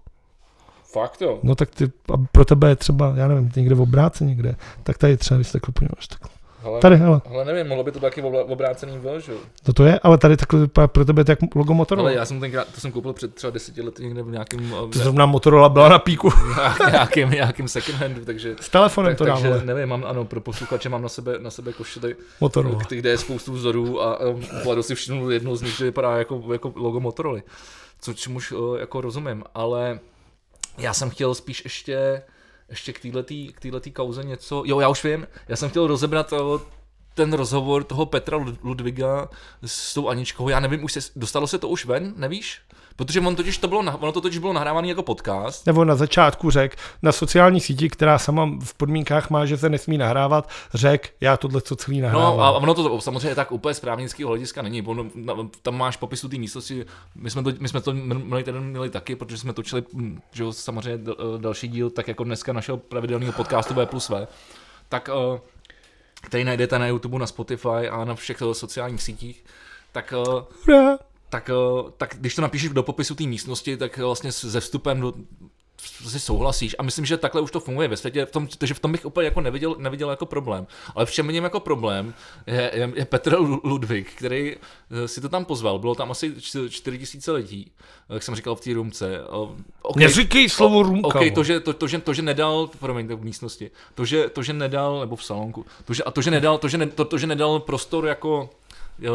Fakt 0.92 1.22
jo. 1.22 1.38
No 1.42 1.54
tak 1.54 1.70
ty, 1.70 1.84
a 1.84 2.16
pro 2.32 2.44
tebe 2.44 2.68
je 2.68 2.76
třeba, 2.76 3.12
já 3.16 3.28
nevím, 3.28 3.52
někde 3.56 3.74
v 3.74 3.80
obráce 3.80 4.24
někde, 4.24 4.56
tak 4.82 4.98
tady 4.98 5.16
třeba, 5.16 5.38
když 5.38 5.50
takhle 5.52 5.72
podíváš 5.72 6.06
takhle. 6.06 6.35
Hele, 6.62 6.80
tady, 6.80 6.96
hele. 6.96 7.20
Ale 7.30 7.44
nevím, 7.44 7.66
mohlo 7.66 7.84
by 7.84 7.92
to 7.92 8.00
taky 8.00 8.22
obrácený 8.22 8.98
byl, 8.98 9.20
že 9.20 9.32
jo? 9.32 9.38
No 9.68 9.74
to 9.74 9.84
je, 9.84 10.00
ale 10.02 10.18
tady 10.18 10.36
takhle 10.36 10.60
vypadá 10.60 10.88
pro 10.88 11.04
tebe 11.04 11.24
to 11.24 11.32
jak 11.32 11.38
logo 11.54 11.74
Motorola. 11.74 12.08
Ale 12.08 12.16
já 12.16 12.24
jsem 12.24 12.40
tenkrát, 12.40 12.68
to 12.74 12.80
jsem 12.80 12.92
koupil 12.92 13.12
před 13.12 13.34
třeba 13.34 13.50
deseti 13.50 13.82
lety 13.82 14.02
někde 14.02 14.22
v 14.22 14.30
nějakém... 14.30 14.70
To 14.70 14.98
zrovna 14.98 15.26
Motorola 15.26 15.68
byla 15.68 15.88
na 15.88 15.98
píku. 15.98 16.30
nějakým, 16.90 17.30
nějakým 17.30 17.68
second 17.68 17.98
handu, 17.98 18.24
takže... 18.24 18.56
S 18.60 18.68
telefonem 18.68 19.16
tak, 19.16 19.18
to 19.18 19.24
takže, 19.24 19.60
nevím, 19.64 19.88
mám, 19.88 20.04
ano, 20.04 20.24
pro 20.24 20.40
posluchače 20.40 20.88
mám 20.88 21.02
na 21.02 21.08
sebe, 21.08 21.38
na 21.38 21.50
sebe 21.50 21.72
košily, 21.72 22.16
Motorola. 22.40 22.82
kde 22.88 23.10
je 23.10 23.18
spoustu 23.18 23.52
vzorů 23.52 24.02
a 24.02 24.20
um, 24.20 24.40
Vlado 24.64 24.82
si 24.82 24.94
všimnul 24.94 25.32
jednou 25.32 25.56
z 25.56 25.62
nich, 25.62 25.76
že 25.76 25.84
vypadá 25.84 26.18
jako, 26.18 26.42
jako 26.52 26.72
logo 26.76 27.00
Motorola. 27.00 27.40
Co 28.00 28.14
čemuž 28.14 28.52
uh, 28.52 28.78
jako 28.78 29.00
rozumím, 29.00 29.44
ale 29.54 29.98
já 30.78 30.94
jsem 30.94 31.10
chtěl 31.10 31.34
spíš 31.34 31.64
ještě 31.64 32.22
ještě 32.68 32.92
k 32.92 33.00
této 33.60 33.80
k 33.80 33.92
kauze 33.92 34.24
něco, 34.24 34.62
jo 34.66 34.80
já 34.80 34.88
už 34.88 35.04
vím, 35.04 35.26
já 35.48 35.56
jsem 35.56 35.70
chtěl 35.70 35.86
rozebrat 35.86 36.32
uh, 36.32 36.60
ten 37.14 37.32
rozhovor 37.32 37.84
toho 37.84 38.06
Petra 38.06 38.36
Ludviga 38.62 39.28
s 39.66 39.94
tou 39.94 40.08
Aničkou, 40.08 40.48
já 40.48 40.60
nevím, 40.60 40.84
už 40.84 40.92
se, 40.92 41.00
dostalo 41.16 41.46
se 41.46 41.58
to 41.58 41.68
už 41.68 41.84
ven, 41.84 42.14
nevíš? 42.16 42.60
Protože 42.96 43.20
on 43.20 43.36
totiž 43.36 43.58
to 43.58 43.68
bylo, 43.68 43.80
ono 43.80 44.12
to 44.12 44.20
totiž 44.20 44.38
bylo 44.38 44.52
nahrávané 44.52 44.88
jako 44.88 45.02
podcast. 45.02 45.66
Nebo 45.66 45.84
na 45.84 45.96
začátku 45.96 46.50
řek, 46.50 46.76
na 47.02 47.12
sociální 47.12 47.60
síti, 47.60 47.90
která 47.90 48.18
sama 48.18 48.50
v 48.64 48.74
podmínkách 48.74 49.30
má, 49.30 49.46
že 49.46 49.56
se 49.56 49.68
nesmí 49.68 49.98
nahrávat, 49.98 50.50
řek, 50.74 51.14
já 51.20 51.36
tohle 51.36 51.60
co 51.60 51.76
celý 51.76 52.00
nahrávám. 52.00 52.36
No 52.36 52.44
a 52.44 52.50
ono 52.50 52.74
to 52.74 53.00
samozřejmě 53.00 53.34
tak 53.34 53.52
úplně 53.52 53.74
z 53.74 53.80
právnického 53.80 54.28
hlediska 54.28 54.62
není. 54.62 54.84
Tam 55.62 55.78
máš 55.78 55.96
popisu 55.96 56.28
té 56.28 56.36
místnosti, 56.36 56.86
my 57.14 57.30
jsme 57.30 57.42
to, 57.42 57.52
my 57.58 57.68
jsme 57.68 57.80
to 57.80 57.92
minulý 57.94 58.44
týden 58.44 58.64
měli 58.64 58.90
taky, 58.90 59.16
protože 59.16 59.38
jsme 59.38 59.52
točili, 59.52 59.82
hm, 59.94 60.20
že 60.32 60.42
jo, 60.42 60.52
samozřejmě 60.52 61.12
další 61.38 61.68
díl, 61.68 61.90
tak 61.90 62.08
jako 62.08 62.24
dneska 62.24 62.52
našeho 62.52 62.78
pravidelného 62.78 63.32
podcastu 63.32 63.74
V 63.74 63.86
plus 63.86 64.08
V. 64.08 64.26
Tak 64.88 65.10
uh, 65.32 65.38
který 66.20 66.44
najdete 66.44 66.78
na 66.78 66.86
YouTube, 66.86 67.18
na 67.18 67.26
Spotify 67.26 67.88
a 67.90 68.04
na 68.04 68.14
všech 68.14 68.42
sociálních 68.52 69.02
sítích, 69.02 69.44
tak, 69.92 70.14
Hurá. 70.66 70.98
Tak, 71.40 71.50
tak 71.96 72.16
když 72.18 72.34
to 72.34 72.42
napíšeš 72.42 72.70
do 72.70 72.82
popisu 72.82 73.14
té 73.14 73.24
místnosti, 73.24 73.76
tak 73.76 73.98
vlastně 73.98 74.32
se 74.32 74.60
vstupem 74.60 75.00
do 75.00 75.14
si 76.08 76.20
souhlasíš 76.20 76.76
a 76.78 76.82
myslím, 76.82 77.06
že 77.06 77.16
takhle 77.16 77.40
už 77.40 77.50
to 77.50 77.60
funguje 77.60 77.88
ve 77.88 77.96
světě, 77.96 78.26
v 78.26 78.30
tom, 78.30 78.48
takže 78.58 78.74
v 78.74 78.78
tom 78.78 78.92
bych 78.92 79.06
úplně 79.06 79.24
jako 79.24 79.40
neviděl, 79.40 79.76
neviděl 79.78 80.10
jako 80.10 80.26
problém. 80.26 80.66
Ale 80.94 81.06
v 81.06 81.10
čem 81.10 81.26
vidím 81.26 81.44
jako 81.44 81.60
problém 81.60 82.14
je, 82.46 82.70
je, 82.74 82.92
je 82.94 83.04
Petr 83.04 83.36
Ludvík, 83.64 84.12
který 84.12 84.56
eh, 84.56 85.08
si 85.08 85.20
to 85.20 85.28
tam 85.28 85.44
pozval, 85.44 85.78
bylo 85.78 85.94
tam 85.94 86.10
asi 86.10 86.34
4 86.68 86.98
tisíce 86.98 87.32
lidí, 87.32 87.72
jak 88.08 88.22
jsem 88.22 88.34
říkal 88.34 88.54
v 88.54 88.60
té 88.60 88.74
rumce. 88.74 89.20
Okay, 89.82 90.04
Neříkej 90.04 90.48
slovo 90.48 90.82
rumka. 90.82 91.08
Okay, 91.08 91.30
to, 91.30 91.44
že, 91.44 91.60
to, 91.60 91.72
to, 91.72 91.88
že, 91.88 91.98
to, 91.98 92.14
že 92.14 92.22
nedal, 92.22 92.70
promiň, 92.80 93.06
v 93.06 93.24
místnosti, 93.24 93.70
to 93.94 94.04
že, 94.04 94.28
to, 94.28 94.42
že 94.42 94.52
nedal, 94.52 95.00
nebo 95.00 95.16
v 95.16 95.24
salonku, 95.24 95.66
to, 95.84 95.94
že, 95.94 96.04
a 96.04 96.10
to, 96.10 96.22
že 96.22 96.30
nedal, 96.30 96.58
to, 96.58 96.68
že, 96.68 96.78
ne, 96.78 96.86
to, 96.86 97.04
to, 97.04 97.18
že 97.18 97.26
nedal 97.26 97.60
prostor 97.60 98.06
jako 98.06 98.50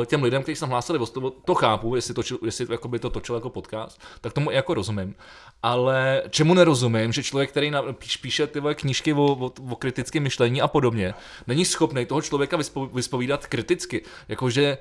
těm 0.05 0.23
lidem, 0.23 0.43
kteří 0.43 0.55
se 0.55 0.65
hlásili 0.65 0.99
to, 0.99 1.31
to 1.31 1.55
chápu, 1.55 1.95
jestli, 1.95 2.13
točil, 2.13 2.37
jestli 2.45 2.67
by 2.87 2.99
to 2.99 3.09
točil 3.09 3.35
jako 3.35 3.49
podcast, 3.49 4.01
tak 4.21 4.33
tomu 4.33 4.51
jako 4.51 4.73
rozumím. 4.73 5.15
Ale 5.63 6.23
čemu 6.29 6.53
nerozumím, 6.53 7.11
že 7.11 7.23
člověk, 7.23 7.49
který 7.49 7.71
píš, 7.93 8.17
píše 8.17 8.47
ty 8.47 8.61
knížky 8.75 9.13
o, 9.13 9.23
o, 9.23 9.51
o 9.71 9.75
kritickém 9.75 10.23
myšlení 10.23 10.61
a 10.61 10.67
podobně, 10.67 11.13
není 11.47 11.65
schopný 11.65 12.05
toho 12.05 12.21
člověka 12.21 12.57
vyspo, 12.57 12.85
vyspovídat 12.85 13.47
kriticky. 13.47 14.03
Jakože 14.27 14.77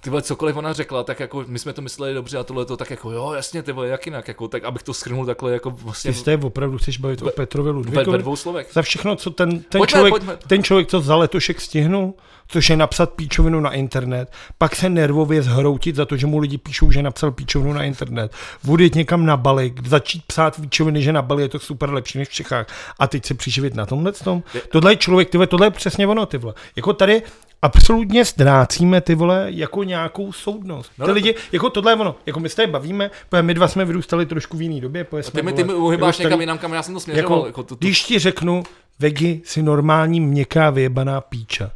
ty 0.00 0.10
vole, 0.10 0.22
cokoliv 0.22 0.56
ona 0.56 0.72
řekla, 0.72 1.04
tak 1.04 1.20
jako 1.20 1.44
my 1.46 1.58
jsme 1.58 1.72
to 1.72 1.82
mysleli 1.82 2.14
dobře 2.14 2.38
a 2.38 2.44
tohle 2.44 2.64
to 2.64 2.76
tak 2.76 2.90
jako 2.90 3.10
jo, 3.10 3.32
jasně, 3.32 3.62
ty 3.62 3.72
vole, 3.72 3.88
jak 3.88 4.06
jinak, 4.06 4.28
jako, 4.28 4.48
tak 4.48 4.64
abych 4.64 4.82
to 4.82 4.94
schrnul 4.94 5.26
takhle 5.26 5.52
jako 5.52 5.70
vlastně. 5.70 6.12
Ty 6.12 6.18
jste 6.18 6.36
opravdu 6.36 6.78
chceš 6.78 6.98
bavit 6.98 7.20
ve, 7.20 7.30
o 7.30 7.34
Petrovi 7.34 7.70
Ludvíkovi? 7.70 8.06
Ve, 8.06 8.12
ve 8.12 8.18
dvou 8.18 8.36
slovech. 8.36 8.68
Za 8.72 8.82
všechno, 8.82 9.16
co 9.16 9.30
ten, 9.30 9.50
ten, 9.50 9.78
pojďme, 9.78 9.86
člověk, 9.86 10.12
pojďme. 10.12 10.36
ten 10.46 10.62
člověk, 10.62 10.88
co 10.88 11.00
za 11.00 11.16
letošek 11.16 11.60
stihnul, 11.60 12.14
což 12.48 12.70
je 12.70 12.76
napsat 12.76 13.12
píčovinu 13.12 13.60
na 13.60 13.72
internet, 13.72 14.32
pak 14.58 14.76
se 14.76 14.88
nervově 14.88 15.42
zhroutit 15.42 15.96
za 15.96 16.04
to, 16.04 16.16
že 16.16 16.26
mu 16.26 16.38
lidi 16.38 16.58
píšou, 16.58 16.90
že 16.90 17.02
napsal 17.02 17.30
píčovinu 17.30 17.72
na 17.72 17.84
internet, 17.84 18.32
vodit 18.64 18.94
někam 18.94 19.26
na 19.26 19.36
Bali, 19.36 19.74
začít 19.86 20.24
psát 20.26 20.60
píčoviny, 20.60 21.02
že 21.02 21.12
na 21.12 21.22
Bali 21.22 21.42
je 21.42 21.48
to 21.48 21.58
super 21.58 21.90
lepší 21.90 22.18
než 22.18 22.28
v 22.28 22.32
Čechách 22.32 22.66
a 22.98 23.06
teď 23.06 23.26
se 23.26 23.34
přiživit 23.34 23.74
na 23.74 23.86
tomhle 23.86 24.12
tom. 24.12 24.42
Tohle 24.68 24.92
je 24.92 24.96
člověk, 24.96 25.30
tyhle, 25.30 25.46
tohle 25.46 25.66
je 25.66 25.70
přesně 25.70 26.06
ono, 26.06 26.26
ty 26.26 26.38
vole. 26.38 26.54
Jako 26.76 26.92
tady 26.92 27.22
absolutně 27.62 28.24
ztrácíme 28.24 29.00
ty 29.00 29.14
vole 29.14 29.46
jako 29.48 29.84
nějakou 29.84 30.32
soudnost. 30.32 30.92
No, 30.98 31.06
ty 31.06 31.12
lidi, 31.12 31.34
jako 31.52 31.70
tohle 31.70 31.92
je 31.92 31.96
ono, 31.96 32.16
jako 32.26 32.40
my 32.40 32.48
se 32.48 32.56
tady 32.56 32.68
bavíme, 32.68 33.10
my 33.40 33.54
dva 33.54 33.68
jsme 33.68 33.84
vyrůstali 33.84 34.26
trošku 34.26 34.56
v 34.56 34.62
jiný 34.62 34.80
době. 34.80 35.06
Jsme, 35.20 35.32
ty 35.32 35.42
mi, 35.42 35.52
ty 35.52 35.64
mi 35.64 35.74
uhybáš 35.74 36.18
někam 36.18 36.40
jinam, 36.40 36.58
kam 36.58 36.72
já 36.72 36.82
jsem 36.82 36.94
to 36.94 37.00
směřoval. 37.00 37.38
Jako, 37.38 37.46
jako 37.46 37.62
to, 37.62 37.76
to... 37.76 37.84
Když 37.84 38.02
ti 38.02 38.18
řeknu, 38.18 38.62
Vegi, 38.98 39.42
si 39.44 39.62
normální 39.62 40.20
měkká 40.20 40.70
vyjebaná 40.70 41.20
píča. 41.20 41.70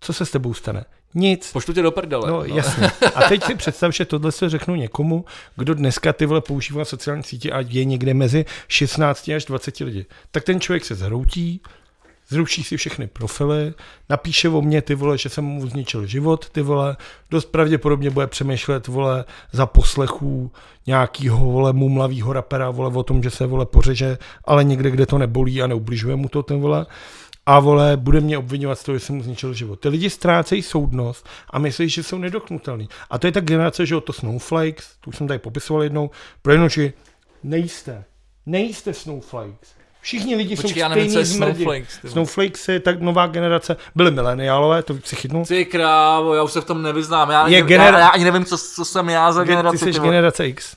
Co 0.00 0.12
se 0.12 0.26
s 0.26 0.30
tebou 0.30 0.54
stane? 0.54 0.84
Nic. 1.14 1.52
Pošlu 1.52 1.74
tě 1.74 1.82
do 1.82 1.90
prdele. 1.90 2.30
No, 2.30 2.36
no. 2.36 2.44
jasně. 2.44 2.90
A 3.14 3.22
teď 3.22 3.44
si 3.44 3.54
představ, 3.54 3.92
že 3.94 4.04
tohle 4.04 4.32
se 4.32 4.48
řeknu 4.48 4.74
někomu, 4.74 5.24
kdo 5.56 5.74
dneska 5.74 6.12
ty 6.12 6.26
vole 6.26 6.40
používá 6.40 6.84
sociální 6.84 7.22
sítě 7.22 7.50
a 7.50 7.60
je 7.60 7.84
někde 7.84 8.14
mezi 8.14 8.44
16 8.68 9.28
až 9.28 9.44
20 9.44 9.78
lidi. 9.80 10.06
Tak 10.30 10.44
ten 10.44 10.60
člověk 10.60 10.84
se 10.84 10.94
zhroutí, 10.94 11.60
zruší 12.28 12.64
si 12.64 12.76
všechny 12.76 13.06
profily, 13.06 13.74
napíše 14.08 14.48
o 14.48 14.62
mě 14.62 14.82
ty 14.82 14.94
vole, 14.94 15.18
že 15.18 15.28
jsem 15.28 15.44
mu 15.44 15.66
zničil 15.66 16.06
život, 16.06 16.50
ty 16.50 16.62
vole, 16.62 16.96
dost 17.30 17.44
pravděpodobně 17.44 18.10
bude 18.10 18.26
přemýšlet, 18.26 18.86
vole, 18.86 19.24
za 19.52 19.66
poslechů 19.66 20.50
nějakýho, 20.86 21.38
vole, 21.38 21.72
mumlavýho 21.72 22.32
rapera, 22.32 22.70
vole, 22.70 22.90
o 22.94 23.02
tom, 23.02 23.22
že 23.22 23.30
se, 23.30 23.46
vole, 23.46 23.66
pořeže, 23.66 24.18
ale 24.44 24.64
někde, 24.64 24.90
kde 24.90 25.06
to 25.06 25.18
nebolí 25.18 25.62
a 25.62 25.66
neubližuje 25.66 26.16
mu 26.16 26.28
to, 26.28 26.42
ten 26.42 26.60
vole. 26.60 26.86
a 27.46 27.60
vole, 27.60 27.96
bude 27.96 28.20
mě 28.20 28.38
obvinovat 28.38 28.78
z 28.78 28.82
toho, 28.82 28.98
že 28.98 29.04
jsem 29.04 29.16
mu 29.16 29.22
zničil 29.22 29.52
život. 29.54 29.80
Ty 29.80 29.88
lidi 29.88 30.10
ztrácejí 30.10 30.62
soudnost 30.62 31.28
a 31.50 31.58
myslí, 31.58 31.88
že 31.88 32.02
jsou 32.02 32.18
nedotknutelní. 32.18 32.88
A 33.10 33.18
to 33.18 33.26
je 33.26 33.32
ta 33.32 33.40
generace, 33.40 33.86
že 33.86 33.94
jo, 33.94 34.00
to 34.00 34.12
Snowflakes, 34.12 34.96
to 35.00 35.10
už 35.10 35.16
jsem 35.16 35.26
tady 35.28 35.38
popisoval 35.38 35.82
jednou, 35.82 36.10
pro 36.42 36.52
jednou, 36.52 36.68
že 36.68 36.92
nejste, 37.42 38.04
nejste 38.46 38.94
Snowflakes. 38.94 39.83
Všichni 40.04 40.36
lidi 40.36 40.56
Počkej, 40.56 40.72
jsou 40.72 40.78
já 40.78 40.88
nevím, 40.88 41.10
stejní 41.10 41.26
zmrdi. 41.26 41.54
Snowflakes. 41.64 42.00
Snowflakes 42.12 42.68
je 42.68 42.80
tak 42.80 43.00
nová 43.00 43.26
generace, 43.26 43.76
byli 43.94 44.10
mileniálové, 44.10 44.82
to 44.82 44.96
si 45.04 45.16
chytnu. 45.16 45.44
Ty 45.48 45.64
krávo, 45.64 46.34
já 46.34 46.42
už 46.42 46.52
se 46.52 46.60
v 46.60 46.64
tom 46.64 46.82
nevyznám. 46.82 47.30
Já, 47.30 47.48
Je 47.48 47.62
gener- 47.62 47.66
genera- 47.66 47.98
já, 47.98 48.04
já 48.04 48.08
ani 48.08 48.24
nevím, 48.24 48.44
co, 48.44 48.58
co 48.58 48.84
jsem 48.84 49.08
já 49.08 49.32
za 49.32 49.44
generaci. 49.44 49.78
jsi 49.78 49.84
ty 49.84 49.90
vole. 49.98 50.10
generace 50.12 50.48
X, 50.48 50.76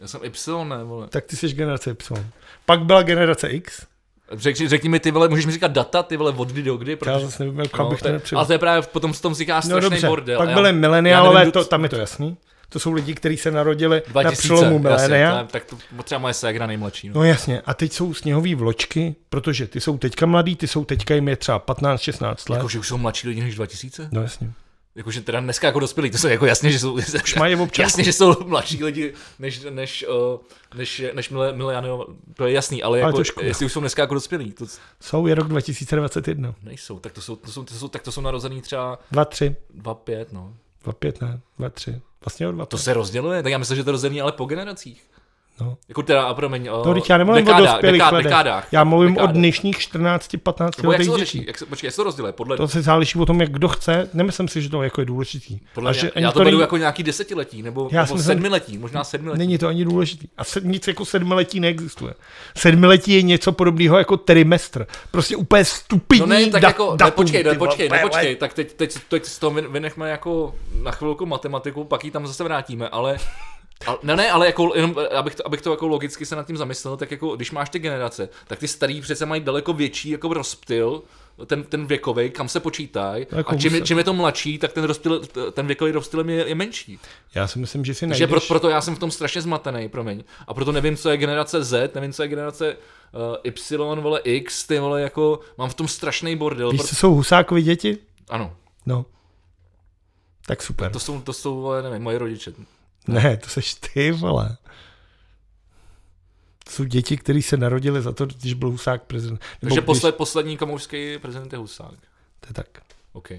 Já 0.00 0.06
jsem 0.08 0.20
Y, 0.24 0.64
ne, 0.68 0.84
vole. 0.84 1.06
tak 1.08 1.24
ty 1.24 1.36
jsi 1.36 1.48
generace 1.48 1.90
Y. 1.90 2.24
Pak 2.66 2.80
byla 2.80 3.02
generace 3.02 3.48
X, 3.48 3.86
Řekni, 4.32 4.68
řekni 4.68 4.88
mi 4.88 5.00
ty 5.00 5.10
vole, 5.10 5.28
můžeš 5.28 5.46
mi 5.46 5.52
říkat 5.52 5.70
data, 5.72 6.02
ty 6.02 6.16
vole, 6.16 6.32
od 6.36 6.48
kdy 6.48 6.62
do 6.62 6.76
kdy, 6.76 6.92
já 6.92 6.96
protože... 6.96 7.18
zase 7.26 7.44
nevím, 7.44 7.58
jak 7.60 7.68
bych 7.88 7.98
to 7.98 8.02
to 8.02 8.08
je, 8.08 8.12
nepřijel. 8.12 8.38
ale 8.38 8.46
to 8.46 8.52
je 8.52 8.58
právě, 8.58 8.82
potom 8.82 9.12
v 9.12 9.20
tom 9.20 9.32
vzniká 9.32 9.56
No 9.56 9.62
strašný 9.62 9.90
dobře, 9.90 10.06
bordel. 10.08 10.38
pak 10.38 10.48
já- 10.48 10.54
byly 10.54 10.68
já 10.68 10.72
mileniálové, 10.72 11.38
nevím, 11.38 11.52
to, 11.52 11.64
tam 11.64 11.82
je 11.82 11.88
to 11.88 11.96
jasný. 11.96 12.36
To 12.76 12.80
jsou 12.80 12.92
lidi, 12.92 13.14
kteří 13.14 13.36
se 13.36 13.50
narodili 13.50 14.02
2000, 14.08 14.22
na 14.24 14.56
přelomu 14.56 14.88
jasně, 14.88 15.06
milénia. 15.08 15.38
je- 15.38 15.46
tak 15.46 15.64
to 15.64 15.76
třeba 16.04 16.18
moje 16.18 16.34
ségra 16.34 16.66
nejmladší. 16.66 17.08
No. 17.08 17.14
No 17.14 17.24
jasně, 17.24 17.60
a 17.60 17.74
teď 17.74 17.92
jsou 17.92 18.14
sněhový 18.14 18.54
vločky, 18.54 19.14
protože 19.28 19.66
ty 19.66 19.80
jsou 19.80 19.98
teďka 19.98 20.26
mladí, 20.26 20.56
ty 20.56 20.68
jsou 20.68 20.84
teďka 20.84 21.14
jim 21.14 21.28
je 21.28 21.36
třeba 21.36 21.58
15-16 21.58 22.50
let. 22.50 22.56
Jakože 22.56 22.78
už 22.78 22.88
jsou 22.88 22.98
mladší 22.98 23.28
lidi 23.28 23.40
než 23.40 23.54
2000? 23.54 24.08
No 24.12 24.22
jasně. 24.22 24.52
Jakože 24.94 25.20
teda 25.20 25.40
dneska 25.40 25.66
jako 25.66 25.80
dospělí, 25.80 26.10
to 26.10 26.18
jsou 26.18 26.28
jako 26.28 26.46
jasně, 26.46 26.72
že 26.72 26.78
jsou... 26.78 26.92
Už 27.24 27.34
mají. 27.34 27.56
Jasně, 27.78 28.04
že 28.04 28.12
jsou 28.12 28.44
mladší 28.44 28.84
lidi 28.84 29.12
než, 29.38 29.66
než, 29.70 30.04
uh, 30.08 30.40
než, 30.76 31.02
než 31.12 31.30
mile, 31.30 31.52
miliony, 31.52 31.88
to 32.34 32.46
je 32.46 32.52
jasný, 32.52 32.82
ale, 32.82 33.02
Ale 33.02 33.12
jako, 33.12 33.40
to 33.40 33.44
jestli 33.44 33.66
už 33.66 33.72
jsou 33.72 33.80
dneska 33.80 34.02
jako 34.02 34.14
dospělí, 34.14 34.52
to 34.52 34.66
Jsou, 35.00 35.26
je 35.26 35.34
rok 35.34 35.48
2021. 35.48 36.54
nejsou, 36.62 36.98
tak 36.98 37.12
to 37.12 37.20
jsou, 37.20 37.36
to 37.36 37.52
jsou, 37.52 37.64
to 37.64 37.74
jsou, 37.74 37.88
tak 37.88 38.02
to 38.02 38.12
jsou 38.12 38.20
narozený 38.20 38.62
třeba 38.62 38.98
2-3, 39.12 39.54
2-5, 39.78 40.26
no. 40.32 40.54
2-5 40.84 41.12
ne, 41.22 41.40
2-3. 41.58 42.00
Vlastně 42.26 42.48
o 42.48 42.52
2 42.52 42.66
To 42.66 42.78
se 42.78 42.94
rozděluje, 42.94 43.42
tak 43.42 43.52
já 43.52 43.58
myslím, 43.58 43.76
že 43.76 43.84
to 43.84 43.90
je 43.90 43.92
rozdělený 43.92 44.20
ale 44.20 44.32
po 44.32 44.44
generacích. 44.44 45.06
No. 45.60 45.76
Jako 45.88 46.02
teda, 46.02 46.22
a 46.22 46.34
promiň, 46.34 46.66
No, 46.66 46.94
teď 46.94 47.10
já 47.10 47.18
nemluvím 47.18 47.44
o 47.44 47.46
dekáda, 47.46 47.66
dospělých 47.72 48.00
dekád, 48.00 48.12
letech. 48.12 48.24
dekádách. 48.24 48.68
Já 48.72 48.84
mluvím 48.84 49.14
Dekáda. 49.14 49.28
o 49.30 49.32
dnešních 49.32 49.76
14-15 49.78 50.70
Nebo 50.82 50.92
jak 50.92 51.02
se 51.04 51.10
letech 51.10 51.12
to 51.12 51.18
dětí. 51.18 51.44
Jak 51.46 51.58
se, 51.58 51.66
počkej, 51.66 51.86
jak 51.88 51.92
se 51.92 51.96
to 51.96 52.04
rozděluje? 52.04 52.32
Podle, 52.32 52.56
To 52.56 52.68
se 52.68 52.82
záleží 52.82 53.18
o 53.18 53.26
tom, 53.26 53.40
jak 53.40 53.50
kdo 53.50 53.68
chce. 53.68 54.08
Nemyslím 54.14 54.48
si, 54.48 54.62
že 54.62 54.68
to 54.68 54.82
jako 54.82 55.00
je 55.00 55.04
důležitý. 55.04 55.58
podle 55.74 55.90
a 55.90 55.92
mě, 55.92 56.00
že 56.00 56.10
já 56.14 56.28
to 56.28 56.32
to 56.32 56.38
beru 56.38 56.50
není- 56.50 56.60
jako 56.60 56.76
nějaký 56.76 57.02
desetiletí, 57.02 57.62
nebo, 57.62 57.88
Já 57.92 58.02
nebo 58.02 58.18
sedmiletí, 58.18 58.78
možná 58.78 59.04
sedmiletí. 59.04 59.38
Není 59.38 59.58
to 59.58 59.68
ani 59.68 59.84
důležitý. 59.84 60.28
A 60.38 60.44
se, 60.44 60.60
nic 60.64 60.88
jako 60.88 61.04
sedmiletí 61.04 61.60
neexistuje. 61.60 62.14
Sedmiletí 62.56 63.12
je 63.12 63.22
něco 63.22 63.52
podobného 63.52 63.98
jako 63.98 64.16
trimestr. 64.16 64.86
Prostě 65.10 65.36
úplně 65.36 65.64
stupidní 65.64 66.20
No 66.20 66.26
ne, 66.26 66.46
tak 66.50 66.62
da- 66.62 66.66
jako, 66.68 66.90
ne, 66.90 66.96
datum, 66.96 67.24
počkej, 67.24 67.42
ty 67.42 67.48
ne, 67.48 67.54
počkej, 67.58 67.88
ne, 67.88 67.96
úplně, 67.98 68.10
počkej, 68.10 68.36
tak 68.36 68.54
teď, 68.54 68.72
teď, 68.72 68.96
teď 69.08 69.24
z 69.24 69.38
toho 69.38 69.50
vy- 69.54 69.68
vynechme 69.68 70.10
jako 70.10 70.54
na 70.82 70.90
chvilku 70.90 71.26
matematiku, 71.26 71.84
pak 71.84 72.04
ji 72.04 72.10
tam 72.10 72.26
zase 72.26 72.44
vrátíme, 72.44 72.88
ale, 72.88 73.16
ale 73.86 73.98
ne, 74.02 74.16
ne, 74.16 74.30
ale 74.30 74.46
jako, 74.46 74.72
jenom, 74.74 74.94
abych, 75.16 75.34
to, 75.34 75.46
abych 75.46 75.62
to 75.62 75.70
jako 75.70 75.86
logicky 75.86 76.26
se 76.26 76.36
nad 76.36 76.46
tím 76.46 76.56
zamyslel, 76.56 76.96
tak 76.96 77.10
jako, 77.10 77.36
když 77.36 77.50
máš 77.50 77.70
ty 77.70 77.78
generace, 77.78 78.28
tak 78.46 78.58
ty 78.58 78.68
starý 78.68 79.00
přece 79.00 79.26
mají 79.26 79.40
daleko 79.40 79.72
větší 79.72 80.10
jako 80.10 80.34
rozptyl, 80.34 81.02
ten, 81.46 81.64
ten 81.64 81.86
věkový, 81.86 82.30
kam 82.30 82.48
se 82.48 82.60
počítají, 82.60 83.26
Jako 83.32 83.54
a 83.54 83.56
čím 83.56 83.74
je, 83.74 83.80
čím 83.80 83.98
je 83.98 84.04
to 84.04 84.12
mladší, 84.12 84.58
tak 84.58 84.72
ten, 84.72 84.84
rozptyl, 84.84 85.22
ten 85.52 85.66
věkový 85.66 85.92
rozptyl 85.92 86.30
je, 86.30 86.48
je 86.48 86.54
menší. 86.54 86.98
Já 87.34 87.46
si 87.46 87.58
myslím, 87.58 87.84
že 87.84 87.94
si 87.94 88.06
najdeš... 88.06 88.30
pro, 88.30 88.40
proto 88.40 88.68
já 88.68 88.80
jsem 88.80 88.96
v 88.96 88.98
tom 88.98 89.10
strašně 89.10 89.42
zmatený, 89.42 89.88
promiň. 89.88 90.24
A 90.46 90.54
proto 90.54 90.72
nevím, 90.72 90.96
co 90.96 91.10
je 91.10 91.16
generace 91.16 91.64
Z, 91.64 91.94
nevím, 91.94 92.12
co 92.12 92.22
je 92.22 92.28
generace 92.28 92.76
uh, 93.12 93.36
Y, 93.44 94.00
vole, 94.00 94.20
X, 94.24 94.66
ty 94.66 94.78
vole, 94.78 95.02
jako, 95.02 95.40
mám 95.58 95.70
v 95.70 95.74
tom 95.74 95.88
strašný 95.88 96.36
bordel. 96.36 96.70
Víš, 96.70 96.82
co 96.82 96.94
jsou 96.94 97.14
husákovi 97.14 97.62
děti? 97.62 97.98
Ano, 98.28 98.52
No. 98.86 99.06
Tak 100.46 100.62
super. 100.62 100.92
to 100.92 100.98
jsou, 100.98 101.20
to 101.20 101.32
jsou, 101.32 101.60
vole, 101.60 101.82
nevím, 101.82 102.02
moje 102.02 102.18
rodiče. 102.18 102.52
Ne, 103.06 103.36
to 103.36 103.48
seš 103.48 103.74
ty, 103.74 104.10
vole. 104.12 104.56
To 106.64 106.70
jsou 106.70 106.84
děti, 106.84 107.16
které 107.16 107.42
se 107.42 107.56
narodily 107.56 108.02
za 108.02 108.12
to, 108.12 108.26
když 108.26 108.54
byl 108.54 108.70
Husák 108.70 109.02
prezident. 109.02 109.40
Nebo 109.40 109.60
Takže 109.60 109.80
když, 109.80 109.86
posled, 109.86 110.16
poslední 110.16 110.56
komoušský 110.56 111.18
prezident 111.18 111.52
je 111.52 111.58
Husák. 111.58 111.98
To 112.40 112.46
je 112.48 112.54
tak. 112.54 112.66
OK. 113.12 113.30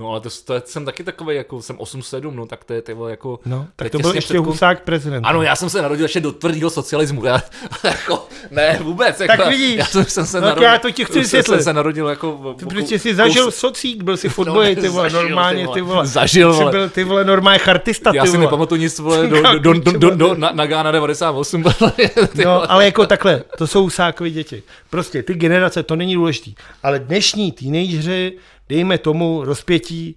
No 0.00 0.10
ale 0.10 0.20
to, 0.20 0.28
to 0.44 0.54
jsem 0.64 0.84
taky 0.84 1.04
takový, 1.04 1.36
jako 1.36 1.62
jsem 1.62 1.76
8-7, 1.76 2.34
no 2.34 2.46
tak 2.46 2.64
to 2.64 2.72
je 2.72 2.82
ty 2.82 2.94
vole, 2.94 3.10
jako... 3.10 3.40
No, 3.46 3.66
tak 3.76 3.90
to 3.90 3.98
byl 3.98 4.14
ještě 4.14 4.34
před 4.34 4.38
kon- 4.40 4.44
Husák 4.46 4.82
prezident. 4.84 5.24
Ano, 5.24 5.42
já 5.42 5.56
jsem 5.56 5.70
se 5.70 5.82
narodil 5.82 6.04
ještě 6.04 6.20
do 6.20 6.32
tvrdého 6.32 6.70
socialismu. 6.70 7.24
Já, 7.24 7.42
jako, 7.84 8.26
ne, 8.50 8.78
vůbec. 8.82 9.20
Jako, 9.20 9.36
Tak 9.36 9.48
vidíš. 9.48 9.76
Já 9.76 9.84
jsem, 9.84 10.04
jsem 10.04 10.26
se 10.26 10.32
Tak 10.40 10.42
narodil, 10.44 10.68
já 10.68 10.78
to 10.78 10.90
ti 10.90 11.04
chci 11.04 11.18
vysvětlit. 11.18 11.54
jsem 11.56 11.64
se 11.64 11.72
narodil 11.72 12.08
jako... 12.08 12.54
Ty 12.58 12.66
prostě 12.66 12.98
si 12.98 13.12
kous- 13.12 13.14
zažil 13.16 13.50
socík, 13.50 14.02
byl 14.02 14.16
si 14.16 14.28
v 14.28 14.38
odboji, 14.38 14.76
ty 14.76 14.88
vole, 14.88 15.10
zažil, 15.10 15.28
normálně, 15.28 15.68
ty 15.68 15.80
vole. 15.80 16.06
Zažil, 16.06 16.52
Jsi 16.52 16.58
vole. 16.58 16.70
byl, 16.72 16.88
ty 16.88 17.04
vole, 17.04 17.24
normálně 17.24 17.58
chartista, 17.58 18.12
Já 18.14 18.22
ty 18.22 18.28
si 18.28 18.36
vole. 18.36 18.46
nepamatuju 18.46 18.80
nic, 18.80 18.98
vole, 18.98 19.26
do, 19.26 19.58
do, 19.58 19.72
do, 19.72 19.92
do, 19.92 20.10
do, 20.10 20.34
na, 20.34 20.50
na 20.54 20.66
Gána 20.66 20.90
98. 20.90 21.62
Ty. 22.36 22.44
No, 22.44 22.70
ale 22.72 22.84
jako 22.84 23.06
takhle, 23.06 23.42
to 23.58 23.66
jsou 23.66 23.82
Husákovi 23.82 24.30
děti. 24.30 24.62
Prostě 24.90 25.22
ty 25.22 25.34
generace, 25.34 25.82
to 25.82 25.96
není 25.96 26.14
důležitý. 26.14 26.54
Ale 26.82 26.98
dnešní 26.98 27.52
teenageři, 27.52 28.36
dejme 28.70 28.98
tomu 28.98 29.44
rozpětí, 29.44 30.16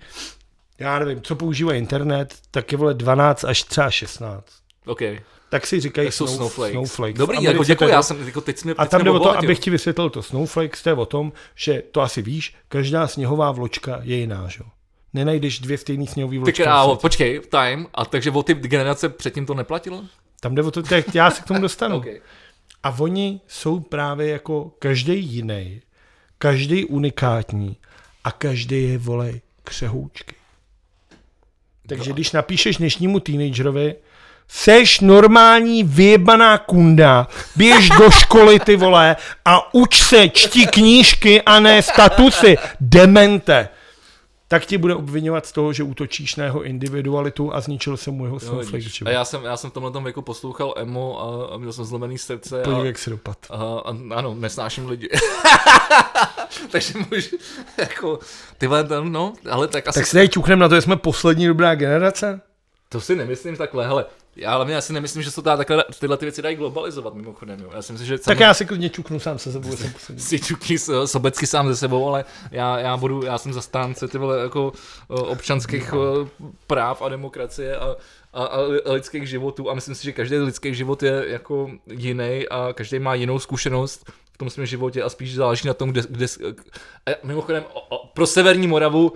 já 0.80 1.00
nevím, 1.00 1.22
co 1.22 1.36
používají 1.36 1.80
internet, 1.80 2.36
tak 2.52 2.72
je 2.72 2.78
vole 2.78 2.94
12 2.94 3.44
až 3.44 3.64
třeba 3.64 3.92
16. 3.92 4.46
OK, 4.86 5.02
Tak 5.50 5.68
si 5.68 5.80
říkají 5.80 6.08
tak 6.08 6.14
jsou 6.14 6.28
snow, 6.28 6.38
snowflakes. 6.38 6.74
snowflakes. 6.74 7.18
Dobrý, 7.20 7.44
jako 7.44 7.64
děkuji, 7.64 7.90
já 7.90 8.04
jsem, 8.04 8.28
jako 8.28 8.42
teď 8.42 8.58
jsi 8.58 8.68
mě, 8.68 8.74
A 8.78 8.86
tam 8.86 9.04
jde 9.04 9.10
o 9.12 9.20
to, 9.20 9.38
abych 9.38 9.60
ti 9.60 9.70
vysvětlil 9.70 10.10
to 10.10 10.22
Snowflakes, 10.24 10.84
to 10.84 10.90
je 10.90 10.94
o 10.96 11.06
tom, 11.06 11.32
že 11.56 11.84
to 11.92 12.02
asi 12.02 12.22
víš, 12.22 12.56
každá 12.68 13.08
sněhová 13.08 13.52
vločka 13.52 14.00
je 14.04 14.16
jiná, 14.16 14.48
že 14.48 14.58
jo. 14.64 14.70
Nenajdeš 15.14 15.60
dvě 15.60 15.78
stejné 15.78 16.08
sněhové 16.08 16.34
Ty 16.34 16.38
vločky. 16.40 16.64
krávo, 16.64 16.96
počkej, 16.96 17.40
time, 17.50 17.88
a 17.94 18.06
takže 18.06 18.32
o 18.32 18.44
ty 18.44 18.54
generace 18.54 19.10
předtím 19.10 19.46
to 19.46 19.54
neplatilo? 19.54 20.04
Tam 20.40 20.56
jde 20.56 20.62
o 20.64 20.72
to, 20.72 20.84
tak 20.84 21.16
já 21.16 21.32
se 21.32 21.42
k 21.42 21.46
tomu 21.46 21.62
dostanu. 21.62 21.98
OK. 21.98 22.06
A 22.84 22.96
oni 23.00 23.42
jsou 23.48 23.80
právě 23.80 24.28
jako 24.30 24.72
každý 24.80 25.24
jiný, 25.26 25.82
každý 26.38 26.86
unikátní 26.86 27.78
a 28.24 28.32
každý 28.32 28.90
je, 28.90 28.98
vole, 28.98 29.32
křehoučky. 29.64 30.36
Takže 31.88 32.12
když 32.12 32.32
napíšeš 32.32 32.78
dnešnímu 32.78 33.20
teenagerovi, 33.20 33.96
seš 34.48 35.00
normální 35.00 35.84
vyjebaná 35.84 36.58
kunda, 36.58 37.28
běž 37.56 37.90
do 37.90 38.12
školy, 38.12 38.60
ty 38.60 38.76
vole, 38.76 39.16
a 39.46 39.74
uč 39.74 40.04
se, 40.04 40.30
čti 40.30 40.68
knížky 40.68 41.42
a 41.42 41.60
ne 41.60 41.82
statusy, 41.82 42.58
demente. 42.80 43.70
Tak 44.54 44.66
ti 44.66 44.78
bude 44.78 44.96
obvinovat 44.96 45.46
z 45.46 45.52
toho, 45.52 45.74
že 45.74 45.84
útočíš 45.84 46.36
na 46.36 46.46
jeho 46.46 46.64
individualitu 46.64 47.54
a 47.56 47.62
zničil 47.62 47.98
jsem 47.98 48.14
mu 48.14 48.26
jeho 48.26 48.36
Jo, 48.36 48.40
snowflake 48.40 48.84
a 49.06 49.10
já 49.10 49.26
jsem, 49.26 49.44
já 49.44 49.58
jsem 49.58 49.70
v 49.70 49.74
tomhle 49.74 49.92
tom 49.92 50.04
věku 50.04 50.22
poslouchal 50.22 50.74
emo 50.78 51.22
a, 51.22 51.54
a 51.54 51.58
měl 51.58 51.74
jsem 51.74 51.86
zlomený 51.86 52.18
srdce. 52.18 52.62
A, 52.62 52.64
Podívej, 52.64 52.88
jak 52.88 52.98
si 52.98 53.10
dopad. 53.10 53.38
a, 53.50 53.56
a, 53.56 53.90
ano, 54.16 54.36
nesnáším 54.40 54.90
lidi. 54.90 55.10
takže 56.72 56.94
můžu, 57.12 57.38
jako, 57.78 58.20
ty 58.58 58.68
tam, 58.88 59.12
no, 59.12 59.34
ale 59.52 59.68
tak 59.68 59.88
asi, 59.88 60.00
Tak 60.00 60.08
si 60.08 60.14
tady 60.14 60.30
ťuknem 60.30 60.60
na 60.60 60.70
to, 60.70 60.76
že 60.76 60.82
jsme 60.82 60.96
poslední 60.96 61.48
dobrá 61.48 61.76
generace? 61.76 62.42
to 62.90 63.02
si 63.02 63.16
nemyslím 63.16 63.56
takhle, 63.56 63.88
hele, 63.88 64.06
já 64.36 64.56
hlavně 64.56 64.78
asi 64.78 64.94
nemyslím, 64.94 65.24
že 65.24 65.30
se 65.30 65.36
to 65.36 65.42
dá 65.42 65.58
takhle, 65.58 65.86
tyhle 66.00 66.18
ty 66.18 66.26
věci 66.26 66.42
dají 66.42 66.56
globalizovat 66.56 67.14
mimochodem, 67.14 67.60
jo. 67.60 67.70
Já 67.76 67.82
si 67.82 67.92
myslím, 67.94 68.08
že 68.08 68.18
Tak 68.18 68.40
já 68.40 68.54
si 68.54 68.66
klidně 68.66 68.90
čuknu 68.90 69.20
sám 69.20 69.40
se 69.40 69.52
sebou, 69.52 69.76
jsem 69.78 69.94
si 70.20 70.40
čuky 70.40 70.78
s- 70.80 71.06
sobecky 71.06 71.48
sám 71.48 71.68
ze 71.68 71.76
sebou, 71.76 72.08
ale 72.10 72.26
já, 72.52 72.80
já 72.80 72.98
budu, 72.98 73.24
já 73.26 73.38
jsem 73.38 73.54
zastánce 73.54 74.08
ty 74.08 74.18
vole 74.18 74.40
jako 74.40 74.74
občanských 75.08 75.94
o, 75.94 76.28
práv 76.68 77.02
a 77.02 77.10
demokracie 77.10 77.78
a, 77.78 77.96
a, 78.34 78.44
a 78.86 78.92
lidských 78.94 79.30
životů 79.30 79.70
a 79.70 79.74
myslím 79.74 79.96
si, 79.96 80.04
že 80.04 80.12
každý 80.12 80.36
lidský 80.38 80.76
život 80.76 81.04
je 81.04 81.24
jako 81.28 81.70
jiný 81.92 82.46
a 82.52 82.70
každý 82.74 83.00
má 83.00 83.14
jinou 83.14 83.40
zkušenost 83.40 84.12
v 84.34 84.38
tom 84.38 84.50
svém 84.50 84.66
životě 84.66 85.04
a 85.04 85.10
spíš 85.10 85.36
záleží 85.36 85.68
na 85.68 85.74
tom, 85.74 85.90
kde, 85.90 86.02
kde 86.10 86.26
a 87.06 87.12
mimochodem 87.24 87.64
o, 87.74 87.82
o, 87.98 88.08
pro 88.08 88.28
severní 88.28 88.68
Moravu 88.68 89.14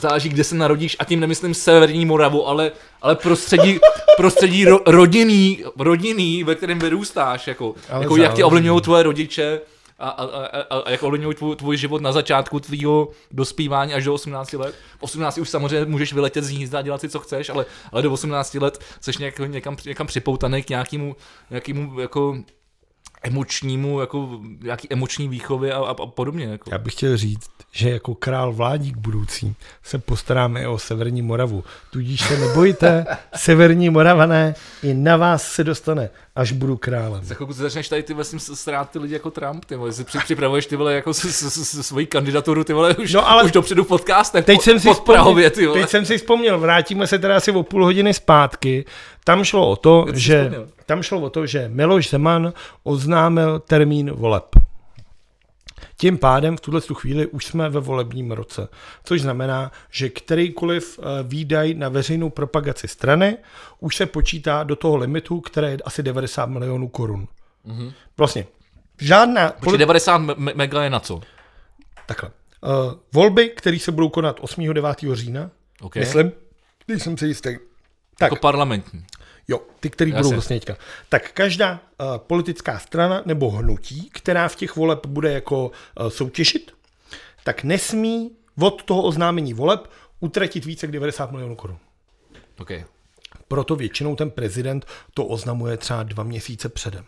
záleží, 0.00 0.28
kde 0.28 0.44
se 0.44 0.54
narodíš 0.54 0.96
a 0.98 1.04
tím 1.04 1.20
nemyslím 1.20 1.54
severní 1.54 2.06
Moravu, 2.06 2.48
ale, 2.48 2.72
ale 3.02 3.16
prostředí, 3.16 3.78
prostředí 4.16 4.64
ro, 4.64 4.80
rodinný, 4.86 5.64
rodinný, 5.78 6.44
ve 6.44 6.54
kterém 6.54 6.78
vyrůstáš, 6.78 7.46
jako, 7.46 7.74
Ale 7.90 8.04
jako 8.04 8.16
jak 8.16 8.34
tě 8.34 8.44
ovlivňují 8.44 8.80
tvoje 8.80 9.02
rodiče, 9.02 9.60
a, 9.98 10.08
a, 10.08 10.24
a, 10.24 10.60
a, 10.60 10.78
a 10.78 10.90
jak 10.90 11.02
ovlivňují 11.02 11.34
tvůj, 11.34 11.56
tvůj 11.56 11.76
život 11.76 12.02
na 12.02 12.12
začátku 12.12 12.60
tvýho 12.60 13.08
dospívání 13.30 13.94
až 13.94 14.04
do 14.04 14.14
18 14.14 14.52
let. 14.52 14.74
V 14.98 15.02
18 15.02 15.38
už 15.38 15.48
samozřejmě 15.48 15.84
můžeš 15.84 16.12
vyletět 16.12 16.44
z 16.44 16.50
hnízda 16.50 16.78
a 16.78 16.82
dělat 16.82 17.00
si, 17.00 17.08
co 17.08 17.18
chceš, 17.18 17.48
ale, 17.48 17.66
ale 17.92 18.02
do 18.02 18.12
18 18.12 18.54
let 18.54 18.84
jsi 19.00 19.12
nějak, 19.18 19.38
někam, 19.38 19.76
někam 19.86 20.06
připoutaný 20.06 20.62
k 20.62 20.68
nějakému, 20.68 21.16
nějakému 21.50 22.00
jako 22.00 22.38
emočnímu, 23.26 24.00
jako 24.00 24.40
nějaký 24.62 24.88
emoční 24.92 25.28
výchově 25.28 25.72
a, 25.72 25.78
a, 25.78 25.90
a 25.90 26.06
podobně. 26.06 26.44
Jako. 26.44 26.70
Já 26.72 26.78
bych 26.78 26.92
chtěl 26.92 27.16
říct, 27.16 27.50
že 27.72 27.90
jako 27.90 28.14
král 28.14 28.52
vládík 28.52 28.96
budoucí 28.96 29.54
se 29.82 29.98
postaráme 29.98 30.62
i 30.62 30.66
o 30.66 30.78
Severní 30.78 31.22
Moravu. 31.22 31.64
Tudíž 31.90 32.20
se 32.20 32.36
nebojte, 32.38 33.06
Severní 33.36 33.90
Moravané, 33.90 34.54
i 34.82 34.94
na 34.94 35.16
vás 35.16 35.42
se 35.42 35.64
dostane, 35.64 36.10
až 36.36 36.52
budu 36.52 36.76
králem. 36.76 37.24
Za 37.24 37.34
chvilku 37.34 37.52
začneš 37.52 37.88
tady 37.88 38.02
ty 38.02 38.14
vlastně 38.14 38.38
srát 38.40 38.90
ty 38.90 38.98
lidi 38.98 39.14
jako 39.14 39.30
Trump, 39.30 39.64
ty 39.64 39.76
vole, 39.76 39.92
si 39.92 40.04
při- 40.04 40.18
připravuješ 40.18 40.66
ty 40.66 40.76
vole 40.76 40.94
jako 40.94 41.14
s, 41.14 41.18
s, 41.24 41.42
s, 41.42 41.86
svoji 41.86 42.06
kandidaturu, 42.06 42.64
ty 42.64 42.72
vole, 42.72 42.94
už, 42.94 43.12
No, 43.12 43.30
ale- 43.30 43.44
už 43.44 43.52
dopředu 43.52 43.84
v 43.84 43.88
podcastech, 43.88 44.44
Teď 44.44 44.56
po, 44.56 44.62
jsem, 44.62 44.80
si 44.80 44.88
pod 44.88 45.00
Prahově, 45.00 45.50
ty 45.50 45.54
vzpomněl, 45.54 45.70
vole. 45.70 45.80
teď 45.82 45.90
jsem 45.90 46.04
si 46.04 46.18
vzpomněl, 46.18 46.58
vrátíme 46.58 47.06
se 47.06 47.18
teda 47.18 47.36
asi 47.36 47.50
o 47.52 47.62
půl 47.62 47.84
hodiny 47.84 48.14
zpátky. 48.14 48.84
Tam 49.24 49.44
šlo 49.44 49.70
o 49.70 49.76
to, 49.76 50.06
že, 50.14 50.36
vzpomněl. 50.42 50.68
tam 50.86 51.02
šlo 51.02 51.20
o 51.20 51.30
to, 51.30 51.46
že 51.46 51.64
Miloš 51.68 52.10
Zeman 52.10 52.52
oznámil 52.84 53.58
termín 53.58 54.10
voleb. 54.10 54.44
Tím 55.96 56.18
pádem 56.18 56.56
v 56.56 56.60
tuhle 56.60 56.80
tu 56.80 56.94
chvíli 56.94 57.26
už 57.26 57.46
jsme 57.46 57.68
ve 57.68 57.80
volebním 57.80 58.32
roce, 58.32 58.68
což 59.04 59.22
znamená, 59.22 59.72
že 59.90 60.08
kterýkoliv 60.08 60.98
eh, 60.98 61.22
výdaj 61.22 61.74
na 61.74 61.88
veřejnou 61.88 62.30
propagaci 62.30 62.88
strany 62.88 63.36
už 63.80 63.96
se 63.96 64.06
počítá 64.06 64.62
do 64.62 64.76
toho 64.76 64.96
limitu, 64.96 65.40
které 65.40 65.70
je 65.70 65.78
asi 65.84 66.02
90 66.02 66.46
milionů 66.46 66.88
korun. 66.88 67.28
Mm-hmm. 67.66 67.92
Vlastně 68.18 68.46
žádná... 69.00 69.50
Počkej, 69.50 69.78
90 69.78 70.18
me- 70.18 70.34
me- 70.36 70.52
mega 70.54 70.84
je 70.84 70.90
na 70.90 71.00
co? 71.00 71.20
Takhle. 72.06 72.30
Uh, 72.60 72.94
volby, 73.12 73.48
které 73.48 73.78
se 73.78 73.92
budou 73.92 74.08
konat 74.08 74.36
8. 74.40 74.74
9. 74.74 74.96
října, 75.12 75.50
Okay. 75.80 76.00
myslím, 76.00 76.32
když 76.86 77.02
jsem 77.02 77.18
si 77.18 77.26
jistý. 77.26 77.56
Tak, 78.18 78.32
Jako 78.32 78.36
parlamentní. 78.36 79.04
Jo, 79.48 79.60
ty, 79.80 79.90
který 79.90 80.10
Jasně. 80.10 80.22
budou 80.22 80.30
vlastně 80.30 80.56
teďka. 80.60 80.76
Tak 81.08 81.32
každá 81.32 81.72
uh, 81.72 82.18
politická 82.18 82.78
strana 82.78 83.22
nebo 83.24 83.50
hnutí, 83.50 84.10
která 84.12 84.48
v 84.48 84.56
těch 84.56 84.76
voleb 84.76 85.06
bude 85.06 85.32
jako 85.32 85.70
uh, 86.00 86.08
soutěžit, 86.08 86.72
tak 87.44 87.64
nesmí 87.64 88.30
od 88.60 88.82
toho 88.82 89.02
oznámení 89.02 89.54
voleb 89.54 89.90
utratit 90.20 90.64
více 90.64 90.86
jak 90.86 90.92
90 90.92 91.30
milionů 91.30 91.56
korun. 91.56 91.78
Okay. 92.58 92.84
Proto 93.48 93.76
většinou 93.76 94.16
ten 94.16 94.30
prezident 94.30 94.86
to 95.14 95.26
oznamuje 95.26 95.76
třeba 95.76 96.02
dva 96.02 96.24
měsíce 96.24 96.68
předem. 96.68 97.04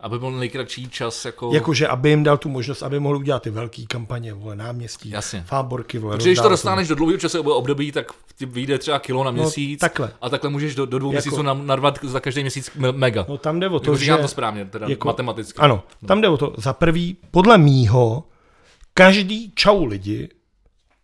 Aby 0.00 0.18
byl 0.18 0.30
nejkratší 0.30 0.88
čas 0.90 1.24
jako... 1.24 1.50
Jakože, 1.54 1.88
aby 1.88 2.10
jim 2.10 2.22
dal 2.22 2.38
tu 2.38 2.48
možnost, 2.48 2.82
aby 2.82 3.00
mohli 3.00 3.18
udělat 3.18 3.42
ty 3.42 3.50
velké 3.50 3.82
kampaně, 3.86 4.34
vole, 4.34 4.56
náměstí, 4.56 5.10
Jasně. 5.10 5.44
fáborky, 5.46 5.98
vole, 5.98 6.16
Protože 6.16 6.28
když 6.30 6.38
to 6.40 6.48
dostaneš 6.48 6.88
do 6.88 6.94
dlouhého 6.94 7.18
časového 7.18 7.56
období, 7.56 7.92
tak 7.92 8.12
ti 8.36 8.46
vyjde 8.46 8.78
třeba 8.78 8.98
kilo 8.98 9.24
na 9.24 9.30
měsíc. 9.30 9.80
takhle. 9.80 10.12
A 10.20 10.28
takhle 10.30 10.50
můžeš 10.50 10.74
do, 10.74 10.86
do 10.86 10.98
dvou 10.98 11.12
Jako- 11.12 11.28
měsíců 11.30 11.42
narvat 11.42 11.98
za 12.02 12.20
každý 12.20 12.40
měsíc 12.40 12.70
me- 12.74 12.92
mega. 12.92 13.26
No 13.28 13.38
tam 13.38 13.60
jde 13.60 13.68
o 13.68 13.78
to, 13.80 13.84
To, 13.90 13.96
že... 13.96 14.16
to 14.16 14.28
správně, 14.28 14.64
teda 14.64 14.84
jako- 14.84 14.90
jako, 14.90 15.08
matematicky. 15.08 15.58
Ano, 15.58 15.82
tam 16.06 16.20
jde 16.20 16.28
o 16.28 16.36
to. 16.36 16.52
Za 16.56 16.72
prvý, 16.72 17.16
podle 17.30 17.58
mýho, 17.58 18.24
každý 18.94 19.52
čau 19.54 19.84
lidi 19.84 20.28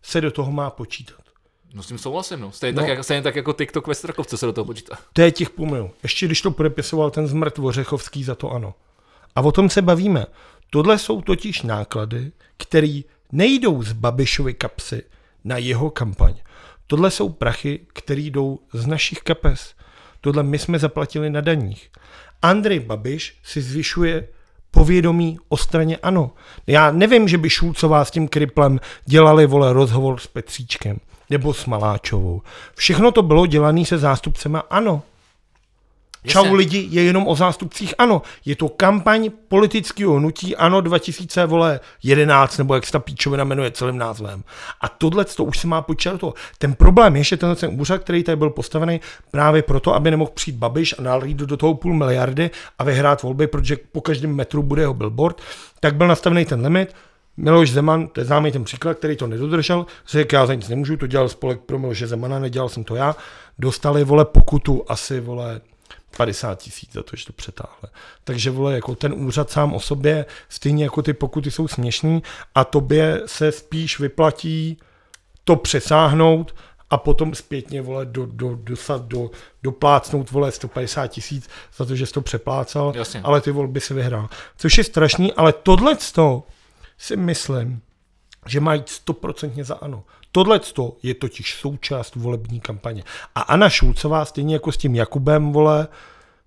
se 0.03 0.21
do 0.21 0.31
toho 0.31 0.51
má 0.51 0.69
počítat. 0.69 1.15
No 1.73 1.83
s 1.83 1.87
tím 1.87 1.97
souhlasím, 1.97 2.39
no. 2.39 2.51
Stejně, 2.51 2.75
No. 2.75 2.81
Tak, 2.81 2.89
jak, 2.89 3.03
stejně 3.03 3.21
tak 3.21 3.35
jako 3.35 3.53
TikTok 3.53 3.87
ve 3.87 3.95
Strakovce 3.95 4.37
se 4.37 4.45
do 4.45 4.53
toho 4.53 4.65
počítá. 4.65 4.97
To 5.13 5.21
je 5.21 5.31
těch 5.31 5.49
půl. 5.49 5.89
Ještě 6.03 6.25
když 6.25 6.41
to 6.41 6.51
podepisoval 6.51 7.11
ten 7.11 7.27
zmrt 7.27 7.59
Ořechovský, 7.59 8.23
za 8.23 8.35
to 8.35 8.51
ano. 8.51 8.73
A 9.35 9.41
o 9.41 9.51
tom 9.51 9.69
se 9.69 9.81
bavíme. 9.81 10.25
Tohle 10.69 10.97
jsou 10.97 11.21
totiž 11.21 11.61
náklady, 11.61 12.31
které 12.57 13.01
nejdou 13.31 13.83
z 13.83 13.93
Babišovy 13.93 14.53
kapsy 14.53 15.03
na 15.43 15.57
jeho 15.57 15.89
kampaň. 15.89 16.33
Tohle 16.87 17.11
jsou 17.11 17.29
prachy, 17.29 17.79
které 17.93 18.21
jdou 18.21 18.59
z 18.73 18.87
našich 18.87 19.19
kapes. 19.19 19.73
Tohle 20.21 20.43
my 20.43 20.59
jsme 20.59 20.79
zaplatili 20.79 21.29
na 21.29 21.41
daních. 21.41 21.91
Andrej 22.41 22.79
Babiš 22.79 23.37
si 23.43 23.61
zvyšuje 23.61 24.27
povědomí 24.71 25.39
o 25.49 25.57
straně 25.57 25.97
ano. 25.97 26.31
Já 26.67 26.91
nevím, 26.91 27.27
že 27.27 27.37
by 27.37 27.49
Šulcová 27.49 28.05
s 28.05 28.11
tím 28.11 28.27
kriplem 28.27 28.79
dělali 29.05 29.45
vole 29.45 29.73
rozhovor 29.73 30.19
s 30.19 30.27
Petříčkem 30.27 30.99
nebo 31.29 31.53
s 31.53 31.65
Maláčovou. 31.65 32.41
Všechno 32.75 33.11
to 33.11 33.21
bylo 33.21 33.45
dělané 33.45 33.85
se 33.85 33.97
zástupcema 33.97 34.59
ano. 34.59 35.01
Čau 36.25 36.43
Jasně. 36.43 36.57
lidi 36.57 36.87
je 36.89 37.03
jenom 37.03 37.27
o 37.27 37.35
zástupcích 37.35 37.93
ANO. 37.97 38.21
Je 38.45 38.55
to 38.55 38.69
kampaň 38.69 39.29
politického 39.47 40.13
hnutí 40.13 40.55
ANO 40.55 40.81
2011, 40.81 42.57
nebo 42.57 42.75
jak 42.75 42.85
se 42.85 42.91
ta 42.91 42.99
píčovina 42.99 43.43
jmenuje 43.43 43.71
celým 43.71 43.97
názvem. 43.97 44.43
A 44.81 44.89
tohle 44.89 45.25
to 45.25 45.43
už 45.43 45.57
se 45.57 45.67
má 45.67 45.81
počítat 45.81 46.19
to. 46.19 46.33
Ten 46.57 46.73
problém 46.73 47.15
je, 47.15 47.23
že 47.23 47.37
tenhle 47.37 47.55
ten 47.55 47.81
úřad, 47.81 48.01
který 48.01 48.23
tady 48.23 48.35
byl 48.35 48.49
postavený 48.49 49.01
právě 49.31 49.61
proto, 49.61 49.95
aby 49.95 50.11
nemohl 50.11 50.31
přijít 50.33 50.57
Babiš 50.57 50.95
a 50.99 51.01
nalít 51.01 51.37
do 51.37 51.57
toho 51.57 51.73
půl 51.73 51.93
miliardy 51.93 52.49
a 52.79 52.83
vyhrát 52.83 53.23
volby, 53.23 53.47
protože 53.47 53.77
po 53.91 54.01
každém 54.01 54.35
metru 54.35 54.63
bude 54.63 54.81
jeho 54.81 54.93
billboard, 54.93 55.41
tak 55.79 55.95
byl 55.95 56.07
nastavený 56.07 56.45
ten 56.45 56.61
limit. 56.61 56.95
Miloš 57.37 57.71
Zeman, 57.71 58.07
to 58.07 58.21
je 58.21 58.25
známý 58.25 58.51
ten 58.51 58.63
příklad, 58.63 58.97
který 58.97 59.15
to 59.15 59.27
nedodržel, 59.27 59.85
řekl, 60.07 60.35
já 60.35 60.45
za 60.45 60.53
nic 60.53 60.69
nemůžu, 60.69 60.97
to 60.97 61.07
dělal 61.07 61.29
spolek 61.29 61.59
pro 61.59 61.79
Miloše 61.79 62.07
Zemana, 62.07 62.39
nedělal 62.39 62.69
jsem 62.69 62.83
to 62.83 62.95
já. 62.95 63.15
Dostali, 63.59 64.03
vole, 64.03 64.25
pokutu 64.25 64.83
asi, 64.87 65.19
vole, 65.19 65.61
50 66.17 66.59
tisíc 66.59 66.93
za 66.93 67.03
to, 67.03 67.15
že 67.15 67.25
to 67.25 67.33
přetáhle. 67.33 67.89
Takže 68.23 68.51
vole, 68.51 68.75
jako 68.75 68.95
ten 68.95 69.13
úřad 69.13 69.51
sám 69.51 69.73
o 69.73 69.79
sobě, 69.79 70.25
stejně 70.49 70.83
jako 70.83 71.01
ty 71.01 71.13
pokuty 71.13 71.51
jsou 71.51 71.67
směšný 71.67 72.23
a 72.55 72.63
tobě 72.63 73.21
se 73.25 73.51
spíš 73.51 73.99
vyplatí 73.99 74.77
to 75.43 75.55
přesáhnout 75.55 76.55
a 76.89 76.97
potom 76.97 77.35
zpětně, 77.35 77.81
vole, 77.81 78.05
do, 78.05 78.25
do, 78.25 78.55
do, 78.55 78.75
do, 78.99 79.29
doplácnout, 79.63 80.31
vole, 80.31 80.51
150 80.51 81.07
tisíc 81.07 81.49
za 81.77 81.85
to, 81.85 81.95
že 81.95 82.05
jsi 82.05 82.13
to 82.13 82.21
přeplácal, 82.21 82.93
Jasně. 82.95 83.21
ale 83.23 83.41
ty 83.41 83.51
volby 83.51 83.81
si 83.81 83.93
vyhrál. 83.93 84.29
Což 84.57 84.77
je 84.77 84.83
strašný, 84.83 85.33
ale 85.33 85.53
tohle 85.53 85.97
si 86.97 87.17
myslím, 87.17 87.81
že 88.45 88.59
mají 88.59 88.83
stoprocentně 88.85 89.63
za 89.63 89.75
ano. 89.75 90.03
Tohle 90.31 90.59
je 91.03 91.13
totiž 91.13 91.55
součást 91.55 92.15
volební 92.15 92.59
kampaně. 92.59 93.03
A 93.35 93.41
Anna 93.41 93.69
Šulcová, 93.69 94.25
stejně 94.25 94.55
jako 94.55 94.71
s 94.71 94.77
tím 94.77 94.95
Jakubem, 94.95 95.51
vole, 95.51 95.87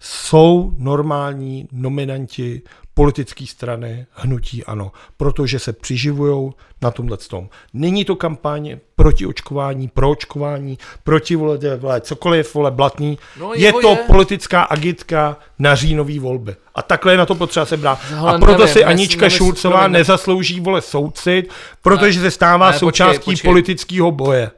jsou 0.01 0.73
normální 0.79 1.69
nominanti 1.73 2.63
politické 2.95 3.47
strany 3.47 4.07
hnutí 4.13 4.65
ano, 4.65 4.93
protože 5.17 5.59
se 5.59 5.73
přiživují 5.73 6.51
na 6.83 6.91
tomhle 6.91 7.17
tom. 7.17 7.49
Není 7.73 8.05
to 8.05 8.17
kampaň 8.17 8.77
proti 8.97 9.27
očkování, 9.27 9.89
pro 9.89 10.11
očkování, 10.11 10.79
proti 11.05 11.37
vole, 11.37 11.59
vole 11.77 12.01
cokoliv, 12.01 12.55
vole 12.55 12.71
blatný. 12.71 13.19
No, 13.41 13.55
je 13.55 13.65
jako 13.67 13.81
to 13.81 13.89
je. 13.91 13.97
politická 13.97 14.63
agitka 14.63 15.37
na 15.59 15.75
říjnový 15.75 16.19
volby. 16.19 16.57
A 16.75 16.83
takhle 16.83 17.13
je 17.13 17.19
na 17.19 17.27
to 17.27 17.35
potřeba 17.35 17.67
se 17.67 17.77
brát. 17.77 17.99
Hele, 18.03 18.35
A 18.35 18.39
proto 18.39 18.59
nevím, 18.59 18.73
si 18.75 18.85
Anička 18.85 19.27
nemysl- 19.27 19.37
Šulcová 19.37 19.79
promiň, 19.79 19.93
ne- 19.93 19.99
nezaslouží 19.99 20.61
vole 20.61 20.81
soucit, 20.83 21.51
protože 21.83 22.21
se 22.21 22.31
stává 22.31 22.71
Ne, 22.71 22.79
součástí 22.79 23.35
politického 23.45 24.11
boje. 24.11 24.51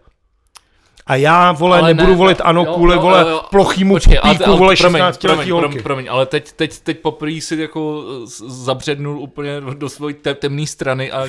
A 1.11 1.17
já, 1.17 1.53
vole, 1.53 1.79
Ale 1.79 1.89
nebudu 1.95 2.11
ne, 2.13 2.17
volit 2.19 2.41
ano 2.45 2.65
jo, 2.67 2.75
kvůli, 2.75 2.95
jo, 2.95 3.01
vole, 3.01 3.21
jo, 3.21 3.29
jo. 3.29 3.41
plochýmu 3.51 3.95
Počkej, 3.95 4.19
ale- 4.23 4.33
pupíku, 4.35 4.51
ale 4.51 4.59
vole, 4.59 4.77
promiň, 4.77 4.99
16 5.01 5.19
promiň, 5.21 5.37
promiň, 5.49 5.63
holky. 5.71 5.83
promiň, 5.83 6.07
ale 6.11 6.27
teď, 6.27 6.53
teď, 6.53 6.81
teď 6.81 6.99
poprvé 7.01 7.41
si 7.41 7.61
jako 7.61 8.05
z- 8.25 8.43
zabřednul 8.65 9.19
úplně 9.19 9.61
do 9.75 9.89
svojí 9.89 10.15
te, 10.15 10.35
temné 10.35 10.67
strany 10.67 11.13
a, 11.13 11.27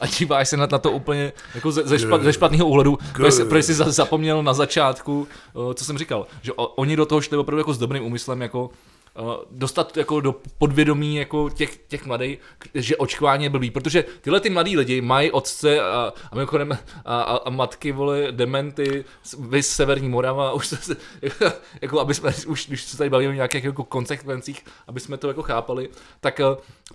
a 0.00 0.06
díváš 0.06 0.48
se 0.48 0.56
na, 0.56 0.66
na 0.72 0.78
to 0.78 0.90
úplně 0.90 1.32
jako 1.54 1.72
ze, 1.72 1.82
ze, 1.82 1.98
špat, 1.98 2.22
ze 2.22 2.32
špatného 2.32 2.66
úhledu, 2.66 2.98
protože, 3.12 3.44
protože 3.44 3.62
jsi 3.62 3.74
za- 3.74 3.90
zapomněl 3.92 4.42
na 4.42 4.52
začátku, 4.54 5.28
eh, 5.70 5.74
co 5.74 5.84
jsem 5.84 5.98
říkal, 5.98 6.26
že 6.42 6.52
oni 6.56 6.96
do 6.96 7.06
toho 7.06 7.20
šli 7.20 7.36
opravdu 7.36 7.58
jako 7.60 7.72
s 7.74 7.78
dobrým 7.78 8.04
úmyslem, 8.04 8.42
jako 8.42 8.70
eh, 8.70 9.03
dostat 9.50 9.96
jako 9.96 10.20
do 10.20 10.34
podvědomí 10.58 11.16
jako 11.16 11.50
těch, 11.50 11.76
těch 11.76 12.06
mladých, 12.06 12.38
že 12.74 12.96
očkování 12.96 13.44
je 13.44 13.50
blbý, 13.50 13.70
protože 13.70 14.04
tyhle 14.20 14.40
ty 14.40 14.50
mladí 14.50 14.76
lidi 14.76 15.00
mají 15.00 15.30
otce 15.30 15.80
a, 15.80 16.12
a 16.30 16.34
mimochodem 16.34 16.72
a, 16.72 16.78
a, 17.22 17.36
a, 17.36 17.50
matky, 17.50 17.92
vole, 17.92 18.26
dementy, 18.30 19.04
vys 19.38 19.68
Severní 19.68 20.08
Morava, 20.08 20.52
už 20.52 20.66
se, 20.66 20.96
jako, 21.22 21.44
jako, 21.82 22.00
aby 22.00 22.14
jsme, 22.14 22.32
už 22.46 22.66
když 22.66 22.82
se 22.82 22.96
tady 22.96 23.10
bavíme 23.10 23.32
o 23.32 23.34
nějakých 23.34 23.64
jako 23.64 23.84
konsekvencích, 23.84 24.64
aby 24.86 25.00
jsme 25.00 25.16
to 25.16 25.28
jako 25.28 25.42
chápali, 25.42 25.88
tak 26.20 26.40
eh, 26.40 26.44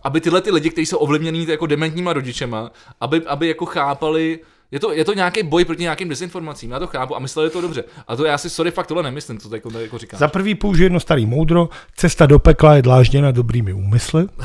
aby 0.04 0.22
tyhle 0.22 0.42
ty 0.42 0.52
lidi, 0.52 0.70
kteří 0.70 0.86
jsou 0.86 0.98
ovlivnění 0.98 1.48
jako 1.48 1.66
dementníma 1.66 2.14
rodičema, 2.14 2.72
aby, 3.02 3.26
aby 3.26 3.48
jako 3.48 3.66
chápali, 3.66 4.40
je 4.72 4.80
to, 4.80 4.92
je 4.94 5.06
to 5.06 5.14
nějaký 5.14 5.44
boj 5.44 5.66
proti 5.66 5.82
nějakým 5.82 6.10
dezinformacím, 6.10 6.72
já 6.72 6.80
to 6.80 6.88
chápu 6.88 7.16
a 7.16 7.20
mysleli 7.20 7.50
to 7.50 7.62
dobře. 7.62 7.84
A 8.08 8.16
to 8.16 8.26
já 8.26 8.38
si 8.38 8.50
sorry, 8.50 8.72
fakt 8.72 8.88
tohle 8.88 9.04
nemyslím, 9.04 9.40
co 9.40 9.50
tady 9.50 9.58
jako, 9.66 9.80
jako 9.80 9.98
říkám. 9.98 10.20
Za 10.20 10.28
prvý 10.28 10.56
použiju 10.56 10.86
jedno 10.86 11.00
starý 11.00 11.26
moudro, 11.26 11.70
cesta 11.96 12.26
do 12.26 12.40
pekla 12.40 12.76
je 12.76 12.82
dlážděna 12.82 13.32
dobrými 13.32 13.74
úmysly. 13.74 14.28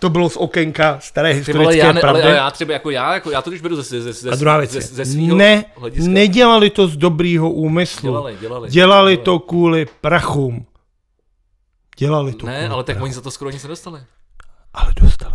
To 0.00 0.10
bylo 0.10 0.30
z 0.30 0.36
okénka 0.36 0.98
staré 1.02 1.28
Ty 1.28 1.34
vole, 1.34 1.38
historické 1.46 1.78
já, 1.78 1.92
ne, 1.92 2.00
ale 2.02 2.20
pravdy. 2.20 2.36
já 2.36 2.50
třeba 2.50 2.72
jako 2.72 2.90
já, 2.90 3.14
jako 3.14 3.30
já 3.30 3.42
to 3.42 3.50
když 3.50 3.62
beru 3.62 3.76
ze, 3.76 4.00
ze, 4.02 4.12
ze, 4.12 4.30
A 4.30 4.36
druhá 4.36 4.58
věc 4.58 4.70
ze, 4.72 4.80
ze 4.80 5.04
svýho 5.04 5.36
ne, 5.36 5.64
hlediska. 5.76 6.10
nedělali 6.12 6.70
to 6.70 6.88
z 6.88 6.96
dobrýho 6.96 7.50
úmyslu. 7.50 8.10
Dělali, 8.10 8.36
dělali. 8.40 8.70
Dělali 8.70 9.16
to 9.16 9.38
kvůli 9.38 9.86
prachům. 10.00 10.66
Dělali 11.98 12.32
to 12.32 12.46
Ne, 12.46 12.52
kvůli 12.58 12.68
ale 12.74 12.84
tak 12.84 13.00
oni 13.00 13.12
za 13.12 13.20
to 13.20 13.30
skoro 13.30 13.50
nic 13.50 13.62
nedostali. 13.62 14.00
Ale 14.74 14.92
dostali. 15.00 15.34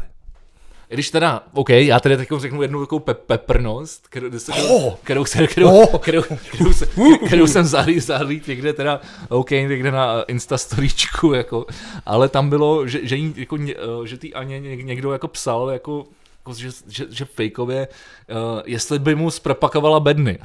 Když 0.93 1.09
teda, 1.11 1.43
OK, 1.53 1.69
já 1.69 1.99
tady 1.99 2.17
teď 2.17 2.29
řeknu 2.37 2.61
jednu 2.61 2.79
takovou 2.85 2.99
pe- 2.99 3.13
peprnost, 3.13 4.07
kterou, 4.07 4.27
Oh. 4.69 4.93
kterou, 5.03 5.23
kterou, 5.23 5.47
kterou, 5.47 5.69
Oh. 5.69 5.97
kterou, 5.99 6.21
kterou, 6.51 6.73
se- 6.73 6.87
kterou 7.25 7.47
jsem 7.47 7.65
zahlí, 7.65 7.99
zahlí 7.99 8.41
někde 8.47 8.73
teda, 8.73 9.01
OK, 9.29 9.51
někde 9.51 9.91
na 9.91 10.21
Instastoríčku, 10.23 11.33
jako, 11.33 11.65
ale 12.05 12.29
tam 12.29 12.49
bylo, 12.49 12.87
že, 12.87 12.99
že, 13.03 13.15
jí, 13.15 13.33
jako, 13.37 13.57
eh, 13.69 14.07
že 14.07 14.17
ty 14.17 14.33
Aně 14.33 14.59
něk- 14.61 14.83
někdo 14.85 15.11
jako 15.13 15.27
psal, 15.27 15.69
jako, 15.69 16.05
jako 16.39 16.53
že, 16.53 16.69
že, 16.87 17.05
že 17.09 17.25
fejkově, 17.25 17.87
uh, 18.31 18.61
jestli 18.65 18.99
by 18.99 19.15
mu 19.15 19.31
zpropakovala 19.31 19.99
bedny. 19.99 20.39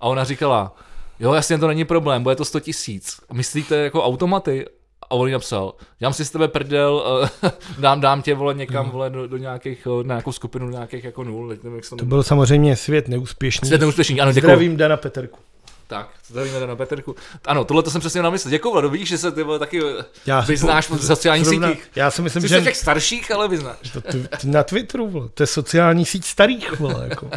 A 0.00 0.06
ona 0.06 0.24
říkala, 0.24 0.76
jo, 1.20 1.32
jasně, 1.32 1.58
to 1.58 1.66
není 1.68 1.84
problém, 1.84 2.22
bude 2.22 2.36
to 2.36 2.44
100 2.44 2.60
tisíc. 2.60 3.20
Myslíte 3.32 3.76
jako 3.76 4.04
automaty? 4.04 4.66
A 5.10 5.14
on 5.14 5.32
napsal, 5.32 5.74
dám 6.00 6.12
si 6.12 6.24
z 6.24 6.30
tebe 6.30 6.48
prdel, 6.48 7.04
eh, 7.44 7.50
dám, 7.78 8.00
dám 8.00 8.22
tě, 8.22 8.34
vole, 8.34 8.54
někam, 8.54 8.90
vole, 8.90 9.10
do, 9.10 9.28
do 9.28 9.36
nějakých, 9.36 9.86
eh, 9.86 10.04
na 10.04 10.14
nějakou 10.14 10.32
skupinu, 10.32 10.68
nějakých 10.68 11.04
jako 11.04 11.24
nul, 11.24 11.46
nevím, 11.48 11.76
jak 11.76 11.84
to 11.98 12.04
byl 12.04 12.22
samozřejmě 12.22 12.76
svět 12.76 13.08
neúspěšný. 13.08 13.66
Svět 13.68 13.80
neúspěšný, 13.80 14.20
ano, 14.20 14.32
děkuji. 14.32 14.46
Zdravím 14.46 14.76
Dana 14.76 14.96
Peterku. 14.96 15.38
Tak, 15.86 16.08
zdravíme 16.26 16.66
na 16.66 16.76
Peterku. 16.76 17.16
Ano, 17.46 17.64
tohle 17.64 17.82
to 17.82 17.90
jsem 17.90 18.00
přesně 18.00 18.22
na 18.22 18.30
mysli. 18.30 18.50
Děkuji, 18.50 18.72
Vlado, 18.72 18.90
vidíš, 18.90 19.08
že 19.08 19.18
se 19.18 19.32
ty 19.32 19.42
vole, 19.42 19.58
taky 19.58 19.82
Já- 20.26 20.40
vyznáš 20.40 20.90
v 20.90 21.06
sociálních 21.06 21.46
Zrovna- 21.46 21.68
sítích. 21.68 21.90
Já 21.96 22.10
si 22.10 22.22
myslím, 22.22 22.42
Jsi 22.42 22.48
že 22.48 22.60
těch 22.60 22.76
starších, 22.76 23.30
ale 23.30 23.48
vyznáš. 23.48 23.76
to, 23.92 24.00
ty, 24.00 24.28
ty 24.40 24.46
na 24.48 24.62
Twitteru, 24.62 25.08
vole, 25.08 25.28
to 25.34 25.42
je 25.42 25.46
sociální 25.46 26.04
síť 26.06 26.24
starých, 26.24 26.78
vole, 26.80 27.06
jako. 27.08 27.30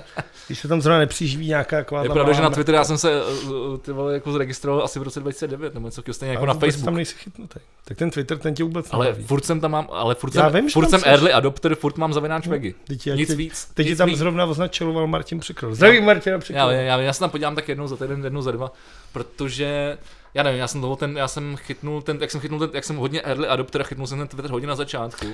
Když 0.47 0.59
se 0.59 0.67
tam 0.67 0.81
zrovna 0.81 0.99
nepřiživí 0.99 1.47
nějaká 1.47 1.77
taková 1.77 2.03
Je 2.03 2.09
pravda, 2.09 2.33
že 2.33 2.41
na 2.41 2.49
Twitteru 2.49 2.75
já 2.75 2.83
jsem 2.83 2.97
se 2.97 3.11
eh, 3.21 3.77
ty 3.81 3.91
vole, 3.91 4.13
jako 4.13 4.31
zaregistroval 4.31 4.83
asi 4.83 4.99
v 4.99 5.03
roce 5.03 5.19
2009 5.19 5.73
nebo 5.73 5.87
něco 5.87 6.01
stejně 6.11 6.33
jako 6.33 6.45
na 6.45 6.53
Facebook. 6.53 6.85
tam 6.85 6.95
nejsi 6.95 7.15
chytnutý. 7.15 7.59
Tak 7.85 7.97
ten 7.97 8.09
Twitter, 8.11 8.37
ten 8.37 8.53
tě 8.53 8.63
vůbec 8.63 8.87
Ale 8.91 9.05
nebaví. 9.05 9.23
furt 9.23 9.45
jsem 9.45 9.59
tam 9.59 9.71
mám, 9.71 9.87
ale 9.91 10.15
furt 10.15 10.35
Já 10.35 10.49
jsem, 10.51 10.61
vím, 10.61 10.69
furt 10.69 10.89
jsem 10.89 11.01
early 11.05 11.33
adopter, 11.33 11.75
furt 11.75 11.97
mám 11.97 12.13
zavináč 12.13 12.47
Vegy. 12.47 12.75
Teď, 12.87 13.07
já 13.07 13.15
Nic 13.15 13.27
teď, 13.27 13.37
víc. 13.37 13.67
teď 13.73 13.97
tam 13.97 14.15
zrovna 14.15 14.45
označoval 14.45 15.07
Martin 15.07 15.39
Překrol. 15.39 15.75
Zdravím 15.75 16.05
Martina 16.05 16.33
Já, 16.33 16.39
Překrol. 16.39 16.69
já, 16.71 16.81
já, 16.81 16.97
já 16.97 17.13
se 17.13 17.19
tam 17.19 17.29
podívám 17.29 17.55
tak 17.55 17.69
jednou 17.69 17.87
za 17.87 17.95
týden, 17.95 18.23
jednou 18.23 18.41
za 18.41 18.51
dva, 18.51 18.71
protože 19.13 19.97
já 20.33 20.43
nevím, 20.43 20.59
já 20.59 20.67
jsem 20.67 20.81
toho 20.81 20.95
ten, 20.95 21.17
já 21.17 21.27
jsem 21.27 21.55
chytnul 21.57 22.01
ten, 22.01 22.17
jak 22.21 22.31
jsem 22.31 22.41
chytnul 22.41 22.59
ten, 22.59 22.69
jak 22.73 22.83
jsem 22.83 22.95
hodně 22.95 23.21
early 23.21 23.47
adopter 23.47 23.81
a 23.81 23.83
chytnul 23.83 24.07
jsem 24.07 24.17
ten 24.17 24.27
Twitter 24.27 24.51
hodně 24.51 24.67
na 24.67 24.75
začátku, 24.75 25.25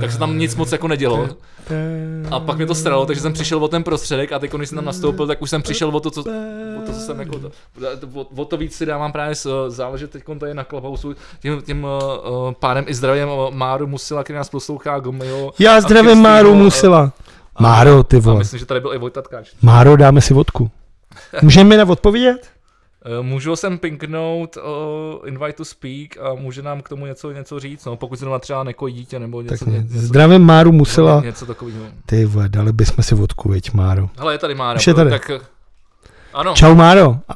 tak 0.00 0.12
se 0.12 0.18
tam 0.18 0.38
nic 0.38 0.56
moc 0.56 0.72
jako 0.72 0.88
nedělo. 0.88 1.28
A 2.30 2.40
pak 2.40 2.56
mě 2.56 2.66
to 2.66 2.74
stralo, 2.74 3.06
takže 3.06 3.22
jsem 3.22 3.32
přišel 3.32 3.64
o 3.64 3.68
ten 3.68 3.82
prostředek 3.84 4.32
a 4.32 4.38
teď, 4.38 4.52
když 4.52 4.68
jsem 4.68 4.76
tam 4.76 4.84
nastoupil, 4.84 5.26
tak 5.26 5.42
už 5.42 5.50
jsem 5.50 5.62
přišel 5.62 5.88
o 5.96 6.00
to, 6.00 6.10
co, 6.10 6.20
o 6.20 6.24
to, 6.86 6.92
co 6.92 7.00
jsem 7.00 7.20
jako, 7.20 7.38
to, 7.38 7.50
o, 8.14 8.20
o, 8.36 8.44
to 8.44 8.56
víc 8.56 8.74
si 8.76 8.86
dávám 8.86 9.12
právě 9.12 9.34
s- 9.34 9.64
záležet 9.68 10.10
teď 10.10 10.22
tady 10.40 10.54
na 10.54 10.64
Clubhouse, 10.64 11.08
tím, 11.40 11.62
tím 11.62 11.84
uh, 11.84 11.90
pádem 12.52 12.84
i 12.88 12.94
zdravím 12.94 13.28
uh, 13.28 13.50
Máru 13.54 13.86
Musila, 13.86 14.24
který 14.24 14.36
nás 14.36 14.48
poslouchá, 14.48 14.98
Gomeo. 14.98 15.52
Já 15.58 15.76
a 15.76 15.80
zdravím 15.80 16.18
Máru 16.18 16.50
uh, 16.50 16.56
Musila. 16.56 17.12
Máro, 17.60 18.02
ty 18.02 18.16
A 18.16 18.20
vole. 18.20 18.38
myslím, 18.38 18.58
že 18.58 18.66
tady 18.66 18.80
byl 18.80 18.94
i 18.94 18.98
Vojta 18.98 19.22
Tkáč. 19.22 19.50
Máro, 19.62 19.96
dáme 19.96 20.20
si 20.20 20.34
vodku. 20.34 20.70
Můžeme 21.42 21.68
mi 21.68 21.76
na 21.76 21.84
odpovědět? 21.88 22.50
Eh, 23.04 23.22
Můžu 23.22 23.56
sem 23.56 23.78
pinknout 23.78 24.56
uh, 24.56 25.28
invite 25.28 25.52
to 25.52 25.64
speak 25.64 26.16
a 26.16 26.34
může 26.34 26.62
nám 26.62 26.82
k 26.82 26.88
tomu 26.88 27.06
něco, 27.06 27.30
něco 27.32 27.60
říct, 27.60 27.84
no, 27.84 27.96
pokud 27.96 28.18
se 28.18 28.24
doma 28.24 28.38
třeba 28.38 28.62
nekojí 28.64 28.94
dítě 28.94 29.18
nebo 29.18 29.42
něco, 29.42 29.64
Tak 29.64 29.68
ně, 29.68 29.78
něco, 29.78 29.98
zdravím 29.98 30.42
Máru 30.42 30.72
Musila. 30.72 31.20
ně, 31.20 31.26
něco 31.26 31.46
takového. 31.46 31.84
Ty 32.06 32.24
vole, 32.24 32.48
dali 32.48 32.72
bychom 32.72 33.04
si 33.04 33.14
vodku, 33.14 33.48
veď 33.48 33.72
Máro. 33.72 34.10
Hele, 34.18 34.34
je 34.34 34.38
tady 34.38 34.54
Mára, 34.54 34.76
Už 34.76 34.86
je 34.86 34.94
tady. 34.94 35.10
tak 35.10 35.30
eh, 35.30 35.40
ano, 36.34 36.54
Čau 36.54 36.74
Máro. 36.74 37.16
A- 37.28 37.34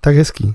Tak 0.00 0.14
hezký. 0.16 0.54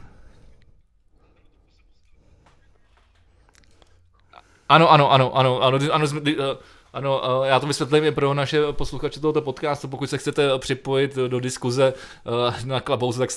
ano, 4.70 4.91
ano, 4.91 5.12
ano, 5.12 5.36
ano, 5.38 5.62
ano, 5.64 5.80
ano, 5.94 6.07
di- 6.20 6.38
eh, 6.40 6.57
ano, 6.95 7.22
já 7.43 7.59
to 7.59 7.67
vysvětlím 7.67 8.03
i 8.03 8.11
pro 8.11 8.34
naše 8.34 8.61
posluchače 8.72 9.19
tohoto 9.19 9.41
podcastu, 9.41 9.88
pokud 9.88 10.09
se 10.09 10.17
chcete 10.17 10.59
připojit 10.59 11.15
do 11.15 11.39
diskuze 11.39 11.93
eh, 11.93 12.65
na 12.65 12.80
Clubhouse, 12.80 13.19
tak 13.19 13.30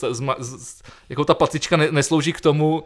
jako 1.08 1.24
ta 1.24 1.34
pacička 1.34 1.76
ne, 1.76 1.92
neslouží 1.92 2.32
k 2.32 2.40
tomu, 2.40 2.84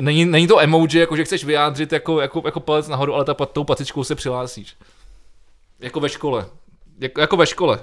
není, 0.00 0.24
není 0.24 0.46
to 0.46 0.60
emoji, 0.60 0.98
jako 0.98 1.16
že 1.16 1.24
chceš 1.24 1.44
vyjádřit 1.44 1.92
jako, 1.92 2.20
jako, 2.20 2.42
jako 2.44 2.60
palec 2.60 2.88
nahoru, 2.88 3.14
ale 3.14 3.24
ta, 3.24 3.34
tou 3.34 3.64
pacičkou 3.64 4.04
se 4.04 4.14
přihlásíš. 4.14 4.76
Jako 5.80 6.00
ve 6.00 6.08
škole. 6.08 6.46
Jako, 7.00 7.20
jako 7.20 7.36
ve 7.36 7.46
škole. 7.46 7.80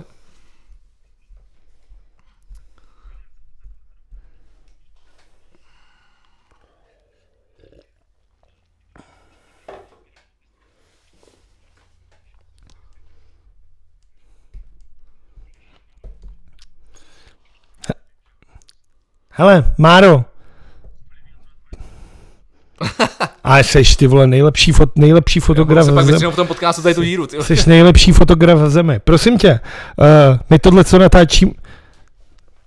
Hele, 19.32 19.64
Máro. 19.78 20.26
A 23.44 23.64
seš 23.64 23.96
ty 23.96 24.08
vole 24.08 24.28
nejlepší, 24.28 24.72
fot, 24.72 24.90
nejlepší 24.96 25.40
fotograf 25.40 25.86
zemi. 25.86 26.04
většinou 26.04 26.32
v 26.32 26.36
tom 26.36 26.48
podcastu 26.48 26.82
tady 26.82 26.96
tu 26.96 27.04
díru. 27.04 27.28
Ty. 27.28 27.38
Jsi 27.44 27.70
nejlepší 27.70 28.12
fotograf 28.12 28.60
v 28.60 28.70
zemi. 28.70 29.00
Prosím 29.04 29.38
tě, 29.38 29.60
uh, 29.98 30.38
my 30.50 30.60
tohle 30.60 30.84
co 30.84 31.00
natáčím... 31.00 31.54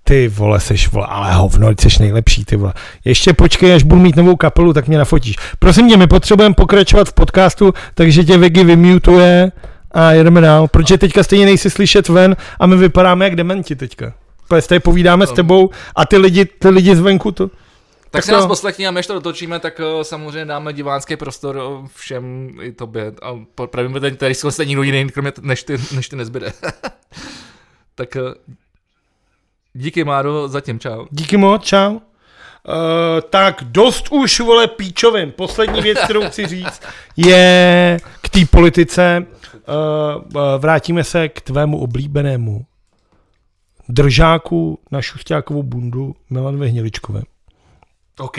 Ty 0.03 0.27
vole, 0.27 0.59
seš 0.59 0.91
vole, 0.91 1.07
ale 1.09 1.33
hovno, 1.33 1.69
jsi 1.69 1.89
nejlepší, 1.99 2.45
ty 2.45 2.55
vole. 2.55 2.73
Ještě 3.05 3.33
počkej, 3.33 3.73
až 3.73 3.83
budu 3.83 4.01
mít 4.01 4.15
novou 4.15 4.35
kapelu, 4.35 4.73
tak 4.73 4.87
mě 4.87 4.97
nafotíš. 4.97 5.35
Prosím 5.59 5.89
tě, 5.89 5.97
my 5.97 6.07
potřebujeme 6.07 6.55
pokračovat 6.55 7.09
v 7.09 7.13
podcastu, 7.13 7.73
takže 7.93 8.23
tě 8.23 8.37
Vegy 8.37 8.63
vymutuje 8.63 9.51
a 9.91 10.11
jedeme 10.11 10.41
dál, 10.41 10.67
protože 10.67 10.97
teďka 10.97 11.23
stejně 11.23 11.45
nejsi 11.45 11.69
slyšet 11.69 12.09
ven 12.09 12.35
a 12.59 12.67
my 12.67 12.75
vypadáme 12.75 13.25
jak 13.25 13.35
dementi 13.35 13.75
teďka. 13.75 14.13
Tady 14.47 14.79
povídáme 14.79 15.27
s 15.27 15.31
tebou 15.31 15.69
a 15.95 16.05
ty 16.05 16.17
lidi, 16.17 16.45
ty 16.45 16.69
lidi 16.69 16.95
zvenku 16.95 17.31
to... 17.31 17.47
Tak 17.47 18.21
Tak 18.21 18.23
si 18.23 18.31
nás 18.31 18.41
to- 18.43 18.47
poslechni 18.47 18.87
a 18.87 18.91
my, 18.91 18.99
až 18.99 19.07
to 19.07 19.13
dotočíme, 19.13 19.59
tak 19.59 19.79
uh, 19.79 20.01
samozřejmě 20.01 20.45
dáme 20.45 20.73
divácký 20.73 21.15
prostor 21.15 21.57
uh, 21.57 21.87
všem 21.95 22.49
i 22.61 22.71
tobě. 22.71 23.13
A 23.21 23.33
mi 23.87 23.99
tady, 23.99 24.15
tady 24.15 24.35
se 24.35 24.65
nikdo 24.65 24.83
jiný, 24.83 25.09
kromě 25.09 25.31
t- 25.31 25.41
než 25.43 25.63
ty, 25.63 25.77
než 25.95 26.09
ty 26.09 26.15
nezbyde. 26.15 26.53
tak 27.95 28.17
uh, 28.21 28.33
díky 29.73 30.03
Máro, 30.03 30.47
zatím 30.47 30.79
čau. 30.79 31.05
Díky 31.11 31.37
moc, 31.37 31.63
čau. 31.63 31.91
Uh, 31.93 32.01
tak 33.29 33.63
dost 33.63 34.07
už, 34.11 34.39
vole, 34.39 34.67
píčovin. 34.67 35.31
Poslední 35.31 35.81
věc, 35.81 35.97
kterou 36.03 36.27
chci 36.27 36.47
říct, 36.47 36.81
je 37.17 37.97
k 38.21 38.29
té 38.29 38.45
politice. 38.45 39.25
Uh, 39.67 40.35
vrátíme 40.57 41.03
se 41.03 41.29
k 41.29 41.41
tvému 41.41 41.79
oblíbenému 41.79 42.65
držáku 43.89 44.79
na 44.91 45.01
šustákovou 45.01 45.63
bundu 45.63 46.15
Milanovi 46.29 46.69
Hniličkové. 46.69 47.21
OK. 48.19 48.37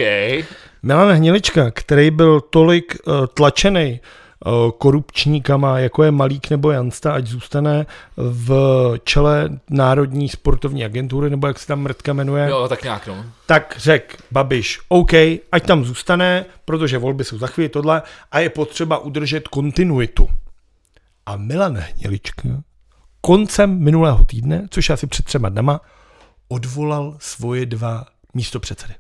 Milan 0.83 1.17
Hnilička, 1.17 1.71
který 1.71 2.11
byl 2.11 2.41
tolik 2.41 2.97
uh, 3.07 3.27
tlačený 3.27 4.01
uh, 4.47 4.71
korupčníkama, 4.71 5.79
jako 5.79 6.03
je 6.03 6.11
Malík 6.11 6.51
nebo 6.51 6.71
Jansta, 6.71 7.13
ať 7.13 7.27
zůstane 7.27 7.87
v 8.17 8.51
čele 9.05 9.49
Národní 9.71 10.29
sportovní 10.29 10.85
agentury, 10.85 11.31
nebo 11.31 11.47
jak 11.47 11.59
se 11.59 11.67
tam 11.67 11.81
mrtka 11.81 12.13
jmenuje, 12.13 12.49
Jo, 12.49 12.69
tak 12.69 12.83
nějak 12.83 13.07
no. 13.07 13.25
tak 13.47 13.75
řekl 13.79 14.17
Babiš, 14.31 14.81
OK, 14.89 15.13
ať 15.53 15.67
tam 15.67 15.85
zůstane, 15.85 16.45
protože 16.65 16.99
volby 16.99 17.25
jsou 17.25 17.39
za 17.39 17.47
chvíli 17.47 17.69
tohle 17.69 18.03
a 18.33 18.39
je 18.39 18.51
potřeba 18.51 18.99
udržet 18.99 19.49
kontinuitu. 19.49 20.29
A 21.27 21.37
Milan 21.37 21.77
Hnilička 21.77 22.49
koncem 23.27 23.79
minulého 23.79 24.25
týdne, 24.25 24.67
což 24.71 24.89
je 24.89 24.93
asi 24.93 25.07
před 25.07 25.25
třema 25.25 25.49
dnama, 25.49 25.81
odvolal 26.49 27.17
svoje 27.21 27.67
dva 27.67 28.07
místopředsedy. 28.35 28.95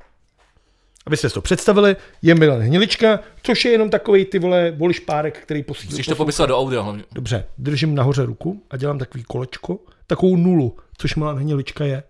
Abyste 1.07 1.29
si 1.29 1.35
to 1.35 1.41
představili, 1.41 1.97
je 2.23 2.35
Milan 2.35 2.61
Hnilička, 2.61 3.21
což 3.43 3.65
je 3.65 3.73
jenom 3.73 3.91
takový 3.91 4.25
ty 4.25 4.39
vole 4.39 4.71
volišpárek, 4.71 5.39
který 5.39 5.63
posílá. 5.63 5.91
Musíš 5.91 6.07
to 6.07 6.15
popisovat 6.15 6.47
do 6.47 6.59
audio 6.59 6.83
hlavně. 6.83 7.05
Dobře, 7.13 7.45
držím 7.59 7.95
nahoře 7.95 8.27
ruku 8.27 8.63
a 8.71 8.77
dělám 8.77 8.99
takový 8.99 9.25
kolečko, 9.25 9.79
takovou 10.07 10.37
nulu, 10.37 10.77
což 10.99 11.15
Milan 11.15 11.37
Hnilička 11.37 11.85
je. 11.85 12.03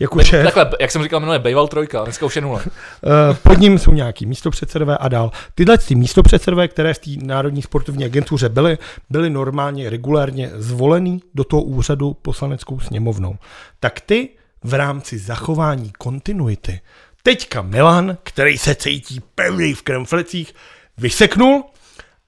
Jako 0.00 0.24
šéf. 0.24 0.44
Takhle, 0.44 0.70
jak 0.80 0.90
jsem 0.90 1.02
říkal 1.02 1.20
minule, 1.20 1.38
Bejval 1.38 1.68
trojka, 1.68 2.04
dneska 2.04 2.26
už 2.26 2.36
je 2.36 2.42
nula. 2.42 2.60
Eh, 3.06 3.34
pod 3.42 3.58
ním 3.58 3.78
jsou 3.78 3.92
nějaký 3.92 4.26
místopředsedové 4.26 4.98
a 4.98 5.08
dál. 5.08 5.30
Tyhle 5.54 5.78
ty 5.78 5.94
místopředsedové, 5.94 6.68
které 6.68 6.94
v 6.94 6.98
té 6.98 7.10
Národní 7.22 7.62
sportovní 7.62 8.04
agentuře 8.04 8.48
byly, 8.48 8.78
byly 9.10 9.30
normálně 9.30 9.90
regulárně 9.90 10.50
zvolený 10.54 11.22
do 11.34 11.44
toho 11.44 11.62
úřadu 11.62 12.14
poslaneckou 12.22 12.80
sněmovnou. 12.80 13.36
Tak 13.80 14.00
ty 14.00 14.28
v 14.62 14.74
rámci 14.74 15.18
zachování 15.18 15.92
kontinuity 15.98 16.80
teďka 17.24 17.62
Milan, 17.62 18.18
který 18.22 18.58
se 18.58 18.74
cítí 18.74 19.20
pevný 19.34 19.74
v 19.74 19.82
kremflecích, 19.82 20.54
vyseknul 20.98 21.64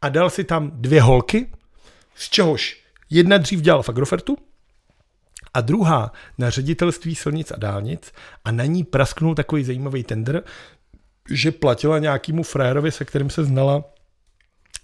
a 0.03 0.09
dal 0.09 0.31
si 0.31 0.45
tam 0.45 0.71
dvě 0.75 1.03
holky, 1.03 1.47
z 2.15 2.31
čehož 2.31 2.83
jedna 3.11 3.39
dřív 3.39 3.61
dělala 3.61 3.83
v 3.83 3.89
Agrofertu, 3.89 4.37
a 5.57 5.61
druhá 5.61 6.13
na 6.39 6.51
ředitelství 6.51 7.15
silnic 7.15 7.51
a 7.51 7.57
dálnic 7.57 8.13
a 8.45 8.53
na 8.53 8.65
ní 8.65 8.85
prasknul 8.85 9.35
takový 9.35 9.65
zajímavý 9.65 10.05
tender, 10.05 10.43
že 11.31 11.53
platila 11.53 11.99
nějakému 11.99 12.43
frérovi, 12.43 12.93
se 12.93 13.05
kterým 13.05 13.31
se 13.31 13.45
znala 13.45 13.85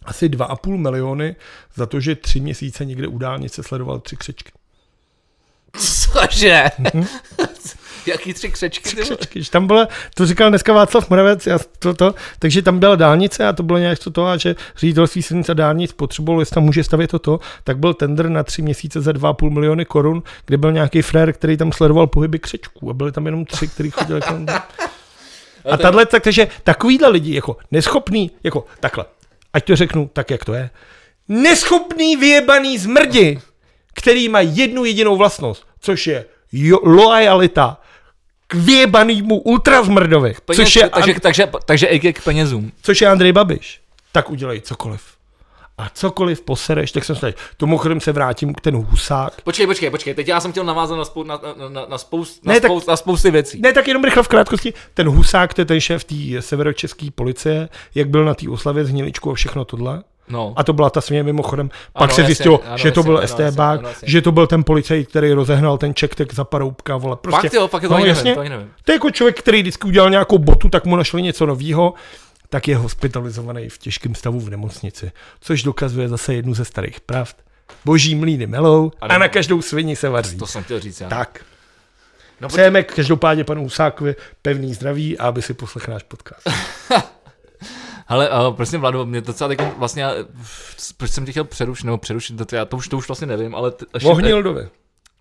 asi 0.05 0.29
2,5 0.29 0.77
miliony 0.77 1.37
za 1.75 1.87
to, 1.87 2.01
že 2.01 2.15
tři 2.15 2.41
měsíce 2.41 2.85
někde 2.85 3.07
u 3.07 3.19
dálnice 3.19 3.63
sledoval 3.63 4.01
tři 4.01 4.17
křečky. 4.17 4.53
Cože? 5.79 6.65
Jaký 8.07 8.35
tři 8.35 8.51
křečky? 8.51 8.89
Tři 8.89 8.97
křečky. 8.97 9.43
Že 9.43 9.51
tam 9.51 9.67
byla, 9.67 9.89
to 10.15 10.27
říkal 10.27 10.49
dneska 10.49 10.73
Václav 10.73 11.11
Moravec, 11.11 11.47
já 11.47 11.59
to, 11.79 11.95
to, 11.95 12.15
takže 12.39 12.63
tam 12.63 12.79
byla 12.79 12.97
dálnice 12.97 13.47
a 13.47 13.53
to 13.53 13.63
bylo 13.63 13.79
nějak 13.79 13.99
to, 14.13 14.27
a 14.27 14.37
že 14.37 14.55
ředitelství 14.77 15.23
silnic 15.23 15.49
a 15.49 15.55
dálnic 15.55 15.93
potřebovalo, 15.93 16.41
jestli 16.43 16.55
tam 16.55 16.65
může 16.65 16.85
stavět 16.85 17.11
toto, 17.11 17.41
tak 17.65 17.79
byl 17.79 17.95
tender 17.95 18.29
na 18.29 18.43
tři 18.43 18.63
měsíce 18.63 19.01
za 19.01 19.13
2,5 19.13 19.51
miliony 19.51 19.85
korun, 19.85 20.23
kde 20.47 20.57
byl 20.57 20.73
nějaký 20.73 21.03
frér, 21.03 21.33
který 21.33 21.57
tam 21.57 21.73
sledoval 21.73 22.07
pohyby 22.07 22.39
křečků 22.39 22.91
a 22.91 22.93
byli 22.93 23.13
tam 23.13 23.27
jenom 23.27 23.45
tři, 23.45 23.69
kteří 23.69 23.91
chodili 23.91 24.21
tam. 24.21 24.47
A 25.71 25.77
tahle, 25.77 26.07
tak, 26.07 26.23
takže 26.23 26.49
takovýhle 26.63 27.09
lidi, 27.09 27.35
jako 27.35 27.57
neschopný, 27.71 28.31
jako 28.43 28.65
takhle, 28.81 29.05
ať 29.53 29.65
to 29.65 29.77
řeknu 29.77 30.11
tak, 30.13 30.31
jak 30.31 30.45
to 30.45 30.55
je, 30.55 30.71
neschopný 31.29 32.17
vyjebaný 32.17 32.79
zmrdi, 32.79 33.41
který 33.95 34.29
má 34.29 34.41
jednu 34.41 34.85
jedinou 34.85 35.17
vlastnost, 35.17 35.67
což 35.81 36.07
je 36.07 36.25
jo, 36.53 36.79
lojalita 36.83 37.81
k 38.53 38.55
vyjebanýmu 38.55 39.39
ultrazmrdovi, 39.41 40.35
Peněz, 40.45 40.61
což 40.61 40.77
je, 40.77 40.89
takže, 40.89 41.21
takže, 41.21 41.49
takže 41.67 41.87
i 41.87 42.13
k 42.13 42.25
penězům. 42.25 42.73
což 42.83 43.01
je 43.01 43.09
Andrej 43.09 43.33
Babiš, 43.33 43.81
tak 44.13 44.31
udělej 44.31 44.61
cokoliv. 44.61 45.03
A 45.79 45.89
cokoliv 45.95 46.41
posereš, 46.41 46.93
tak 46.93 47.05
jsem 47.05 47.17
se 47.17 47.35
tomu 47.57 47.79
chodem 47.79 48.01
se 48.01 48.13
vrátím 48.13 48.55
k 48.55 48.61
ten 48.61 48.77
husák. 48.77 49.41
Počkej, 49.41 49.67
počkej, 49.67 49.91
počkej, 49.91 50.15
teď 50.15 50.29
já 50.29 50.41
jsem 50.41 50.53
chtěl 50.53 50.65
navázat 50.65 50.99
na, 50.99 51.05
spou, 51.05 51.23
na, 51.23 51.41
na, 51.59 51.69
na, 51.69 51.87
na, 51.87 51.99
spoust, 51.99 52.45
na, 52.45 52.53
Ne, 52.55 52.61
tak- 52.61 52.69
spoust, 52.71 52.89
na 52.89 52.97
spousty 52.97 53.31
věcí. 53.31 53.61
Ne, 53.61 53.73
tak 53.73 53.89
jenom 53.89 54.05
rychle 54.05 54.23
v 54.23 54.29
krátkosti. 54.29 54.73
Ten 54.95 55.09
husák, 55.09 55.55
to 55.55 55.61
je 55.61 55.65
ten 55.65 55.81
šéf 55.81 56.05
té 56.05 56.15
severočeské 56.41 57.07
policie, 57.15 57.69
jak 57.95 58.09
byl 58.09 58.25
na 58.25 58.35
té 58.35 58.49
oslavě 58.49 58.85
s 58.85 58.89
Hniličkou 58.91 59.31
a 59.31 59.35
všechno 59.35 59.65
tohle. 59.65 60.03
No. 60.29 60.53
A 60.57 60.65
to 60.65 60.73
byla 60.73 60.91
ta 60.91 61.01
směje 61.01 61.23
mimochodem. 61.23 61.69
Pak 61.93 62.03
Ano, 62.03 62.15
se 62.15 62.21
jasně, 62.21 62.27
zjistilo, 62.27 62.61
ano, 62.67 62.79
že 62.79 62.91
to 62.93 63.01
jasně, 63.01 63.09
byl 63.09 63.19
ano, 63.19 63.27
STBák, 63.29 63.47
jasně, 63.51 63.79
ano, 63.79 63.89
jasně. 63.89 64.09
že 64.11 64.23
to 64.23 64.33
byl 64.33 64.47
ten 64.47 64.65
policajt, 64.65 65.09
který 65.09 65.33
rozehnal 65.33 65.79
ten 65.79 65.95
čektek 65.95 66.35
za 66.35 66.45
paroubka, 66.45 66.97
vole. 66.97 67.17
Prostě, 67.17 67.41
Fakt 67.49 67.55
jo, 67.55 67.69
fakt 67.69 67.83
je 67.83 67.89
to 67.89 67.95
no, 67.95 67.97
ani 67.97 68.07
nevím, 68.07 68.17
jasně. 68.17 68.35
to 68.35 68.43
nevím. 68.43 68.71
To 68.85 68.93
je 68.93 68.97
jako 68.97 69.11
člověk, 69.11 69.39
který 69.39 69.61
vždycky 69.63 69.87
udělal 69.87 70.11
nějakou 70.11 70.39
botu, 70.39 70.69
tak 70.69 70.85
mu 70.85 70.97
našli 70.97 71.23
něco 71.23 71.47
nového, 71.47 71.95
tak 72.49 72.69
je 72.69 72.77
hospitalizovaný 72.77 73.69
v 73.69 73.79
těžkém 73.79 74.15
stavu 74.15 74.41
v 74.41 74.51
nemocnici. 74.51 75.13
Což 75.41 75.63
dokazuje 75.63 76.09
zase 76.09 76.35
jednu 76.35 76.55
ze 76.55 76.65
starých 76.65 77.01
pravd. 77.01 77.37
Boží 77.85 78.15
mlýny 78.15 78.47
melou 78.47 78.91
a 79.01 79.19
na 79.19 79.29
každou 79.29 79.63
svini 79.63 79.97
se 79.97 80.09
vaří. 80.09 80.37
To 80.39 80.47
jsem 80.47 80.63
chtěl 80.65 80.81
říct 80.81 81.01
já. 81.01 81.09
Tak. 81.09 81.41
No, 82.41 82.49
Přejeme 82.49 82.83
každopádně 82.83 83.45
panu 83.45 83.63
Husákovi 83.63 84.15
pevný 84.43 84.75
zdraví 84.75 85.19
a 85.19 85.27
aby 85.29 85.43
si 85.43 85.55
poslechl 85.55 85.91
náš 85.93 86.03
podcast. 86.03 86.49
Ale 88.13 88.31
uh, 88.31 88.55
prostě 88.57 88.79
Vlado, 88.79 89.07
mě 89.07 89.21
docela 89.21 89.49
teď 89.49 89.61
vlastně, 89.77 90.03
já, 90.03 90.13
proč 90.97 91.11
jsem 91.11 91.25
tě 91.25 91.31
chtěl 91.31 91.45
přerušit, 91.45 91.85
nebo 91.87 91.99
přerušit, 91.99 92.43
to, 92.47 92.57
já 92.57 92.65
to 92.65 92.77
už, 92.77 92.89
to 92.89 92.97
už 92.99 93.09
vlastně 93.09 93.27
nevím, 93.27 93.55
ale 93.55 93.71
t, 93.71 93.87
ještě, 93.95 94.09
Vohnildovi. 94.09 94.69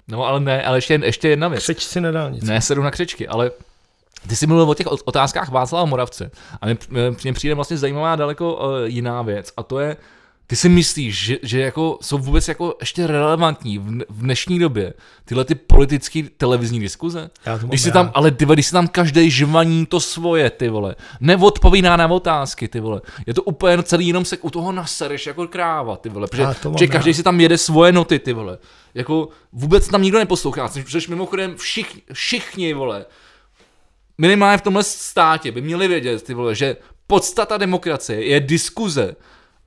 no 0.08 0.26
ale 0.26 0.40
ne, 0.40 0.64
ale 0.64 0.78
ještě, 0.78 1.00
ještě 1.04 1.30
jedna 1.30 1.48
věc. 1.48 1.64
Křeč 1.64 1.84
si 1.84 2.02
na 2.02 2.12
dálnici. 2.12 2.46
Ne, 2.46 2.62
sedu 2.62 2.84
na 2.84 2.92
křečky, 2.92 3.28
ale 3.28 3.52
ty 4.28 4.36
jsi 4.36 4.48
mluvil 4.48 4.70
o 4.70 4.74
těch 4.74 4.88
ot- 4.88 5.02
otázkách 5.06 5.50
Václava 5.50 5.86
Moravce 5.86 6.32
a 6.62 6.66
mně, 7.24 7.34
přijde 7.34 7.56
vlastně 7.56 7.78
zajímavá 7.78 8.16
daleko 8.16 8.54
uh, 8.54 8.86
jiná 8.86 9.22
věc 9.22 9.54
a 9.58 9.64
to 9.64 9.80
je, 9.80 9.98
ty 10.48 10.56
si 10.56 10.70
myslíš, 10.70 11.26
že, 11.26 11.38
že 11.44 11.60
jako 11.60 11.98
jsou 12.02 12.18
vůbec 12.18 12.48
jako 12.48 12.76
ještě 12.80 13.08
relevantní 13.08 13.78
v, 13.78 13.84
v 14.10 14.22
dnešní 14.22 14.60
době 14.60 14.94
tyhle 15.26 15.46
ty 15.46 15.56
politické 15.56 16.24
televizní 16.38 16.80
diskuze? 16.80 17.30
Já 17.46 17.58
to 17.58 17.62
mám 17.62 17.70
Když 17.70 17.82
si 17.82 17.92
tam, 17.92 18.12
ale 18.14 18.32
ty, 18.32 18.46
když 18.46 18.66
si 18.66 18.72
tam 18.72 18.88
každý 18.88 19.32
žvaní 19.32 19.86
to 19.86 20.00
svoje, 20.00 20.50
ty 20.50 20.70
vole, 20.70 20.96
neodpovídá 21.20 21.98
na 21.98 22.08
otázky, 22.08 22.68
ty 22.68 22.80
vole. 22.80 23.02
Je 23.26 23.34
to 23.34 23.44
úplně 23.44 23.84
celý, 23.84 24.08
jenom 24.08 24.26
se 24.26 24.38
u 24.38 24.50
toho 24.50 24.72
nasereš 24.72 25.28
jako 25.28 25.48
kráva, 25.48 25.98
ty 25.98 26.10
vole, 26.10 26.28
protože, 26.28 26.46
protože 26.62 26.88
každý 26.88 27.14
si 27.14 27.24
tam 27.24 27.42
jede 27.42 27.58
svoje 27.58 27.92
noty, 27.92 28.20
ty 28.20 28.34
vole. 28.34 28.58
Jako 28.94 29.30
vůbec 29.52 29.88
tam 29.88 30.02
nikdo 30.02 30.20
neposlouchá, 30.20 30.70
což 30.70 31.08
mimochodem 31.08 31.56
všichni, 31.56 32.02
všichni, 32.14 32.74
vole, 32.74 33.06
minimálně 34.18 34.58
v 34.58 34.62
tomhle 34.62 34.84
státě 34.84 35.52
by 35.52 35.62
měli 35.62 35.88
vědět, 35.88 36.24
ty 36.24 36.34
vole, 36.34 36.56
že 36.56 36.78
podstata 37.08 37.58
demokracie 37.58 38.26
je 38.26 38.40
diskuze. 38.40 39.16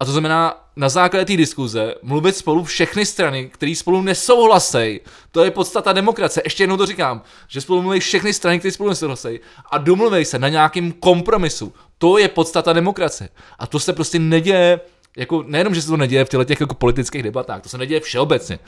A 0.01 0.05
to 0.05 0.12
znamená 0.12 0.65
na 0.77 0.89
základě 0.89 1.25
té 1.25 1.37
diskuze 1.37 1.95
mluvit 2.03 2.37
spolu 2.37 2.65
všechny 2.65 3.07
strany, 3.07 3.49
které 3.49 3.75
spolu 3.77 4.03
nesouhlasejí. 4.03 5.01
To 5.33 5.45
je 5.45 5.51
podstata 5.51 5.93
demokracie. 5.93 6.43
Ještě 6.47 6.62
jednou 6.62 6.77
to 6.77 6.87
říkám, 6.87 7.23
že 7.49 7.61
spolu 7.61 7.83
mluví 7.83 8.01
všechny 8.01 8.33
strany, 8.33 8.59
které 8.59 8.73
spolu 8.73 8.89
nesouhlasejí 8.89 9.41
a 9.71 9.79
domluvej 9.79 10.25
se 10.25 10.39
na 10.39 10.49
nějakým 10.49 10.93
kompromisu. 10.93 11.73
To 11.99 12.19
je 12.19 12.29
podstata 12.29 12.73
demokracie. 12.73 13.29
A 13.59 13.66
to 13.66 13.81
se 13.81 13.93
prostě 13.93 14.19
neděje, 14.19 14.81
jako 15.16 15.45
nejenom, 15.47 15.75
že 15.75 15.83
se 15.83 15.89
to 15.89 15.97
neděje 15.97 16.25
v 16.25 16.29
těchto 16.29 16.45
těch 16.45 16.61
jako 16.61 16.75
politických 16.75 17.23
debatách, 17.23 17.62
to 17.62 17.69
se 17.69 17.79
neděje 17.79 18.01
všeobecně. 18.01 18.59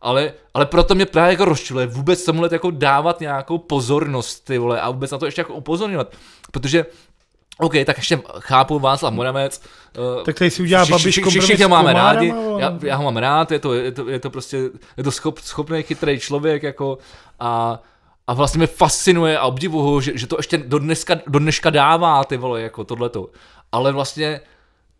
Ale, 0.00 0.32
ale 0.54 0.66
proto 0.66 0.94
mě 0.94 1.06
právě 1.06 1.32
jako 1.32 1.44
rozčiluje 1.44 1.86
vůbec 1.86 2.24
tomuhle 2.24 2.48
jako 2.52 2.70
dávat 2.70 3.20
nějakou 3.20 3.58
pozornost, 3.58 4.44
ty 4.44 4.58
vole, 4.58 4.80
a 4.80 4.90
vůbec 4.90 5.10
na 5.10 5.18
to 5.18 5.26
ještě 5.26 5.40
jako 5.40 5.54
upozorňovat. 5.54 6.12
Protože 6.52 6.86
OK, 7.58 7.72
tak 7.86 7.96
ještě 7.96 8.20
chápu 8.38 8.78
Václav 8.78 9.14
Moravec. 9.14 9.62
Uh, 10.18 10.22
Tak 10.24 10.38
tady 10.38 10.50
si 10.50 10.62
udělá 10.62 10.84
všichni- 10.84 10.98
Babiš 10.98 11.14
kompromis 11.18 11.44
Všichni 11.44 11.66
máme 11.66 11.92
rádi, 11.92 12.34
já, 12.58 12.78
já 12.82 12.96
ho 12.96 13.04
mám 13.04 13.16
rád, 13.16 13.52
je 13.52 13.58
to, 13.58 13.74
je 13.74 13.92
to, 13.92 14.08
je 14.08 14.18
to 14.20 14.30
prostě, 14.30 14.58
je 14.96 15.04
to 15.04 15.10
schop, 15.10 15.38
schopný, 15.38 15.82
chytrý 15.82 16.20
člověk, 16.20 16.62
jako, 16.62 16.98
a, 17.40 17.82
a 18.26 18.34
vlastně 18.34 18.58
mě 18.58 18.66
fascinuje 18.66 19.38
a 19.38 19.46
obdivuju 19.46 20.00
že, 20.00 20.12
že 20.18 20.26
to 20.26 20.36
ještě 20.38 20.58
do 20.58 20.78
dneska, 20.78 21.14
do 21.26 21.38
dneška 21.38 21.70
dává, 21.70 22.24
ty 22.24 22.36
vole, 22.36 22.60
jako 22.62 22.84
tohleto. 22.84 23.28
Ale 23.72 23.92
vlastně 23.92 24.40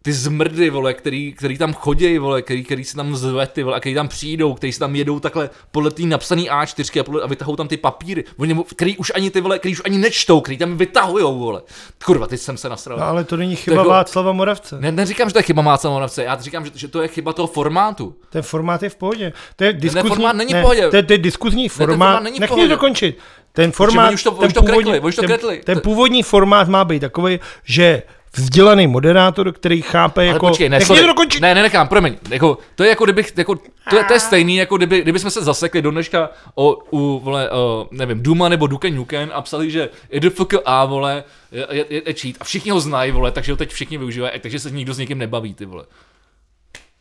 ty 0.06 0.12
zmrdy, 0.12 0.70
vole, 0.70 0.94
který, 0.94 1.32
který 1.32 1.58
tam 1.58 1.74
chodí, 1.74 2.18
vole, 2.18 2.42
který, 2.42 2.64
který 2.64 2.84
se 2.84 2.96
tam 2.96 3.16
zve, 3.16 3.46
ty 3.46 3.62
vole, 3.62 3.76
a 3.76 3.80
který 3.80 3.94
tam 3.94 4.08
přijdou, 4.08 4.54
který 4.54 4.72
se 4.72 4.78
tam 4.78 4.96
jedou 4.96 5.20
takhle 5.20 5.50
podle 5.70 5.90
té 5.90 6.02
napsaný 6.02 6.50
A4 6.50 7.00
a, 7.00 7.04
podle, 7.04 7.22
a 7.22 7.26
vytahou 7.26 7.56
tam 7.56 7.68
ty 7.68 7.76
papíry, 7.76 8.24
oni, 8.36 8.56
který 8.76 8.96
už 8.96 9.12
ani 9.14 9.30
ty 9.30 9.40
vole, 9.40 9.58
který 9.58 9.72
už 9.72 9.82
ani 9.84 9.98
nečtou, 9.98 10.40
který 10.40 10.58
tam 10.58 10.76
vytahujou, 10.76 11.38
vole. 11.38 11.62
Kurva, 12.04 12.26
teď 12.26 12.40
jsem 12.40 12.56
se 12.56 12.68
nasral. 12.68 12.98
No, 12.98 13.04
ale 13.04 13.24
to 13.24 13.36
není 13.36 13.56
chyba 13.56 13.76
jako- 13.76 13.88
Václava 13.88 14.32
Moravce. 14.32 14.76
Ne, 14.80 14.92
neříkám, 14.92 15.28
že 15.28 15.32
to 15.32 15.38
je 15.38 15.42
chyba 15.42 15.62
Václava 15.62 15.94
Moravce, 15.94 16.24
já 16.24 16.36
říkám, 16.40 16.64
že, 16.64 16.70
že 16.74 16.88
to 16.88 17.02
je 17.02 17.08
chyba 17.08 17.32
toho 17.32 17.48
formátu. 17.48 18.14
Ten 18.30 18.42
formát 18.42 18.82
je 18.82 18.88
v 18.88 18.96
pohodě. 18.96 19.32
To 19.56 19.64
je 19.64 19.72
diskuzní, 19.72 20.08
formát 20.08 20.36
není 20.36 20.52
v 20.52 20.56
ne, 20.56 20.62
pohodě. 20.62 20.88
To 20.90 20.96
je, 20.96 21.02
to 21.02 21.12
je 21.12 21.18
diskuzní 21.18 21.68
formát. 21.68 22.22
formát 22.22 22.36
v 22.36 22.40
Nech 22.40 22.50
mě 22.50 22.68
dokončit. 22.68 23.18
Ten 23.52 23.72
formát, 23.72 24.12
už 24.12 24.22
to- 24.22 24.30
ten, 24.30 24.46
už 24.46 24.52
to 24.52 24.60
už 25.02 25.16
to 25.16 25.22
ten, 25.22 25.60
ten 25.64 25.80
původní 25.80 26.22
formát 26.22 26.68
má 26.68 26.84
být 26.84 27.00
takový, 27.00 27.40
že 27.64 28.02
vzdělaný 28.36 28.86
moderátor, 28.86 29.52
který 29.52 29.82
chápe 29.82 30.20
Ale 30.20 30.32
jako... 30.32 30.48
počkej, 30.48 30.68
ne, 30.68 30.80
sorry. 30.80 31.00
mě 31.00 31.06
to 31.06 31.14
dokončit. 31.14 31.40
ne, 31.40 31.54
ne, 31.54 31.62
nechám, 31.62 31.88
promiň, 31.88 32.16
jako, 32.30 32.58
to 32.74 32.82
je 32.82 32.88
jako 32.88 33.04
kdybych, 33.04 33.32
jako, 33.36 33.54
to, 33.90 33.96
je, 33.96 34.04
to 34.04 34.12
je 34.12 34.20
stejný, 34.20 34.56
jako 34.56 34.76
kdyby, 34.76 35.00
kdyby 35.02 35.18
jsme 35.18 35.30
se 35.30 35.44
zasekli 35.44 35.82
do 35.82 35.90
dneška 35.90 36.30
o, 36.54 36.76
u, 36.90 37.20
vole, 37.24 37.50
o, 37.50 37.88
nevím, 37.90 38.22
Duma 38.22 38.48
nebo 38.48 38.66
Duke 38.66 38.90
Nukem 38.90 39.30
a 39.34 39.42
psali, 39.42 39.70
že 39.70 39.88
IDFKA, 40.10 40.84
vole, 40.84 41.24
je, 41.52 41.66
je, 41.70 41.84
je, 41.90 42.14
cheat 42.14 42.36
a 42.40 42.44
všichni 42.44 42.70
ho 42.70 42.80
znají, 42.80 43.12
vole, 43.12 43.30
takže 43.30 43.52
ho 43.52 43.56
teď 43.56 43.70
všichni 43.70 43.98
využívají, 43.98 44.40
takže 44.40 44.58
se 44.58 44.70
nikdo 44.70 44.94
s 44.94 44.98
nikým 44.98 45.18
nebaví, 45.18 45.54
ty 45.54 45.64
vole. 45.64 45.84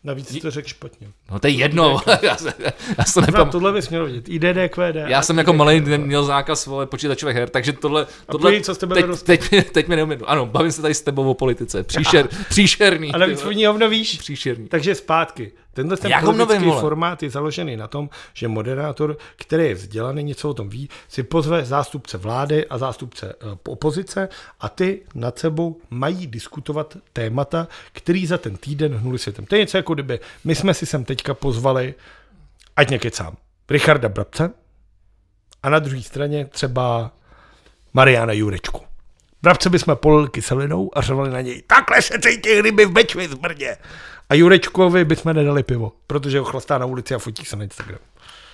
Navíc 0.05 0.41
to 0.41 0.51
řekl 0.51 0.67
špatně. 0.67 1.07
No 1.31 1.39
to 1.39 1.47
je 1.47 1.53
jedno, 1.53 1.99
já, 2.21 2.37
se, 2.37 2.53
já 2.97 3.03
se 3.05 3.21
nepam, 3.21 3.49
tohle 3.49 3.73
bys 3.73 3.89
měl 3.89 4.05
vidět. 4.05 4.29
IDDQD. 4.29 4.95
já 5.07 5.21
jsem 5.21 5.37
jako 5.37 5.53
malý 5.53 5.79
měl 5.81 6.23
zákaz 6.23 6.65
vole, 6.65 6.85
počítačových 6.85 7.35
her, 7.35 7.49
takže 7.49 7.73
tohle, 7.73 8.07
tohle 8.31 8.51
pojď, 8.51 8.65
co 8.65 8.75
z 8.75 8.77
tebe 8.77 8.95
teď, 8.95 9.05
teď, 9.23 9.49
teď, 9.49 9.71
teď 9.71 9.87
mi 9.87 9.95
neumět. 9.95 10.21
Ano, 10.25 10.45
bavím 10.45 10.71
se 10.71 10.81
tady 10.81 10.93
s 10.93 11.01
tebou 11.01 11.29
o 11.29 11.33
politice. 11.33 11.83
Příšer, 11.83 12.27
příšerný. 12.49 13.09
A 13.09 13.13
ty 13.13 13.19
navíc 13.19 13.41
hovno 13.67 13.89
víš. 13.89 14.17
Příšerný. 14.17 14.67
Takže 14.67 14.95
zpátky. 14.95 15.51
Tenhle 15.75 15.97
ten 15.97 16.11
Jak 16.11 16.23
ho 16.23 16.33
politický 16.33 16.65
vole? 16.65 16.81
formát 16.81 17.23
je 17.23 17.29
založený 17.29 17.77
na 17.77 17.87
tom, 17.87 18.09
že 18.33 18.47
moderátor, 18.47 19.17
který 19.35 19.63
je 19.63 19.75
vzdělaný, 19.75 20.23
něco 20.23 20.49
o 20.49 20.53
tom 20.53 20.69
ví, 20.69 20.89
si 21.07 21.23
pozve 21.23 21.65
zástupce 21.65 22.17
vlády 22.17 22.65
a 22.65 22.77
zástupce 22.77 23.35
eh, 23.41 23.57
opozice 23.67 24.29
a 24.59 24.69
ty 24.69 25.01
nad 25.15 25.39
sebou 25.39 25.77
mají 25.89 26.27
diskutovat 26.27 26.97
témata, 27.13 27.67
který 27.91 28.25
za 28.25 28.37
ten 28.37 28.57
týden 28.57 28.95
hnuli 28.95 29.19
světem. 29.19 29.45
To 29.45 29.55
je 29.55 29.59
něco 29.61 29.77
jako 29.77 29.93
kdyby 29.93 30.19
my 30.43 30.55
jsme 30.55 30.73
si 30.73 30.85
sem 30.85 31.03
teďka 31.03 31.33
pozvali, 31.33 31.93
ať 32.75 32.89
nekecám, 32.89 33.35
Richarda 33.69 34.09
Brabce 34.09 34.51
a 35.63 35.69
na 35.69 35.79
druhé 35.79 36.01
straně 36.01 36.45
třeba 36.45 37.11
Mariana 37.93 38.33
Jurečku. 38.33 38.81
Brabce 39.41 39.69
bychom 39.69 39.95
polili 39.95 40.29
kyselinou 40.29 40.97
a 40.97 41.01
řvali 41.01 41.29
na 41.29 41.41
něj, 41.41 41.63
takhle 41.67 42.01
se 42.01 42.19
cítí 42.19 42.61
ryby 42.61 42.85
v 42.85 42.91
Bečvě 42.91 43.29
zmrdě. 43.29 43.77
A 44.29 44.35
Jurečkovi 44.35 45.05
bychom 45.05 45.33
nedali 45.33 45.63
pivo, 45.63 45.91
protože 46.07 46.39
ho 46.39 46.45
chlastá 46.45 46.77
na 46.77 46.85
ulici 46.85 47.15
a 47.15 47.19
fotí 47.19 47.45
se 47.45 47.55
na 47.55 47.63
Instagram. 47.63 47.99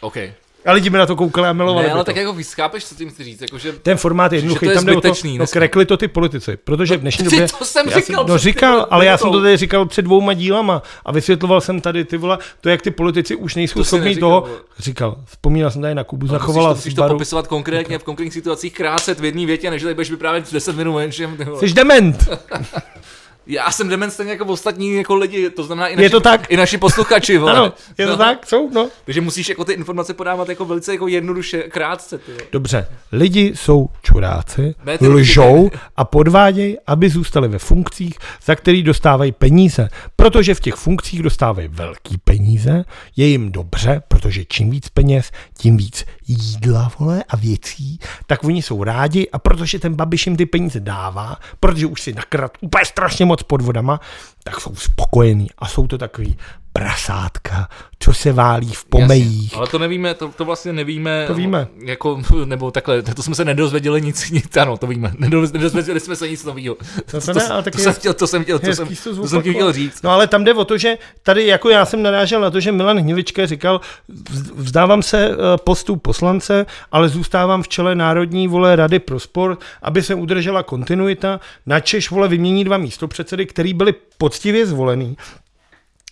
OK. 0.02 0.18
A 0.66 0.72
lidi 0.72 0.90
mi 0.90 0.98
na 0.98 1.06
to 1.06 1.16
koukali 1.16 1.48
a 1.48 1.54
milovali. 1.54 1.84
Ne, 1.84 1.90
by 1.90 1.92
ale 1.92 2.04
to. 2.04 2.06
tak 2.06 2.16
jako 2.16 2.34
vyschápeš, 2.34 2.86
co 2.86 2.96
tím 2.96 3.10
chci 3.10 3.24
říct, 3.24 3.42
jakože 3.42 3.72
Ten 3.72 3.98
formát 3.98 4.32
je 4.32 4.38
jednoduchý, 4.38 4.66
je 4.66 4.74
tam 4.74 4.86
jde 4.86 4.98
o 4.98 5.02
to, 5.02 5.14
no, 5.38 5.48
krekli 5.48 5.86
to 5.86 5.98
ty 5.98 6.08
politici, 6.08 6.58
protože 6.64 6.98
v 6.98 7.02
dnešní 7.02 7.26
době... 7.26 7.48
to 7.60 7.66
jsem 7.66 7.90
říkal 7.90 8.26
no 8.28 8.36
před 8.36 8.44
říkal, 8.44 8.88
ale 8.90 9.06
já 9.06 9.18
jsem 9.18 9.32
to 9.32 9.42
tady 9.42 9.58
říkal 9.58 9.86
před 9.86 10.02
dvouma 10.02 10.34
dílama 10.34 10.82
a 11.06 11.12
vysvětloval 11.12 11.62
jsem 11.62 11.82
tady 11.82 12.06
ty 12.06 12.18
vole, 12.18 12.38
to 12.62 12.70
jak 12.70 12.82
ty 12.82 12.92
politici 12.92 13.36
už 13.36 13.56
nejsou 13.56 13.80
To 13.80 13.84
schopní 13.84 14.16
toho, 14.16 14.48
říkal, 14.80 15.18
vzpomínal 15.26 15.72
jsem 15.72 15.82
tady 15.82 15.96
na 15.96 16.04
Kubu, 16.04 16.26
No, 16.26 16.32
zachovala 16.32 16.70
musíš 16.70 16.84
to, 16.94 17.02
musíš 17.02 17.10
to 17.10 17.14
popisovat 17.14 17.48
konkrétně 17.48 18.00
v 18.00 18.04
konkrétních 18.04 18.34
situacích, 18.34 18.74
krátce 18.74 19.14
v 19.14 19.26
jedné 19.26 19.46
větě, 19.46 19.70
než 19.70 19.82
tady 19.82 19.94
budeš 19.94 20.12
vyprávět 20.12 20.54
10 20.54 20.76
minut 20.76 20.96
menším. 20.96 21.38
Jsi 21.60 21.74
dement. 21.74 22.30
Já 23.52 23.72
jsem 23.72 23.90
dement 23.90 24.12
stejně 24.12 24.32
jako 24.32 24.46
ostatní 24.46 24.94
jako 24.96 25.16
lidi, 25.16 25.50
to 25.50 25.64
znamená 25.64 25.88
i 25.88 25.96
naši, 25.96 26.04
Je 26.04 26.10
to 26.10 26.20
tak? 26.20 26.52
i 26.52 26.58
naši 26.58 26.78
posluchači. 26.78 27.38
Vole. 27.38 27.52
Ano, 27.54 27.74
je 27.98 28.06
to 28.06 28.12
No. 28.12 28.18
tak? 28.18 28.46
Jsou, 28.48 28.70
no. 28.70 28.90
Takže 29.06 29.22
musíš 29.22 29.50
jako 29.50 29.66
ty 29.66 29.74
informace 29.74 30.14
podávat 30.14 30.50
jako 30.50 30.66
velice 30.66 30.92
jako 30.94 31.08
jednoduše, 31.08 31.58
krátce. 31.64 32.18
Ty. 32.18 32.32
Dobře, 32.52 32.88
lidi 33.12 33.52
jsou 33.56 33.90
čuráci, 34.02 34.76
Ne, 34.86 34.98
ty 34.98 35.08
lžou 35.08 35.70
a 35.98 36.06
podvádějí, 36.06 36.78
aby 36.88 37.10
zůstali 37.10 37.48
ve 37.48 37.60
funkcích, 37.60 38.14
za 38.46 38.56
který 38.56 38.84
dostávají 38.84 39.32
peníze. 39.32 39.90
Protože 40.16 40.56
v 40.56 40.60
těch 40.60 40.76
funkcích 40.76 41.24
dostávají 41.24 41.68
velký 41.68 42.18
peníze, 42.24 42.84
je 43.16 43.26
jim 43.28 43.52
dobře, 43.52 44.02
protože 44.08 44.46
čím 44.46 44.70
víc 44.70 44.90
peněz, 44.90 45.32
tím 45.58 45.78
víc 45.78 46.06
jídla, 46.32 46.92
vole, 47.00 47.24
a 47.30 47.36
věcí, 47.36 48.00
tak 48.28 48.44
oni 48.44 48.62
jsou 48.62 48.84
rádi 48.84 49.30
a 49.30 49.40
protože 49.40 49.80
ten 49.80 49.96
Babiš 49.96 50.28
jim 50.28 50.36
ty 50.36 50.46
peníze 50.46 50.80
dává, 50.80 51.38
protože 51.60 51.86
už 51.86 52.02
si 52.02 52.14
nakrát 52.14 52.58
úplně 52.62 52.86
strašně 52.86 53.26
moc 53.26 53.44
pod 53.44 53.62
vodama, 53.62 54.00
tak 54.44 54.62
jsou 54.62 54.76
spokojení. 54.76 55.48
A 55.58 55.68
jsou 55.68 55.88
to 55.88 55.98
takový 55.98 56.38
prasátka, 56.74 57.68
co 58.00 58.14
se 58.14 58.34
válí 58.34 58.72
v 58.74 58.86
pomejích. 58.86 59.44
Jasně, 59.44 59.58
ale 59.58 59.68
to 59.68 59.80
nevíme, 59.80 60.14
to, 60.14 60.28
to 60.38 60.46
vlastně 60.46 60.74
nevíme. 60.74 61.24
To 61.28 61.34
víme. 61.34 61.68
Jako, 61.86 62.22
nebo 62.46 62.72
takhle, 62.72 63.02
to 63.02 63.24
jsme 63.24 63.36
se 63.36 63.46
nedozvěděli 63.46 64.02
nic, 64.02 64.32
nic 64.32 64.58
ano, 64.58 64.78
to 64.78 64.88
víme. 64.88 65.14
Nedoz- 65.20 65.54
Nedozvěděli 65.54 66.00
jsme 66.00 66.16
se 66.16 66.30
nic 66.30 66.46
nového. 66.46 66.76
To, 67.12 67.22
to, 67.22 67.34
ne, 67.34 67.48
ale 67.48 67.64
to, 67.64 67.72
to, 67.72 67.78
jsem 67.78 67.94
chtěl, 67.94 68.14
to 68.14 68.28
jsem 68.28 68.44
chtěl, 68.44 68.60
to 68.60 68.74
jsem, 68.74 68.88
to 69.16 69.28
jsem 69.28 69.42
chtěl 69.42 69.74
říct. 69.74 70.02
No 70.02 70.10
ale 70.10 70.28
tam 70.28 70.44
jde 70.44 70.54
o 70.54 70.66
to, 70.66 70.78
že 70.78 70.98
tady 71.24 71.48
jako 71.48 71.70
já 71.70 71.86
jsem 71.86 72.04
narážel 72.04 72.42
na 72.42 72.50
to, 72.50 72.60
že 72.60 72.72
Milan 72.72 72.98
Hnilička 73.00 73.46
říkal, 73.46 73.82
vz- 74.10 74.52
vzdávám 74.56 75.02
se 75.04 75.30
eh, 75.30 75.36
postu 75.64 75.96
poslance, 75.96 76.66
ale 76.92 77.10
zůstávám 77.10 77.64
v 77.64 77.68
čele 77.68 77.96
Národní 77.96 78.48
vole 78.48 78.76
Rady 78.76 79.00
pro 79.00 79.20
sport, 79.20 79.60
aby 79.82 80.04
se 80.04 80.16
udržela 80.16 80.64
kontinuita. 80.64 81.40
Na 81.66 81.80
Češ 81.80 82.12
vole 82.12 82.28
vymění 82.28 82.64
dva 82.64 82.78
místopředsedy, 82.78 83.46
který 83.46 83.74
byli 83.74 83.94
poctivě 84.18 84.66
zvolený. 84.66 85.18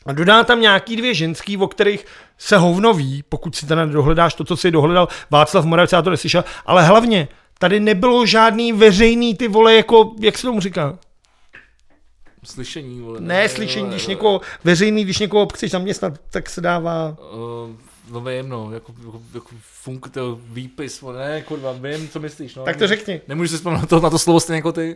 A 0.05 0.13
dodá 0.13 0.43
tam 0.43 0.61
nějaký 0.61 0.95
dvě 0.95 1.13
ženský, 1.13 1.57
o 1.57 1.67
kterých 1.67 2.05
se 2.38 2.57
hovno 2.57 2.93
ví, 2.93 3.23
pokud 3.30 3.55
si 3.55 3.65
teda 3.65 3.85
dohledáš 3.85 4.34
to, 4.34 4.43
co 4.43 4.57
si 4.57 4.71
dohledal 4.71 5.07
Václav 5.31 5.65
Moravec, 5.65 5.91
já 5.91 6.01
to 6.01 6.09
neslyšel, 6.09 6.43
ale 6.65 6.84
hlavně 6.84 7.27
tady 7.59 7.80
nebylo 7.80 8.26
žádný 8.26 8.73
veřejný 8.73 9.35
ty 9.35 9.47
vole, 9.47 9.76
jako, 9.76 10.11
jak 10.19 10.38
se 10.38 10.47
tomu 10.47 10.59
říká? 10.59 10.97
Slyšení, 12.43 13.01
vole. 13.01 13.21
Ne, 13.21 13.49
slyšení, 13.49 13.89
když 13.89 14.07
někoho 14.07 14.41
veřejný, 14.63 15.03
když 15.03 15.19
někoho 15.19 15.47
chceš 15.53 15.71
zaměstnat, 15.71 16.13
tak 16.30 16.49
se 16.49 16.61
dává. 16.61 17.17
Uh, 17.34 17.76
no 18.11 18.21
vím, 18.21 18.49
no, 18.49 18.71
jako, 18.73 18.93
jako, 19.05 19.21
jako 19.34 19.49
funk, 19.61 20.09
to 20.09 20.39
výpis, 20.43 21.01
vole, 21.01 21.27
ne, 21.27 21.41
kurva, 21.41 21.71
vím, 21.71 22.09
co 22.09 22.19
myslíš, 22.19 22.55
no. 22.55 22.63
Tak 22.63 22.77
to 22.77 22.88
řekni. 22.88 23.21
Nemůžu 23.27 23.49
si 23.49 23.55
vzpomenout 23.55 23.81
na 23.81 23.88
to, 23.88 23.99
na 23.99 24.09
to 24.09 24.19
slovo 24.19 24.39
stejně 24.39 24.57
jako 24.57 24.71
ty. 24.71 24.95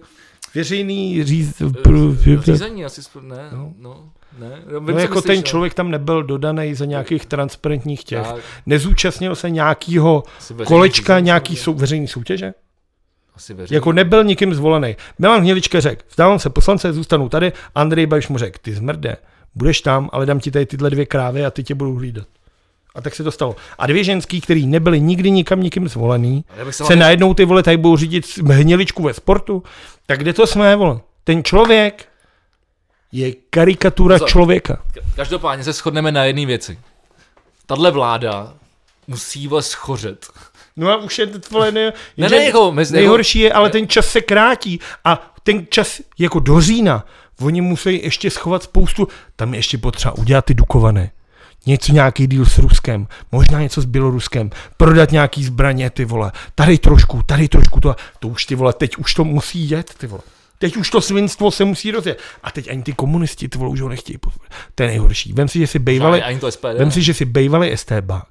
Veřejný 0.55 1.23
říz... 1.23 1.61
Eh, 1.61 2.41
Řízení 2.41 2.85
asi, 2.85 3.01
ne, 3.21 3.49
no, 3.51 3.73
no 3.77 4.09
ne. 4.39 4.61
No, 4.72 4.80
vím, 4.80 4.95
No 4.95 5.01
jako 5.01 5.15
myslíš, 5.15 5.35
ten 5.35 5.43
člověk 5.43 5.73
tam 5.73 5.91
nebyl 5.91 6.23
dodaný 6.23 6.76
za 6.76 6.85
nějakých 6.85 7.26
transparentních 7.26 8.03
těch. 8.03 8.27
Tak, 8.27 8.35
Nezúčastnil 8.65 9.35
se 10.39 10.53
veřejný 10.53 10.68
kolečka, 10.68 11.14
řízení, 11.14 11.26
nějaký 11.26 11.55
sou, 11.55 11.73
veřejný 11.73 12.07
soutěže? 12.07 12.53
Asi 13.35 13.53
veřejný. 13.53 13.76
Jako 13.76 13.91
nebyl 13.93 14.23
nikým 14.23 14.53
zvolený. 14.53 14.95
Milan 15.19 15.41
Hnilička 15.41 15.80
řekl, 15.80 16.01
vzdávám 16.10 16.39
se 16.39 16.49
poslance, 16.49 16.93
zůstanu 16.93 17.30
tady. 17.30 17.51
Andrej 17.76 18.05
Babiš 18.05 18.27
mu 18.27 18.38
řekl, 18.38 18.60
ty 18.61 18.73
zmrde, 18.73 19.18
budeš 19.55 19.81
tam, 19.81 20.10
ale 20.14 20.26
dám 20.26 20.39
ti 20.39 20.51
tady 20.51 20.65
tyhle 20.65 20.89
dvě 20.89 21.05
krávy 21.05 21.45
a 21.45 21.51
ty 21.51 21.64
tě 21.64 21.76
budou 21.76 21.95
hlídat. 21.95 22.27
A 22.95 23.01
tak 23.01 23.15
se 23.15 23.23
to 23.23 23.31
stalo. 23.31 23.55
A 23.77 23.88
dvě 23.88 24.03
ženský, 24.03 24.41
který 24.41 24.68
nebyly 24.68 24.99
nikdy 25.01 25.31
nikam 25.31 25.61
nikým 25.64 25.88
zvolený, 25.88 26.45
se 26.69 26.84
hlavně- 26.84 26.95
najednou 26.99 27.34
ty 27.34 27.45
vole 27.45 27.64
tady 27.64 27.77
budou 27.77 27.97
řídit 27.97 28.26
hniličku 28.51 29.03
ve 29.03 29.14
sportu, 29.14 29.64
tak 30.05 30.19
kde 30.19 30.34
to 30.34 30.47
jsme, 30.47 30.76
vole? 30.76 30.99
Ten 31.23 31.43
člověk 31.43 32.05
je 33.14 33.34
karikatura 33.49 34.15
Pozor. 34.15 34.30
člověka. 34.30 34.77
Každopádně 35.15 35.64
se 35.64 35.73
shodneme 35.73 36.11
na 36.11 36.26
jedné 36.26 36.45
věci. 36.45 36.80
Tahle 37.65 37.91
vláda 37.91 38.53
musí 39.07 39.48
vole 39.48 39.61
schořet. 39.61 40.27
No 40.76 40.90
a 40.90 40.98
už 40.98 41.19
je 41.19 41.27
to 41.27 41.40
vole, 41.52 41.72
ne, 41.72 41.94
Ne, 42.18 42.30
ne, 42.30 42.45
jako, 42.45 42.72
mezi, 42.72 42.94
nejhorší 42.95 43.40
je, 43.40 43.53
ale 43.53 43.69
ten 43.69 43.88
čas 43.88 44.07
se 44.07 44.22
krátí 44.22 44.80
a 45.06 45.35
ten 45.44 45.68
čas 45.69 46.02
jako 46.19 46.40
do 46.40 46.61
října, 46.61 47.06
oni 47.41 47.61
musí 47.61 48.03
ještě 48.03 48.31
schovat 48.31 48.64
spoustu, 48.64 49.07
tam 49.35 49.53
je 49.53 49.60
ještě 49.60 49.77
potřeba 49.77 50.18
udělat 50.18 50.45
ty 50.45 50.53
dukované. 50.53 51.11
Něco, 51.65 51.91
nějaký 51.94 52.27
díl 52.27 52.45
s 52.45 52.57
Ruskem, 52.57 53.07
možná 53.31 53.61
něco 53.61 53.81
s 53.81 53.85
Běloruskem, 53.85 54.49
prodat 54.77 55.11
nějaký 55.11 55.44
zbraně, 55.44 55.90
ty 55.90 56.06
vole, 56.06 56.31
tady 56.56 56.77
trošku, 56.77 57.22
tady 57.26 57.48
trošku, 57.48 57.80
to, 57.80 57.95
to 58.19 58.27
už 58.27 58.45
ty 58.45 58.56
vole, 58.56 58.73
teď 58.73 58.98
už 58.98 59.14
to 59.14 59.23
musí 59.23 59.69
jet, 59.69 59.94
ty 59.98 60.07
vole. 60.07 60.22
Teď 60.57 60.77
už 60.77 60.89
to 60.89 61.01
svinstvo 61.01 61.51
se 61.51 61.65
musí 61.65 61.91
rozjet. 61.91 62.19
A 62.43 62.51
teď 62.51 62.69
ani 62.71 62.84
ty 62.84 62.93
komunisti, 62.93 63.49
ty 63.49 63.57
vole, 63.57 63.69
už 63.71 63.81
ho 63.81 63.89
nechtějí. 63.89 64.17
To 64.75 64.84
je 64.84 64.89
nejhorší. 64.89 65.34
Vem 65.34 65.47
si, 65.47 65.59
že 65.59 65.67
si 65.67 65.80
bejvali, 65.80 66.21
Ani 66.23 66.39
to 66.39 66.51
SPD. 66.51 66.77
vem 66.77 66.91
si, 66.91 67.01
že 67.01 67.13
si 67.13 67.25
bejvali 67.25 67.77
STBák. 67.77 68.27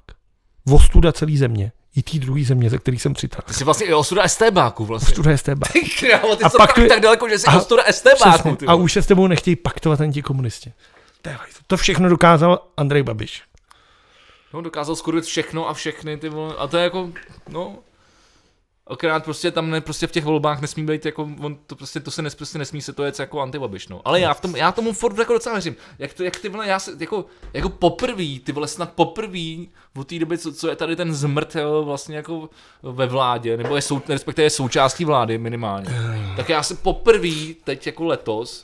Vostuda 0.65 1.11
celý 1.11 1.37
země. 1.37 1.71
I 1.95 2.03
té 2.03 2.17
druhé 2.19 2.43
země, 2.43 2.69
ze 2.69 2.77
kterých 2.77 3.01
jsem 3.01 3.13
přitáhl. 3.13 3.43
Ty 3.47 3.53
jsi 3.53 3.63
vlastně 3.63 3.85
i 3.87 3.93
ostuda 3.93 4.27
STBáku 4.27 4.85
vlastně. 4.85 5.07
Ostuda 5.11 5.37
STBák. 5.37 5.71
Ty 5.71 5.79
ty 5.79 6.13
A 6.13 6.49
jsi 6.49 6.57
pak- 6.57 6.73
tak, 6.89 6.99
daleko, 6.99 7.29
že 7.29 7.39
jsi 7.39 7.47
a- 7.47 7.57
ostuda 7.57 7.83
STBáku. 7.91 8.55
Přesně. 8.55 8.67
A 8.67 8.73
už 8.75 8.93
se 8.93 9.01
s 9.01 9.05
tebou 9.07 9.27
nechtějí 9.27 9.55
paktovat 9.55 10.01
ani 10.01 10.13
ti 10.13 10.21
komunisti. 10.21 10.73
To. 11.21 11.29
To 11.67 11.77
všechno 11.77 12.09
dokázal 12.09 12.59
Andrej 12.77 13.03
Babiš. 13.03 13.41
No, 14.53 14.61
dokázal 14.61 14.95
skurvit 14.95 15.25
všechno 15.25 15.69
a 15.69 15.73
všechny, 15.73 16.17
ty 16.17 16.29
vole. 16.29 16.55
A 16.57 16.67
to 16.67 16.77
je 16.77 16.83
jako, 16.83 17.09
no, 17.49 17.75
Akorát 18.87 19.23
prostě 19.23 19.51
tam 19.51 19.69
ne, 19.69 19.81
prostě 19.81 20.07
v 20.07 20.11
těch 20.11 20.23
volbách 20.25 20.61
nesmí 20.61 20.85
být 20.85 21.05
jako, 21.05 21.29
on 21.39 21.57
to 21.67 21.75
prostě, 21.75 21.99
to 21.99 22.11
se 22.11 22.21
nes, 22.21 22.35
prostě 22.35 22.57
nesmí 22.57 22.81
se 22.81 22.93
to 22.93 23.03
jet 23.03 23.19
jako 23.19 23.41
antibabiš, 23.41 23.87
no. 23.87 24.01
Ale 24.05 24.19
já, 24.19 24.33
v 24.33 24.41
tom, 24.41 24.55
já 24.55 24.71
tomu 24.71 24.93
furt 24.93 25.17
jako 25.17 25.33
docela 25.33 25.55
věřím. 25.55 25.75
Jak, 25.99 26.13
to, 26.13 26.23
jak 26.23 26.39
ty 26.39 26.49
vole, 26.49 26.67
já 26.67 26.79
se, 26.79 26.91
jako, 26.99 27.25
jako 27.53 27.69
poprvý, 27.69 28.39
ty 28.39 28.51
vole 28.51 28.67
snad 28.67 28.93
poprvý 28.93 29.69
od 29.97 30.07
té 30.07 30.19
doby, 30.19 30.37
co, 30.37 30.53
co, 30.53 30.69
je 30.69 30.75
tady 30.75 30.95
ten 30.95 31.13
zmrt 31.13 31.55
jo, 31.55 31.83
vlastně 31.83 32.15
jako 32.15 32.49
ve 32.83 33.07
vládě, 33.07 33.57
nebo 33.57 33.75
je 33.75 33.81
sou, 33.81 34.01
respektive 34.09 34.45
je 34.45 34.49
součástí 34.49 35.05
vlády 35.05 35.37
minimálně. 35.37 35.89
Tak 36.35 36.49
já 36.49 36.63
se 36.63 36.75
poprvý 36.75 37.55
teď 37.63 37.87
jako 37.87 38.03
letos, 38.03 38.63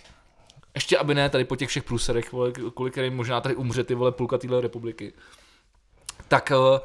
ještě 0.76 0.98
aby 0.98 1.16
ne 1.16 1.30
tady 1.30 1.46
po 1.46 1.56
těch 1.56 1.70
všech 1.70 1.84
průserech, 1.84 2.32
vole, 2.32 2.52
kvůli 2.76 2.92
kterým 2.92 3.16
možná 3.16 3.42
tady 3.42 3.56
umře 3.56 3.84
ty 3.84 3.96
vole 3.96 4.12
půlka 4.12 4.38
téhle 4.38 4.62
republiky, 4.62 5.14
tak 6.28 6.52
eh, 6.52 6.80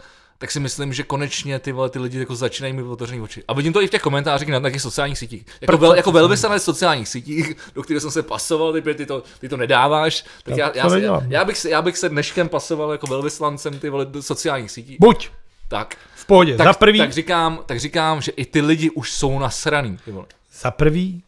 tak 0.44 0.50
si 0.50 0.60
myslím, 0.60 0.92
že 0.92 1.02
konečně 1.02 1.58
ty 1.58 1.72
vole, 1.72 1.90
ty 1.90 1.98
lidi 1.98 2.18
jako 2.18 2.36
začínají 2.36 2.72
mít 2.74 2.82
otevřený 2.82 3.20
oči. 3.20 3.42
A 3.48 3.54
vidím 3.54 3.72
to 3.72 3.82
i 3.82 3.86
v 3.86 3.90
těch 3.90 4.02
komentářích 4.02 4.48
na 4.48 4.70
těch 4.70 4.82
sociálních 4.82 5.18
sítích. 5.18 5.46
Jako, 5.60 5.78
vel, 5.78 5.94
jako 5.94 6.12
velvyslanec 6.12 6.62
sociálních 6.62 7.08
sítích, 7.08 7.56
do 7.74 7.82
kterých 7.82 8.02
jsem 8.02 8.10
se 8.10 8.22
pasoval, 8.22 8.72
ty, 8.72 8.94
ty, 8.94 9.06
to, 9.06 9.22
ty 9.40 9.48
to 9.48 9.56
nedáváš, 9.56 10.24
tak 10.42 10.56
Já 10.56 10.72
já, 10.74 10.96
já, 10.96 11.22
já, 11.28 11.44
bych 11.44 11.58
se, 11.58 11.70
já 11.70 11.82
bych 11.82 11.98
se 11.98 12.08
dneškem 12.08 12.48
pasoval 12.48 12.92
jako 12.92 13.06
velvyslancem 13.06 13.78
ty 13.78 13.90
vole 13.90 14.06
do 14.06 14.22
sociálních 14.22 14.70
sítí. 14.70 14.96
Buď 15.00 15.28
Tak, 15.68 15.96
v 16.14 16.26
pohodě. 16.26 16.56
tak, 16.56 16.66
za 16.66 16.72
prvý, 16.72 16.98
tak, 16.98 17.12
říkám, 17.12 17.60
tak 17.66 17.80
říkám, 17.80 18.20
že 18.20 18.32
i 18.32 18.44
ty 18.44 18.60
lidi 18.60 18.90
už 18.90 19.12
jsou 19.12 19.38
nasraný. 19.38 19.98
Ty 20.04 20.10
vole. 20.10 20.26
za 20.60 20.70
prvý 20.70 21.22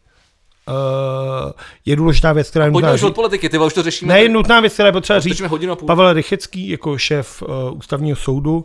uh, 0.69 1.53
je 1.85 1.97
důležitá 1.97 2.33
věc, 2.33 2.51
která 2.51 2.65
je 2.65 2.71
nutná 2.71 2.93
už 2.93 3.03
od 3.03 3.15
politiky, 3.15 3.49
ty 3.49 3.59
už 3.59 3.75
to 3.75 3.83
řešíme. 3.83 4.15
Ne, 4.15 4.23
je 4.23 4.29
nutná 4.29 4.61
věc, 4.61 4.73
která 4.73 4.87
je 4.87 4.93
potřeba 4.93 5.21
říct. 5.21 5.43
Pavel 5.87 6.13
Rychecký 6.13 6.69
jako 6.69 6.99
šéf 6.99 7.43
uh, 7.43 7.77
ústavního 7.77 8.17
soudu 8.17 8.57
uh, 8.57 8.65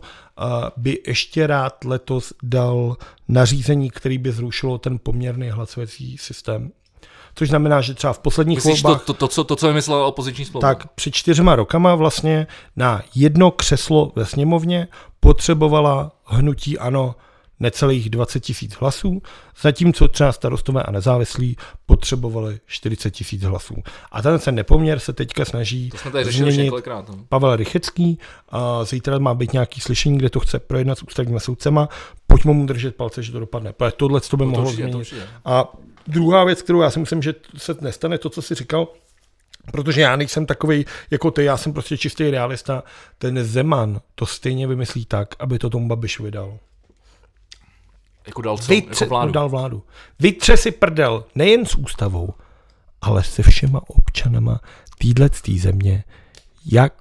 by 0.76 0.98
ještě 1.06 1.46
rád 1.46 1.84
letos 1.84 2.32
dal 2.42 2.96
nařízení, 3.28 3.90
který 3.90 4.18
by 4.18 4.32
zrušilo 4.32 4.78
ten 4.78 4.98
poměrný 5.02 5.50
hlasovací 5.50 6.18
systém. 6.18 6.70
Což 7.34 7.48
znamená, 7.48 7.80
že 7.80 7.94
třeba 7.94 8.12
v 8.12 8.18
posledních 8.18 8.56
Myslíš 8.56 8.82
to, 8.82 8.88
volbách, 8.88 9.04
to, 9.04 9.14
to, 9.14 9.28
co, 9.28 9.44
to, 9.44 9.56
co 9.56 9.68
vymyslela 9.68 10.06
opoziční 10.06 10.44
spolu? 10.44 10.60
tak 10.60 10.86
před 10.86 11.14
čtyřma 11.14 11.56
rokama 11.56 11.94
vlastně 11.94 12.46
na 12.76 13.02
jedno 13.14 13.50
křeslo 13.50 14.12
ve 14.16 14.26
sněmovně 14.26 14.88
potřebovala 15.20 16.12
hnutí 16.24 16.78
ano 16.78 17.14
necelých 17.62 18.10
20 18.10 18.40
tisíc 18.40 18.74
hlasů, 18.74 19.22
zatímco 19.60 20.08
třeba 20.08 20.32
starostové 20.32 20.82
a 20.82 20.90
nezávislí 20.90 21.56
potřebovali 21.86 22.60
40 22.66 23.10
tisíc 23.10 23.42
hlasů. 23.42 23.74
A 24.12 24.22
ten 24.22 24.38
se 24.38 24.52
nepoměr 24.52 24.98
se 24.98 25.12
teďka 25.12 25.44
snaží 25.44 25.90
To 25.90 25.98
jsme 25.98 26.10
tady 26.10 26.24
změnit. 26.24 26.72
No. 26.86 27.02
Pavel 27.28 27.56
Rychecký. 27.56 28.18
A 28.48 28.84
zítra 28.84 29.18
má 29.18 29.34
být 29.34 29.52
nějaký 29.52 29.80
slyšení, 29.80 30.18
kde 30.18 30.30
to 30.30 30.40
chce 30.40 30.58
projednat 30.58 30.98
s 30.98 31.02
ústavními 31.02 31.40
soudcema. 31.40 31.88
Pojďme 32.26 32.52
mu 32.52 32.66
držet 32.66 32.96
palce, 32.96 33.22
že 33.22 33.32
to 33.32 33.40
dopadne. 33.40 33.72
Protože 33.72 33.92
tohle 33.96 34.20
to 34.20 34.36
by 34.36 34.44
To 34.44 34.50
mohlo 34.50 34.64
určitě, 34.64 34.82
změnit. 34.82 35.12
A 35.44 35.72
druhá 36.06 36.44
věc, 36.44 36.62
kterou 36.62 36.80
já 36.80 36.90
si 36.90 37.00
myslím, 37.00 37.22
že 37.22 37.34
se 37.56 37.76
nestane, 37.80 38.18
to, 38.18 38.30
co 38.30 38.42
jsi 38.42 38.54
říkal, 38.54 38.88
Protože 39.72 40.00
já 40.00 40.16
nejsem 40.16 40.46
takový 40.46 40.84
jako 41.10 41.30
ty, 41.30 41.44
já 41.44 41.56
jsem 41.56 41.72
prostě 41.72 41.98
čistý 41.98 42.30
realista. 42.30 42.82
Ten 43.18 43.44
Zeman 43.44 44.00
to 44.14 44.26
stejně 44.26 44.66
vymyslí 44.66 45.04
tak, 45.04 45.34
aby 45.38 45.58
to 45.58 45.70
tomu 45.70 45.88
Babišovi 45.88 46.30
dal. 46.30 46.58
Jako 48.26 48.42
dal 48.42 48.58
co? 48.58 48.72
Vytře, 48.72 49.04
Jako 49.04 49.10
vládu. 49.10 49.26
No, 49.26 49.32
dal 49.32 49.48
vládu. 49.48 49.82
Vytře 50.18 50.56
si 50.56 50.70
prdel 50.70 51.24
nejen 51.34 51.66
s 51.66 51.74
ústavou, 51.74 52.34
ale 53.00 53.24
se 53.24 53.42
všema 53.42 53.80
občanama 53.86 54.60
týhle 54.98 55.28
tý 55.28 55.58
země, 55.58 56.04
jak 56.66 56.94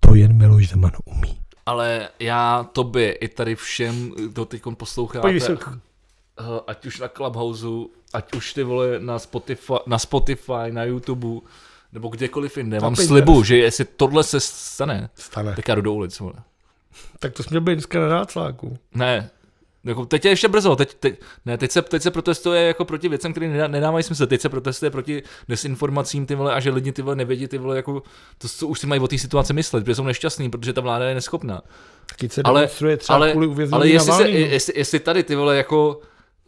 to 0.00 0.14
jen 0.14 0.36
Miloš 0.36 0.68
Zeman 0.68 0.92
umí. 1.04 1.38
Ale 1.66 2.08
já 2.18 2.66
tobě 2.72 3.12
i 3.12 3.28
tady 3.28 3.56
všem, 3.56 4.10
kdo 4.10 4.44
teď 4.44 4.62
posloucháte, 4.76 5.28
eh, 5.28 6.42
ať 6.66 6.86
už 6.86 7.00
na 7.00 7.08
Clubhouse, 7.08 7.66
ať 8.12 8.34
už 8.34 8.52
ty 8.52 8.62
vole 8.62 8.98
na 8.98 9.18
Spotify, 9.18 9.72
na, 9.86 9.98
Spotify, 9.98 10.70
na 10.70 10.84
YouTube, 10.84 11.40
nebo 11.92 12.08
kdekoliv 12.08 12.56
jinde, 12.56 12.80
vám 12.80 12.94
Tapej 12.94 13.06
slibu, 13.06 13.42
že 13.42 13.56
jestli 13.56 13.84
tohle 13.84 14.24
se 14.24 14.40
stane, 14.40 15.10
stane. 15.14 15.54
tak 15.56 15.68
já 15.68 15.74
jdu 15.74 15.82
do 15.82 15.92
ulic. 15.92 16.18
Vole. 16.18 16.34
Tak 17.18 17.32
to 17.32 17.42
jsme 17.42 17.60
byli 17.60 17.76
dneska 17.76 18.00
na 18.00 18.08
nácláku. 18.08 18.78
Ne, 18.94 19.30
jako 19.84 20.06
teď 20.06 20.24
je 20.24 20.30
ještě 20.30 20.48
brzo, 20.48 20.76
teď, 20.76 20.94
teď, 20.94 21.20
ne, 21.46 21.58
teď, 21.58 21.70
se, 21.70 21.82
teď 21.82 22.02
se 22.02 22.10
protestuje 22.10 22.62
jako 22.62 22.84
proti 22.84 23.08
věcem, 23.08 23.32
které 23.32 23.48
nedá, 23.48 23.68
nedávají 23.68 24.02
smysl, 24.02 24.26
teď 24.26 24.40
se 24.40 24.48
protestuje 24.48 24.90
proti 24.90 25.22
desinformacím 25.48 26.26
ty 26.26 26.34
vole 26.34 26.54
a 26.54 26.60
že 26.60 26.70
lidi 26.70 26.92
ty 26.92 27.02
vole 27.02 27.16
nevědí 27.16 27.48
ty 27.48 27.58
vole 27.58 27.76
jako 27.76 28.02
to, 28.38 28.48
co 28.48 28.66
už 28.66 28.80
si 28.80 28.86
mají 28.86 29.00
o 29.00 29.08
té 29.08 29.18
situaci 29.18 29.52
myslet, 29.52 29.84
protože 29.84 29.94
jsou 29.94 30.04
nešťastní, 30.04 30.50
protože 30.50 30.72
ta 30.72 30.80
vláda 30.80 31.04
je 31.04 31.14
neschopná. 31.14 31.62
Taky 32.06 32.28
se 32.28 32.42
Ale- 32.44 32.60
demonstruje 32.60 32.96
třeba 32.96 33.16
ale, 33.16 33.32
kvůli 33.32 33.68
ale 33.72 33.88
jestli, 33.88 34.12
se, 34.12 34.28
jestli, 34.28 34.72
jestli, 34.76 35.00
tady 35.00 35.22
ty 35.22 35.34
vole 35.34 35.56
jako 35.56 36.00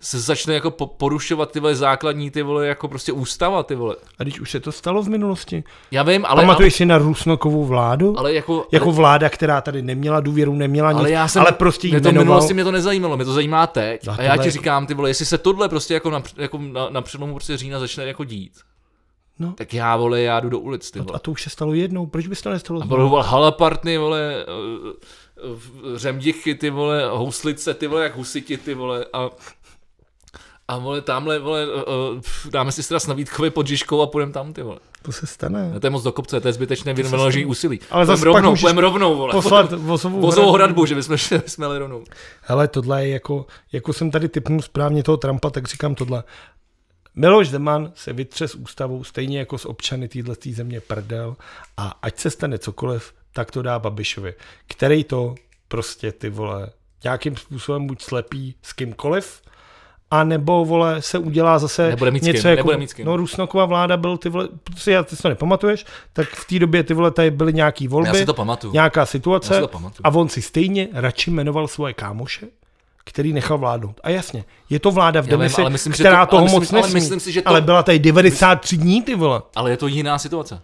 se 0.07 0.21
začne 0.21 0.55
jako 0.55 0.71
po- 0.71 0.87
porušovat 0.87 1.51
ty 1.51 1.61
vole 1.61 1.75
základní 1.75 2.31
ty 2.31 2.43
vole 2.43 2.67
jako 2.67 2.89
prostě 2.89 3.13
ústava 3.13 3.63
ty 3.63 3.75
vole. 3.75 3.97
A 4.19 4.23
když 4.23 4.41
už 4.41 4.51
se 4.51 4.61
to 4.61 4.73
stalo 4.73 5.03
v 5.03 5.09
minulosti. 5.09 5.65
Já 5.91 6.03
vím, 6.03 6.25
ale, 6.25 6.33
Ale, 6.33 6.43
Pamatuješ 6.43 6.75
si 6.75 6.87
na 6.87 6.99
Rusnokovou 6.99 7.65
vládu? 7.65 8.09
ale, 8.09 8.19
ale 8.19 8.35
jako, 8.35 8.67
jako 8.73 8.85
ale, 8.87 8.95
vláda, 8.95 9.29
která 9.29 9.61
tady 9.61 9.83
neměla 9.83 10.21
důvěru, 10.21 10.55
neměla 10.55 10.93
nic, 10.93 10.99
ale 11.01 11.11
já 11.11 11.29
jsem, 11.29 11.43
ale 11.43 11.53
prostě 11.53 11.89
mě 11.89 12.01
to 12.01 12.09
jmenoval... 12.09 12.25
minulosti 12.25 12.55
mě 12.55 12.65
to 12.65 12.73
nezajímalo, 12.73 13.17
mě 13.17 13.25
to 13.25 13.33
zajímá 13.33 13.67
teď. 13.67 14.09
A 14.09 14.13
A 14.19 14.23
já 14.23 14.37
ti 14.37 14.51
říkám, 14.51 14.87
ty 14.87 14.95
vole, 14.95 15.11
jestli 15.11 15.27
se 15.27 15.39
tohle 15.39 15.69
prostě 15.69 15.95
jako 15.95 16.11
na, 16.11 16.23
jako 16.37 16.59
na, 16.59 16.89
na 16.91 17.03
přelomu 17.03 17.35
prostě 17.35 17.57
října 17.57 17.79
začne 17.79 18.05
jako 18.05 18.25
dít, 18.25 18.53
No. 19.39 19.53
tak 19.53 19.75
já 19.75 19.97
vole, 19.97 20.21
já 20.21 20.41
jdu 20.41 20.49
do 20.49 20.59
ulic, 20.59 20.91
ty 20.91 20.99
A 20.99 21.03
vole. 21.03 21.19
to 21.19 21.31
už 21.31 21.43
se 21.43 21.51
stalo 21.51 21.75
jednou, 21.75 22.07
proč 22.07 22.27
by 22.27 22.37
se 22.37 22.43
to 22.43 22.51
nestalo? 22.51 22.83
A 22.83 22.85
vole 22.87 23.23
halapartny, 23.27 23.99
vole, 23.99 24.21
eh, 24.35 24.45
eh, 25.39 25.99
řemdichy, 25.99 26.55
ty 26.55 26.71
vole, 26.71 27.09
houslice, 27.11 27.75
ty 27.75 27.87
vole, 27.87 28.03
jak 28.03 28.17
husiti, 28.17 28.57
ty 28.57 28.75
vole, 28.75 29.05
a 29.13 29.31
a 30.69 30.79
vole, 30.79 31.01
tamhle, 31.01 31.39
vole, 31.39 31.67
uh, 31.67 32.21
dáme 32.51 32.73
si 32.73 32.83
sraz 32.83 33.07
na 33.07 33.15
Vítkově 33.15 33.51
pod 33.51 33.67
Žižkou 33.67 34.01
a 34.01 34.07
půjdeme 34.07 34.33
tam, 34.33 34.53
ty 34.53 34.63
vole. 34.63 34.79
To 35.03 35.13
se 35.13 35.27
stane. 35.27 35.81
To 35.81 35.87
je 35.87 35.91
moc 35.91 36.03
do 36.03 36.13
kopce, 36.13 36.41
to 36.41 36.49
je 36.49 36.53
zbytečné 36.53 36.95
vynaložení 36.95 37.47
úsilí. 37.47 37.81
Ale 37.91 38.07
zase 38.07 38.19
pak 38.19 38.25
rovnou, 38.25 38.57
půjdem 38.57 38.79
rovnou, 38.79 39.17
vole. 39.17 39.33
Poslat 39.33 39.73
vozovou, 39.73 40.21
Vozovou 40.21 40.53
hradbu, 40.53 40.87
že 40.87 40.95
bychom 40.95 41.17
šli, 41.17 41.43
jsme 41.47 41.67
jeli 41.67 41.79
rovnou. 41.79 42.05
Hele, 42.43 42.69
tohle 42.69 43.07
je 43.07 43.13
jako, 43.13 43.47
jako 43.73 43.93
jsem 43.93 44.11
tady 44.11 44.29
typnul 44.29 44.63
správně 44.63 45.03
toho 45.03 45.17
Trumpa, 45.17 45.51
tak 45.51 45.69
říkám 45.69 45.95
tohle. 45.95 46.25
Miloš 47.15 47.49
Zeman 47.49 47.93
se 47.95 48.13
vytře 48.13 48.49
s 48.49 48.55
ústavou, 48.55 49.05
stejně 49.05 49.39
jako 49.39 49.59
s 49.59 49.67
občany 49.67 50.09
téhle 50.09 50.37
země 50.53 50.81
prdel 50.81 51.37
a 51.77 51.99
ať 52.03 52.19
se 52.19 52.31
stane 52.31 52.59
cokoliv, 52.59 53.13
tak 53.33 53.51
to 53.51 53.63
dá 53.63 53.79
Babišovi, 53.79 54.35
který 54.67 55.05
to 55.05 55.35
prostě 55.69 56.13
ty 56.13 56.31
vole 56.31 56.71
nějakým 57.05 57.37
způsobem 57.37 57.87
buď 57.87 58.03
slepí 58.03 58.55
s 58.63 58.73
kýmkoliv, 58.73 59.43
a 60.21 60.25
nebo 60.25 60.65
vole 60.65 61.03
se 61.03 61.19
udělá 61.19 61.59
zase 61.59 61.89
Nebude 61.89 62.11
mít 62.11 62.23
něco 62.23 62.41
kým, 62.43 62.51
jako, 62.51 62.57
nebude 62.59 62.77
mít 62.77 62.93
kým. 62.95 63.07
no 63.07 63.17
Rusnoková 63.17 63.65
vláda 63.65 63.97
byl 63.97 64.17
ty 64.17 64.29
vole, 64.29 64.49
si 64.77 64.91
já 64.91 65.03
ty 65.03 65.17
si 65.17 65.23
to 65.23 65.29
nepamatuješ, 65.29 65.85
tak 66.13 66.29
v 66.29 66.45
té 66.49 66.59
době 66.59 66.83
ty 66.83 66.95
vole 66.95 67.11
tady 67.11 67.31
byly 67.31 67.53
nějaký 67.53 67.89
volby, 67.89 68.09
Já 68.09 68.15
si 68.15 68.27
to 68.27 68.35
pamatuju. 68.35 68.73
nějaká 68.73 69.01
Já 69.01 69.07
si 69.07 69.11
situace 69.11 69.61
to 69.61 69.69
pamatuju. 69.69 70.01
a 70.05 70.09
on 70.15 70.29
si 70.29 70.43
stejně 70.43 70.89
radši 70.93 71.31
jmenoval 71.31 71.69
svoje 71.69 71.95
kámoše, 71.95 72.47
který 73.05 73.33
nechal 73.33 73.59
vládnout. 73.59 74.01
A 74.03 74.11
jasně, 74.11 74.45
je 74.71 74.79
to 74.81 74.91
vláda 74.91 75.21
v 75.21 75.27
demisi, 75.27 75.61
ale 75.61 75.71
myslím, 75.71 75.93
že 75.93 76.03
která 76.03 76.27
to- 76.27 76.31
toho 76.31 76.43
ale 76.43 76.51
moc 76.53 76.61
myslím- 76.61 76.79
ale 76.79 76.87
nesmí. 76.87 77.01
myslím 77.01 77.21
si, 77.21 77.33
že 77.33 77.43
to- 77.43 77.49
ale 77.49 77.61
byla 77.61 77.83
tady 77.83 77.99
93 77.99 78.77
dní, 78.77 79.03
ty 79.03 79.15
vole. 79.15 79.43
Ale 79.57 79.71
je 79.71 79.77
to 79.77 79.87
jiná 79.87 80.19
situace. 80.19 80.61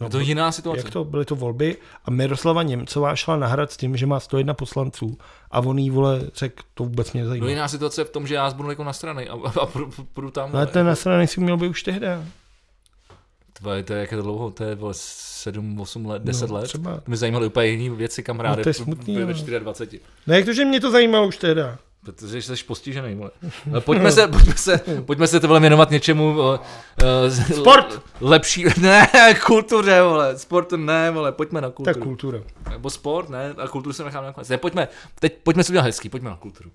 No, 0.00 0.06
Je 0.06 0.10
to 0.10 0.20
jiná 0.20 0.52
situace. 0.52 0.78
Jak 0.86 0.92
to? 0.92 1.04
Byly 1.04 1.24
to 1.24 1.36
volby 1.36 1.76
a 2.04 2.10
Miroslava 2.10 2.62
Němcová 2.62 3.16
šla 3.16 3.36
nahrad 3.36 3.72
s 3.72 3.76
tím, 3.76 3.96
že 3.96 4.06
má 4.06 4.20
101 4.20 4.54
poslanců 4.54 5.18
a 5.50 5.60
on 5.60 5.78
jí, 5.78 5.90
vole, 5.90 6.20
řekl, 6.34 6.62
to 6.74 6.84
vůbec 6.84 7.12
mě 7.12 7.22
No 7.22 7.28
zajímá. 7.28 7.48
jiná 7.48 7.68
situace 7.68 8.00
je 8.00 8.04
v 8.04 8.10
tom, 8.10 8.26
že 8.26 8.34
já 8.34 8.50
budu 8.50 8.70
jako 8.70 8.84
na 8.84 8.92
strany 8.92 9.28
a, 9.28 9.32
a, 9.34 9.60
a 9.60 9.66
půjdu, 10.12 10.30
tam. 10.30 10.50
No, 10.52 10.56
ale 10.58 10.66
ten 10.66 10.86
na 10.86 10.94
straně 10.94 11.26
si 11.26 11.40
měl 11.40 11.56
by 11.56 11.68
už 11.68 11.82
tehdy. 11.82 12.06
Tvoje, 13.52 13.82
to 13.82 13.92
je 13.92 14.00
jak 14.00 14.10
je 14.10 14.16
to 14.16 14.22
dlouho, 14.22 14.50
to 14.50 14.64
je 14.64 14.74
vole 14.74 14.94
7, 14.96 15.80
8 15.80 16.06
let, 16.06 16.22
10 16.22 16.50
No, 16.50 16.54
let. 16.56 16.64
třeba. 16.64 16.94
To 17.00 17.10
mi 17.10 17.16
zajímaly 17.16 17.46
úplně 17.46 17.66
jiné 17.66 17.96
věci, 17.96 18.22
kamaráde. 18.22 18.56
No, 18.56 18.62
to 18.62 18.68
je 18.68 18.74
smutný, 18.74 19.16
ve 19.16 19.22
ale. 19.24 19.60
24. 19.60 20.02
No 20.26 20.34
jak 20.34 20.44
to, 20.44 20.52
že 20.52 20.64
mě 20.64 20.80
to 20.80 20.90
zajímalo 20.90 21.26
už 21.28 21.36
tehdy? 21.36 21.60
Protože 22.04 22.42
jsi 22.42 22.64
postižený, 22.64 23.14
vole. 23.14 23.30
Ale 23.72 23.80
Pojďme 23.80 24.12
se, 24.12 24.28
pojďme 24.28 24.54
se, 24.54 24.80
pojďme 25.06 25.26
se 25.26 25.40
tohle 25.40 25.60
věnovat 25.60 25.90
něčemu 25.90 26.38
uh, 26.38 26.56
Sport! 27.60 28.02
Lepší, 28.20 28.64
ne, 28.80 29.08
kultuře, 29.46 30.02
vole, 30.02 30.38
sport 30.38 30.72
ne, 30.72 31.10
vole, 31.10 31.32
pojďme 31.32 31.60
na 31.60 31.68
Tak 31.68 31.74
kulturu. 31.76 32.00
kultura. 32.04 32.38
Nebo 32.70 32.90
sport, 32.90 33.28
ne, 33.28 33.54
a 33.58 33.68
kulturu 33.68 33.92
se 33.92 34.04
necháme 34.04 34.26
nakonec. 34.26 34.48
Ne, 34.48 34.58
pojďme, 34.58 34.88
teď 35.18 35.32
pojďme 35.42 35.64
si 35.64 35.72
udělat 35.72 35.84
hezký, 35.84 36.08
pojďme 36.08 36.30
na 36.30 36.36
kulturu. 36.36 36.70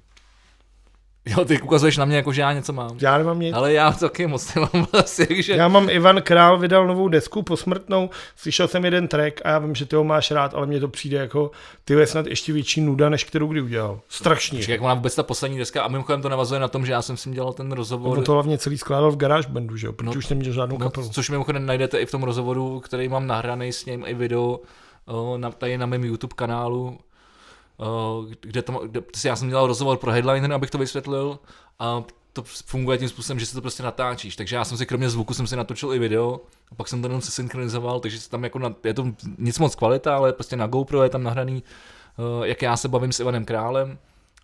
Jo, 1.26 1.46
ty 1.46 1.62
ukazuješ 1.62 1.98
na 1.98 2.06
mě, 2.06 2.16
jako 2.18 2.34
že 2.34 2.42
já 2.42 2.54
něco 2.54 2.74
mám. 2.74 2.98
Já 3.02 3.18
nemám 3.18 3.40
nic. 3.40 3.56
Ale 3.56 3.74
já 3.74 3.92
taky 3.92 4.28
moc 4.28 4.56
nemám 4.56 4.88
asi, 4.94 5.44
že... 5.44 5.54
Já 5.54 5.68
mám 5.68 5.90
Ivan 5.90 6.22
Král 6.22 6.60
vydal 6.60 6.88
novou 6.88 7.08
desku 7.08 7.42
posmrtnou, 7.44 8.10
slyšel 8.36 8.68
jsem 8.68 8.86
jeden 8.86 9.08
track 9.08 9.42
a 9.46 9.50
já 9.50 9.60
vím, 9.60 9.76
že 9.76 9.86
ty 9.86 9.96
ho 9.96 10.04
máš 10.04 10.32
rád, 10.32 10.54
ale 10.54 10.68
mně 10.68 10.80
to 10.80 10.88
přijde 10.88 11.18
jako 11.18 11.52
ty 11.86 11.94
je 11.94 12.08
snad 12.08 12.28
ještě 12.28 12.54
větší 12.54 12.82
nuda, 12.82 13.10
než 13.10 13.24
kterou 13.24 13.48
kdy 13.48 13.62
udělal. 13.62 14.00
Strašně. 14.10 14.58
Počkej, 14.58 14.74
jak 14.74 14.82
má 14.82 14.94
vůbec 14.94 15.16
ta 15.16 15.24
poslední 15.24 15.58
deska 15.58 15.84
a 15.84 15.88
mimochodem 15.88 16.22
to 16.22 16.30
navazuje 16.30 16.60
na 16.60 16.68
tom, 16.68 16.86
že 16.86 16.92
já 16.92 17.02
jsem 17.02 17.18
s 17.18 17.26
ním 17.26 17.34
dělal 17.36 17.54
ten 17.54 17.72
rozhovor. 17.72 18.18
On 18.18 18.24
to 18.24 18.34
hlavně 18.34 18.58
celý 18.58 18.78
skládal 18.78 19.12
v 19.12 19.18
GarageBandu, 19.18 19.78
že 19.78 19.88
jo, 19.88 19.94
protože 19.94 20.06
No, 20.06 20.14
už 20.18 20.28
neměl 20.28 20.54
žádnou 20.54 20.78
No, 20.78 20.86
kapelu. 20.86 21.10
což 21.10 21.30
mimochodem 21.30 21.66
najdete 21.66 22.00
i 22.00 22.06
v 22.06 22.12
tom 22.12 22.24
rozhovoru, 22.24 22.80
který 22.80 23.08
mám 23.10 23.28
nahraný 23.28 23.74
s 23.74 23.86
ním 23.86 24.04
i 24.08 24.14
video 24.14 24.60
o, 25.06 25.38
na, 25.38 25.52
tady 25.52 25.78
na 25.78 25.86
mém 25.86 26.04
YouTube 26.04 26.34
kanálu, 26.36 26.98
kde, 28.42 28.62
to, 28.62 28.82
kde 28.88 29.02
prostě 29.02 29.28
já 29.28 29.36
jsem 29.36 29.50
dělal 29.50 29.68
rozhovor 29.68 29.98
pro 29.98 30.12
Headliner, 30.12 30.54
abych 30.54 30.70
to 30.70 30.78
vysvětlil 30.78 31.40
a 31.80 32.04
to 32.34 32.44
funguje 32.66 32.98
tím 32.98 33.10
způsobem, 33.10 33.40
že 33.40 33.46
si 33.46 33.56
to 33.56 33.62
prostě 33.62 33.84
natáčíš. 33.84 34.36
Takže 34.36 34.56
já 34.56 34.66
jsem 34.66 34.78
si 34.78 34.86
kromě 34.86 35.10
zvuku 35.10 35.34
jsem 35.34 35.48
si 35.48 35.56
natočil 35.56 35.94
i 35.94 36.00
video 36.00 36.40
a 36.72 36.76
pak 36.76 36.88
jsem 36.88 37.02
to 37.02 37.08
jenom 37.08 37.22
se 37.22 37.32
synchronizoval, 37.32 38.00
takže 38.00 38.20
se 38.20 38.30
tam 38.30 38.44
jako 38.44 38.60
na, 38.60 38.74
je 38.84 38.94
to 38.94 39.08
nic 39.38 39.60
moc 39.60 39.76
kvalita, 39.76 40.16
ale 40.16 40.34
prostě 40.34 40.56
na 40.56 40.68
GoPro 40.68 41.04
je 41.04 41.10
tam 41.10 41.24
nahraný, 41.24 41.64
o, 42.18 42.44
jak 42.44 42.62
já 42.62 42.78
se 42.78 42.88
bavím 42.88 43.12
s 43.12 43.20
Ivanem 43.20 43.46
Králem. 43.46 43.98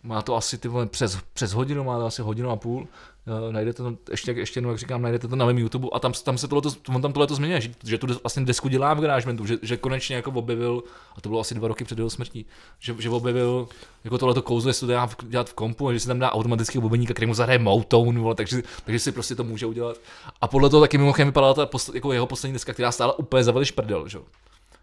Má 0.03 0.21
to 0.21 0.35
asi 0.35 0.57
ty 0.57 0.67
vole, 0.67 0.85
přes, 0.85 1.17
přes 1.33 1.53
hodinu, 1.53 1.83
má 1.83 1.99
to 1.99 2.05
asi 2.05 2.21
hodinu 2.21 2.49
a 2.49 2.55
půl. 2.55 2.87
Uh, 3.27 3.53
najdete 3.53 3.83
to, 3.83 3.97
ještě, 4.11 4.31
ještě 4.31 4.57
jednou, 4.57 4.69
jak 4.69 4.79
říkám, 4.79 5.01
najdete 5.01 5.27
to 5.27 5.35
na 5.35 5.45
mém 5.45 5.57
YouTube 5.57 5.87
a 5.93 5.99
tam, 5.99 6.13
tam 6.13 6.37
se 6.37 6.47
tohleto, 6.47 6.69
on 6.95 7.01
tam 7.01 7.13
tohleto 7.13 7.35
zmiňuje, 7.35 7.61
že, 7.61 7.69
že 7.83 7.97
tu 7.97 8.07
vlastně 8.07 8.45
desku 8.45 8.67
dělá 8.67 8.93
v 8.93 8.99
GarageBandu, 9.01 9.45
že, 9.45 9.57
že, 9.61 9.77
konečně 9.77 10.15
jako 10.15 10.31
objevil, 10.31 10.83
a 11.17 11.21
to 11.21 11.29
bylo 11.29 11.41
asi 11.41 11.55
dva 11.55 11.67
roky 11.67 11.83
před 11.83 11.97
jeho 11.97 12.09
smrtí, 12.09 12.45
že, 12.79 12.95
že 12.99 13.09
objevil 13.09 13.67
jako 14.03 14.17
tohleto 14.17 14.41
kouzlo, 14.41 14.69
jestli 14.69 14.87
to 14.87 14.93
dá 14.93 15.07
v, 15.07 15.15
dělat 15.23 15.49
v 15.49 15.53
kompu, 15.53 15.87
a 15.87 15.93
že 15.93 15.99
si 15.99 16.07
tam 16.07 16.19
dá 16.19 16.31
automatický 16.31 16.79
bubeník, 16.79 17.11
který 17.11 17.27
mu 17.27 17.33
zahraje 17.33 17.59
Motown, 17.59 18.19
vole, 18.19 18.35
takže, 18.35 18.63
takže 18.85 18.99
si 18.99 19.11
prostě 19.11 19.35
to 19.35 19.43
může 19.43 19.65
udělat. 19.65 19.97
A 20.41 20.47
podle 20.47 20.69
toho 20.69 20.81
taky 20.81 20.97
mimochodem 20.97 21.27
vypadala 21.27 21.53
ta 21.53 21.65
posl, 21.65 21.95
jako 21.95 22.13
jeho 22.13 22.27
poslední 22.27 22.53
deska, 22.53 22.73
která 22.73 22.91
stála 22.91 23.19
úplně 23.19 23.43
za 23.43 23.53
prdel, 23.75 24.07
že? 24.07 24.19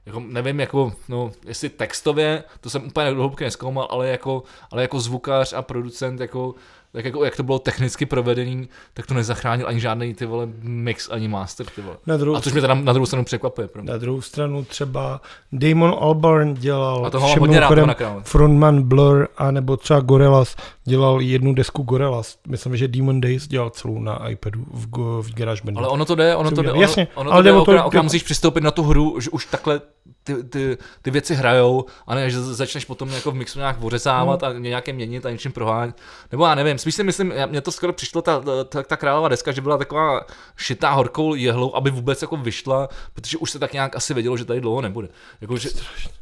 jako 0.09 0.21
nevím, 0.21 0.61
jako, 0.61 0.93
no, 1.09 1.33
jestli 1.45 1.69
textově, 1.69 2.45
to 2.61 2.71
jsem 2.71 2.87
úplně 2.87 3.15
do 3.15 3.33
neskoumal, 3.41 3.89
ale 3.91 4.09
jako, 4.09 4.43
ale 4.71 4.83
jako 4.83 5.01
zvukař 5.01 5.53
a 5.53 5.63
producent, 5.63 6.21
jako, 6.21 6.55
tak 6.99 7.05
jako, 7.05 7.25
jak 7.25 7.37
to 7.37 7.43
bylo 7.43 7.59
technicky 7.59 8.07
provedený, 8.07 8.69
tak 8.95 9.07
to 9.07 9.15
nezachránil 9.15 9.69
ani 9.69 9.81
žádný 9.81 10.15
ty 10.15 10.27
vole 10.27 10.49
mix, 10.63 11.09
ani 11.11 11.29
master, 11.29 11.67
ty 11.67 11.83
vole. 11.83 11.97
Na 12.07 12.17
druhou, 12.17 12.37
A 12.37 12.41
což 12.41 12.53
mě 12.53 12.61
teda 12.61 12.75
na 12.75 12.93
druhou 12.93 13.07
stranu 13.07 13.25
překvapuje. 13.25 13.69
Pro 13.69 13.83
mě. 13.83 13.93
na 13.93 13.99
druhou 13.99 14.21
stranu 14.21 14.65
třeba 14.65 15.21
Damon 15.53 15.95
Albarn 16.01 16.55
dělal 16.55 17.07
A 17.07 17.11
toho 17.11 17.29
mám 17.29 17.39
hodně 17.39 17.61
rád, 17.61 17.89
frontman 18.23 18.83
Blur, 18.83 19.29
a 19.37 19.51
nebo 19.51 19.77
třeba 19.77 20.01
Gorillaz 20.01 20.57
dělal 20.89 21.21
jednu 21.21 21.55
desku 21.55 21.83
Gorillaz. 21.83 22.39
Myslím, 22.49 22.77
že 22.77 22.89
Demon 22.89 23.21
Days 23.21 23.49
dělal 23.49 23.71
celou 23.71 24.01
na 24.01 24.29
iPadu 24.29 24.65
v, 24.71 24.87
v 25.23 25.35
GarageBandu. 25.35 25.79
Ale 25.81 25.89
ono 25.89 26.05
to 26.05 26.15
jde, 26.15 26.37
ono 26.37 26.51
to 26.51 26.63
jde, 26.63 26.73
ono, 26.73 26.81
Jasně, 26.83 27.09
ono 27.15 27.33
ale 27.33 27.39
to 27.39 27.43
jde 27.43 27.51
jde, 27.51 27.57
o 27.57 27.65
to, 27.65 27.71
okamžitě 27.73 27.99
že- 27.99 28.03
musíš 28.03 28.23
přistoupit 28.23 28.65
na 28.65 28.71
tu 28.71 28.83
hru, 28.83 29.21
že 29.21 29.31
už 29.31 29.47
takhle 29.47 29.81
ty, 30.25 30.45
ty, 30.45 30.79
ty 31.03 31.11
věci 31.11 31.35
hrajou, 31.35 31.85
a 32.07 32.15
ne, 32.15 32.31
že 32.31 32.41
začneš 32.43 32.85
potom 32.85 33.09
jako 33.09 33.31
v 33.31 33.35
mixu 33.35 33.59
nějak 33.59 33.77
ořezávat 33.85 34.43
Hmm. 34.43 34.57
a 34.57 34.59
nějaké 34.59 34.93
měnit 34.93 35.27
a 35.27 35.31
něčím 35.31 35.53
prohánět. 35.53 35.97
Nebo 36.33 36.47
já 36.47 36.55
nevím, 36.55 36.79
spíš 36.79 36.95
si 36.95 37.05
myslím, 37.05 37.33
mně 37.47 37.61
to 37.61 37.73
skoro 37.73 37.93
přišlo 37.93 38.23
ta, 38.23 38.43
ta, 38.65 38.83
ta 38.83 38.97
králová 38.97 39.29
deska, 39.29 39.53
že 39.53 39.61
byla 39.61 39.79
taková 39.79 40.21
šitá 40.57 40.91
horkou 40.91 41.35
jehlou, 41.35 41.75
aby 41.77 41.91
vůbec 41.91 42.23
jako 42.23 42.37
vyšla, 42.37 42.89
protože 43.15 43.39
už 43.39 43.51
se 43.51 43.59
tak 43.59 43.73
nějak 43.73 43.97
asi 43.97 44.15
vědělo, 44.15 44.37
že 44.37 44.45
tady 44.45 44.61
dlouho 44.61 44.81
nebude. 44.81 45.09
Jako, 45.41 45.57
že, 45.57 45.69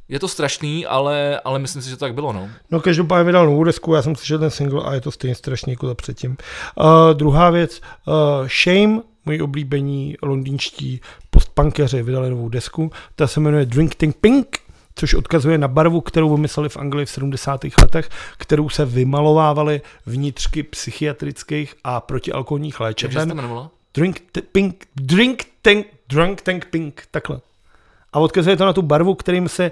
je 0.08 0.18
to 0.18 0.28
strašný, 0.28 0.86
ale, 0.86 1.40
ale 1.44 1.58
myslím 1.58 1.82
si, 1.82 1.90
že 1.90 1.96
to 1.96 2.00
tak 2.04 2.14
bylo, 2.14 2.32
no. 2.32 2.48
No 2.70 2.80
každopádně 2.80 3.24
vydal 3.24 3.46
novou 3.46 3.64
desku, 3.64 3.94
já 3.94 4.02
jsem 4.02 4.16
slyšel 4.16 4.38
ten 4.38 4.50
single 4.56 4.82
a 4.84 4.94
je 4.94 5.00
to 5.00 5.10
stejně 5.10 5.34
strašný 5.34 5.72
jako 5.72 5.86
za 5.86 5.94
předtím. 5.94 6.36
Uh, 6.76 6.86
druhá 7.12 7.50
věc, 7.50 7.80
uh, 8.06 8.48
Shame 8.48 9.02
moji 9.26 9.40
oblíbení 9.42 10.16
londýnští 10.22 11.00
postpunkeři 11.30 12.02
vydali 12.02 12.30
novou 12.30 12.48
desku. 12.48 12.90
Ta 13.16 13.26
se 13.26 13.40
jmenuje 13.40 13.66
Drink 13.66 13.94
Think 13.94 14.16
Pink, 14.16 14.58
což 14.94 15.14
odkazuje 15.14 15.58
na 15.58 15.68
barvu, 15.68 16.00
kterou 16.00 16.34
vymysleli 16.36 16.68
v 16.68 16.76
Anglii 16.76 17.06
v 17.06 17.10
70. 17.10 17.60
letech, 17.78 18.08
kterou 18.38 18.68
se 18.68 18.84
vymalovávaly 18.84 19.80
vnitřky 20.06 20.62
psychiatrických 20.62 21.74
a 21.84 22.00
protialkoholních 22.00 22.74
Jak 22.74 22.78
se 23.00 23.08
to 23.08 23.18
léčeben. 23.18 23.30
jmenovalo? 23.32 23.70
Drink 23.94 24.20
t- 24.32 24.42
pink, 24.42 24.84
drink 24.96 25.44
tank, 25.62 25.86
drunk 26.08 26.42
tank 26.42 26.64
pink, 26.70 27.02
takhle. 27.10 27.40
A 28.12 28.18
odkazuje 28.18 28.56
to 28.56 28.64
na 28.66 28.72
tu 28.72 28.82
barvu, 28.82 29.14
kterým 29.14 29.48
se 29.48 29.70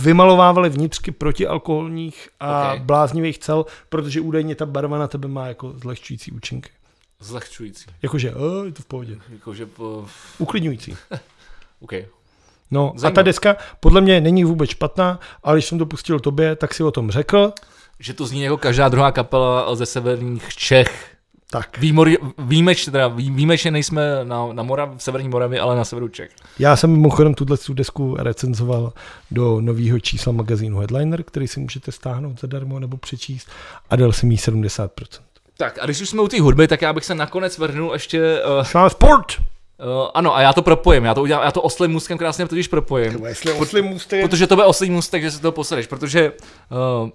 vymalovávaly 0.00 0.68
vnitřky 0.70 1.10
protialkoholních 1.12 2.28
a 2.40 2.72
Ok. 2.74 2.80
bláznivých 2.80 3.38
cel, 3.38 3.66
protože 3.88 4.20
údajně 4.20 4.54
ta 4.54 4.66
barva 4.66 4.98
na 4.98 5.08
tebe 5.08 5.28
má 5.28 5.46
jako 5.46 5.72
zlehčující 5.78 6.32
účinky. 6.32 6.70
Zlehčující. 7.20 7.86
Jakože, 8.02 8.34
oh, 8.34 8.64
je 8.66 8.72
to 8.72 8.82
v 8.82 8.86
pohodě. 8.86 9.16
Jakože 9.32 9.66
po... 9.66 10.06
Uklidňující. 10.38 10.96
OK. 11.80 11.92
No 12.70 12.88
a 12.88 12.92
ta 12.92 12.98
Zajímavé. 12.98 13.22
deska 13.24 13.56
podle 13.80 14.00
mě 14.00 14.20
není 14.20 14.44
vůbec 14.44 14.70
špatná, 14.70 15.20
ale 15.42 15.56
když 15.56 15.66
jsem 15.66 15.78
to 15.78 15.86
pustil 15.86 16.20
tobě, 16.20 16.56
tak 16.56 16.74
si 16.74 16.82
o 16.84 16.90
tom 16.90 17.10
řekl. 17.10 17.52
Že 17.98 18.14
to 18.14 18.26
zní 18.26 18.42
jako 18.42 18.56
každá 18.56 18.88
druhá 18.88 19.12
kapela 19.12 19.74
ze 19.74 19.86
severních 19.86 20.48
Čech. 20.56 21.11
Tak, 21.52 21.78
Výmor, 21.78 22.08
výjimeč, 22.38 22.84
teda 22.84 23.08
vý- 23.08 23.30
výjimečně 23.30 23.70
nejsme 23.70 24.24
na, 24.24 24.52
na 24.52 24.62
Morav, 24.62 24.90
v 24.96 25.02
severní 25.02 25.28
Moravě, 25.28 25.60
ale 25.60 25.76
na 25.76 25.84
severu 25.84 26.08
Čech. 26.08 26.30
já 26.58 26.76
jsem 26.76 26.90
mimochodem 26.90 27.34
tuhle 27.34 27.56
tu 27.56 27.74
desku 27.74 28.16
recenzoval 28.18 28.92
do 29.30 29.60
nového 29.60 30.00
čísla 30.00 30.32
magazínu 30.32 30.78
Headliner, 30.78 31.22
který 31.22 31.48
si 31.48 31.60
můžete 31.60 31.92
stáhnout 31.92 32.40
zadarmo 32.40 32.78
nebo 32.78 32.96
přečíst 32.96 33.48
a 33.90 33.96
dal 33.96 34.12
jsem 34.12 34.30
jí 34.30 34.36
70%. 34.36 34.88
Tak 35.56 35.78
a 35.80 35.84
když 35.84 36.00
už 36.00 36.08
jsme 36.08 36.22
u 36.22 36.28
té 36.28 36.40
hudby, 36.40 36.68
tak 36.68 36.82
já 36.82 36.92
bych 36.92 37.04
se 37.04 37.14
nakonec 37.14 37.58
vrhnul 37.58 37.92
ještě... 37.92 38.42
Uh, 38.82 38.88
sport! 38.88 39.26
uh, 39.38 40.10
ano, 40.14 40.36
a 40.36 40.40
já 40.40 40.52
to 40.52 40.62
propojím, 40.62 41.04
já 41.04 41.14
to 41.14 41.22
udělám, 41.22 41.44
já 41.44 41.50
to 41.50 41.62
oslým 41.62 41.90
můstkem 41.90 42.18
krásně 42.18 42.48
totiž 42.48 42.68
propojím. 42.68 43.26
Jestli 43.26 43.52
oslý 43.52 43.82
můstek, 43.82 44.30
Protože 44.30 44.46
to 44.46 44.54
bude 44.54 44.66
oslý 44.66 44.90
můstek, 44.90 45.22
že 45.22 45.30
se 45.30 45.40
to 45.40 45.52
posereš, 45.52 45.86
protože 45.86 46.32
uh, 47.02 47.08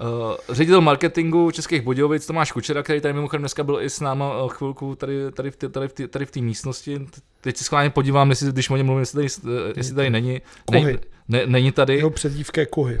Uh, 0.00 0.34
ředitel 0.48 0.80
marketingu 0.80 1.50
Českých 1.50 1.82
Budějovic 1.82 2.26
Tomáš 2.26 2.52
Kučera, 2.52 2.82
který 2.82 3.00
tady 3.00 3.14
mimochodem 3.14 3.42
dneska 3.42 3.64
byl 3.64 3.80
i 3.80 3.90
s 3.90 4.00
náma 4.00 4.42
uh, 4.42 4.50
chvilku 4.50 4.94
tady, 4.94 5.32
tady, 5.32 5.50
v 5.50 5.56
té, 5.56 5.68
tady, 5.68 5.88
v 5.88 5.92
té, 5.92 6.08
tady 6.08 6.26
v 6.26 6.30
té 6.30 6.40
místnosti. 6.40 7.06
Teď 7.40 7.56
si 7.56 7.64
schválně 7.64 7.90
podívám, 7.90 8.30
jestli, 8.30 8.52
když 8.52 8.70
o 8.70 8.76
něm 8.76 8.86
mluvím, 8.86 9.00
jestli 9.00 9.28
tady, 9.28 9.52
jestli 9.76 9.94
tady 9.94 10.10
není. 10.10 10.40
Kohy. 10.64 10.92
Ne, 10.92 10.98
ne, 11.28 11.46
není 11.46 11.72
tady, 11.72 11.96
jeho 11.96 12.10
přezdívka 12.10 12.60
je 12.60 12.66
kohy. 12.66 13.00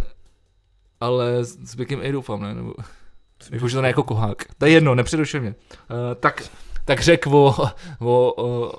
ale 1.00 1.44
s 1.44 1.58
s 1.70 1.74
Běkem 1.74 2.00
i 2.02 2.12
doufám, 2.12 2.42
ne? 2.42 2.54
Nebo, 2.54 2.74
jako, 3.50 3.68
že 3.68 3.76
to 3.76 3.82
ne 3.82 3.88
jako 3.88 4.02
kohák. 4.02 4.44
To 4.58 4.66
je 4.66 4.72
jedno, 4.72 4.94
nepřerušuj 4.94 5.40
mě. 5.40 5.54
Uh, 5.90 5.96
tak, 6.20 6.42
tak 6.84 7.00
řekl 7.00 7.36
o, 7.36 7.54
o, 8.00 8.34
o 8.44 8.72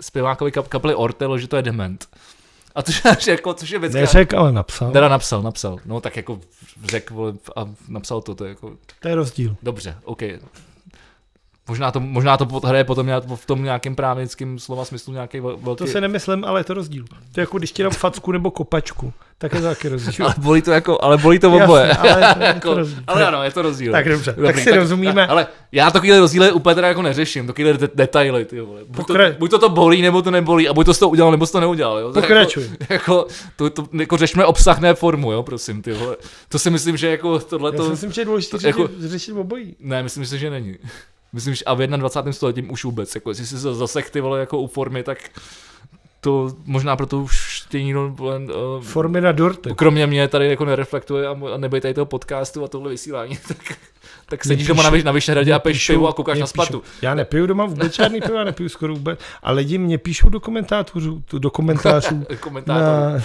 zpěvákovi 0.00 0.52
kap, 0.52 0.68
kapely 0.68 0.94
Ortelo, 0.94 1.38
že 1.38 1.48
to 1.48 1.56
je 1.56 1.62
dement. 1.62 2.06
A 2.74 2.82
to, 2.82 2.92
jako, 3.26 3.54
což 3.54 3.70
je 3.70 3.78
věc, 3.78 3.92
Neřek, 3.94 4.34
ale 4.34 4.52
napsal. 4.52 4.92
Teda 4.92 5.08
napsal, 5.08 5.42
napsal. 5.42 5.78
No 5.84 6.00
tak 6.00 6.16
jako 6.16 6.40
řekl 6.84 7.34
a 7.56 7.68
napsal 7.88 8.20
to, 8.22 8.34
to 8.34 8.44
je 8.44 8.48
jako 8.48 8.72
To 9.00 9.08
je 9.08 9.14
rozdíl. 9.14 9.56
dobře, 9.62 9.96
OK. 10.04 10.22
Možná 11.68 11.90
to, 11.90 12.00
možná 12.00 12.36
to 12.36 12.44
hraje 12.64 12.84
potom 12.84 13.06
nějak- 13.06 13.24
v 13.34 13.46
tom 13.46 13.64
nějakém 13.64 13.94
právnickém 13.94 14.58
slova 14.58 14.84
smyslu 14.84 15.12
nějaký 15.12 15.40
vel- 15.40 15.56
velký... 15.60 15.78
To 15.78 15.86
se 15.86 16.00
nemyslím, 16.00 16.44
ale 16.44 16.60
je 16.60 16.64
to 16.64 16.74
rozdíl. 16.74 17.04
To 17.32 17.40
je 17.40 17.42
jako 17.42 17.58
když 17.58 17.72
ti 17.72 17.82
dám 17.82 17.92
facku 17.92 18.32
nebo 18.32 18.50
kopačku, 18.50 19.12
tak 19.38 19.52
je 19.54 19.60
to 19.60 19.66
taky 19.66 19.88
rozdíl. 19.88 20.24
Ale 20.26 20.34
bolí 20.38 20.62
to 20.62 20.70
jako, 20.70 20.98
ale 21.04 21.18
bolí 21.18 21.38
to 21.38 21.46
Jasně, 21.46 21.64
oboje. 21.64 21.92
ale 21.92 22.20
je 22.28 22.34
to 22.34 22.40
jako, 22.42 22.74
rozdíl. 22.74 23.02
ale 23.06 23.26
ano, 23.26 23.42
je 23.44 23.50
to 23.50 23.62
rozdíl. 23.62 23.92
Tak 23.92 24.08
dobře, 24.08 24.32
Dobrý, 24.36 24.46
tak 24.46 24.58
si 24.58 24.76
rozumíme. 24.76 25.26
Ale 25.26 25.46
já 25.72 25.90
takovýhle 25.90 26.18
rozdíly 26.20 26.52
úplně 26.52 26.74
teda 26.74 26.88
jako 26.88 27.02
neřeším, 27.02 27.46
takovýhle 27.46 27.78
de- 27.78 27.88
detaily, 27.94 28.44
ty 28.44 28.60
vole. 28.60 28.80
Buď 28.88 29.06
to, 29.06 29.14
Pokra- 29.14 29.36
buď 29.38 29.50
to, 29.50 29.58
to 29.58 29.68
bolí, 29.68 30.02
nebo 30.02 30.22
to 30.22 30.30
nebolí, 30.30 30.68
a 30.68 30.72
buď 30.74 30.86
to 30.86 30.94
z 30.94 30.98
toho 30.98 31.10
udělal, 31.10 31.30
nebo 31.30 31.46
to 31.46 31.60
neudělal, 31.60 31.98
jo. 31.98 32.12
To 32.12 32.18
je 32.18 32.22
Pokračuj. 32.22 32.70
Jako, 32.80 32.84
jako, 32.94 33.26
to, 33.56 33.70
to, 33.70 33.86
jako 34.00 34.16
řešme 34.16 34.44
obsah, 34.46 34.80
ne 34.80 34.94
formu, 34.94 35.32
jo, 35.32 35.42
prosím, 35.42 35.82
ty 35.82 35.92
vole. 35.92 36.16
To 36.48 36.58
si 36.58 36.70
myslím, 36.70 36.96
že 36.96 37.10
jako 37.10 37.38
tohle 37.38 37.70
Já 37.72 37.76
to... 37.76 37.84
si 37.84 37.90
myslím, 37.90 38.12
že 38.12 38.20
je 38.20 38.24
důležité 38.24 38.50
to 38.50 38.58
řešit, 38.58 38.78
jako- 38.80 38.88
řešit 39.00 39.32
obojí. 39.32 39.76
Ne, 39.80 40.02
myslím 40.02 40.26
si, 40.26 40.38
že 40.38 40.50
není. 40.50 40.76
Myslím, 41.32 41.54
že 41.54 41.64
a 41.64 41.74
v 41.74 41.86
21. 41.86 42.32
století 42.32 42.62
už 42.62 42.84
vůbec, 42.84 43.14
jako 43.14 43.30
jestli 43.30 43.46
si 43.46 43.58
se 43.58 43.74
zasek 43.74 44.10
ty 44.10 44.20
vole 44.20 44.40
jako 44.40 44.58
u 44.58 44.66
formy, 44.66 45.02
tak 45.02 45.18
to 46.20 46.48
možná 46.64 46.96
proto 46.96 47.18
už 47.18 47.60
tě 47.68 47.82
nikdo 47.82 48.16
uh, 48.18 48.82
Formy 48.82 49.20
na 49.20 49.32
dorty. 49.32 49.74
kromě 49.76 50.06
mě 50.06 50.28
tady 50.28 50.48
jako 50.48 50.64
nereflektuje 50.64 51.26
a, 51.26 51.34
mo- 51.34 51.52
a 51.52 51.56
nebej 51.56 51.80
tady 51.80 51.94
toho 51.94 52.06
podcastu 52.06 52.64
a 52.64 52.68
tohle 52.68 52.90
vysílání, 52.90 53.38
tak, 53.48 53.78
tak 54.32 54.44
sedíš 54.44 54.66
doma 54.66 54.82
na, 54.82 54.90
Vyš- 54.90 55.04
na 55.04 55.12
Vyšehradě 55.12 55.52
a 55.54 55.58
piješ 55.58 55.86
pivo 55.86 56.08
a 56.08 56.12
koukáš 56.12 56.38
na. 56.38 56.46
Spartu. 56.46 56.82
Já 57.02 57.14
nepiju 57.14 57.46
doma 57.46 57.64
vůbec 57.66 57.94
žádný 57.94 58.20
pivo, 58.20 58.34
já 58.34 58.44
nepiju 58.44 58.68
skoro 58.68 58.94
vůbec. 58.94 59.20
A 59.42 59.52
lidi 59.52 59.78
mě 59.78 59.98
píšou 59.98 60.28
do 60.28 60.40
komentářů, 60.40 61.22
do 61.38 61.50
komentářů 61.50 62.26
na, 62.66 62.76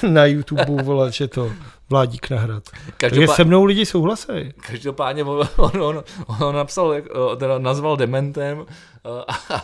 na 0.09 0.25
YouTube, 0.25 0.65
vole, 0.83 1.11
že 1.11 1.27
to 1.27 1.51
vládík 1.89 2.29
nahrad. 2.29 2.63
Takže 2.69 2.91
Každopád, 2.97 3.35
se 3.35 3.43
mnou 3.43 3.63
lidi 3.65 3.85
souhlasí. 3.85 4.53
každopádně 4.67 5.23
on, 5.23 5.47
on, 5.57 5.81
on, 5.81 6.03
on 6.39 6.55
napsal, 6.55 6.93
eh, 6.93 7.01
teda 7.37 7.57
nazval 7.59 7.97
dementem 7.97 8.65
eh, 8.69 9.09
a, 9.27 9.55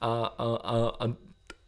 a, 0.00 0.24
a, 0.38 0.44
a, 0.64 0.92
a 1.00 1.12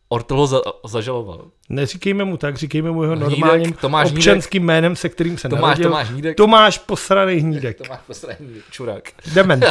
Ortel 0.09 0.37
ho 0.37 0.47
za, 0.47 0.61
zažaloval. 0.87 1.45
Neříkejme 1.69 2.25
mu 2.25 2.37
tak, 2.37 2.57
říkejme 2.57 2.91
mu 2.91 3.03
jeho 3.03 3.17
Hnídek, 3.17 3.39
normálním 3.39 3.73
Tomáš 3.73 4.07
Hnídek. 4.07 4.19
občanským 4.19 4.65
jménem, 4.65 4.97
se 4.97 5.09
kterým 5.09 5.39
se 5.39 5.49
Tomáš, 5.49 5.63
narodil. 5.63 5.85
Tomáš 5.91 6.09
Hnídek. 6.11 6.37
Tomáš 6.37 6.79
posraný 6.79 7.35
hnídek. 7.35 7.79
Tomáš 7.83 8.01
poslední 8.07 8.49
čurák. 8.71 9.03
Dement. 9.35 9.65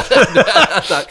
tak. 0.88 1.06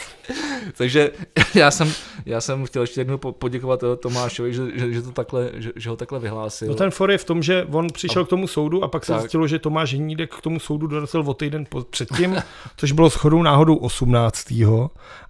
Takže 0.76 1.10
já 1.54 1.70
jsem, 1.70 1.92
já 2.26 2.40
jsem 2.40 2.64
chtěl 2.66 2.82
ještě 2.82 3.00
jednou 3.00 3.18
po- 3.18 3.32
poděkovat 3.32 3.82
eh, 3.82 3.96
Tomášovi, 3.96 4.54
že, 4.54 4.62
že, 4.74 4.92
že, 4.92 5.02
to 5.02 5.10
takhle, 5.12 5.50
že, 5.54 5.70
že 5.76 5.90
ho 5.90 5.96
takhle 5.96 6.18
vyhlásil. 6.20 6.68
No 6.68 6.74
ten 6.74 6.90
for 6.90 7.10
je 7.10 7.18
v 7.18 7.24
tom, 7.24 7.42
že 7.42 7.66
on 7.72 7.86
přišel 7.92 8.24
k 8.24 8.28
tomu 8.28 8.46
soudu 8.46 8.84
a 8.84 8.88
pak 8.88 9.04
se 9.04 9.12
Tak. 9.12 9.20
zjistilo, 9.20 9.46
že 9.46 9.58
Tomáš 9.58 9.94
Hnídek 9.94 10.34
k 10.34 10.40
tomu 10.40 10.60
soudu 10.60 10.86
dorazil 10.86 11.20
o 11.26 11.34
týden 11.34 11.66
po- 11.68 11.82
předtím, 11.82 12.36
což 12.76 12.92
bylo 12.92 13.08
shodou 13.08 13.42
náhodou 13.42 13.76
18. 13.76 14.52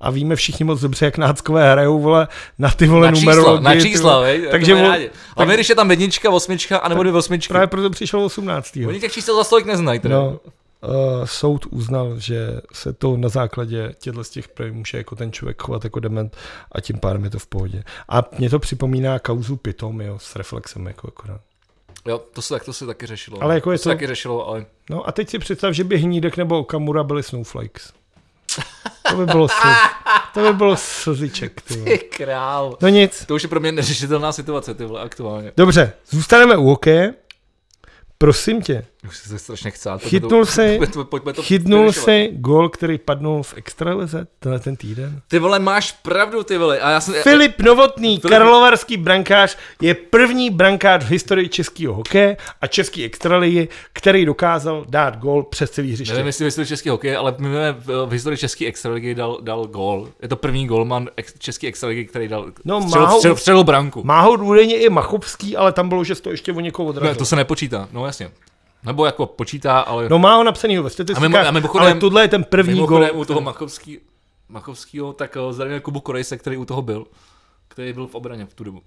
A 0.01 0.10
víme 0.10 0.36
všichni 0.36 0.64
moc 0.64 0.81
dobře, 0.81 1.05
jak 1.05 1.18
náckové 1.18 1.72
hrajou 1.72 1.98
vole, 2.01 2.28
na 2.59 2.70
ty 2.70 2.86
vole 2.86 3.10
na 3.10 3.16
čísla, 3.16 3.32
numerologii. 3.35 3.64
na 3.64 3.72
ty 3.74 3.81
čísla, 3.82 4.20
vej, 4.20 4.39
Takže 4.51 4.51
takže 4.51 4.74
on- 4.74 4.97
A 5.45 5.49
my, 5.49 5.55
když 5.55 5.69
je 5.69 5.75
tam 5.75 5.91
jednička, 5.91 6.31
osmička, 6.31 6.79
anebo 6.79 7.03
dvě 7.03 7.15
osmičky. 7.19 7.49
Právě 7.53 7.66
proto 7.66 7.91
přišel 7.91 8.21
18. 8.21 8.77
Oni 8.89 9.01
těch 9.01 9.12
čísel 9.12 9.37
za 9.37 9.45
stolik 9.45 9.66
neznají. 9.66 10.01
teda. 10.01 10.15
No, 10.16 10.41
uh, 10.83 11.25
soud 11.25 11.66
uznal, 11.71 12.19
že 12.19 12.61
se 12.73 12.93
to 12.93 13.16
na 13.16 13.29
základě 13.29 13.95
těchto 13.99 14.25
z 14.25 14.31
těch 14.31 14.49
projevů 14.49 14.77
může 14.77 14.99
jako 14.99 15.16
ten 15.16 15.33
člověk 15.33 15.62
chovat 15.62 15.85
jako 15.85 16.01
dement 16.01 16.37
a 16.73 16.81
tím 16.81 16.99
pádem 16.99 17.25
je 17.25 17.31
to 17.31 17.39
v 17.39 17.47
pohodě. 17.47 17.85
A 18.09 18.23
mě 18.39 18.51
to 18.51 18.59
připomíná 18.59 19.19
kauzu 19.19 19.57
Pitom, 19.57 20.01
jo, 20.01 20.19
s 20.19 20.37
reflexem 20.37 20.87
jako 20.87 21.09
akorát. 21.09 21.41
Jo, 22.09 22.23
to 22.33 22.43
se, 22.43 22.55
tak 22.55 22.65
to 22.65 22.73
se 22.73 22.87
taky 22.87 23.07
řešilo. 23.07 23.43
Ale 23.43 23.55
jako 23.55 23.73
je 23.73 23.79
to, 23.79 23.83
se 23.83 23.89
to- 23.89 23.95
taky 23.95 24.07
řešilo, 24.07 24.49
ale 24.49 24.66
No 24.91 25.09
a 25.09 25.12
teď 25.12 25.31
si 25.31 25.39
představ, 25.39 25.73
že 25.73 25.85
by 25.85 25.97
Hnídek 25.99 26.37
nebo 26.37 26.59
Okamura 26.59 27.05
byli 27.05 27.23
Snowflakes. 27.23 27.93
To 29.10 29.16
by 29.16 29.26
bylo 29.26 29.48
slz, 29.48 29.76
to 30.35 30.40
by 30.40 30.52
bylo 30.52 30.76
slziček, 30.76 31.60
ty 31.60 31.74
ty 31.74 31.98
král. 31.98 32.76
No 32.81 32.89
nic. 32.89 33.24
To 33.26 33.35
už 33.35 33.43
je 33.43 33.48
pro 33.48 33.60
mě 33.60 33.72
neřešitelná 33.72 34.32
situace, 34.32 34.74
ty 34.74 34.85
vole, 34.85 35.01
aktuálně. 35.01 35.52
Dobře, 35.56 35.93
zůstaneme 36.10 36.56
u 36.56 36.64
hokeje. 36.64 37.14
Prosím 38.18 38.62
tě, 38.62 38.86
Už 39.09 39.16
se 39.16 39.39
strašně 39.39 39.70
chcát. 39.70 40.01
pojďme 40.02 40.10
Chytnul 40.10 40.47
si- 40.47 40.78
pojďme 41.09 41.32
to, 41.32 41.43
chytnul 41.43 41.93
si 41.93 42.28
gol, 42.32 42.68
který 42.68 42.98
padnul 42.98 43.43
v 43.43 43.55
extralize 43.56 44.26
tenhle 44.39 44.59
ten 44.60 44.76
týden. 44.76 45.20
Ty 45.28 45.39
vole, 45.39 45.59
máš 45.59 45.93
pravdu, 45.93 46.43
ty 46.43 46.59
vole. 46.59 46.81
A 46.81 46.90
já 46.90 47.01
jsem, 47.01 47.14
Filip 47.14 47.59
Novotný, 47.62 48.18
Filip- 48.20 48.28
karlovarský 48.31 48.97
brankář, 48.97 49.56
je 49.81 49.94
první 49.94 50.51
brankář 50.51 51.05
v 51.05 51.10
historii 51.10 51.48
českého 51.48 51.94
hokeje 51.94 52.36
a 52.60 52.66
český 52.66 53.05
extraligy, 53.05 53.68
který 53.93 54.24
dokázal 54.26 54.85
dát 54.89 55.16
gol 55.18 55.43
přes 55.43 55.70
celý 55.70 55.93
hřiště. 55.93 56.12
Nevím, 56.14 56.26
jestli 56.26 56.44
v 56.44 56.47
historii 56.47 56.68
český 56.68 56.89
hokej, 56.89 57.16
ale 57.16 57.35
my 57.39 57.48
máme 57.48 57.72
v, 57.72 58.09
historii 58.12 58.39
české 58.39 58.66
extraligy 58.66 59.14
dal, 59.14 59.39
dal 59.40 59.66
gól. 59.66 60.09
Je 60.22 60.28
to 60.28 60.36
první 60.36 60.66
golman 60.66 61.09
ex, 61.16 61.35
české 61.39 61.66
extraligy, 61.66 62.05
který 62.05 62.28
dal 62.28 62.47
No, 62.64 62.82
střel, 62.82 63.02
má 63.02 63.09
ho- 63.09 63.16
střel, 63.16 63.36
střelil 63.36 63.64
branku. 63.64 64.02
Má 64.05 64.20
ho 64.20 64.32
údajně 64.32 64.76
i 64.76 64.89
Machovský, 64.89 65.56
ale 65.56 65.72
tam 65.72 65.89
bylo, 65.89 66.05
že 66.05 66.14
to 66.14 66.31
ještě 66.31 66.52
o 66.52 66.60
někoho 66.60 66.89
odrazil. 66.89 67.12
Ne, 67.12 67.18
to 67.18 67.24
se 67.24 67.36
nepočítá, 67.36 67.89
no 67.93 68.06
jasně. 68.06 68.31
Nebo 68.85 69.06
jako 69.06 69.27
počítá, 69.27 69.81
ale 69.81 70.09
No 70.09 70.19
má 70.19 70.36
ho 70.36 70.44
napsanýho 70.44 70.82
ve 70.82 70.86
A 70.86 70.90
statistikách, 70.90 71.31
mimo- 71.31 71.48
a 71.48 71.51
mimochodem- 71.51 71.89
ale 71.90 72.01
tohle 72.01 72.23
je 72.23 72.28
ten 72.28 72.44
první 72.44 72.86
gol. 72.86 73.06
u 73.12 73.24
toho 73.24 73.40
Machovský, 73.40 73.98
Machovskýho, 74.48 75.12
tak 75.12 75.36
eh, 75.36 75.52
zdravíme 75.52 75.81
Kubu 75.81 76.01
Korejse, 76.01 76.36
který 76.39 76.56
u 76.56 76.65
toho 76.65 76.82
byl. 76.82 77.06
Který 77.69 77.93
byl 77.93 78.06
v 78.06 78.15
obraně 78.15 78.47
v 78.47 78.55
tu 78.55 78.65
dobu. 78.65 78.82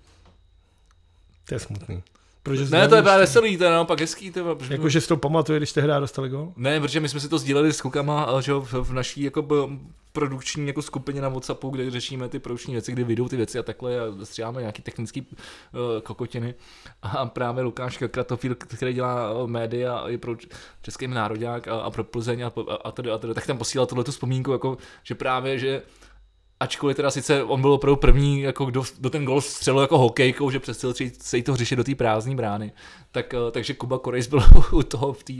To 1.47 1.55
je 1.55 1.59
smutný. 1.59 2.03
Protože 2.43 2.65
Ne, 2.69 2.87
to 2.87 2.95
je 2.95 3.01
právě 3.01 3.25
veselý, 3.25 3.57
to 3.57 3.63
je 3.63 3.69
naopak 3.69 3.99
hezký. 3.99 4.31
To 4.31 4.39
je, 4.39 4.55
protože... 4.55 4.73
Jako, 4.73 4.89
že 4.89 5.01
si 5.01 5.07
to 5.07 5.17
pamatuje, 5.17 5.59
když 5.59 5.73
tehdy 5.73 5.89
dostali 5.99 6.29
gol? 6.29 6.53
Ne, 6.55 6.79
protože 6.79 6.99
my 6.99 7.09
jsme 7.09 7.19
si 7.19 7.29
to 7.29 7.37
sdíleli 7.37 7.73
s 7.73 7.81
klukama 7.81 8.27
eh, 8.37 8.41
že 8.41 8.53
v, 8.53 8.73
v 8.73 8.93
naší 8.93 9.23
jako 9.23 9.41
produkční 10.17 10.67
jako 10.67 10.81
skupině 10.81 11.21
na 11.21 11.29
Whatsappu, 11.29 11.69
kde 11.69 11.91
řešíme 11.91 12.29
ty 12.29 12.39
produkční 12.39 12.73
věci, 12.73 12.91
kdy 12.91 13.03
vyjdou 13.03 13.27
ty 13.27 13.37
věci 13.37 13.59
a 13.59 13.63
takhle 13.63 13.99
a 13.99 14.25
stříháme 14.25 14.61
nějaký 14.61 14.81
technický 14.81 15.21
uh, 15.21 16.01
kokotiny. 16.03 16.55
A 17.01 17.25
právě 17.25 17.63
Lukáš 17.63 17.97
Kratofíl, 17.97 18.55
který 18.55 18.93
dělá 18.93 19.29
eh, 19.29 19.47
média 19.47 20.03
i 20.07 20.17
pro 20.17 20.35
český 20.81 21.07
národák 21.07 21.67
a, 21.67 21.79
a 21.79 21.89
pro 21.89 22.03
Plzeň 22.03 22.41
a, 22.41 22.47
a, 22.47 22.75
a, 22.75 22.91
tedy, 22.91 23.11
a 23.11 23.17
tedy, 23.17 23.33
tak 23.33 23.45
tam 23.45 23.57
posílal 23.57 23.85
tuhle 23.85 24.03
tu 24.03 24.11
vzpomínku, 24.11 24.51
jako, 24.51 24.77
že 25.03 25.15
právě, 25.15 25.59
že 25.59 25.81
ačkoliv 26.59 26.95
teda 26.95 27.11
sice 27.11 27.43
on 27.43 27.61
byl 27.61 27.71
opravdu 27.71 27.95
první, 27.95 28.41
jako 28.41 28.65
kdo, 28.65 28.83
do 28.99 29.09
ten 29.09 29.25
gol 29.25 29.41
střelil 29.41 29.81
jako 29.81 29.97
hokejkou, 29.97 30.51
že 30.51 30.59
přestil 30.59 30.93
se 31.21 31.37
jí 31.37 31.43
to 31.43 31.55
řešit 31.55 31.75
do 31.75 31.83
té 31.83 31.95
prázdné 31.95 32.35
brány, 32.35 32.71
tak, 33.11 33.33
eh, 33.33 33.51
takže 33.51 33.73
Kuba 33.73 33.99
Korejs 33.99 34.27
byl 34.27 34.43
u 34.71 34.83
toho 34.83 35.13
v 35.13 35.23
té 35.23 35.33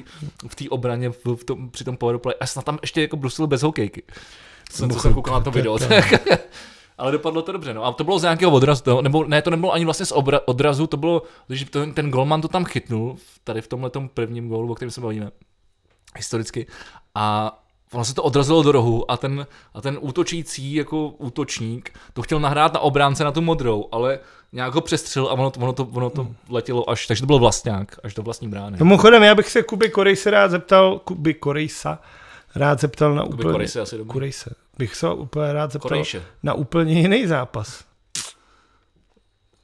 v 0.48 0.56
tý 0.56 0.70
obraně 0.70 1.10
v, 1.10 1.36
v 1.36 1.44
tom, 1.44 1.70
při 1.70 1.84
tom 1.84 1.98
powerplay 1.98 2.36
a 2.40 2.46
snad 2.46 2.66
tam 2.66 2.80
ještě 2.82 3.02
jako 3.02 3.18
brusil 3.18 3.48
bez 3.48 3.62
hokejky. 3.62 4.04
Jsem, 4.72 4.90
co 4.90 5.00
jsem 5.00 5.14
koukal 5.14 5.34
na 5.34 5.42
to 5.42 5.52
video. 5.52 5.78
Ale 6.98 7.12
dopadlo 7.12 7.42
to 7.42 7.52
dobře, 7.52 7.74
no. 7.74 7.86
A 7.86 7.92
to 7.92 8.04
bylo 8.04 8.20
z 8.20 8.22
nějakého 8.22 8.52
odrazu, 8.52 9.02
nebo 9.02 9.24
ne, 9.24 9.42
to 9.42 9.50
nebylo 9.50 9.74
ani 9.74 9.86
vlastně 9.86 10.06
z 10.06 10.12
obra, 10.12 10.40
odrazu, 10.46 10.88
to 10.88 10.98
bylo, 10.98 11.22
když 11.48 11.64
ten, 11.64 11.94
ten 11.94 12.12
golman 12.12 12.42
to 12.42 12.48
tam 12.48 12.66
chytnul, 12.66 13.18
tady 13.44 13.62
v 13.62 13.68
tomhle 13.68 13.92
prvním 14.14 14.50
gólu, 14.50 14.72
o 14.72 14.76
kterém 14.76 14.92
se 14.92 15.02
bavíme, 15.02 15.32
historicky. 16.16 16.68
A 17.16 17.58
ono 17.94 18.06
se 18.06 18.14
to 18.14 18.24
odrazilo 18.24 18.64
do 18.64 18.72
rohu 18.72 19.12
a 19.12 19.18
ten, 19.18 19.48
a 19.74 19.82
ten 19.82 19.98
útočící 20.02 20.74
jako 20.74 21.08
útočník 21.08 22.00
to 22.14 22.22
chtěl 22.22 22.40
nahrát 22.40 22.74
na 22.74 22.80
obránce 22.80 23.24
na 23.24 23.32
tu 23.32 23.42
modrou, 23.42 23.90
ale 23.92 24.20
nějak 24.52 24.74
ho 24.74 24.82
přestřel 24.82 25.28
a 25.28 25.32
ono 25.34 25.52
to, 25.52 25.60
ono 25.60 25.74
to, 25.74 25.84
ono 25.94 26.10
to 26.10 26.28
letělo 26.50 26.90
až, 26.90 27.08
takže 27.08 27.22
to 27.24 27.28
bylo 27.28 27.40
vlastňák, 27.40 28.00
až 28.04 28.14
do 28.14 28.24
vlastní 28.24 28.48
brány. 28.48 28.78
Mimochodem, 28.80 29.24
já 29.24 29.36
bych 29.36 29.50
se 29.50 29.64
Kuby 29.64 29.90
Korejse 29.90 30.32
rád 30.32 30.52
zeptal, 30.52 31.00
Kuby 31.00 31.34
Korejsa, 31.34 32.00
rád 32.56 32.80
zeptal 32.80 33.16
na 33.16 33.24
Kuby 33.24 33.34
úplně... 33.34 33.52
Korejse 33.52 33.82
asi 33.82 33.98
dobrý. 33.98 34.14
Korejse. 34.14 34.56
Bych 34.78 34.96
se 34.96 35.10
úplně 35.14 35.54
rád 35.54 35.72
zeptal 35.72 35.90
Korejše. 35.90 36.24
na 36.44 36.54
úplně 36.54 36.94
jiný 36.94 37.28
zápas. 37.28 37.84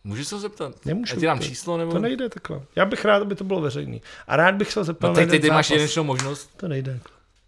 Můžu 0.04 0.24
se 0.24 0.40
zeptat? 0.40 0.86
Nemůžu. 0.86 1.16
Já 1.16 1.20
ti 1.20 1.26
dám 1.26 1.40
to- 1.40 1.44
číslo 1.46 1.78
nebo? 1.78 1.92
To 1.92 2.00
nejde 2.00 2.30
takhle. 2.30 2.62
Já 2.76 2.86
bych 2.86 3.06
rád, 3.06 3.22
aby 3.22 3.36
to 3.36 3.44
bylo 3.44 3.62
veřejný. 3.62 4.02
A 4.28 4.36
rád 4.36 4.56
bych 4.56 4.72
se 4.72 4.84
zeptal 4.84 5.10
No 5.10 5.14
na 5.14 5.16
teď, 5.16 5.30
teď, 5.30 5.34
jeden 5.34 5.50
ty 5.50 5.54
máš 5.56 5.70
jedinečnou 5.70 6.04
možnost. 6.04 6.50
To 6.58 6.68
nejde. 6.68 7.00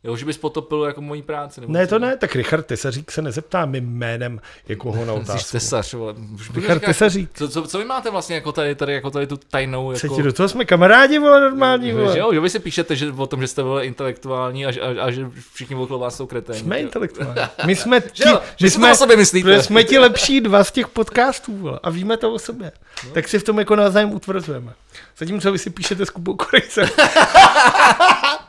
Jo, 0.05 0.15
že 0.15 0.25
bys 0.25 0.37
potopil 0.37 0.83
jako 0.83 1.01
mojí 1.01 1.21
práci. 1.21 1.61
Nebo 1.61 1.73
Ne, 1.73 1.87
to 1.87 1.99
ne, 1.99 2.17
tak 2.17 2.35
Richard 2.35 2.61
Tesařík 2.65 3.11
se 3.11 3.21
nezeptá 3.21 3.65
mým 3.65 3.85
jménem 3.97 4.41
někoho 4.69 5.05
na 5.05 5.13
Jsi 5.13 5.19
otázku. 5.19 5.51
tesař, 5.51 5.93
vole. 5.93 6.13
Richard 6.55 6.73
říkat, 6.75 6.85
Tesařík. 6.85 7.29
co, 7.33 7.49
co, 7.49 7.63
co, 7.67 7.77
vy 7.77 7.85
máte 7.85 8.09
vlastně 8.11 8.35
jako 8.35 8.51
tady, 8.51 8.75
tady, 8.75 8.93
jako 8.93 9.11
tady 9.11 9.27
tu 9.27 9.37
tajnou, 9.37 9.91
jako... 9.91 10.15
ti 10.15 10.23
do 10.23 10.33
toho 10.33 10.49
jsme 10.49 10.65
kamarádi, 10.65 11.19
vole, 11.19 11.41
normální, 11.41 11.87
že 11.87 11.93
vole. 11.93 12.19
jo, 12.19 12.33
že 12.33 12.39
vy 12.39 12.49
si 12.49 12.59
píšete 12.59 12.95
že, 12.95 13.11
o 13.11 13.27
tom, 13.27 13.41
že 13.41 13.47
jste 13.47 13.63
vole 13.63 13.85
intelektuální 13.85 14.65
a, 14.65 14.71
že- 14.71 14.81
a, 14.81 15.03
a 15.05 15.11
že 15.11 15.25
všichni 15.53 15.75
okolo 15.75 15.99
vás 15.99 16.15
jsou 16.17 16.25
kreténi. 16.27 16.59
Jsme 16.59 16.79
intelektuální. 16.79 17.41
My 17.65 17.75
jsme 17.75 18.01
ti, 18.01 18.23
Že 18.23 18.29
jo, 18.29 18.41
že 18.57 18.65
to 18.67 18.71
jsme, 18.71 18.91
o 18.91 18.95
sobě 18.95 19.17
myslíte. 19.17 19.63
jsme 19.63 19.83
ti 19.83 19.97
lepší 19.99 20.41
dva 20.41 20.63
z 20.63 20.71
těch 20.71 20.87
podcastů, 20.87 21.57
vole, 21.57 21.79
a 21.83 21.89
víme 21.89 22.17
to 22.17 22.33
o 22.33 22.39
sobě. 22.39 22.71
No. 23.07 23.11
Tak 23.13 23.27
si 23.27 23.39
v 23.39 23.43
tom 23.43 23.59
jako 23.59 23.75
navzájem 23.75 24.13
utvrzujeme. 24.13 24.73
Zatímco 25.17 25.51
vy 25.51 25.59
si 25.59 25.69
píšete 25.69 26.05
s 26.05 26.09
Kubou 26.09 26.35
Korejcem. 26.35 26.87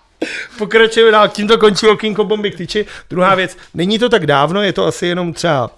Pokračujeme 0.59 1.13
dál, 1.13 1.29
tímto 1.29 1.59
končí 1.59 1.87
Okinko 1.87 2.25
Bomby 2.25 2.51
k 2.51 2.57
tyči. 2.57 2.87
Druhá 3.11 3.35
věc, 3.35 3.57
není 3.75 3.99
to 3.99 4.09
tak 4.09 4.27
dávno, 4.27 4.63
je 4.63 4.73
to 4.73 4.87
asi 4.87 5.07
jenom 5.07 5.33
třeba 5.33 5.71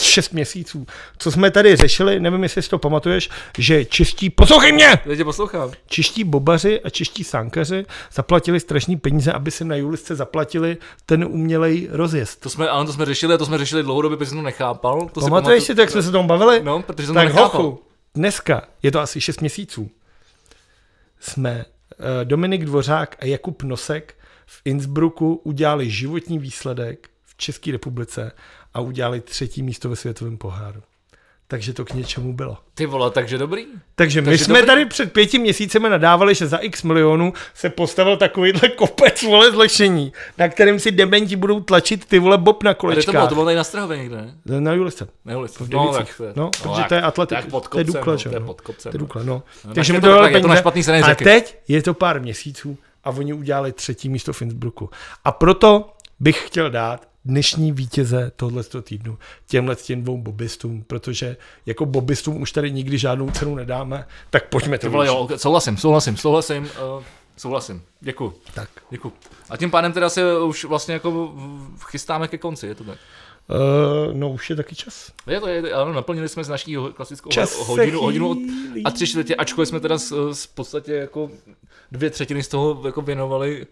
6 0.00 0.30
měsíců, 0.30 0.86
co 1.18 1.30
jsme 1.30 1.50
tady 1.50 1.76
řešili, 1.76 2.20
nevím, 2.20 2.42
jestli 2.42 2.62
si 2.62 2.70
to 2.70 2.78
pamatuješ, 2.78 3.30
že 3.58 3.84
čistí, 3.84 4.30
poslouchej 4.30 4.72
mě! 4.72 4.98
Já 5.04 5.16
tě 5.16 5.24
poslouchám. 5.24 5.72
Čeští 5.86 6.24
bobaři 6.24 6.80
a 6.80 6.90
čeští 6.90 7.24
sankaři 7.24 7.86
zaplatili 8.12 8.60
strašný 8.60 8.96
peníze, 8.96 9.32
aby 9.32 9.50
si 9.50 9.64
na 9.64 9.76
Julisce 9.76 10.14
zaplatili 10.14 10.76
ten 11.06 11.24
umělej 11.24 11.88
rozjezd. 11.90 12.40
To 12.40 12.50
jsme, 12.50 12.68
ano, 12.68 12.84
to 12.84 12.92
jsme 12.92 13.04
řešili, 13.04 13.34
a 13.34 13.38
to 13.38 13.46
jsme 13.46 13.58
řešili 13.58 13.82
dlouhodobě, 13.82 14.18
protože 14.18 14.28
jsem 14.28 14.38
to 14.38 14.42
nechápal. 14.42 15.08
To 15.12 15.20
Pamatuješ 15.20 15.64
si 15.64 15.74
to, 15.74 15.80
jak 15.80 15.90
jsme 15.90 16.02
se 16.02 16.10
tomu 16.10 16.28
bavili? 16.28 16.60
No, 16.62 16.82
protože 16.82 17.06
jsem 17.06 17.14
tak 17.14 17.22
to 17.22 17.28
nechápal. 17.28 17.62
hochu, 17.62 17.82
dneska, 18.14 18.62
je 18.82 18.90
to 18.90 19.00
asi 19.00 19.20
6 19.20 19.40
měsíců, 19.40 19.90
jsme 21.20 21.64
Dominik 22.24 22.64
Dvořák 22.64 23.16
a 23.20 23.26
Jakub 23.26 23.62
Nosek 23.62 24.14
v 24.46 24.60
Innsbrucku 24.64 25.34
udělali 25.44 25.90
životní 25.90 26.38
výsledek 26.38 27.10
v 27.24 27.36
České 27.36 27.72
republice 27.72 28.32
a 28.74 28.80
udělali 28.80 29.20
třetí 29.20 29.62
místo 29.62 29.88
ve 29.88 29.96
světovém 29.96 30.38
poháru. 30.38 30.82
Takže 31.48 31.72
to 31.72 31.84
k 31.84 31.94
něčemu 31.94 32.32
bylo. 32.32 32.56
Ty 32.74 32.86
vole, 32.86 33.10
takže 33.10 33.38
dobrý. 33.38 33.64
Takže 33.94 34.20
my 34.20 34.24
Takže 34.24 34.44
jsme 34.44 34.54
dobrý. 34.54 34.66
tady 34.66 34.84
před 34.86 35.12
pěti 35.12 35.38
měsícemi 35.38 35.88
nadávali, 35.90 36.34
že 36.34 36.46
za 36.46 36.56
x 36.56 36.82
milionů 36.82 37.32
se 37.54 37.70
postavil 37.70 38.16
takovýhle 38.16 38.68
kopec 38.68 39.22
vole 39.22 39.50
zlešení, 39.50 40.12
na 40.38 40.48
kterým 40.48 40.78
si 40.80 40.90
dementi 40.92 41.36
budou 41.36 41.60
tlačit 41.60 42.04
ty 42.04 42.18
vole 42.18 42.38
bob 42.38 42.62
na 42.62 42.70
A 42.70 42.72
kde 42.72 42.78
to 42.78 42.86
bylo? 42.86 42.92
kolečkách. 42.92 43.28
To 43.28 43.34
bylo 43.34 43.44
tady 43.46 43.56
na 43.56 43.64
Strahově 43.64 43.98
někde, 43.98 44.16
ne? 44.16 44.60
Na 44.60 44.72
Julice. 44.72 45.08
Ne, 45.24 45.36
ulici. 45.36 45.64
V 45.64 45.68
No, 45.70 45.92
tak 45.92 46.16
to 46.16 46.24
je, 46.24 46.32
No, 46.36 46.50
protože 46.50 46.80
jak- 46.80 46.88
to 46.88 46.94
je 46.94 47.02
atletik. 47.02 47.36
jak 47.38 47.46
pod 47.46 47.68
To 47.68 47.78
je 47.78 47.84
kopcem, 47.84 48.00
Dukla, 48.00 48.12
no, 48.12 48.18
že 48.18 48.28
to 48.28 48.36
je 48.36 48.40
pod 48.40 48.60
kopcem. 48.60 48.92
To 48.92 48.96
je 48.96 48.98
Dukla, 48.98 49.22
no. 49.22 49.42
No, 49.64 49.74
Takže 49.74 49.92
tak 49.92 50.02
mi 50.02 50.08
to 50.08 50.16
to 50.16 50.22
tak, 50.22 50.32
je 50.32 50.40
to 50.40 50.48
na 50.48 50.56
špatný 50.56 50.82
A 51.02 51.14
teď 51.14 51.58
je 51.68 51.82
to 51.82 51.94
pár 51.94 52.20
měsíců 52.20 52.78
a 53.04 53.10
oni 53.10 53.32
udělali 53.32 53.72
třetí 53.72 54.08
místo 54.08 54.32
v 54.32 54.42
Innsbrucku. 54.42 54.90
A 55.24 55.32
proto 55.32 55.90
bych 56.20 56.46
chtěl 56.46 56.70
dát 56.70 57.06
dnešní 57.26 57.72
vítěze 57.72 58.32
tohoto 58.36 58.82
týdnu 58.82 59.18
těmhle 59.46 59.76
těm 59.76 60.02
dvou 60.02 60.18
bobistům, 60.18 60.84
protože 60.86 61.36
jako 61.66 61.86
bobistům 61.86 62.42
už 62.42 62.52
tady 62.52 62.72
nikdy 62.72 62.98
žádnou 62.98 63.30
cenu 63.30 63.54
nedáme, 63.54 64.06
tak 64.30 64.48
pojďme 64.48 64.78
to 64.78 64.90
vole, 64.90 65.06
jo, 65.06 65.28
souhlasím, 65.36 65.76
souhlasím, 65.76 66.16
souhlasím, 66.16 66.62
uh, 66.64 67.02
souhlasím. 67.36 67.82
Děkuji. 68.00 68.34
Tak. 68.54 68.68
Děkuji. 68.90 69.12
A 69.50 69.56
tím 69.56 69.70
pádem 69.70 69.92
teda 69.92 70.08
se 70.08 70.38
už 70.42 70.64
vlastně 70.64 70.94
jako 70.94 71.34
chystáme 71.86 72.28
ke 72.28 72.38
konci, 72.38 72.66
je 72.66 72.74
to 72.74 72.84
tak? 72.84 72.98
Uh, 73.48 74.14
no 74.14 74.30
už 74.30 74.50
je 74.50 74.56
taky 74.56 74.74
čas. 74.74 75.12
Je 75.26 75.40
to, 75.40 75.48
je, 75.48 75.72
ano, 75.72 75.92
naplnili 75.92 76.28
jsme 76.28 76.44
z 76.44 76.48
naší 76.48 76.76
klasickou 76.94 77.30
Čas 77.30 77.66
hodinu, 77.66 78.00
hodinu 78.00 78.34
chýlí. 78.34 78.84
a 78.84 78.90
tři 78.90 79.06
čtvrtě, 79.06 79.36
ačkoliv 79.36 79.68
jsme 79.68 79.80
teda 79.80 79.98
z, 79.98 80.12
z 80.32 80.46
podstatě 80.46 80.92
jako 80.92 81.30
dvě 81.92 82.10
třetiny 82.10 82.42
z 82.42 82.48
toho 82.48 82.82
jako 82.86 83.02
věnovali 83.02 83.66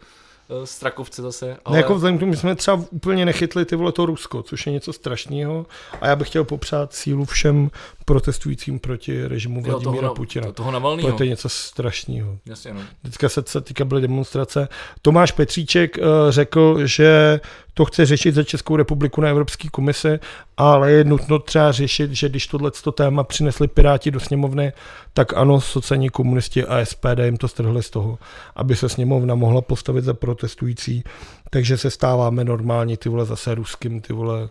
Strakovce 0.64 1.22
zase. 1.22 1.46
Ale... 1.46 1.58
Ale... 1.64 1.76
Jako 1.76 1.94
vzhledem 1.94 2.16
k 2.16 2.20
tomu, 2.20 2.32
že 2.32 2.38
jsme 2.38 2.54
třeba 2.54 2.84
úplně 2.90 3.24
nechytli 3.24 3.64
ty 3.64 3.76
vole 3.76 3.92
to 3.92 4.06
Rusko, 4.06 4.42
což 4.42 4.66
je 4.66 4.72
něco 4.72 4.92
strašného. 4.92 5.66
A 6.00 6.08
já 6.08 6.16
bych 6.16 6.28
chtěl 6.28 6.44
popřát 6.44 6.94
sílu 6.94 7.24
všem 7.24 7.70
protestujícím 8.04 8.78
proti 8.78 9.28
režimu 9.28 9.60
jo, 9.60 9.66
toho, 9.66 9.78
Vladimíra 9.78 10.08
na- 10.08 10.14
Putina. 10.14 10.52
toho 10.52 10.70
Navalnýho. 10.70 11.16
To 11.16 11.22
je 11.22 11.28
něco 11.28 11.48
strašného. 11.48 12.38
Jasně, 12.46 12.74
no. 12.74 12.80
Vždycky 13.02 13.28
se, 13.28 13.42
se 13.46 13.60
týka 13.60 13.84
byly 13.84 14.00
demonstrace. 14.00 14.68
Tomáš 15.02 15.32
Petříček 15.32 15.96
uh, 15.98 16.04
řekl, 16.30 16.86
že 16.86 17.40
to 17.74 17.84
chce 17.84 18.06
řešit 18.06 18.34
za 18.34 18.42
Českou 18.42 18.76
republiku 18.76 19.20
na 19.20 19.28
Evropské 19.28 19.68
komisi, 19.68 20.18
ale 20.56 20.92
je 20.92 21.04
nutno 21.04 21.38
třeba 21.38 21.72
řešit, 21.72 22.12
že 22.12 22.28
když 22.28 22.46
tohleto 22.46 22.92
téma 22.92 23.24
přinesli 23.24 23.68
Piráti 23.68 24.10
do 24.10 24.20
sněmovny, 24.20 24.72
tak 25.12 25.34
ano, 25.34 25.60
sociální 25.60 26.08
komunisti 26.08 26.64
a 26.64 26.84
SPD 26.84 27.18
jim 27.24 27.36
to 27.36 27.48
strhli 27.48 27.82
z 27.82 27.90
toho, 27.90 28.18
aby 28.56 28.76
se 28.76 28.88
sněmovna 28.88 29.34
mohla 29.34 29.60
postavit 29.62 30.04
za 30.04 30.14
protestující, 30.14 31.04
takže 31.50 31.78
se 31.78 31.90
stáváme 31.90 32.44
normálně 32.44 32.96
ty 32.96 33.08
vole 33.08 33.24
zase 33.24 33.54
ruským, 33.54 34.00
ty 34.00 34.12
vole 34.12 34.48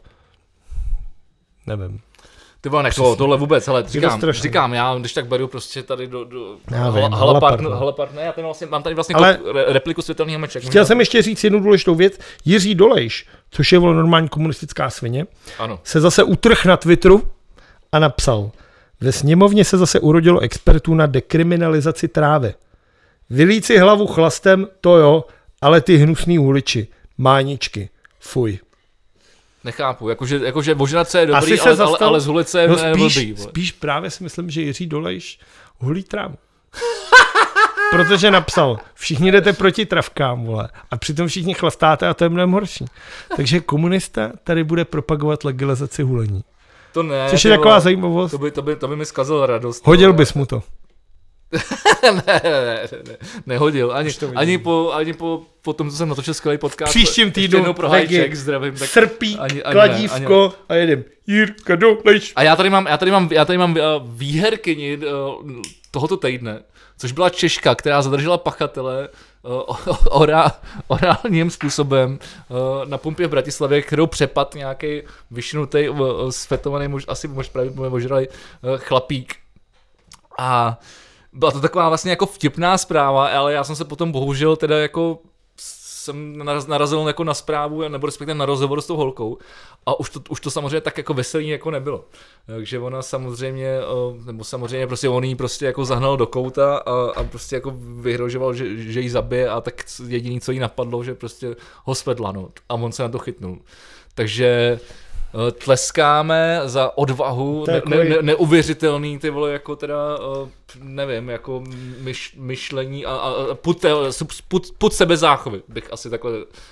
nevím. 1.67 1.99
Ty 2.63 2.69
vole, 2.69 2.83
nech 2.83 2.95
to, 2.95 3.15
tohle 3.15 3.37
vůbec, 3.37 3.67
ale 3.67 3.83
říkám, 3.87 4.21
říkám, 4.31 4.73
já 4.73 4.95
když 4.99 5.13
tak 5.13 5.27
beru 5.27 5.47
prostě 5.47 5.83
tady 5.83 6.07
do, 6.07 6.23
do 6.23 6.55
Já 6.71 6.89
vím, 6.89 7.03
Hala- 7.03 7.15
Halapart, 7.15 7.19
Halapart, 7.19 7.61
no. 7.61 7.69
Halapart, 7.69 8.13
ne, 8.15 8.21
já 8.21 8.31
ten 8.31 8.43
vlastně, 8.43 8.67
mám 8.67 8.83
tady 8.83 8.95
vlastně 8.95 9.15
Ale- 9.15 9.37
ale... 9.37 9.53
re, 9.53 9.73
repliku 9.73 10.01
světelného 10.01 10.39
meče. 10.39 10.59
Chtěl 10.59 10.85
jsem 10.85 10.99
ještě 10.99 11.21
říct 11.21 11.43
jednu 11.43 11.59
důležitou 11.59 11.95
věc. 11.95 12.19
Jiří 12.45 12.75
Dolejš, 12.75 13.27
což 13.51 13.71
je 13.71 13.79
vole 13.79 13.95
normální 13.95 14.29
komunistická 14.29 14.89
svině, 14.89 15.25
Ano. 15.59 15.79
se 15.83 16.01
zase 16.01 16.23
utrh 16.23 16.65
na 16.65 16.77
Twitteru 16.77 17.23
a 17.91 17.99
napsal, 17.99 18.51
ve 19.01 19.11
sněmovně 19.11 19.65
se 19.65 19.77
zase 19.77 19.99
urodilo 19.99 20.39
expertů 20.39 20.93
na 20.95 21.05
dekriminalizaci 21.05 22.07
trávy. 22.07 22.53
Vylít 23.29 23.65
si 23.65 23.77
hlavu 23.77 24.07
chlastem, 24.07 24.67
to 24.81 24.97
jo, 24.97 25.23
ale 25.61 25.81
ty 25.81 25.97
hnusný 25.97 26.37
huliči, 26.37 26.87
máničky, 27.17 27.89
fuj. 28.19 28.59
Nechápu, 29.63 30.09
jakože, 30.09 30.39
jakože 30.43 30.75
se 31.03 31.19
je 31.19 31.25
dobrý, 31.25 31.37
Asi 31.43 31.57
se 31.57 31.63
ale, 31.69 31.75
zastal- 31.75 31.97
ale, 31.99 32.07
ale 32.07 32.19
z 32.19 32.27
ulice 32.27 32.61
je 32.61 32.67
No 32.67 32.75
ne- 32.75 32.93
spíš, 32.93 33.15
blbý. 33.17 33.33
vole. 33.33 33.49
spíš 33.49 33.71
právě 33.71 34.09
si 34.09 34.23
myslím, 34.23 34.49
že 34.49 34.61
Jiří 34.61 34.87
Dolejš 34.87 35.39
hulí 35.79 36.03
trávu. 36.03 36.35
Protože 37.91 38.31
napsal, 38.31 38.77
všichni 38.93 39.31
jdete 39.31 39.53
proti 39.53 39.85
travkám, 39.85 40.45
vole, 40.45 40.69
a 40.91 40.97
přitom 40.97 41.27
všichni 41.27 41.53
chlastáte 41.53 42.07
a 42.07 42.13
to 42.13 42.23
je 42.23 42.29
mnohem 42.29 42.51
horší. 42.51 42.85
Takže 43.35 43.59
komunista 43.59 44.31
tady 44.43 44.63
bude 44.63 44.85
propagovat 44.85 45.43
legalizaci 45.43 46.03
hulení. 46.03 46.43
To 46.93 47.03
ne, 47.03 47.27
Což 47.29 47.45
je 47.45 47.51
taková 47.51 47.79
zajímavost. 47.79 48.31
to 48.31 48.37
by, 48.37 48.51
to, 48.51 48.61
by, 48.61 48.75
to 48.75 48.87
by 48.87 48.95
mi 48.95 49.05
zkazil 49.05 49.45
radost. 49.45 49.85
Hodil 49.85 50.13
bys 50.13 50.33
mu 50.33 50.45
to. 50.45 50.63
ne, 52.03 52.11
ne, 52.25 52.41
ne, 52.43 52.87
ne, 53.07 53.17
nehodil. 53.45 53.91
Ani, 53.93 54.11
ani, 54.35 54.57
po, 54.57 54.91
ani 54.93 55.13
po, 55.13 55.41
po 55.61 55.73
tom, 55.73 55.91
co 55.91 55.97
jsem 55.97 56.09
natočil 56.09 56.33
skvělý 56.33 56.57
podcast. 56.57 56.89
Příštím 56.89 57.31
týdnu 57.31 57.73
pro 57.73 57.89
hajček, 57.89 58.35
zdravím. 58.35 58.75
Tak, 58.75 58.89
Srpí, 58.89 59.37
ani- 59.37 59.63
ani 59.63 59.73
kladívko 59.73 60.53
ne, 60.59 60.65
a 60.69 60.75
jedem. 60.75 61.03
Jirka 61.27 61.75
Dolejš. 61.75 62.33
A 62.35 62.43
já 62.43 62.55
tady 62.55 62.69
mám, 62.69 62.87
já 62.87 62.97
tady 62.97 63.11
mám, 63.11 63.29
já 63.31 63.45
tady 63.45 63.57
mám 63.57 63.71
uh, 63.71 63.79
výherkyni 64.05 64.97
uh, 64.97 65.51
tohoto 65.91 66.17
týdne, 66.17 66.63
což 66.97 67.11
byla 67.11 67.29
Češka, 67.29 67.75
která 67.75 68.01
zadržela 68.01 68.37
pachatele 68.37 69.09
uh, 69.43 69.75
orá, 70.09 70.51
orálním 70.87 71.49
způsobem 71.49 72.19
uh, 72.49 72.57
na 72.89 72.97
pumpě 72.97 73.27
v 73.27 73.29
Bratislavě, 73.29 73.81
kterou 73.81 74.07
přepad 74.07 74.55
nějaký 74.55 75.01
vyšnutý, 75.31 75.89
uh, 75.89 76.29
svetovaný, 76.29 76.87
muž, 76.87 77.05
asi 77.07 77.27
mož 77.27 77.49
pravděpodobně 77.49 77.95
ožralý 77.95 78.27
uh, 78.27 78.77
chlapík. 78.77 79.35
A 80.37 80.79
byla 81.33 81.51
to 81.51 81.61
taková 81.61 81.89
vlastně 81.89 82.11
jako 82.11 82.25
vtipná 82.25 82.77
zpráva, 82.77 83.27
ale 83.27 83.53
já 83.53 83.63
jsem 83.63 83.75
se 83.75 83.85
potom 83.85 84.11
bohužel 84.11 84.55
teda 84.55 84.79
jako 84.79 85.19
jsem 86.03 86.37
naraz- 86.37 86.67
narazil 86.67 87.07
jako 87.07 87.23
na 87.23 87.33
zprávu, 87.33 87.87
nebo 87.87 88.05
respektive 88.05 88.35
na 88.35 88.45
rozhovor 88.45 88.81
s 88.81 88.87
tou 88.87 88.95
holkou 88.95 89.37
a 89.85 89.99
už 89.99 90.09
to, 90.09 90.19
už 90.29 90.39
to 90.39 90.51
samozřejmě 90.51 90.81
tak 90.81 90.97
jako 90.97 91.13
veselý 91.13 91.47
jako 91.47 91.71
nebylo. 91.71 92.05
Takže 92.45 92.79
ona 92.79 93.01
samozřejmě, 93.01 93.79
nebo 94.25 94.43
samozřejmě 94.43 94.87
prostě 94.87 95.09
on 95.09 95.23
jí 95.23 95.35
prostě 95.35 95.65
jako 95.65 95.85
zahnal 95.85 96.17
do 96.17 96.27
kouta 96.27 96.77
a, 96.77 97.11
a 97.15 97.23
prostě 97.23 97.55
jako 97.55 97.73
vyhrožoval, 98.01 98.53
že, 98.53 98.77
že 98.77 99.01
jí 99.01 99.09
zabije 99.09 99.49
a 99.49 99.61
tak 99.61 99.83
jediný, 100.07 100.41
co 100.41 100.51
jí 100.51 100.59
napadlo, 100.59 101.03
že 101.03 101.15
prostě 101.15 101.55
ho 101.83 101.95
svedla, 101.95 102.31
no. 102.31 102.49
A 102.69 102.73
on 102.73 102.91
se 102.91 103.03
na 103.03 103.09
to 103.09 103.19
chytnul. 103.19 103.59
Takže 104.15 104.79
tleskáme 105.51 106.61
za 106.65 106.97
odvahu, 106.97 107.65
ne, 107.67 107.73
jako- 107.73 107.89
ne, 107.89 108.03
neuvěřitelný, 108.21 109.19
ty 109.19 109.29
vole, 109.29 109.51
jako 109.51 109.75
teda, 109.75 110.17
eh, 110.45 110.49
nevím, 110.79 111.29
jako 111.29 111.63
myš, 111.99 112.35
myšlení 112.37 113.05
a, 113.05 113.11
a 113.15 113.29
a 113.51 113.55
put, 113.55 113.85
put, 114.47 114.71
put 114.77 114.93
sebe 114.93 115.17
záchovy, 115.17 115.61
bych 115.67 115.93
asi 115.93 116.09
takhle 116.09 116.31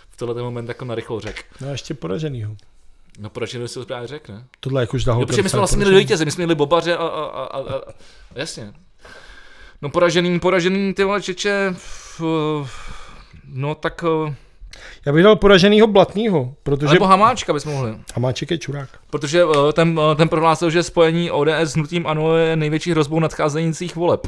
v 0.10 0.18
tenhle 0.18 0.42
moment 0.42 0.68
jako 0.68 0.86
narychlo 0.86 1.20
řekl. 1.20 1.42
No 1.62 1.68
a 1.68 1.72
ještě 1.72 1.94
poraženýho. 1.94 2.56
No 3.20 3.30
proč 3.30 3.52
si 3.66 3.74
to 3.74 3.86
právě 3.86 4.08
řekl, 4.08 4.32
ne? 4.34 4.46
Tohle 4.60 4.82
jakož 4.82 5.04
dá 5.04 5.14
Jo, 5.14 5.26
protože 5.26 5.42
my 5.42 5.50
jsme 5.50 5.58
vlastně 5.60 5.78
měli 5.78 5.98
vítěze, 5.98 6.26
my 6.26 6.32
jsme 6.32 6.42
měli 6.46 6.56
bobaře 6.56 6.98
a, 6.98 7.04
a, 7.08 7.24
a, 7.26 7.44
a, 7.44 7.76
a 7.76 7.82
jasně. 8.36 8.74
No 9.82 9.90
poražený, 9.90 10.40
poražený 10.40 10.94
ty 10.94 11.04
vole 11.04 11.22
čeče, 11.22 11.76
no 13.46 13.76
tak, 13.76 14.04
eh, 14.28 14.36
Já 15.06 15.14
bych 15.14 15.24
dal 15.24 15.36
poraženýho 15.36 15.88
Blatnýho, 15.88 16.54
protože 16.64 16.94
nebo 16.94 17.06
Hamáčka 17.06 17.54
bychom 17.54 17.74
mohli. 17.74 17.96
Hamáček 18.16 18.52
je 18.52 18.58
čurák. 18.58 18.90
Protože 19.10 19.44
eh, 19.44 19.74
ten, 19.74 20.00
eh, 20.12 20.16
ten 20.16 20.30
prohlásil, 20.30 20.70
že 20.70 20.84
spojení 20.84 21.32
ODS 21.32 21.50
s 21.50 21.74
hnutím 21.74 22.08
ANO 22.08 22.38
je 22.38 22.56
největší 22.56 22.92
hrozbou 22.92 23.20
nadcházejících 23.20 23.96
voleb. 23.96 24.28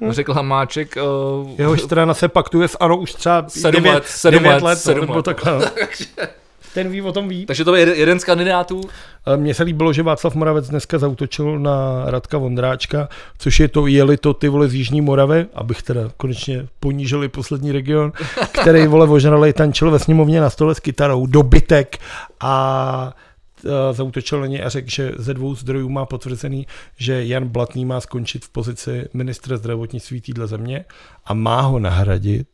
Hm. 0.00 0.12
Řekl 0.12 0.32
Hamáček. 0.32 0.96
Uh, 1.42 1.50
Jehož 1.58 1.82
strana 1.82 2.14
se 2.14 2.28
paktuje 2.28 2.68
s 2.68 2.76
ANO 2.80 2.96
už 2.96 3.12
třeba 3.12 3.44
Sedm 3.48 3.82
9 3.82 3.94
let, 3.94 4.06
sedm 4.06 4.42
devět 4.42 4.54
let, 4.54 4.62
let, 4.62 4.78
sedm 4.78 4.94
no, 4.94 5.00
nebo 5.00 5.14
let. 5.14 5.24
takhle. 5.24 5.70
Ten 6.78 6.90
ví 6.90 7.02
o 7.02 7.12
tom 7.12 7.28
ví. 7.28 7.46
takže 7.46 7.64
to 7.64 7.74
je 7.74 7.82
jeden- 7.82 7.94
jeden 7.94 8.20
z 8.20 8.24
kandidátů. 8.24 8.80
Ale 9.24 9.36
Mně 9.36 9.54
se 9.54 9.62
líbilo, 9.62 9.92
že 9.92 10.02
Václav 10.02 10.34
Moravec 10.34 10.68
dneska 10.68 10.98
zautočil 10.98 11.58
na 11.58 12.02
Radka 12.06 12.38
Vondráčka, 12.38 13.08
což 13.38 13.60
je 13.60 13.68
to, 13.68 13.86
jeli 13.86 14.16
to 14.16 14.34
ty 14.34 14.48
vole 14.48 14.68
z 14.68 14.74
Jižní 14.74 15.00
Moravy, 15.00 15.46
abych 15.54 15.82
teda 15.82 16.00
konečně 16.16 16.66
ponížili 16.80 17.28
poslední 17.28 17.72
region, 17.72 18.12
který 18.60 18.86
vole 18.86 19.08
ožralej 19.08 19.52
tančil 19.52 19.90
ve 19.90 19.98
sněmovně 19.98 20.40
na 20.40 20.50
stole 20.50 20.74
s 20.74 20.80
kytarou, 20.80 21.26
dobytek 21.26 21.98
a 22.40 23.14
e, 23.64 23.94
zautočil 23.94 24.40
na 24.40 24.46
něj 24.46 24.62
a 24.64 24.68
řekl, 24.68 24.90
že 24.90 25.12
ze 25.16 25.34
dvou 25.34 25.54
zdrojů 25.54 25.88
má 25.88 26.06
potvrzený, 26.06 26.66
že 26.96 27.24
Jan 27.26 27.48
Blatný 27.48 27.84
má 27.84 28.00
skončit 28.00 28.44
v 28.44 28.48
pozici 28.48 29.08
ministra 29.14 29.56
zdravotnictví 29.56 30.20
téhle 30.20 30.46
země 30.46 30.84
a 31.26 31.34
má 31.34 31.60
ho 31.60 31.78
nahradit 31.78 32.46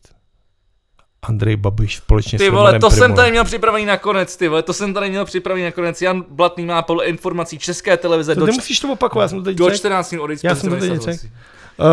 Andrej 1.29 1.57
Babiš 1.57 1.97
společně 1.97 2.39
Ty 2.39 2.47
s 2.47 2.51
vole, 2.51 2.61
Romanem 2.61 2.81
to 2.81 2.91
jsem 2.91 2.99
Primulou. 2.99 3.17
tady 3.17 3.31
měl 3.31 3.45
připravený 3.45 3.87
nakonec, 3.87 4.37
ty 4.37 4.49
vole, 4.49 4.63
to 4.63 4.73
jsem 4.73 4.95
tady 4.95 5.11
měl 5.11 5.25
připravený 5.25 5.65
nakonec. 5.65 6.03
Jan 6.03 6.25
Blatný 6.29 6.65
má 6.65 6.83
podle 6.83 7.05
informací 7.05 7.59
České 7.59 7.97
televize 7.97 8.35
To 8.35 8.41
do, 8.41 8.47
nemusíš 8.47 8.81
to 8.81 8.93
opakovat, 8.93 9.23
já 9.23 9.29
jsem 9.29 9.39
to 9.39 9.45
teď 9.45 9.57
do 9.57 9.65
řekl. 9.65 9.77
14 9.77 10.11
dní 10.11 10.19
odejít 10.19 10.41
z 10.41 10.45
Já 10.45 10.55
jsem 10.57 10.71
to 10.71 10.77
teď. 10.77 11.21
Uh, 11.79 11.87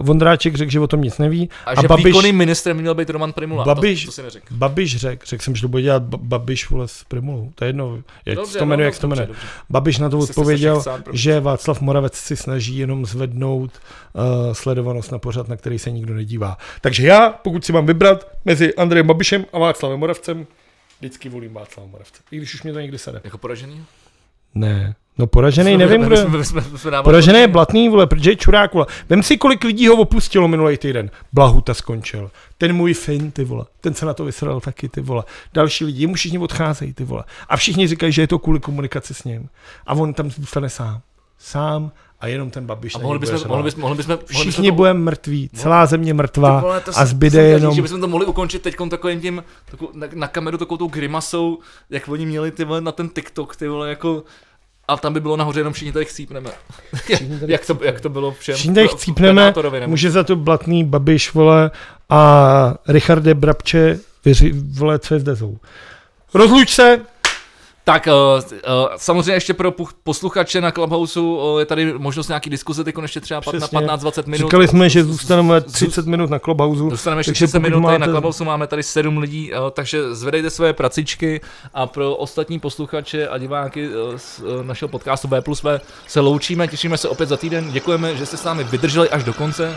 Vondráček 0.00 0.54
řekl, 0.54 0.70
že 0.72 0.80
o 0.80 0.86
tom 0.86 1.02
nic 1.02 1.18
neví. 1.18 1.50
A, 1.66 1.80
že 1.80 1.88
Babiš, 1.88 2.04
výkonným 2.04 2.36
ministrem 2.36 2.76
měl 2.76 2.94
být 2.94 3.10
Roman 3.10 3.32
Primula. 3.32 3.64
Babiš- 3.64 4.00
to, 4.00 4.06
to 4.06 4.12
si 4.12 4.22
neřekl. 4.22 4.46
Babiš 4.50 4.96
řekl, 4.96 5.26
řekl 5.26 5.44
jsem, 5.44 5.56
že 5.56 5.62
to 5.62 5.68
bude 5.68 5.82
dělat 5.82 6.02
Ba- 6.02 6.18
Babiš 6.22 6.70
vole 6.70 6.88
s 6.88 7.04
Primulou. 7.04 7.52
To 7.54 7.64
je 7.64 7.68
jedno, 7.68 7.98
jak 8.26 8.36
Dobře, 8.36 8.52
se 8.52 8.58
to 8.58 8.66
jmenuje, 8.66 8.84
no, 8.84 8.88
jak 8.88 8.94
se 8.94 9.00
to 9.00 9.08
jmenuje. 9.08 9.28
Babiš 9.70 9.98
na 9.98 10.08
to 10.08 10.18
odpověděl, 10.18 10.82
že 11.12 11.40
Václav 11.40 11.80
Moravec 11.80 12.14
si 12.14 12.36
snaží 12.36 12.78
jenom 12.78 13.06
zvednout 13.06 13.70
uh, 14.12 14.52
sledovanost 14.52 15.12
na 15.12 15.18
pořad, 15.18 15.48
na 15.48 15.56
který 15.56 15.78
se 15.78 15.90
nikdo 15.90 16.14
nedívá. 16.14 16.56
Takže 16.80 17.06
já, 17.06 17.30
pokud 17.30 17.64
si 17.64 17.72
mám 17.72 17.86
vybrat 17.86 18.28
mezi 18.44 18.74
Andrejem 18.74 19.06
Babišem 19.06 19.46
a 19.52 19.58
Václavem 19.58 19.98
Moravcem, 20.00 20.46
vždycky 20.98 21.28
volím 21.28 21.54
Václava 21.54 21.88
Moravce. 21.88 22.22
I 22.30 22.36
když 22.36 22.54
už 22.54 22.62
mě 22.62 22.72
to 22.72 22.80
někdy 22.80 22.98
sede. 22.98 23.20
Jako 23.24 23.38
poražený? 23.38 23.84
Ne, 24.54 24.94
no 25.18 25.26
poražený 25.26 25.76
nevím, 25.76 26.02
kdo. 26.02 26.16
jsme- 26.16 26.44
jsme- 26.44 26.62
jsme 26.78 27.02
Poražený 27.02 27.38
je 27.38 27.48
blatný, 27.48 27.88
vole, 27.88 28.06
protože 28.06 28.30
je 28.30 28.36
čurák, 28.36 28.74
vole. 28.74 28.86
Vem 29.08 29.22
si, 29.22 29.36
kolik 29.38 29.64
lidí 29.64 29.88
ho 29.88 29.94
opustilo 29.96 30.48
minulý 30.48 30.76
týden. 30.78 31.10
Blahuta 31.32 31.74
skončil. 31.74 32.30
Ten 32.58 32.72
můj 32.72 32.94
Finn, 32.94 33.30
ty 33.30 33.44
vole. 33.44 33.64
Ten 33.80 33.94
se 33.94 34.06
na 34.06 34.14
to 34.14 34.24
vysral 34.24 34.60
taky, 34.60 34.88
ty 34.88 35.00
vole. 35.00 35.24
Další 35.54 35.84
lidi, 35.84 36.02
jemu 36.02 36.14
všichni 36.14 36.38
odcházejí, 36.38 36.92
ty 36.92 37.04
vole. 37.04 37.24
A 37.48 37.56
všichni 37.56 37.86
říkají, 37.88 38.12
že 38.12 38.22
je 38.22 38.26
to 38.28 38.38
kvůli 38.38 38.60
komunikaci 38.60 39.14
s 39.14 39.24
ním. 39.24 39.48
A 39.86 39.94
on 39.94 40.14
tam 40.14 40.30
zůstane 40.30 40.68
sám. 40.68 41.00
Sám 41.38 41.92
a 42.20 42.26
jenom 42.26 42.50
ten 42.50 42.66
babiš. 42.66 42.94
A 42.94 42.98
mohli 42.98 43.18
bychom, 43.18 43.48
mohli 43.48 43.62
bychom, 43.62 43.80
mohli 43.80 43.96
bychom, 43.96 44.12
mohli 44.12 44.26
bychom 44.28 44.42
Všichni 44.42 44.68
to- 44.68 44.74
budeme 44.74 45.00
mrtví, 45.00 45.50
celá 45.54 45.86
země 45.86 46.14
mrtvá 46.14 46.60
vole, 46.60 46.80
to 46.80 46.90
a 46.94 47.06
zbyde 47.06 47.30
jsem 47.38 47.44
jenom... 47.44 47.70
Říct, 47.70 47.76
že 47.76 47.82
bychom 47.82 48.00
to 48.00 48.08
mohli 48.08 48.26
ukončit 48.26 48.62
teď 48.62 48.76
takovým 48.90 49.20
tím, 49.20 49.44
takovou, 49.70 49.90
na, 49.94 50.06
na, 50.14 50.28
kameru 50.28 50.58
takovou 50.58 50.76
tou 50.78 50.88
grimasou, 50.88 51.58
jak 51.90 52.08
oni 52.08 52.26
měli 52.26 52.50
ty 52.50 52.64
vole 52.64 52.80
na 52.80 52.92
ten 52.92 53.08
TikTok, 53.08 53.56
ty 53.56 53.68
vole 53.68 53.88
jako 53.88 54.24
a 54.90 54.96
tam 54.96 55.12
by 55.12 55.20
bylo 55.20 55.36
nahoře 55.36 55.60
jenom 55.60 55.72
všichni 55.72 55.92
tady 55.92 56.04
chcípneme. 56.04 56.50
tady 57.40 57.52
jak, 57.52 57.66
to, 57.66 57.78
jak 57.82 58.00
to 58.00 58.08
bylo 58.08 58.32
všem. 58.32 58.54
Všichni 58.54 58.74
tady 58.74 58.88
chcípneme, 58.88 59.54
může 59.86 60.10
za 60.10 60.24
to 60.24 60.36
blatný 60.36 60.84
Babiš, 60.84 61.34
vole, 61.34 61.70
a 62.08 62.74
Richarde 62.88 63.34
Brabče, 63.34 63.98
věři, 64.24 64.52
vole, 64.54 64.98
co 64.98 65.14
je 65.14 65.20
Dezou. 65.20 65.58
Rozluč 66.34 66.74
se, 66.74 67.00
Tak 67.84 68.06
uh, 68.06 68.12
uh, 68.52 68.88
samozřejmě 68.96 69.32
ještě 69.32 69.54
pro 69.54 69.72
posluchače 70.04 70.60
na 70.60 70.70
Clubhouse 70.70 71.20
uh, 71.20 71.58
je 71.58 71.66
tady 71.66 71.92
možnost 71.98 72.28
nějaký 72.28 72.50
diskuze, 72.50 72.84
teď 72.84 72.94
ještě 73.02 73.20
třeba 73.20 73.40
na 73.52 73.58
Přesně. 73.58 73.78
15-20 73.78 74.26
minut. 74.26 74.46
Říkali 74.46 74.68
jsme, 74.68 74.88
že 74.88 75.04
zůstaneme 75.04 75.60
Z- 75.60 75.72
30 75.72 76.06
minut 76.06 76.30
na 76.30 76.38
Clubhouse. 76.38 76.82
Dostaneme 76.82 77.20
ještě 77.20 77.30
Takže 77.30 77.46
30 77.46 77.58
pokud 77.58 77.62
minut 77.70 77.86
tady 77.86 77.98
na 77.98 78.06
máte- 78.06 78.12
Clubhouse, 78.12 78.44
máme 78.44 78.66
tady 78.66 78.82
7 78.82 79.18
lidí, 79.18 79.52
eh, 79.54 79.56
takže 79.72 80.14
zvedejte 80.14 80.50
své 80.50 80.72
pracičky 80.72 81.40
a 81.74 81.86
pro 81.86 82.16
ostatní 82.16 82.58
posluchače 82.60 83.28
a 83.28 83.38
diváky 83.38 83.88
eh, 84.14 84.18
z 84.18 84.40
eh, 84.60 84.64
našeho 84.64 84.88
podcastu 84.88 85.28
V 85.28 85.40
plus 85.40 85.62
V 85.62 85.80
se 86.08 86.20
loučíme, 86.20 86.68
těšíme 86.68 86.96
se 86.98 87.08
opět 87.08 87.28
za 87.28 87.36
týden, 87.36 87.72
děkujeme, 87.72 88.16
že 88.16 88.26
jste 88.26 88.36
s 88.36 88.44
námi 88.44 88.64
vydrželi 88.64 89.10
až 89.10 89.24
do 89.24 89.32
konce. 89.32 89.76